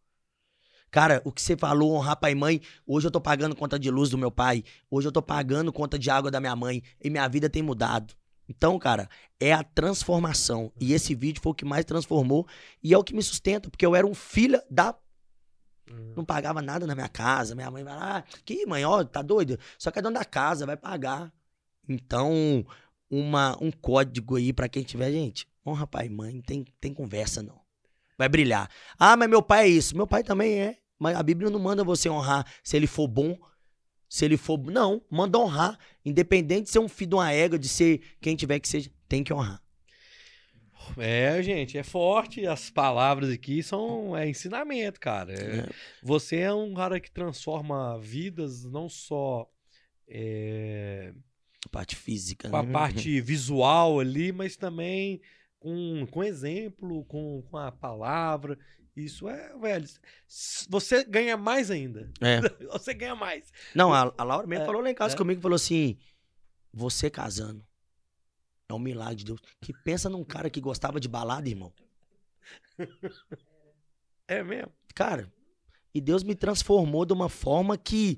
[0.90, 3.92] Cara, o que você falou, honrar pai e mãe, hoje eu tô pagando conta de
[3.92, 7.08] luz do meu pai, hoje eu tô pagando conta de água da minha mãe, e
[7.12, 8.16] minha vida tem mudado.
[8.50, 9.08] Então, cara,
[9.40, 10.72] é a transformação.
[10.82, 12.48] E esse vídeo foi o que mais transformou
[12.82, 14.96] e é o que me sustenta, porque eu era um filho da.
[16.16, 17.56] Não pagava nada na minha casa.
[17.56, 19.60] Minha mãe vai lá, que mãe, ó, tá doido?
[19.78, 21.32] Só que é dono da casa, vai pagar.
[21.88, 22.66] Então,
[23.10, 27.44] uma, um código aí pra quem tiver, gente, honra pai e mãe, tem, tem conversa
[27.44, 27.60] não.
[28.18, 28.70] Vai brilhar.
[28.98, 29.96] Ah, mas meu pai é isso.
[29.96, 30.78] Meu pai também é.
[30.98, 33.38] Mas a Bíblia não manda você honrar se ele for bom,
[34.08, 34.58] se ele for.
[34.58, 35.78] Não, manda honrar.
[36.06, 39.24] Independente de ser um filho de uma égua, de ser quem tiver que seja, tem
[39.24, 39.62] que honrar.
[40.98, 42.46] É, gente, é forte.
[42.46, 45.34] As palavras aqui são é ensinamento, cara.
[45.34, 45.70] É- É.
[46.04, 49.50] Você é um cara que transforma vidas, não só
[50.08, 51.14] é,
[51.66, 52.50] A parte física.
[52.50, 52.72] com a né?
[52.72, 55.22] parte visual ali, mas também
[55.60, 58.58] com, com exemplo, com, com a palavra.
[58.96, 59.86] Isso é, velho.
[60.70, 62.10] Você ganha mais ainda.
[62.22, 62.40] É.
[62.72, 63.52] Você ganha mais.
[63.74, 65.18] Não, a, a Laura mesmo É, falou lá em casa é.
[65.18, 65.98] comigo, falou assim,
[66.74, 67.66] você casando
[68.68, 69.40] é um milagre de Deus.
[69.62, 71.72] Que pensa num cara que gostava de balada, irmão.
[74.28, 74.72] É mesmo.
[74.96, 75.32] Cara,
[75.94, 78.18] e Deus me transformou de uma forma que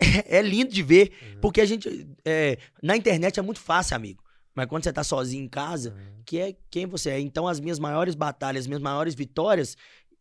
[0.26, 1.12] é, lindo de ver.
[1.22, 1.40] Uhum.
[1.40, 4.22] Porque a gente, é, na internet é muito fácil, amigo.
[4.54, 7.20] Mas quando você tá sozinho em casa, que é quem você é.
[7.20, 9.76] Então, as minhas maiores batalhas, as minhas maiores vitórias,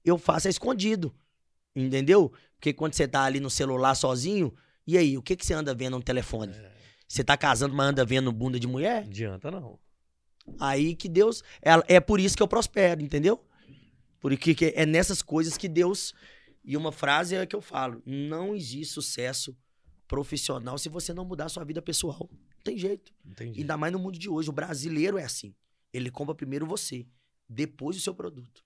[0.05, 1.11] eu faço é escondido.
[1.75, 2.31] Entendeu?
[2.55, 4.53] Porque quando você tá ali no celular sozinho,
[4.85, 6.53] e aí, o que, que você anda vendo no telefone?
[6.53, 6.71] É,
[7.07, 9.03] Você tá casando, mas anda vendo bunda de não mulher?
[9.03, 9.79] adianta, não.
[10.59, 11.43] Aí que Deus.
[11.61, 13.43] É, é por isso que eu prospero, entendeu?
[14.19, 16.13] Porque que é nessas coisas que Deus.
[16.63, 19.55] E uma frase é que eu falo: não existe sucesso
[20.07, 22.29] profissional se você não mudar a sua vida pessoal.
[22.29, 23.13] Não tem jeito.
[23.25, 23.61] Entendi.
[23.61, 24.49] Ainda mais no mundo de hoje.
[24.49, 25.53] O brasileiro é assim.
[25.93, 27.05] Ele compra primeiro você,
[27.47, 28.63] depois o seu produto.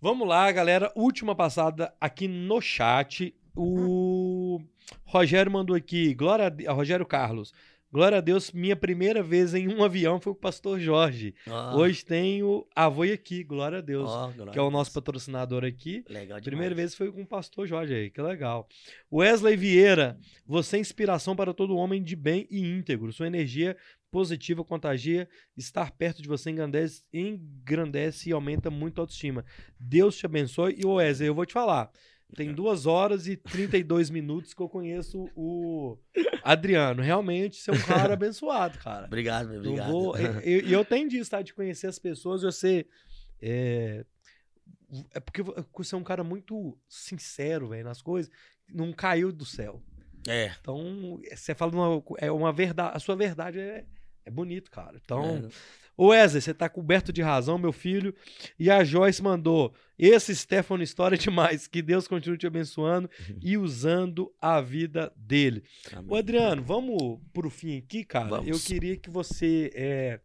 [0.00, 0.92] Vamos lá, galera.
[0.94, 3.34] Última passada aqui no chat.
[3.54, 4.60] O
[5.04, 6.14] Rogério mandou aqui.
[6.14, 6.74] Glória a Deus.
[6.74, 7.52] Rogério Carlos.
[7.92, 11.34] Glória a Deus, minha primeira vez em um avião foi com o pastor Jorge.
[11.46, 14.10] Ah, Hoje tenho a Voi aqui, glória a Deus.
[14.10, 16.04] ó, glória que é o nosso patrocinador aqui.
[16.08, 16.44] Legal demais.
[16.44, 18.68] Primeira vez foi com o pastor Jorge aí, que legal.
[19.10, 23.12] Wesley Vieira, você é inspiração para todo homem de bem e íntegro.
[23.12, 23.76] Sua energia
[24.10, 25.28] positiva contagia.
[25.56, 29.44] Estar perto de você engrandece, engrandece e aumenta muito a autoestima.
[29.78, 30.74] Deus te abençoe.
[30.76, 31.90] E Wesley, eu vou te falar.
[32.34, 35.96] Tem duas horas e 32 minutos que eu conheço o
[36.42, 37.00] Adriano.
[37.02, 39.06] Realmente, você é um cara abençoado, cara.
[39.06, 39.90] Obrigado, meu, Eu obrigado.
[39.90, 40.18] vou.
[40.18, 41.40] E eu, eu tenho disso, tá?
[41.40, 42.86] De conhecer as pessoas, você.
[43.40, 44.04] É,
[45.14, 48.30] é porque você é um cara muito sincero, velho, nas coisas.
[48.68, 49.80] Não caiu do céu.
[50.28, 50.52] É.
[50.60, 52.96] Então, você fala uma, é uma verdade.
[52.96, 53.84] A sua verdade é,
[54.24, 55.00] é bonito, cara.
[55.02, 55.48] Então, é.
[55.96, 58.14] Ô Wesley, você tá coberto de razão, meu filho.
[58.58, 61.66] E a Joyce mandou: esse Stefano História é demais.
[61.66, 63.08] Que Deus continue te abençoando
[63.42, 65.62] e usando a vida dele.
[65.92, 66.06] Amém.
[66.10, 68.28] Ô, Adriano, vamos pro fim aqui, cara.
[68.28, 68.48] Vamos.
[68.48, 69.70] Eu queria que você.
[69.74, 70.20] É,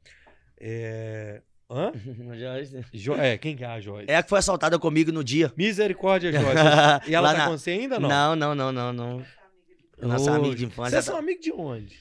[0.59, 1.91] é, hã?
[2.37, 2.85] Joyce.
[2.93, 4.11] Jo- é, quem que é a Joyce?
[4.11, 5.51] É a que foi assaltada comigo no dia.
[5.55, 7.09] Misericórdia, Joyce.
[7.09, 8.09] E ela Lá tá na- com você ainda não?
[8.09, 9.25] Não, não, não, não, não.
[10.01, 10.91] Nossa Ô, amiga de infância.
[10.91, 11.97] Vocês são amigos de onde?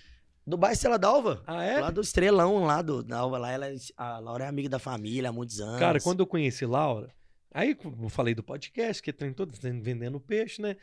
[0.50, 1.42] Do bairro Estrela d'Alva.
[1.46, 1.80] Ah, é?
[1.80, 3.38] Lá do Estrelão, lá do da Alva.
[3.38, 5.78] Lá ela, é- a Laura é amiga da família há muitos anos.
[5.78, 7.10] Cara, quando eu conheci Laura,
[7.52, 10.76] aí eu falei do podcast, que tem todo vendendo peixe, né?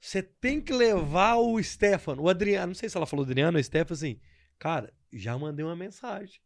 [0.00, 3.62] Você tem que levar o Stefano, o Adriano, não sei se ela falou Adriano ou
[3.64, 4.20] Stefano, assim,
[4.58, 6.38] Cara, já mandei uma mensagem.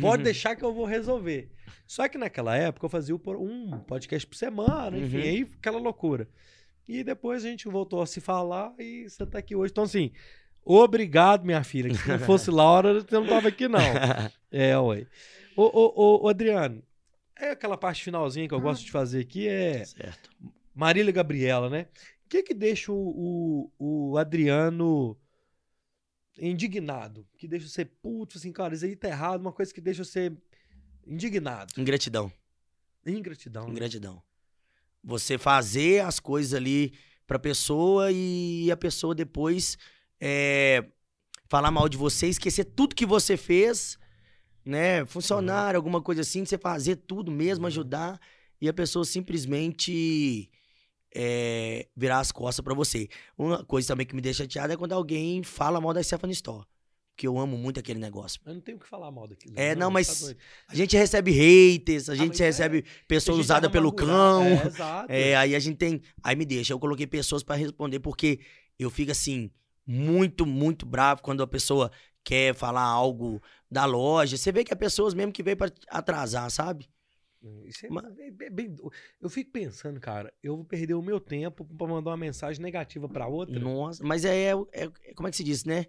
[0.00, 1.50] Pode deixar que eu vou resolver.
[1.86, 5.22] Só que naquela época eu fazia um podcast por semana, enfim, Uhum.
[5.22, 6.28] aí aquela loucura.
[6.88, 9.70] E depois a gente voltou a se falar e você tá aqui hoje.
[9.70, 10.10] Então, assim,
[10.64, 11.90] obrigado, minha filha.
[11.90, 13.80] Que se não fosse Laura, você não tava aqui, não.
[14.54, 15.06] É, ué.
[15.56, 16.82] Ô, ô, ô, Adriano,
[17.38, 20.30] é aquela parte finalzinha que eu gosto de fazer aqui, é certo.
[20.74, 21.86] Marília Gabriela, né?
[22.26, 25.16] O que que deixa o, o, o Adriano
[26.38, 27.26] indignado?
[27.38, 30.30] Que deixa você puto, assim, cara, isso aí tá errado, uma coisa que deixa você
[31.06, 31.72] indignado.
[31.78, 32.30] Ingratidão.
[33.06, 33.64] Ingratidão.
[33.64, 33.70] né?
[33.72, 34.22] Ingratidão.
[35.02, 36.92] Você fazer as coisas ali
[37.26, 39.76] pra pessoa e a pessoa depois
[40.24, 40.84] é,
[41.48, 43.98] falar mal de você, esquecer tudo que você fez,
[44.64, 45.04] né?
[45.04, 47.68] Funcionário, alguma coisa assim, você fazer tudo mesmo, Uhum.
[47.68, 48.20] ajudar,
[48.60, 50.48] e a pessoa simplesmente
[51.14, 53.08] é, virar as costas pra você.
[53.36, 56.64] Uma coisa também que me deixa chateado é quando alguém fala mal da Stephanie Store.
[57.14, 58.40] Porque eu amo muito aquele negócio.
[58.46, 59.52] Eu não tenho o que falar mal daquilo.
[59.54, 60.34] É, não, mas tá.
[60.68, 63.92] A gente recebe haters, a Ah, gente é- recebe Tem pessoa gente usada que pelo
[63.92, 64.42] cão.
[64.44, 65.12] É, exato.
[65.12, 66.00] É, aí a gente tem.
[66.22, 66.72] Aí me deixa.
[66.72, 68.40] Eu coloquei pessoas pra responder, porque
[68.78, 69.50] eu fico assim,
[69.86, 71.90] muito, muito bravo quando a pessoa
[72.24, 74.36] quer falar algo da loja.
[74.36, 76.88] Você vê que é pessoas mesmo que veio pra atrasar, sabe?
[77.64, 78.04] Isso é Mas-
[78.52, 78.76] bem-
[79.20, 83.08] eu fico pensando, cara, eu vou perder o meu tempo pra mandar uma mensagem negativa
[83.08, 83.58] pra outra.
[83.58, 85.86] Nossa, mas é, é- é- Como é que se diz, né?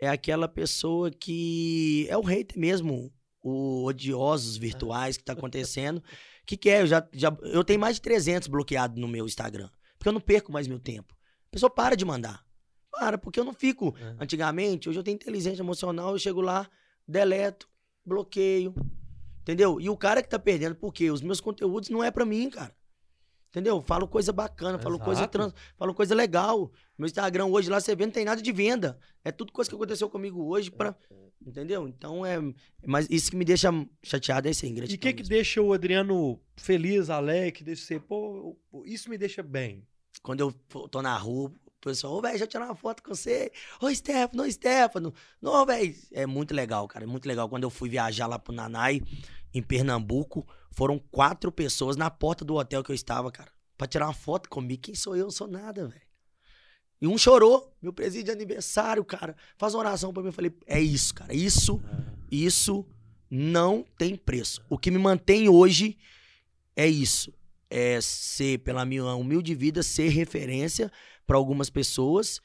[0.00, 2.06] É aquela pessoa que.
[2.08, 3.12] É o hater mesmo.
[3.44, 4.56] O odiosos
[4.86, 6.00] virtuais que tá acontecendo.
[6.46, 6.82] que que é?
[6.82, 9.68] Eu, já, já, eu tenho mais de 300 bloqueados no meu Instagram.
[9.98, 11.12] Porque eu não perco mais meu tempo.
[11.46, 12.44] A pessoa para de mandar.
[12.92, 13.94] Para, porque eu não fico.
[13.98, 14.16] É.
[14.22, 16.68] Antigamente, hoje eu tenho inteligência emocional, eu chego lá,
[17.08, 17.68] deleto,
[18.04, 18.74] bloqueio.
[19.40, 19.80] Entendeu?
[19.80, 22.72] E o cara que tá perdendo, porque os meus conteúdos não é pra mim, cara.
[23.48, 23.82] Entendeu?
[23.82, 25.32] Falo coisa bacana, falo coisa Exato.
[25.32, 26.72] trans, falo coisa legal.
[26.96, 28.98] Meu Instagram hoje lá você vê, não tem nada de venda.
[29.24, 30.96] É tudo coisa que aconteceu comigo hoje pra.
[31.44, 31.86] Entendeu?
[31.88, 32.38] Então é.
[32.86, 33.68] Mas isso que me deixa
[34.02, 35.28] chateado é isso aí, E ingratidão o que que mesmo.
[35.34, 38.56] deixa o Adriano feliz, alegre, que deixa você, pô,
[38.86, 39.86] isso me deixa bem.
[40.22, 40.52] Quando eu
[40.88, 43.52] tô na rua, pessoal, ô, velho, deixa eu tirar uma foto com você.
[43.80, 45.14] Ô, Stefano, ô, Stefano.
[45.40, 45.94] Não, velho.
[46.12, 47.04] É muito legal, cara.
[47.04, 47.48] É muito legal.
[47.48, 49.02] Quando eu fui viajar lá pro Nanai,
[49.52, 53.50] em Pernambuco, foram quatro pessoas na porta do hotel que eu estava, cara.
[53.76, 54.82] Pra tirar uma foto comigo.
[54.82, 55.24] Quem sou eu?
[55.24, 56.02] Não sou nada, velho.
[57.00, 57.76] E um chorou.
[57.82, 59.36] Meu presente de aniversário, cara.
[59.58, 60.28] Faz uma oração pra mim.
[60.28, 61.34] Eu falei, é isso, cara.
[61.34, 61.82] Isso,
[62.30, 62.86] isso
[63.28, 64.62] não tem preço.
[64.68, 65.98] O que me mantém hoje
[66.76, 67.32] é isso.
[67.68, 70.92] É ser, pela minha humilde vida, ser referência
[71.26, 72.40] pra algumas pessoas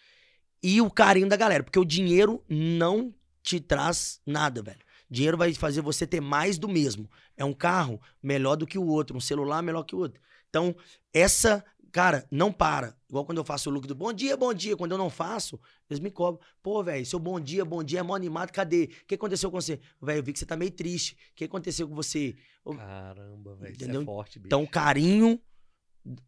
[0.61, 1.63] e o carinho da galera.
[1.63, 4.79] Porque o dinheiro não te traz nada, velho.
[5.09, 7.09] Dinheiro vai fazer você ter mais do mesmo.
[7.35, 10.21] É um carro melhor do que o outro, um celular melhor que o outro.
[10.49, 10.75] Então,
[11.13, 12.95] essa, cara, não para.
[13.09, 14.75] Igual quando eu faço o look do bom dia, bom dia.
[14.75, 16.45] Quando eu não faço, eles me cobram.
[16.61, 18.89] Pô, velho, seu bom dia, bom dia é mó animado, cadê?
[19.03, 19.79] O que aconteceu com você?
[20.01, 21.13] Velho, eu vi que você tá meio triste.
[21.31, 22.35] O que aconteceu com você?
[22.75, 24.47] Caramba, velho, é forte, bicho.
[24.47, 25.39] Então, o carinho,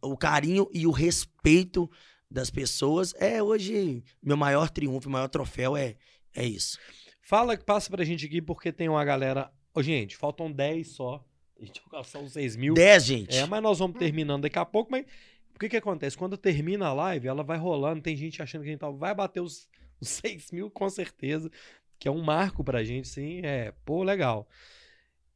[0.00, 1.90] o carinho e o respeito
[2.30, 5.96] das pessoas é hoje meu maior triunfo, maior troféu é,
[6.34, 6.78] é isso.
[7.22, 9.50] Fala, passa pra gente aqui, porque tem uma galera...
[9.74, 11.24] Ô, gente, faltam 10 só.
[11.60, 11.80] A gente
[12.24, 12.74] os 6 mil.
[12.74, 13.36] 10, gente.
[13.36, 15.04] É, mas nós vamos terminando daqui a pouco, mas
[15.54, 16.16] o que que acontece?
[16.16, 19.14] Quando termina a live, ela vai rolando, tem gente achando que a gente tá- vai
[19.14, 19.68] bater os,
[20.00, 21.50] os 6 mil com certeza,
[21.98, 24.48] que é um marco pra gente, sim, é, pô, legal.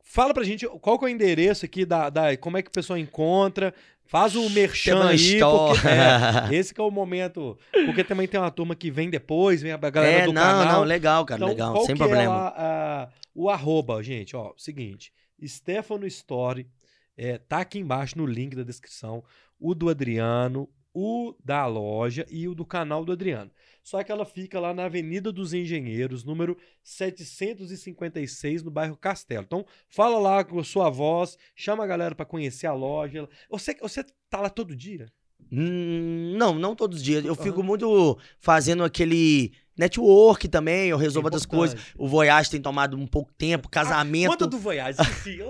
[0.06, 2.72] Fala pra gente qual que é o endereço aqui, da, da- como é que o
[2.72, 3.72] pessoal encontra,
[4.04, 5.72] faz o merchan aí, Store.
[5.74, 9.62] porque, é, esse que é o momento, porque também tem uma turma que vem depois,
[9.62, 10.72] vem a galera é, do não, canal.
[10.74, 12.34] não, legal, cara, Então, legal, sem é problema.
[12.34, 14.36] lá, a- o arroba, gente?
[14.36, 15.10] Ó, seguinte,
[15.44, 16.68] Stefano Story,
[17.16, 19.24] é, tá aqui embaixo no link da descrição,
[19.58, 23.50] o do Adriano, o da loja e o do canal do Adriano.
[23.84, 29.44] Só que ela fica lá na Avenida dos Engenheiros, número 756, no bairro Castelo.
[29.44, 33.28] Então, fala lá com a sua voz, chama a galera pra conhecer a loja.
[33.50, 35.12] Você, você tá lá todo dia?
[35.52, 37.26] Hum, não, não todos os dias.
[37.26, 37.66] Eu fico Aham.
[37.66, 41.78] muito fazendo aquele network também, eu resolvo outras coisas.
[41.98, 44.30] O Voyage tem tomado um pouco tempo, casamento.
[44.30, 45.40] Conta do Voyage, esqueci.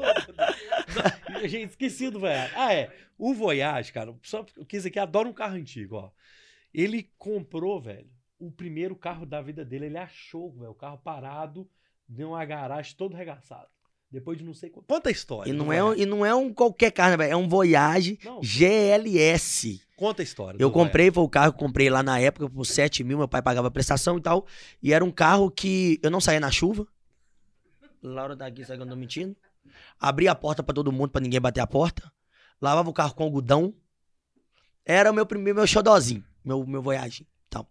[1.47, 2.53] Gente, esqueci do Voyage.
[2.57, 2.91] Ah, é.
[3.17, 6.11] O Voyage, cara, só o que isso aqui adora um carro antigo, ó.
[6.73, 8.09] Ele comprou, velho,
[8.47, 9.87] o primeiro carro da vida dele.
[9.87, 11.69] Ele achou, velho, o carro parado,
[12.09, 13.69] deu uma garagem todo regaçado.
[14.11, 14.87] Depois de não sei quanto.
[14.87, 15.51] Conta a história.
[15.51, 17.33] E não, é, um- e não é um qualquer carro, né, velho?
[17.33, 19.83] É um Voyage Não, GLS.
[19.97, 20.57] conta a história.
[20.57, 20.89] Eu do Voyage.
[20.89, 23.43] comprei, foi o carro que eu comprei lá na época por 7 mil, meu pai
[23.43, 24.47] pagava a prestação e tal.
[24.83, 26.87] E era um carro que eu não saía na chuva.
[28.03, 29.35] Laura tá aqui, sabe que eu não tô mentindo.
[29.99, 32.13] Abria a porta pra todo mundo, pra ninguém bater a porta.
[32.61, 33.75] Lavava o carro com algodão.
[34.85, 37.67] Era o meu primeiro, meu xodozinho, meu, meu Voyage e tal.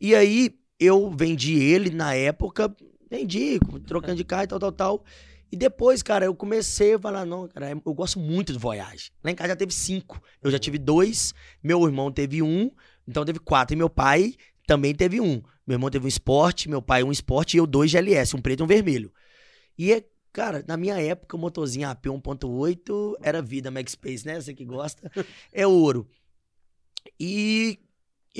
[0.00, 2.74] E aí, eu vendi ele na época,
[3.08, 5.04] Vendi, trocando de carro e tal, tal, tal.
[5.50, 9.12] E depois, cara, eu comecei a falar, não, cara, eu gosto muito do Voyage.
[9.22, 10.20] Lá em casa já teve cinco.
[10.42, 12.70] Eu já tive dois, meu irmão teve um,
[13.06, 13.74] então teve quatro.
[13.74, 14.34] E meu pai
[14.66, 15.40] também teve um.
[15.64, 18.60] Meu irmão teve um esporte, meu pai um esporte e eu dois GLS, um preto
[18.60, 19.12] e um vermelho.
[19.78, 24.40] E, cara, na minha época, o motorzinho AP 1.8 era vida Space, né?
[24.40, 25.10] Você que gosta,
[25.52, 26.08] é ouro.
[27.20, 27.78] E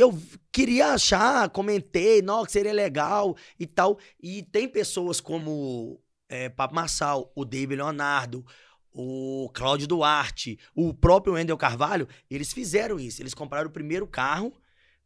[0.01, 0.19] eu
[0.53, 3.99] queria achar, comentei, não, que seria legal e tal.
[4.21, 8.45] E tem pessoas como é, Papo Marçal, o David Leonardo,
[8.93, 13.21] o Cláudio Duarte, o próprio Wendel Carvalho, eles fizeram isso.
[13.21, 14.53] Eles compraram o primeiro carro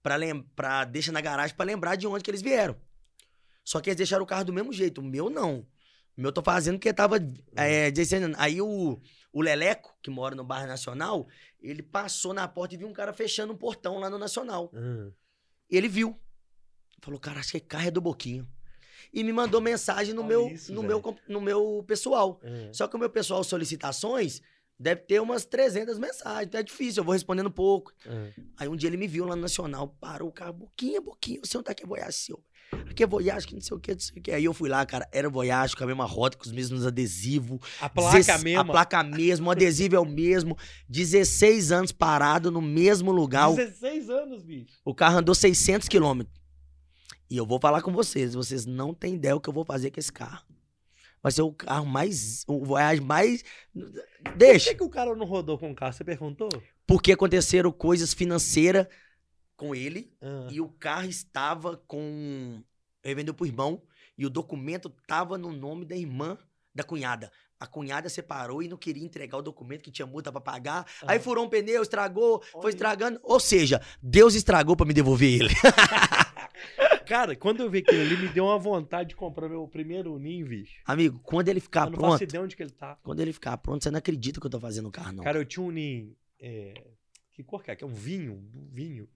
[0.02, 0.16] pra,
[0.54, 2.76] pra deixar na garagem para lembrar de onde que eles vieram.
[3.64, 5.00] Só que eles deixaram o carro do mesmo jeito.
[5.00, 5.66] O meu não.
[6.16, 7.16] O meu tô fazendo porque tava
[7.56, 8.34] é, dizendo.
[8.38, 9.00] Aí o,
[9.32, 11.26] o Leleco, que mora no bairro Nacional,
[11.62, 14.70] ele passou na porta e viu um cara fechando um portão lá no Nacional.
[14.72, 15.12] Uhum.
[15.68, 16.18] Ele viu.
[17.00, 18.46] Falou, cara, acho que carro é do Boquinho
[19.12, 22.40] e me mandou mensagem no, meu, isso, no, meu, no meu pessoal.
[22.42, 22.72] Uhum.
[22.72, 24.40] Só que o meu pessoal solicitações
[24.78, 26.46] deve ter umas 300 mensagens.
[26.46, 27.92] Então é difícil, eu vou respondendo pouco.
[28.06, 28.32] Uhum.
[28.56, 31.46] Aí um dia ele me viu lá no Nacional, parou o carro, boquinha, boquinha, o
[31.46, 32.42] senhor tá aqui, Voyage, seu.
[32.72, 34.30] Aqui é Voyage, que não sei o que, não sei o que.
[34.30, 37.58] Aí eu fui lá, cara, era Voyage, com a mesma rota, com os mesmos adesivos.
[37.80, 38.60] A placa mesmo?
[38.60, 40.56] A placa mesmo, o adesivo é o mesmo.
[40.88, 43.52] 16 anos parado no mesmo lugar.
[43.54, 44.78] 16 anos, bicho.
[44.84, 46.38] O carro andou 600 quilômetros.
[47.28, 49.90] E eu vou falar com vocês, vocês não têm ideia o que eu vou fazer
[49.90, 50.44] com esse carro.
[51.22, 52.44] Vai ser o carro mais.
[52.46, 53.44] O Voyage mais.
[54.36, 54.66] Deixa.
[54.66, 55.92] Por que, que o cara não rodou com o carro?
[55.92, 56.48] Você perguntou?
[56.86, 58.86] Porque aconteceram coisas financeiras
[59.60, 60.48] com ele ah.
[60.50, 62.62] e o carro estava com.
[63.04, 63.82] Ele vendeu pro irmão
[64.16, 66.38] e o documento tava no nome da irmã
[66.74, 67.30] da cunhada.
[67.58, 70.86] A cunhada separou e não queria entregar o documento que tinha multa para pagar.
[71.02, 71.12] Ah.
[71.12, 72.62] Aí furou um pneu, estragou, Olha.
[72.62, 73.20] foi estragando.
[73.22, 75.54] Ou seja, Deus estragou para me devolver ele.
[77.04, 80.46] Cara, quando eu vi aquilo ali, me deu uma vontade de comprar meu primeiro ninho,
[80.46, 80.80] bicho.
[80.86, 82.04] Amigo, quando ele ficar eu não pronto.
[82.04, 82.96] Não faço ideia onde que ele tá.
[83.02, 85.24] Quando ele ficar pronto, você não acredita que eu tô fazendo o carro, não.
[85.24, 86.16] Cara, eu tinha um ninho.
[86.38, 86.72] É...
[87.34, 87.76] Que cor que é?
[87.76, 88.34] Que é um vinho.
[88.54, 89.08] Um vinho.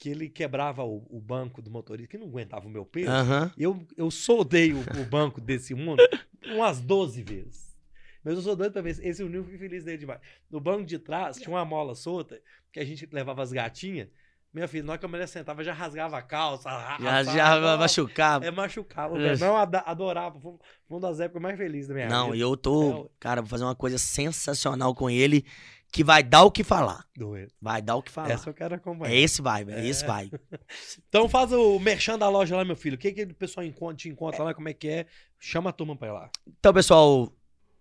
[0.00, 3.10] Que ele quebrava o, o, banco do motorista, que não aguentava o meu peso.
[3.10, 3.50] Uhum.
[3.56, 6.02] Eu, eu soldei o, o banco desse mundo
[6.56, 7.76] umas 12 vezes.
[8.24, 8.98] Mas eu sou doido pra ver.
[9.02, 10.20] Esse eu fui feliz dele demais.
[10.50, 12.40] No banco de trás tinha uma mola solta,
[12.72, 14.08] que a gente levava as gatinhas.
[14.52, 16.68] Minha filha, na hora que a mulher sentava, já rasgava a calça.
[17.00, 18.44] Já, já machucava.
[18.44, 19.16] É, machucava.
[19.16, 19.36] É.
[19.36, 20.40] Não, adorava.
[20.40, 20.54] Foi
[20.88, 22.38] uma das épocas mais felizes da minha não, vida.
[22.38, 23.04] Não, eu tô.
[23.04, 25.46] É, cara, vou fazer uma coisa sensacional com ele
[25.92, 27.04] que vai dar o que falar.
[27.16, 27.52] Doido.
[27.60, 28.30] Vai dar o que falar.
[28.30, 29.12] Essa eu quero acompanhar.
[29.12, 29.80] É esse vai, velho.
[29.80, 29.86] É.
[29.86, 30.30] Esse vai.
[31.08, 32.94] então faz o merchan da loja lá, meu filho.
[32.94, 34.54] O que, que o pessoal encontra, te encontra lá?
[34.54, 35.06] Como é que é?
[35.38, 36.30] Chama a turma pra ir lá.
[36.46, 37.32] Então, pessoal,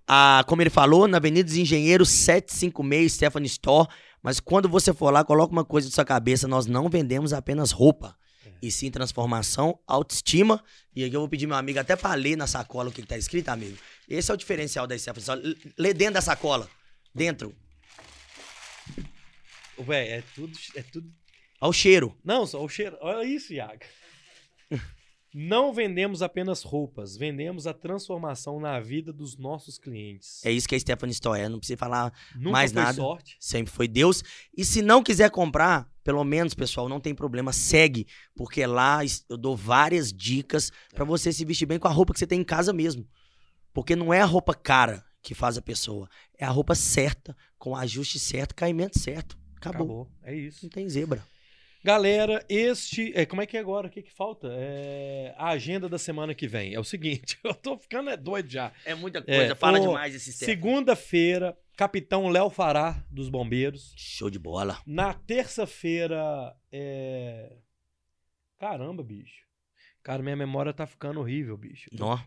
[0.08, 3.88] a, como ele falou, na Avenida dos Engenheiros 756, Stephanie Store.
[4.24, 7.72] Mas quando você for lá, coloca uma coisa na sua cabeça: nós não vendemos apenas
[7.72, 8.18] roupa.
[8.44, 8.50] É.
[8.64, 10.64] E sim transformação, autoestima.
[10.96, 13.08] E aqui eu vou pedir meu amigo até pra ler na sacola o que, que
[13.08, 13.78] tá escrito, amigo.
[14.08, 15.74] Esse é o diferencial da Stephanie Store.
[15.78, 16.68] Lê dentro da sacola.
[17.14, 17.56] Dentro.
[19.78, 20.58] Véi, é tudo.
[20.76, 21.12] É tudo.
[21.60, 22.18] Ao cheiro.
[22.24, 22.98] Não, só o cheiro.
[23.02, 23.82] Olha isso, Iago.
[25.32, 30.44] Não vendemos apenas roupas, vendemos a transformação na vida dos nossos clientes.
[30.44, 32.96] É isso que a Stephanie Store é, não precisa falar Nunca mais foi nada.
[32.96, 33.38] sorte.
[33.40, 34.24] Sempre foi Deus.
[34.58, 39.38] E se não quiser comprar, pelo menos, pessoal, não tem problema, segue, porque lá eu
[39.38, 42.46] dou várias dicas para você se vestir bem com a roupa que você tem em
[42.46, 43.08] casa mesmo.
[43.72, 47.72] Porque não é a roupa cara que faz a pessoa, é a roupa certa, com
[47.72, 49.38] o ajuste certo, caimento certo.
[49.56, 50.04] Acabou.
[50.04, 50.12] Acabou.
[50.24, 50.60] É isso.
[50.64, 51.22] Não tem zebra.
[51.84, 53.14] Galera, este.
[53.16, 53.88] É, como é que é agora?
[53.88, 54.50] O que, que falta?
[54.52, 56.74] É, a agenda da semana que vem.
[56.74, 58.72] É o seguinte, eu tô ficando é doido já.
[58.84, 60.46] É muita coisa, é, fala demais esse tempo.
[60.46, 63.94] Segunda-feira, Capitão Léo Fará, dos Bombeiros.
[63.96, 64.82] Show de bola.
[64.86, 67.54] Na terça-feira, é.
[68.58, 69.48] Caramba, bicho.
[70.04, 71.90] Cara, minha memória tá ficando horrível, bicho.
[71.94, 72.20] Nó,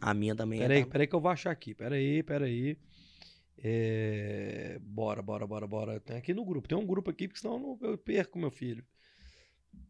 [0.00, 0.84] a minha também peraí, é.
[0.84, 1.74] Peraí, que eu vou achar aqui.
[1.74, 2.78] Peraí, peraí.
[3.58, 4.78] É...
[4.80, 6.00] Bora, bora, bora, bora.
[6.00, 6.68] Tem aqui no grupo.
[6.68, 8.84] Tem um grupo aqui, porque senão eu perco meu filho.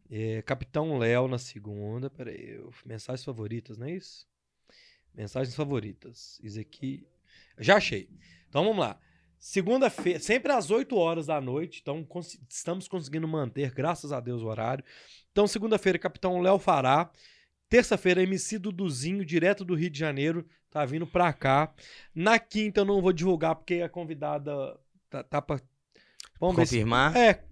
[0.09, 2.09] É, Capitão Léo na segunda.
[2.09, 2.59] Peraí.
[2.85, 4.27] Mensagens favoritas, não é isso?
[5.13, 6.39] Mensagens favoritas.
[6.43, 7.07] Isso aqui.
[7.57, 8.09] Já achei.
[8.49, 8.99] Então vamos lá.
[9.39, 11.79] Segunda-feira, sempre às 8 horas da noite.
[11.81, 14.83] Então cons estamos conseguindo manter, graças a Deus, o horário.
[15.31, 17.11] Então, segunda-feira, Capitão Léo Fará.
[17.71, 21.73] Terça-feira, MC Duduzinho, direto do Rio de Janeiro, tá vindo pra cá.
[22.13, 24.77] Na quinta eu não vou divulgar porque a convidada
[25.09, 25.57] tá, tá pra.
[26.37, 27.13] Vamos confirmar?
[27.13, 27.17] Se...
[27.17, 27.43] É,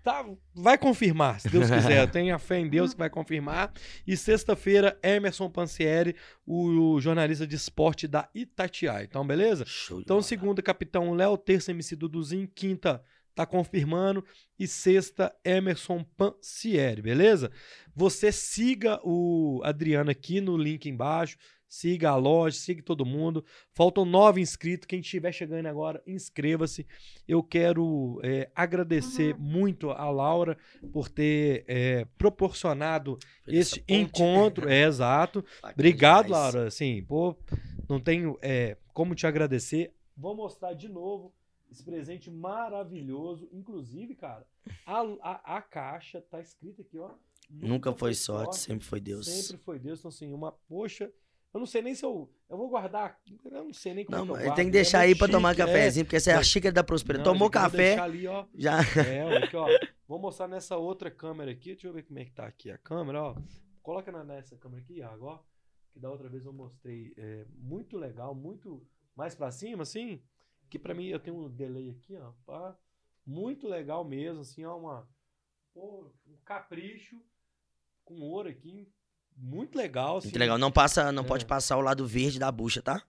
[0.00, 2.00] Tá, vai confirmar, se Deus quiser.
[2.00, 3.72] Eu tenho a fé em Deus que vai confirmar.
[4.06, 6.14] E sexta-feira, Emerson Pancieri,
[6.46, 9.04] o, o, jornalista de esporte da Itatiaia.
[9.04, 9.64] Então, beleza?
[9.66, 11.36] Show então, segunda, Capitão Léo.
[11.36, 12.48] Terça, MC Duduzinho.
[12.54, 13.02] Quinta,
[13.38, 14.24] tá confirmando.
[14.58, 17.52] E sexta, Emerson Pancieri, beleza?
[17.94, 21.38] Você siga o Adriano aqui no link embaixo.
[21.68, 23.44] Siga a loja, siga todo mundo.
[23.74, 24.86] Faltam nove inscritos.
[24.86, 26.86] Quem estiver chegando agora, inscreva-se.
[27.28, 30.56] Eu quero é, agradecer muito a Laura
[30.92, 34.68] por ter é, proporcionado Fez esse encontro.
[34.68, 35.44] É exato.
[35.62, 36.54] Bacana Obrigado, demais.
[36.54, 36.68] Laura.
[36.68, 37.36] Assim, pô,
[37.88, 39.92] não tenho é, como te agradecer.
[40.16, 41.32] Vou mostrar de novo
[41.70, 43.48] esse presente maravilhoso.
[43.52, 44.46] Inclusive, cara,
[44.86, 47.10] a, a, a caixa tá escrita aqui, ó.
[47.50, 49.26] Nunca foi sorte, sempre foi Deus.
[49.26, 49.98] Sempre foi Deus.
[50.00, 50.52] Então, assim, uma.
[50.68, 51.10] Poxa,
[51.54, 52.30] eu não sei nem se eu.
[52.48, 53.18] Eu vou guardar.
[53.50, 55.28] Eu não sei nem como Não, é que eu tem que deixar é aí pra
[55.28, 56.84] tomar chique, cafezinho, porque essa é a xícara da É.
[56.84, 57.28] prosperidade.
[57.28, 58.44] Tomou café, ali, ó.
[58.54, 58.78] já.
[59.06, 59.66] É, aqui, ó.
[60.06, 61.72] Vou mostrar nessa outra câmera aqui.
[61.72, 63.36] Deixa eu ver como é que tá aqui a câmera, ó.
[63.82, 65.38] Coloca nessa câmera aqui, Iago, ó.
[65.92, 67.14] Que da outra vez eu mostrei.
[67.16, 70.22] É, muito legal, muito mais pra cima, assim.
[70.70, 72.32] Que pra mim eu tenho um delay aqui, ó.
[72.46, 72.76] pá.
[73.26, 74.76] Muito legal mesmo, assim, ó.
[74.76, 75.08] Uma,
[75.74, 77.20] pô, um capricho
[78.04, 78.88] com ouro aqui.
[79.36, 80.28] Muito legal, assim.
[80.28, 80.58] Muito legal.
[80.58, 81.26] Não passa, não É.
[81.26, 83.02] pode passar o lado verde da bucha, tá?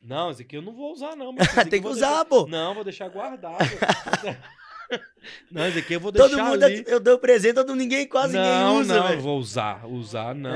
[0.00, 1.34] Não, esse aqui eu não vou usar, não.
[1.70, 2.46] Tem que usar, deixar- pô.
[2.46, 3.58] Não, vou deixar guardado.
[5.50, 6.84] não, esse aqui eu vou Todo deixar mundo, ali.
[6.86, 9.20] eu dou presente, todo ninguém quase não, ninguém usa, não, velho.
[9.20, 9.86] vou usar.
[9.86, 10.54] Usar, não.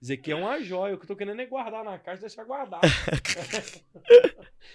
[0.00, 0.94] Isso aqui é uma joia.
[0.94, 2.82] O que eu tô querendo é guardar na caixa e deixar guardado.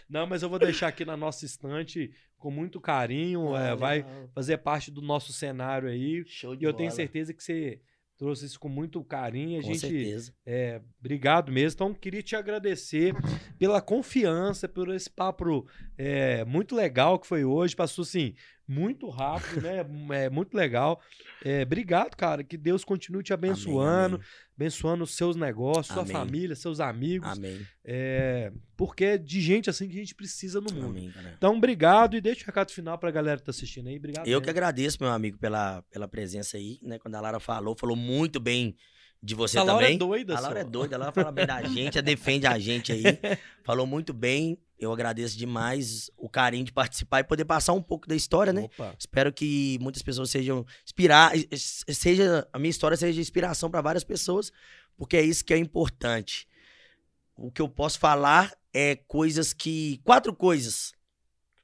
[0.10, 3.56] não, mas eu vou deixar aqui na nossa estante com muito carinho.
[3.56, 4.30] é, Ah, vai legal.
[4.34, 6.24] fazer parte do nosso cenário aí.
[6.28, 6.96] Show de E eu tenho bola.
[6.96, 7.80] certeza que você
[8.18, 9.60] trouxe isso com muito carinho.
[9.60, 10.34] A Com gente certeza.
[10.46, 11.76] é, obrigado mesmo.
[11.76, 13.14] Então, queria te agradecer
[13.58, 15.68] pela confiança, por esse papo
[15.98, 17.76] é, muito legal que foi hoje.
[17.76, 18.36] Passou assim,
[18.68, 19.86] muito rápido, né?
[20.24, 21.02] É muito legal.
[21.44, 22.44] É, obrigado, cara.
[22.44, 26.14] Que Deus continue te abençoando, Amém, abençoando os seus negócios, sua Amém.
[26.14, 27.28] família, seus amigos.
[27.30, 27.60] Amém.
[27.84, 30.90] É, porque é de gente assim que a gente precisa no mundo.
[30.90, 31.14] Amém.
[31.38, 33.98] Então, obrigado e deixa o recado final pra galera que tá assistindo aí.
[33.98, 34.28] Obrigado.
[34.28, 34.58] Eu que mesmo.
[34.58, 36.98] agradeço, meu amigo, pela, pela presença aí, né?
[37.00, 38.76] Quando a Lara falou, falou muito bem
[39.22, 39.96] de você a Laura também.
[39.96, 40.70] é doida, A Laura é só.
[40.70, 43.04] doida, ela fala bem da gente, defende a gente aí.
[43.64, 44.58] Falou muito bem.
[44.84, 48.64] Eu agradeço demais o carinho de participar e poder passar um pouco da história, né?
[48.64, 48.96] Opa.
[49.00, 54.52] Espero que muitas pessoas sejam inspirar, seja a minha história seja inspiração para várias pessoas,
[54.98, 56.48] porque é isso que é importante.
[57.36, 60.94] O que eu posso falar é coisas que quatro coisas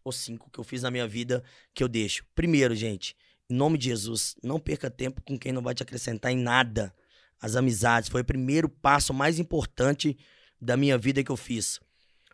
[0.04, 2.26] ou cinco que eu fiz na minha vida que eu deixo.
[2.34, 3.16] Primeiro, gente,
[3.50, 6.94] em nome de Jesus, não perca tempo com quem não vai te acrescentar em nada.
[7.42, 10.18] As amizades foi o primeiro passo mais importante
[10.62, 11.80] da minha vida que eu fiz.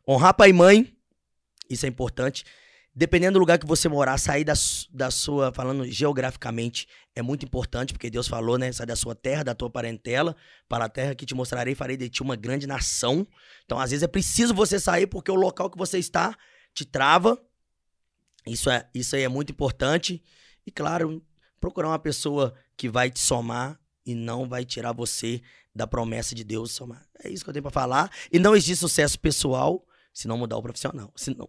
[0.07, 0.95] Honrar pai e mãe,
[1.69, 2.45] isso é importante.
[2.93, 4.53] Dependendo do lugar que você morar, sair da,
[4.93, 8.71] da sua, falando geograficamente, é muito importante, porque Deus falou, né?
[8.71, 10.35] Sai da sua terra, da tua parentela,
[10.69, 13.27] para a terra que te mostrarei, farei de ti uma grande nação.
[13.65, 16.37] Então, às vezes, é preciso você sair, porque o local que você está
[16.73, 17.37] te trava.
[18.47, 20.23] Isso, é, isso aí é muito importante.
[20.65, 21.21] E, claro,
[21.59, 25.41] procurar uma pessoa que vai te somar e não vai tirar você
[25.73, 27.05] da promessa de Deus somar.
[27.21, 28.09] É isso que eu tenho pra falar.
[28.31, 29.85] E não existe sucesso pessoal
[30.15, 31.11] se não mudar o profissional.
[31.15, 31.47] Se não-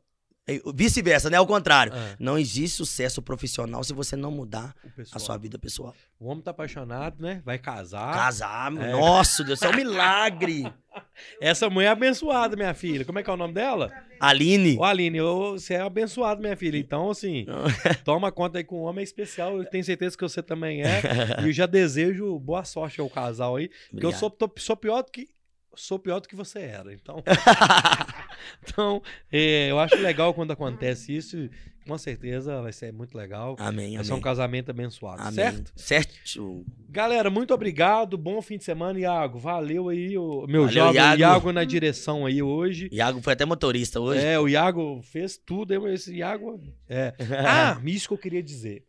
[0.49, 1.37] é, Vice-versa, né?
[1.39, 1.93] Ao contrário.
[1.93, 4.77] É, Não existe sucesso profissional se você não mudar
[5.11, 5.93] a sua vida pessoal.
[6.21, 7.43] O homem tá apaixonado, né?
[7.45, 8.15] Vai casar.
[8.15, 8.93] Casar, é.
[8.93, 10.73] nossa, Deus, isso é um milagre.
[11.41, 13.05] Essa mulher é abençoada, minha filha.
[13.05, 13.93] Como é que é o nome dela?
[14.21, 14.77] Aline.
[14.79, 16.79] Ô, Aline, você é abençoado, minha filha.
[16.79, 17.45] Então, assim,
[18.05, 19.57] toma conta aí que um homem é especial.
[19.59, 21.03] Eu tenho certeza que você também é.
[21.43, 23.69] E eu já desejo boa sorte ao casal aí.
[23.91, 24.21] Porque eu Obrigado.
[24.21, 25.29] sou, tô- sou pior do que.
[25.77, 26.93] Sou pior do que você era.
[26.93, 27.23] Então,
[28.63, 31.49] então é, eu acho legal quando acontece isso.
[31.87, 33.55] Com certeza vai ser muito legal.
[33.61, 34.25] Amém, Vai ser um amém.
[34.25, 35.35] casamento abençoado, Amém.
[35.35, 35.73] certo?
[35.77, 36.65] Certo.
[36.89, 38.19] Galera, muito obrigado.
[38.19, 39.39] Bom fim de semana, Iago.
[39.39, 41.21] Valeu aí, o meu Valeu, jovem Iago.
[41.21, 42.89] Iago na direção aí hoje.
[42.91, 44.21] Iago foi até motorista hoje.
[44.25, 45.87] É, o Iago fez tudo.
[45.89, 46.61] Esse Iago.
[46.89, 47.15] É.
[47.49, 48.85] Ah, isso que eu queria dizer.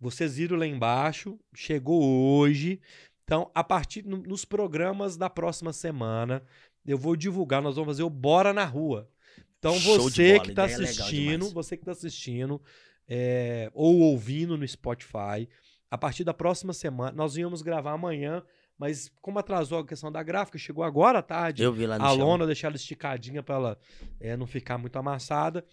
[0.00, 2.80] Vocês viram lá embaixo, chegou hoje.
[3.26, 6.44] Então, a partir no- nos programas da próxima semana,
[6.86, 7.60] eu vou divulgar.
[7.60, 9.10] Nós vamos fazer o Bora na Rua.
[9.58, 12.62] Então, Show você bola, que está assistindo, você que está assistindo
[13.08, 15.48] é, ou ouvindo no Spotify,
[15.90, 18.44] a partir da próxima semana, nós íamos gravar amanhã,
[18.78, 22.04] mas como atrasou a questão da gráfica, chegou agora à tarde Eu vi lá no
[22.04, 22.18] a chão.
[22.18, 23.78] lona, deixar ela esticadinha para ela
[24.20, 25.64] é, não ficar muito amassada.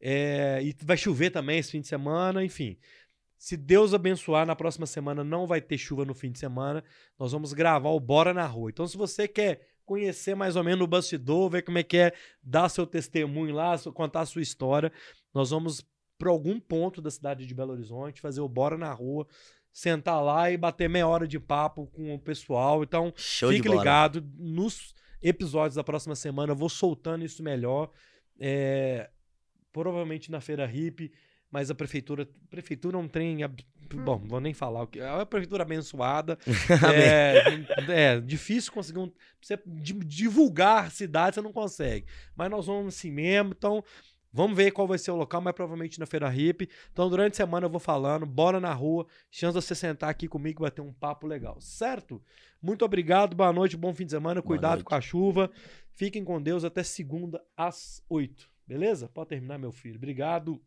[0.00, 2.78] É, e vai chover também esse fim de semana, enfim.
[3.44, 6.82] Se Deus abençoar, na próxima semana não vai ter chuva no fim de semana.
[7.18, 8.70] Nós vamos gravar o Bora na Rua.
[8.70, 12.14] Então, se você quer conhecer mais ou menos o bastidor, ver como é que é,
[12.42, 14.90] dar seu testemunho lá, contar a sua história,
[15.34, 15.84] nós vamos
[16.16, 19.26] para algum ponto da cidade de Belo Horizonte, fazer o Bora na Rua,
[19.70, 22.82] sentar lá e bater meia hora de papo com o pessoal.
[22.82, 26.52] Então, Show Fique ligado nos episódios da próxima semana.
[26.52, 27.90] Eu vou soltando isso melhor.
[28.40, 29.10] É,
[29.70, 31.12] provavelmente na Feira Hip,
[31.54, 34.98] mas a prefeitura, prefeitura é um trem, ab- bom, não vou nem falar o que,
[34.98, 36.36] é uma prefeitura abençoada,
[37.88, 42.96] é, é difícil conseguir um, você di- divulgar cidade, você não consegue, mas nós vamos
[42.96, 43.84] assim mesmo, então
[44.36, 46.68] Vamos ver qual vai ser o local, mas provavelmente na Feira Hip.
[46.92, 50.26] Então, durante a semana eu vou falando, bora na rua, chance de você sentar aqui
[50.26, 52.20] comigo e bater um papo legal, certo?
[52.60, 54.86] Muito obrigado, boa noite, bom fim de semana, Boa cuidado noite.
[54.86, 55.48] com a chuva.
[55.92, 59.08] Fiquem com Deus até segunda às oito, beleza?
[59.08, 59.94] Pode terminar, meu filho.
[59.94, 60.60] Obrigado.